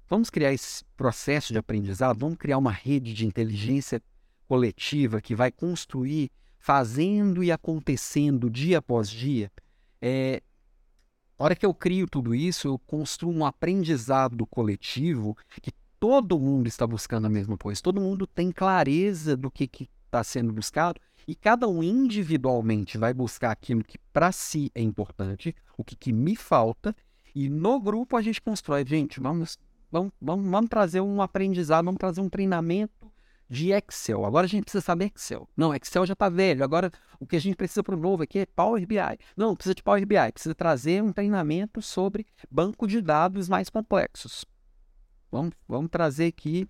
Vamos 0.09 0.29
criar 0.29 0.53
esse 0.53 0.83
processo 0.97 1.53
de 1.53 1.59
aprendizado, 1.59 2.19
vamos 2.19 2.37
criar 2.37 2.57
uma 2.57 2.71
rede 2.71 3.13
de 3.13 3.25
inteligência 3.25 4.01
coletiva 4.45 5.21
que 5.21 5.33
vai 5.33 5.51
construir, 5.51 6.29
fazendo 6.59 7.43
e 7.43 7.51
acontecendo 7.51 8.49
dia 8.49 8.79
após 8.79 9.09
dia. 9.09 9.49
É, 10.01 10.43
a 11.39 11.43
hora 11.43 11.55
que 11.55 11.65
eu 11.65 11.73
crio 11.73 12.07
tudo 12.07 12.35
isso, 12.35 12.67
eu 12.67 12.77
construo 12.77 13.31
um 13.31 13.45
aprendizado 13.45 14.45
coletivo 14.45 15.35
que 15.61 15.71
todo 16.01 16.39
mundo 16.39 16.65
está 16.65 16.87
buscando 16.87 17.27
a 17.27 17.29
mesma 17.29 17.55
coisa, 17.55 17.79
todo 17.79 18.01
mundo 18.01 18.25
tem 18.25 18.51
clareza 18.51 19.37
do 19.37 19.51
que 19.51 19.69
está 20.03 20.23
sendo 20.23 20.51
buscado 20.51 20.99
e 21.27 21.35
cada 21.35 21.67
um 21.67 21.83
individualmente 21.83 22.97
vai 22.97 23.13
buscar 23.13 23.51
aquilo 23.51 23.83
que 23.83 23.99
para 24.11 24.31
si 24.31 24.71
é 24.73 24.81
importante, 24.81 25.55
o 25.77 25.83
que, 25.83 25.95
que, 25.95 26.11
me 26.11 26.35
falta, 26.35 26.95
e 27.35 27.47
no 27.47 27.79
grupo 27.79 28.17
a 28.17 28.21
gente 28.23 28.41
constrói, 28.41 28.83
gente, 28.83 29.19
vamos, 29.19 29.59
vamos, 29.91 30.11
vamos, 30.19 30.49
vamos 30.49 30.69
trazer 30.71 31.01
um 31.01 31.21
aprendizado, 31.21 31.85
vamos 31.85 31.99
trazer 31.99 32.19
um 32.19 32.29
treinamento 32.29 33.11
de 33.47 33.71
Excel. 33.71 34.25
Agora 34.25 34.45
a 34.45 34.49
gente 34.49 34.63
precisa 34.63 34.81
saber 34.81 35.11
Excel. 35.15 35.47
Não, 35.55 35.75
Excel 35.75 36.05
já 36.07 36.13
está 36.13 36.29
velho. 36.29 36.63
Agora 36.63 36.89
o 37.19 37.27
que 37.27 37.35
a 37.35 37.39
gente 37.39 37.55
precisa 37.55 37.83
para 37.83 37.93
o 37.93 37.99
novo 37.99 38.23
aqui 38.23 38.39
é 38.39 38.45
Power 38.45 38.87
BI. 38.87 38.97
Não, 39.37 39.55
precisa 39.55 39.75
de 39.75 39.83
Power 39.83 40.05
BI. 40.07 40.31
Precisa 40.31 40.55
trazer 40.55 41.03
um 41.03 41.11
treinamento 41.11 41.81
sobre 41.81 42.25
banco 42.49 42.87
de 42.87 43.01
dados 43.01 43.49
mais 43.49 43.69
complexos. 43.69 44.45
Vamos, 45.31 45.53
vamos 45.67 45.89
trazer 45.89 46.27
aqui 46.27 46.67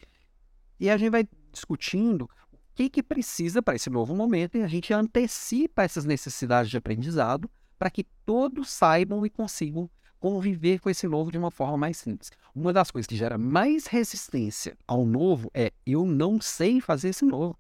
e 0.80 0.90
a 0.90 0.98
gente 0.98 1.10
vai 1.10 1.28
discutindo 1.52 2.30
que, 2.76 2.90
que 2.90 3.04
precisa 3.04 3.62
para 3.62 3.76
esse 3.76 3.90
novo 3.90 4.16
momento 4.16 4.58
e 4.58 4.64
a 4.64 4.68
gente 4.68 4.94
antecipa 4.94 5.84
essas 5.84 6.06
necessidades 6.06 6.70
de 6.70 6.78
aprendizado 6.78 7.50
para 7.78 7.90
que 7.90 8.04
todos 8.26 8.70
saibam 8.70 9.26
e 9.26 9.30
consigam 9.30 9.90
conviver 10.20 10.80
com 10.80 10.90
esse 10.90 11.08
novo 11.08 11.32
de 11.32 11.38
uma 11.38 11.50
forma 11.50 11.76
mais 11.76 11.98
simples. 11.98 12.32
Uma 12.54 12.72
das 12.72 12.92
coisas 12.92 13.08
que 13.08 13.16
gera 13.16 13.40
mais 13.40 13.88
resistência 13.88 14.78
ao 14.88 15.04
novo 15.04 15.50
é 15.52 15.74
eu 15.84 16.06
não 16.06 16.40
sei 16.40 16.80
fazer 16.80 17.10
esse 17.10 17.26
novo. 17.26 17.58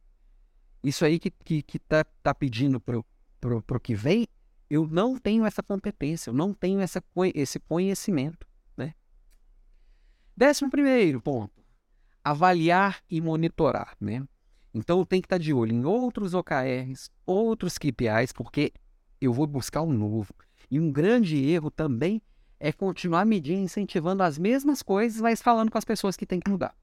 Isso 0.83 1.03
aí 1.03 1.19
que 1.19 1.31
que, 1.31 1.63
que 1.63 1.79
tá, 1.79 2.03
tá 2.21 2.35
pedindo 2.35 2.79
para 2.79 2.97
o 2.97 3.79
que 3.79 3.95
vem, 3.95 4.27
eu 4.69 4.87
não 4.87 5.17
tenho 5.17 5.43
essa 5.43 5.63
competência, 5.63 6.29
eu 6.29 6.33
não 6.35 6.53
tenho 6.53 6.79
essa, 6.79 7.03
esse 7.33 7.59
conhecimento. 7.59 8.47
Décimo 10.35 10.69
primeiro 10.69 11.21
ponto, 11.21 11.53
avaliar 12.23 13.01
e 13.09 13.19
monitorar. 13.21 13.95
Né? 13.99 14.23
Então 14.73 15.05
tenho 15.05 15.21
que 15.21 15.25
estar 15.27 15.37
de 15.37 15.53
olho 15.53 15.73
em 15.73 15.85
outros 15.85 16.33
OKRs, 16.33 17.09
outros 17.25 17.77
KPIs, 17.77 18.31
porque 18.33 18.73
eu 19.19 19.33
vou 19.33 19.45
buscar 19.45 19.81
um 19.81 19.91
novo. 19.91 20.33
E 20.69 20.79
um 20.79 20.91
grande 20.91 21.37
erro 21.37 21.69
também 21.69 22.21
é 22.59 22.71
continuar 22.71 23.25
medindo, 23.25 23.61
incentivando 23.61 24.23
as 24.23 24.37
mesmas 24.37 24.81
coisas, 24.81 25.19
mas 25.19 25.41
falando 25.41 25.71
com 25.71 25.77
as 25.77 25.85
pessoas 25.85 26.15
que 26.15 26.25
tem 26.25 26.39
que 26.39 26.49
mudar. 26.49 26.75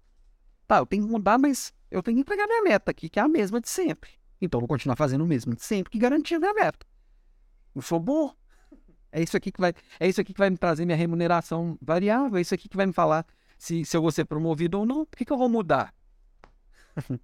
Tá, 0.67 0.79
eu 0.79 0.87
tenho 0.87 1.07
que 1.07 1.11
mudar, 1.11 1.39
mas 1.39 1.73
eu 1.91 2.03
tenho 2.03 2.17
que 2.17 2.21
entregar 2.21 2.47
minha 2.47 2.63
meta 2.63 2.91
aqui, 2.91 3.09
que 3.09 3.19
é 3.19 3.23
a 3.23 3.29
mesma 3.29 3.61
de 3.61 3.69
sempre. 3.69 4.11
Então 4.41 4.59
eu 4.59 4.63
vou 4.63 4.69
continuar 4.69 4.97
fazendo 4.97 5.25
o 5.25 5.27
mesmo 5.27 5.55
de 5.55 5.65
sempre, 5.65 5.91
que 5.91 5.99
garantir 5.99 6.35
a 6.35 6.41
minha 6.41 6.53
meta. 6.53 6.87
Eu 7.75 7.81
sou 7.81 7.99
bom. 7.99 8.35
É 9.11 9.23
isso 9.23 9.37
aqui 9.37 9.51
que 9.51 9.61
vai, 9.61 9.73
é 9.99 10.09
isso 10.09 10.21
aqui 10.21 10.33
que 10.33 10.39
vai 10.39 10.51
me 10.51 10.57
trazer 10.57 10.85
minha 10.85 10.97
remuneração 10.97 11.79
variável, 11.81 12.37
é 12.37 12.41
isso 12.41 12.55
aqui 12.55 12.69
que 12.69 12.77
vai 12.77 12.87
me 12.87 12.93
falar 12.93 13.25
se, 13.59 13.85
se 13.85 13.97
eu 13.97 14.03
vou 14.03 14.13
ser 14.13 14.25
promovido 14.25 14.79
ou 14.79 14.87
não. 14.87 15.05
Por 15.05 15.17
que, 15.17 15.25
que 15.25 15.33
eu 15.33 15.39
vou 15.39 15.49
mudar? 15.49 15.95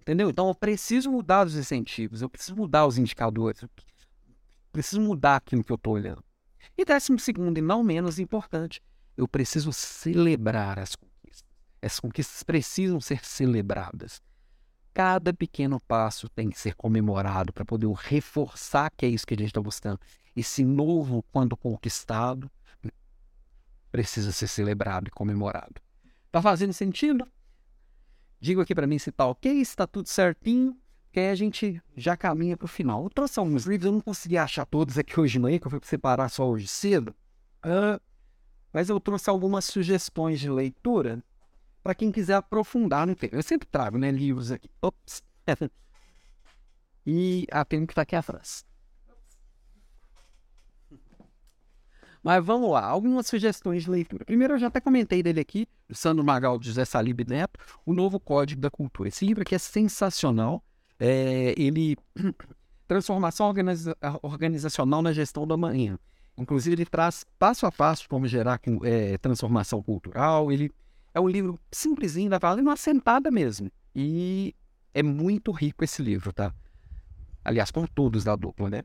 Entendeu? 0.00 0.30
Então 0.30 0.48
eu 0.48 0.54
preciso 0.54 1.10
mudar 1.10 1.46
os 1.46 1.54
incentivos, 1.54 2.22
eu 2.22 2.28
preciso 2.28 2.56
mudar 2.56 2.86
os 2.86 2.98
indicadores, 2.98 3.62
eu 3.62 3.70
preciso 4.72 5.00
mudar 5.00 5.36
aquilo 5.36 5.62
que 5.62 5.72
eu 5.72 5.76
estou 5.76 5.94
olhando. 5.94 6.24
E 6.76 6.84
décimo 6.84 7.18
segundo, 7.18 7.58
e 7.58 7.60
não 7.60 7.82
menos 7.82 8.18
importante, 8.18 8.80
eu 9.16 9.26
preciso 9.26 9.72
celebrar 9.72 10.78
as 10.78 10.94
conquistas. 10.94 11.48
As 11.82 12.00
conquistas 12.00 12.42
precisam 12.42 13.00
ser 13.00 13.24
celebradas. 13.24 14.22
Cada 14.94 15.32
pequeno 15.32 15.80
passo 15.80 16.28
tem 16.28 16.50
que 16.50 16.58
ser 16.58 16.74
comemorado 16.74 17.52
para 17.52 17.64
poder 17.64 17.88
reforçar 17.94 18.90
que 18.96 19.06
é 19.06 19.08
isso 19.08 19.26
que 19.26 19.34
a 19.34 19.36
gente 19.36 19.48
está 19.48 19.60
buscando. 19.60 20.00
Esse 20.38 20.64
novo, 20.64 21.24
quando 21.32 21.56
conquistado, 21.56 22.48
precisa 23.90 24.30
ser 24.30 24.46
celebrado 24.46 25.08
e 25.08 25.10
comemorado. 25.10 25.80
Tá 26.30 26.40
fazendo 26.40 26.72
sentido? 26.72 27.26
Diga 28.38 28.62
aqui 28.62 28.72
para 28.72 28.86
mim 28.86 29.00
se 29.00 29.10
tá 29.10 29.26
ok, 29.26 29.64
se 29.64 29.74
tá 29.74 29.84
tudo 29.84 30.06
certinho, 30.08 30.78
que 31.10 31.18
aí 31.18 31.30
a 31.30 31.34
gente 31.34 31.82
já 31.96 32.16
caminha 32.16 32.56
para 32.56 32.66
o 32.66 32.68
final. 32.68 33.02
Eu 33.02 33.10
trouxe 33.10 33.40
alguns 33.40 33.64
livros, 33.64 33.86
eu 33.86 33.92
não 33.92 34.00
consegui 34.00 34.38
achar 34.38 34.64
todos 34.64 34.96
aqui 34.96 35.18
hoje 35.18 35.32
de 35.32 35.38
manhã, 35.40 35.58
que 35.58 35.66
eu 35.66 35.70
fui 35.72 35.80
separar 35.82 36.28
só 36.28 36.48
hoje 36.48 36.68
cedo. 36.68 37.12
Uh, 37.64 38.00
mas 38.72 38.88
eu 38.88 39.00
trouxe 39.00 39.28
algumas 39.28 39.64
sugestões 39.64 40.38
de 40.38 40.48
leitura 40.48 41.20
para 41.82 41.96
quem 41.96 42.12
quiser 42.12 42.34
aprofundar 42.34 43.08
no 43.08 43.16
tema. 43.16 43.34
Eu 43.34 43.42
sempre 43.42 43.66
trago 43.66 43.98
né, 43.98 44.12
livros 44.12 44.52
aqui. 44.52 44.70
Ops. 44.80 45.20
e 47.04 47.44
a 47.50 47.64
tem 47.64 47.84
que 47.84 47.90
está 47.90 48.02
aqui 48.02 48.14
atrás. 48.14 48.67
Mas 52.22 52.44
vamos 52.44 52.70
lá, 52.70 52.84
algumas 52.84 53.26
sugestões 53.26 53.84
de 53.84 53.90
leitura. 53.90 54.24
Primeiro, 54.24 54.54
eu 54.54 54.58
já 54.58 54.66
até 54.66 54.80
comentei 54.80 55.22
dele 55.22 55.40
aqui, 55.40 55.66
Sandro 55.90 56.24
Magal, 56.24 56.58
de 56.58 56.66
José 56.66 56.84
Salib 56.84 57.20
Neto, 57.26 57.58
o 57.86 57.92
Novo 57.92 58.18
Código 58.18 58.60
da 58.60 58.70
Cultura. 58.70 59.08
Esse 59.08 59.24
livro 59.24 59.42
aqui 59.42 59.54
é 59.54 59.58
sensacional. 59.58 60.62
É, 60.98 61.54
ele 61.56 61.96
transformação 62.88 63.46
organiza 63.46 63.96
organizacional 64.22 65.02
na 65.02 65.12
gestão 65.12 65.46
da 65.46 65.56
manhã. 65.56 65.98
Inclusive, 66.36 66.74
ele 66.76 66.86
traz 66.86 67.24
passo 67.38 67.66
a 67.66 67.72
passo 67.72 68.08
como 68.08 68.26
gerar 68.26 68.60
é, 68.84 69.18
transformação 69.18 69.82
cultural. 69.82 70.52
Ele 70.52 70.72
é 71.12 71.20
um 71.20 71.28
livro 71.28 71.58
simplesinho, 71.70 72.30
vai 72.30 72.38
falar 72.38 72.56
numa 72.56 72.76
sentada 72.76 73.30
mesmo. 73.30 73.70
E 73.94 74.54
é 74.94 75.02
muito 75.02 75.50
rico 75.50 75.84
esse 75.84 76.02
livro, 76.02 76.32
tá? 76.32 76.54
Aliás, 77.44 77.70
como 77.70 77.88
todos 77.88 78.24
da 78.24 78.36
dupla, 78.36 78.70
né? 78.70 78.82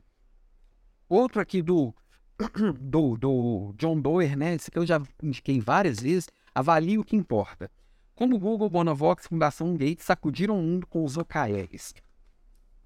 Outro 1.08 1.40
aqui 1.40 1.62
do 1.62 1.94
do, 2.80 3.16
do 3.16 3.74
John 3.76 4.00
Doerr, 4.00 4.36
né? 4.36 4.54
Esse 4.54 4.70
que 4.70 4.78
eu 4.78 4.86
já 4.86 5.00
indiquei 5.22 5.60
várias 5.60 6.00
vezes. 6.00 6.28
Avalie 6.54 6.98
o 6.98 7.04
que 7.04 7.16
importa. 7.16 7.70
Como 8.14 8.38
Google, 8.38 8.70
Bonavox, 8.70 9.26
Fundação 9.26 9.74
Gates 9.74 10.04
sacudiram 10.04 10.58
o 10.58 10.62
mundo 10.62 10.86
com 10.86 11.04
os 11.04 11.16
OKRs. 11.16 11.94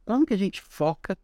Como 0.05 0.25
que 0.25 0.33
a 0.33 0.39
gente 0.39 0.62
foca 0.62 1.19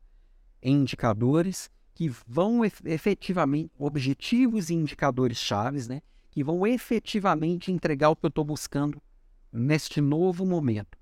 em 0.62 0.76
indicadores 0.76 1.70
que 1.94 2.10
vão 2.26 2.62
efetivamente, 2.64 3.70
objetivos 3.78 4.68
e 4.68 4.74
indicadores 4.74 5.38
chaves, 5.38 5.88
né? 5.88 6.02
Que 6.30 6.42
vão 6.42 6.66
efetivamente 6.66 7.70
entregar 7.70 8.10
o 8.10 8.16
que 8.16 8.26
eu 8.26 8.28
estou 8.28 8.44
buscando 8.44 9.00
neste 9.52 10.00
novo 10.00 10.44
momento. 10.44 10.98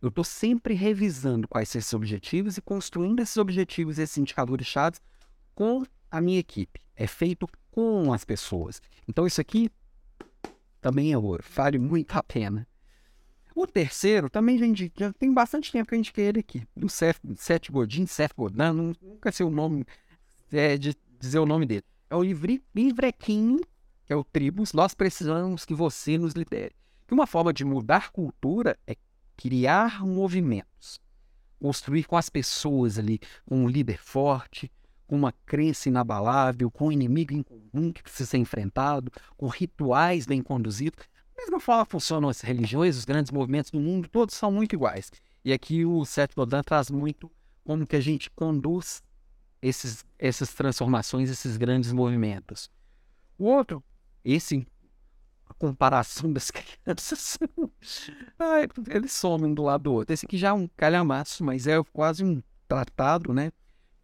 Eu 0.00 0.10
estou 0.10 0.22
sempre 0.22 0.74
revisando 0.74 1.48
quais 1.48 1.70
são 1.70 1.78
esses 1.78 1.94
objetivos 1.94 2.58
e 2.58 2.60
construindo 2.60 3.20
esses 3.20 3.38
objetivos, 3.38 3.98
esses 3.98 4.18
indicadores 4.18 4.66
chaves 4.66 5.00
com 5.54 5.82
a 6.14 6.20
minha 6.20 6.38
equipe, 6.38 6.80
é 6.94 7.08
feito 7.08 7.48
com 7.72 8.12
as 8.12 8.24
pessoas. 8.24 8.80
Então 9.08 9.26
isso 9.26 9.40
aqui 9.40 9.68
também 10.80 11.12
é 11.12 11.18
ouro, 11.18 11.42
vale 11.52 11.76
muito 11.76 12.16
a 12.16 12.22
pena. 12.22 12.68
O 13.52 13.66
terceiro 13.66 14.30
também 14.30 14.56
indiquei, 14.62 15.06
já 15.06 15.12
tem 15.12 15.34
bastante 15.34 15.72
tempo 15.72 15.88
que 15.88 15.94
eu 15.94 15.98
indiquei 15.98 16.26
ele 16.26 16.38
aqui, 16.38 16.64
do 16.76 16.88
Seth, 16.88 17.20
Seth 17.36 17.68
Godin, 17.68 18.06
Seth 18.06 18.32
Godin, 18.36 18.94
nunca 19.02 19.32
sei 19.32 19.44
o 19.44 19.50
nome, 19.50 19.84
é, 20.52 20.76
de 20.76 20.96
dizer 21.18 21.40
o 21.40 21.46
nome 21.46 21.66
dele. 21.66 21.84
É 22.08 22.14
o 22.14 22.22
livre, 22.22 22.62
livrequinho, 22.72 23.60
que 24.06 24.12
é 24.12 24.16
o 24.16 24.22
Tribus, 24.22 24.72
nós 24.72 24.94
precisamos 24.94 25.64
que 25.64 25.74
você 25.74 26.16
nos 26.16 26.34
lidere. 26.34 26.76
Que 27.08 27.14
uma 27.14 27.26
forma 27.26 27.52
de 27.52 27.64
mudar 27.64 28.12
cultura 28.12 28.78
é 28.86 28.96
criar 29.36 30.06
movimentos, 30.06 31.00
construir 31.60 32.04
com 32.04 32.16
as 32.16 32.28
pessoas 32.28 33.00
ali, 33.00 33.18
um 33.50 33.66
líder 33.66 33.98
forte, 33.98 34.70
com 35.06 35.16
uma 35.16 35.32
crença 35.44 35.88
inabalável, 35.88 36.70
com 36.70 36.88
um 36.88 36.92
inimigo 36.92 37.32
em 37.32 37.42
comum 37.42 37.92
que 37.92 38.02
precisa 38.02 38.30
ser 38.30 38.38
enfrentado, 38.38 39.10
com 39.36 39.46
rituais 39.48 40.26
bem 40.26 40.42
conduzidos. 40.42 41.04
Da 41.36 41.42
mesma 41.42 41.60
forma 41.60 41.84
funcionam 41.84 42.28
as 42.28 42.40
religiões, 42.40 42.96
os 42.96 43.04
grandes 43.04 43.30
movimentos 43.30 43.70
do 43.70 43.80
mundo, 43.80 44.08
todos 44.08 44.34
são 44.34 44.50
muito 44.50 44.74
iguais. 44.74 45.10
E 45.44 45.52
aqui 45.52 45.84
o 45.84 46.04
Seth 46.04 46.34
Godin 46.34 46.62
traz 46.62 46.90
muito 46.90 47.30
como 47.64 47.86
que 47.86 47.96
a 47.96 48.00
gente 48.00 48.30
conduz 48.30 49.02
esses, 49.60 50.04
essas 50.18 50.52
transformações, 50.52 51.30
esses 51.30 51.56
grandes 51.56 51.92
movimentos. 51.92 52.70
O 53.38 53.44
outro, 53.44 53.82
esse 54.24 54.66
a 55.46 55.54
comparação 55.54 56.32
das 56.32 56.50
crianças, 56.52 57.38
eles 58.88 59.12
somem 59.12 59.50
um 59.50 59.54
do 59.54 59.62
lado 59.62 59.84
do 59.84 59.92
outro. 59.92 60.12
Esse 60.12 60.26
aqui 60.26 60.38
já 60.38 60.48
é 60.48 60.52
um 60.52 60.68
calhamaço, 60.76 61.44
mas 61.44 61.66
é 61.66 61.82
quase 61.92 62.24
um 62.24 62.42
tratado, 62.66 63.32
né? 63.32 63.52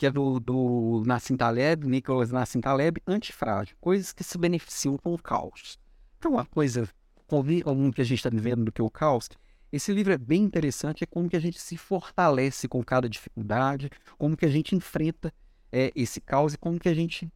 Que 0.01 0.07
é 0.07 0.11
do, 0.11 0.41
do 0.41 1.03
Nassim 1.05 1.37
Taleb, 1.37 1.87
Nicholas 1.87 2.33
Nassim 2.33 2.59
Taleb, 2.59 3.03
antifrágil, 3.07 3.77
coisas 3.79 4.15
que 4.15 4.25
se 4.25 4.39
beneficiam 4.39 4.97
com 4.97 5.13
o 5.13 5.19
caos. 5.19 5.79
Então, 6.17 6.33
uma 6.33 6.47
coisa 6.47 6.89
comum 7.27 7.93
que 7.93 8.01
a 8.01 8.05
gente 8.05 8.17
está 8.17 8.31
vivendo 8.31 8.65
do 8.65 8.73
que 8.73 8.81
o 8.81 8.89
caos, 8.89 9.29
esse 9.71 9.93
livro 9.93 10.11
é 10.11 10.17
bem 10.17 10.43
interessante, 10.43 11.05
é 11.05 11.07
como 11.07 11.29
que 11.29 11.37
a 11.37 11.41
gente 11.41 11.61
se 11.61 11.77
fortalece 11.77 12.67
com 12.67 12.83
cada 12.83 13.11
dificuldade, 13.11 13.91
como 14.17 14.39
que 14.39 14.47
a 14.47 14.49
gente 14.49 14.75
enfrenta 14.75 15.31
é, 15.71 15.93
esse 15.95 16.19
caos 16.19 16.55
e 16.55 16.59
como 16.59 16.81
que 16.81 16.89
a 16.89 16.95
gente 16.95 17.31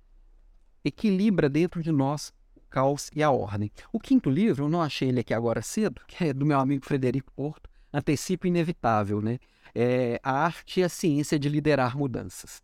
equilibra 0.83 1.51
dentro 1.51 1.83
de 1.83 1.93
nós 1.93 2.33
o 2.57 2.63
caos 2.71 3.11
e 3.15 3.23
a 3.23 3.31
ordem. 3.31 3.71
O 3.93 4.01
quinto 4.01 4.31
livro, 4.31 4.65
eu 4.65 4.69
não 4.71 4.81
achei 4.81 5.11
ele 5.11 5.21
aqui 5.21 5.35
agora 5.35 5.61
cedo, 5.61 6.01
que 6.09 6.25
é 6.25 6.33
do 6.33 6.47
meu 6.47 6.59
amigo 6.59 6.83
Frederico 6.83 7.31
Porto, 7.33 7.69
Antecipo 7.93 8.47
Inevitável, 8.47 9.21
né? 9.21 9.39
É, 9.75 10.21
A 10.23 10.33
Arte 10.33 10.81
e 10.81 10.85
a 10.85 10.89
Ciência 10.89 11.39
de 11.39 11.49
Liderar 11.49 11.97
Mudanças. 11.97 12.63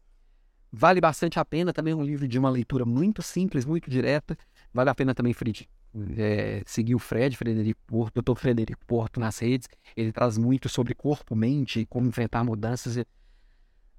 Vale 0.73 1.01
bastante 1.01 1.39
a 1.41 1.45
pena, 1.45 1.73
também 1.73 1.93
é 1.93 1.97
um 1.97 2.05
livro 2.05 2.28
de 2.28 2.39
uma 2.39 2.49
leitura 2.49 2.85
muito 2.85 3.23
simples, 3.23 3.65
muito 3.65 3.91
direta. 3.91 4.37
Vale 4.73 4.91
a 4.91 4.95
pena 4.95 5.15
também, 5.15 5.32
Fred, 5.32 5.69
é, 6.16 6.62
seguir 6.65 6.95
o 6.95 6.99
Fred, 6.99 7.37
Frederico 7.37 7.81
Porto, 7.87 8.23
Dr. 8.23 8.39
Frederico 8.39 8.87
Porto 8.87 9.19
nas 9.19 9.39
redes. 9.39 9.69
Ele 9.97 10.12
traz 10.12 10.39
muito 10.39 10.69
sobre 10.69 10.95
corpo, 10.95 11.35
mente, 11.35 11.85
como 11.87 12.07
enfrentar 12.07 12.45
mudanças. 12.45 13.05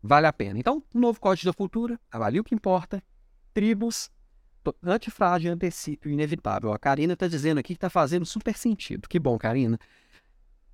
Vale 0.01 0.27
a 0.27 0.33
pena. 0.33 0.57
Então, 0.57 0.81
novo 0.93 1.19
Código 1.19 1.51
da 1.51 1.53
Cultura, 1.53 1.99
avalie 2.09 2.39
o 2.39 2.43
que 2.43 2.55
importa. 2.55 3.03
Tribos, 3.53 4.09
antifrágil, 4.81 5.51
antecipo, 5.51 6.07
inevitável. 6.07 6.71
A 6.71 6.79
Karina 6.79 7.13
está 7.13 7.27
dizendo 7.27 7.57
aqui 7.57 7.73
que 7.73 7.77
está 7.77 7.89
fazendo 7.89 8.25
super 8.25 8.55
sentido. 8.55 9.09
Que 9.09 9.19
bom, 9.19 9.37
Karina. 9.37 9.77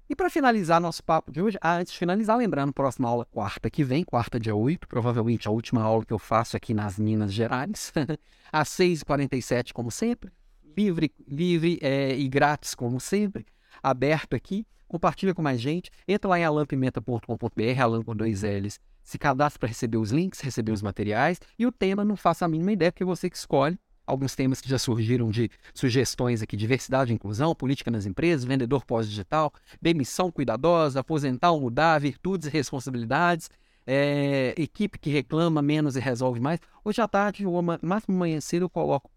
E 0.09 0.15
para 0.15 0.29
finalizar 0.29 0.79
nosso 0.79 1.03
papo 1.03 1.29
de 1.33 1.41
hoje, 1.41 1.57
ah, 1.59 1.75
antes 1.75 1.91
de 1.91 1.99
finalizar, 1.99 2.37
lembrando, 2.37 2.71
próxima 2.71 3.09
aula 3.09 3.25
quarta 3.25 3.69
que 3.69 3.83
vem, 3.83 4.05
quarta 4.05 4.39
dia 4.39 4.55
8, 4.55 4.87
provavelmente 4.87 5.49
a 5.49 5.51
última 5.51 5.81
aula 5.81 6.05
que 6.05 6.13
eu 6.13 6.19
faço 6.19 6.55
aqui 6.55 6.73
nas 6.73 6.97
Minas 6.97 7.33
Gerais, 7.33 7.91
às 8.49 8.69
6h47, 8.69 9.73
como 9.73 9.91
sempre, 9.91 10.31
livre, 10.77 11.13
livre 11.27 11.77
é, 11.81 12.17
e 12.17 12.25
grátis, 12.29 12.73
como 12.73 13.01
sempre, 13.01 13.45
aberto 13.83 14.33
aqui, 14.33 14.65
compartilha 14.87 15.33
com 15.33 15.41
mais 15.41 15.59
gente, 15.59 15.91
entra 16.07 16.29
lá 16.29 16.39
em 16.39 16.45
alampimenta.com.br, 16.45 17.81
alan 17.81 18.01
com 18.01 18.15
dois 18.15 18.43
L's, 18.43 18.79
se 19.03 19.17
cadastra 19.17 19.59
para 19.59 19.67
receber 19.67 19.97
os 19.97 20.11
links, 20.11 20.39
receber 20.39 20.71
os 20.71 20.81
materiais, 20.81 21.37
e 21.59 21.65
o 21.65 21.71
tema 21.71 22.05
não 22.05 22.15
faça 22.15 22.45
a 22.45 22.47
mínima 22.47 22.71
ideia, 22.71 22.93
porque 22.93 23.03
é 23.03 23.05
você 23.05 23.29
que 23.29 23.35
escolhe, 23.35 23.77
alguns 24.07 24.33
temas 24.33 24.61
que 24.61 24.69
já 24.69 24.79
surgiram 24.79 25.29
de 25.29 25.51
sugestões 25.73 26.41
aqui: 26.41 26.55
diversidade 26.55 27.13
inclusão, 27.13 27.53
política 27.53 27.91
nas 27.91 28.05
empresas, 28.05 28.45
vendedor 28.45 28.85
pós-digital, 28.85 29.53
demissão 29.81 30.31
cuidadosa, 30.31 31.01
aposentar 31.01 31.51
ou 31.51 31.61
mudar, 31.61 31.99
virtudes 31.99 32.47
e 32.47 32.49
responsabilidades, 32.49 33.49
é, 33.85 34.55
equipe 34.57 34.97
que 34.97 35.09
reclama 35.09 35.61
menos 35.61 35.95
e 35.95 35.99
resolve 35.99 36.39
mais. 36.39 36.59
Hoje 36.83 37.01
à 37.01 37.07
tarde, 37.07 37.45
ou 37.45 37.61
máximo 37.61 38.15
amanhã 38.15 38.39
cedo, 38.39 38.63
eu 38.63 38.69
coloco 38.69 39.11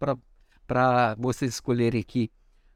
para 0.67 1.15
vocês 1.17 1.55
escolherem 1.55 2.01
aqui 2.01 2.31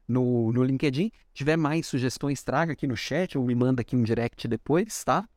no, 0.07 0.51
no 0.51 0.63
LinkedIn. 0.63 1.11
Tiver 1.33 1.57
mais 1.57 1.85
sugestões, 1.87 2.43
traga 2.43 2.73
aqui 2.73 2.87
no 2.87 2.95
chat 2.95 3.37
ou 3.37 3.45
me 3.45 3.55
manda 3.55 3.81
aqui 3.81 3.95
um 3.95 4.03
direct 4.03 4.47
depois, 4.47 5.03
tá? 5.03 5.27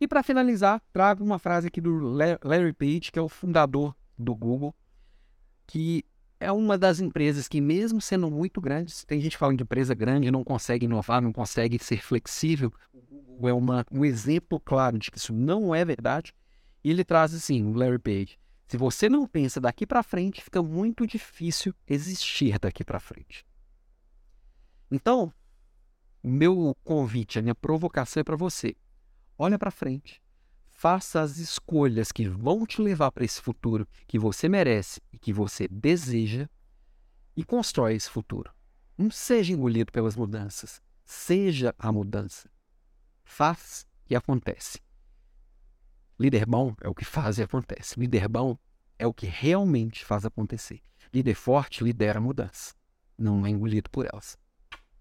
E 0.00 0.08
para 0.08 0.22
finalizar, 0.22 0.80
trago 0.92 1.22
uma 1.22 1.38
frase 1.38 1.68
aqui 1.68 1.80
do 1.80 1.98
Larry 2.42 2.72
Page, 2.72 3.12
que 3.12 3.18
é 3.18 3.22
o 3.22 3.28
fundador 3.28 3.94
do 4.18 4.34
Google, 4.34 4.74
que 5.70 6.04
é 6.40 6.50
uma 6.50 6.76
das 6.76 6.98
empresas 6.98 7.46
que, 7.46 7.60
mesmo 7.60 8.00
sendo 8.00 8.28
muito 8.28 8.60
grandes, 8.60 9.04
tem 9.04 9.20
gente 9.20 9.32
que 9.32 9.38
fala 9.38 9.54
de 9.54 9.62
empresa 9.62 9.94
grande, 9.94 10.28
não 10.28 10.42
consegue 10.42 10.86
inovar, 10.86 11.22
não 11.22 11.32
consegue 11.32 11.78
ser 11.78 12.02
flexível. 12.02 12.72
O 13.38 13.48
é 13.48 13.52
uma, 13.52 13.86
um 13.92 14.04
exemplo 14.04 14.58
claro 14.58 14.98
de 14.98 15.12
que 15.12 15.18
isso 15.18 15.32
não 15.32 15.72
é 15.72 15.84
verdade. 15.84 16.34
E 16.82 16.90
ele 16.90 17.04
traz 17.04 17.32
assim, 17.32 17.62
o 17.64 17.72
Larry 17.72 18.00
Page. 18.00 18.36
Se 18.66 18.76
você 18.76 19.08
não 19.08 19.28
pensa 19.28 19.60
daqui 19.60 19.86
para 19.86 20.02
frente, 20.02 20.42
fica 20.42 20.60
muito 20.60 21.06
difícil 21.06 21.72
existir 21.86 22.58
daqui 22.58 22.82
para 22.82 22.98
frente. 22.98 23.46
Então, 24.90 25.32
meu 26.20 26.76
convite, 26.82 27.38
a 27.38 27.42
minha 27.42 27.54
provocação 27.54 28.22
é 28.22 28.24
para 28.24 28.36
você. 28.36 28.74
Olha 29.38 29.56
para 29.56 29.70
frente. 29.70 30.20
Faça 30.80 31.20
as 31.20 31.36
escolhas 31.36 32.10
que 32.10 32.26
vão 32.26 32.64
te 32.64 32.80
levar 32.80 33.12
para 33.12 33.22
esse 33.22 33.38
futuro 33.38 33.86
que 34.08 34.18
você 34.18 34.48
merece 34.48 34.98
e 35.12 35.18
que 35.18 35.30
você 35.30 35.68
deseja 35.68 36.48
e 37.36 37.44
constrói 37.44 37.96
esse 37.96 38.08
futuro. 38.08 38.50
Não 38.96 39.10
seja 39.10 39.52
engolido 39.52 39.92
pelas 39.92 40.16
mudanças. 40.16 40.80
Seja 41.04 41.74
a 41.78 41.92
mudança. 41.92 42.48
Faz 43.22 43.86
e 44.08 44.16
acontece. 44.16 44.80
Líder 46.18 46.46
bom 46.46 46.74
é 46.80 46.88
o 46.88 46.94
que 46.94 47.04
faz 47.04 47.36
e 47.36 47.42
acontece. 47.42 48.00
Líder 48.00 48.26
bom 48.26 48.56
é 48.98 49.06
o 49.06 49.12
que 49.12 49.26
realmente 49.26 50.02
faz 50.02 50.24
acontecer. 50.24 50.80
Líder 51.12 51.34
forte 51.34 51.84
lidera 51.84 52.20
a 52.20 52.22
mudança. 52.22 52.74
Não 53.18 53.44
é 53.44 53.50
engolido 53.50 53.90
por 53.90 54.06
elas. 54.06 54.38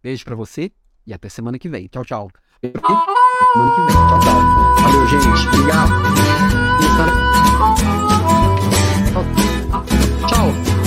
Beijo 0.04 0.26
para 0.26 0.36
você 0.36 0.74
e 1.08 1.14
até 1.14 1.30
semana 1.30 1.58
que 1.58 1.70
vem. 1.70 1.88
Tchau, 1.88 2.04
tchau. 2.04 2.30
Mano 3.56 3.72
que 3.74 3.82
vem. 3.82 3.96
Tchau, 3.96 4.20
tchau. 4.20 4.42
Valeu, 4.82 5.08
gente. 5.08 5.48
Obrigado. 5.48 5.92
Tchau. 10.28 10.79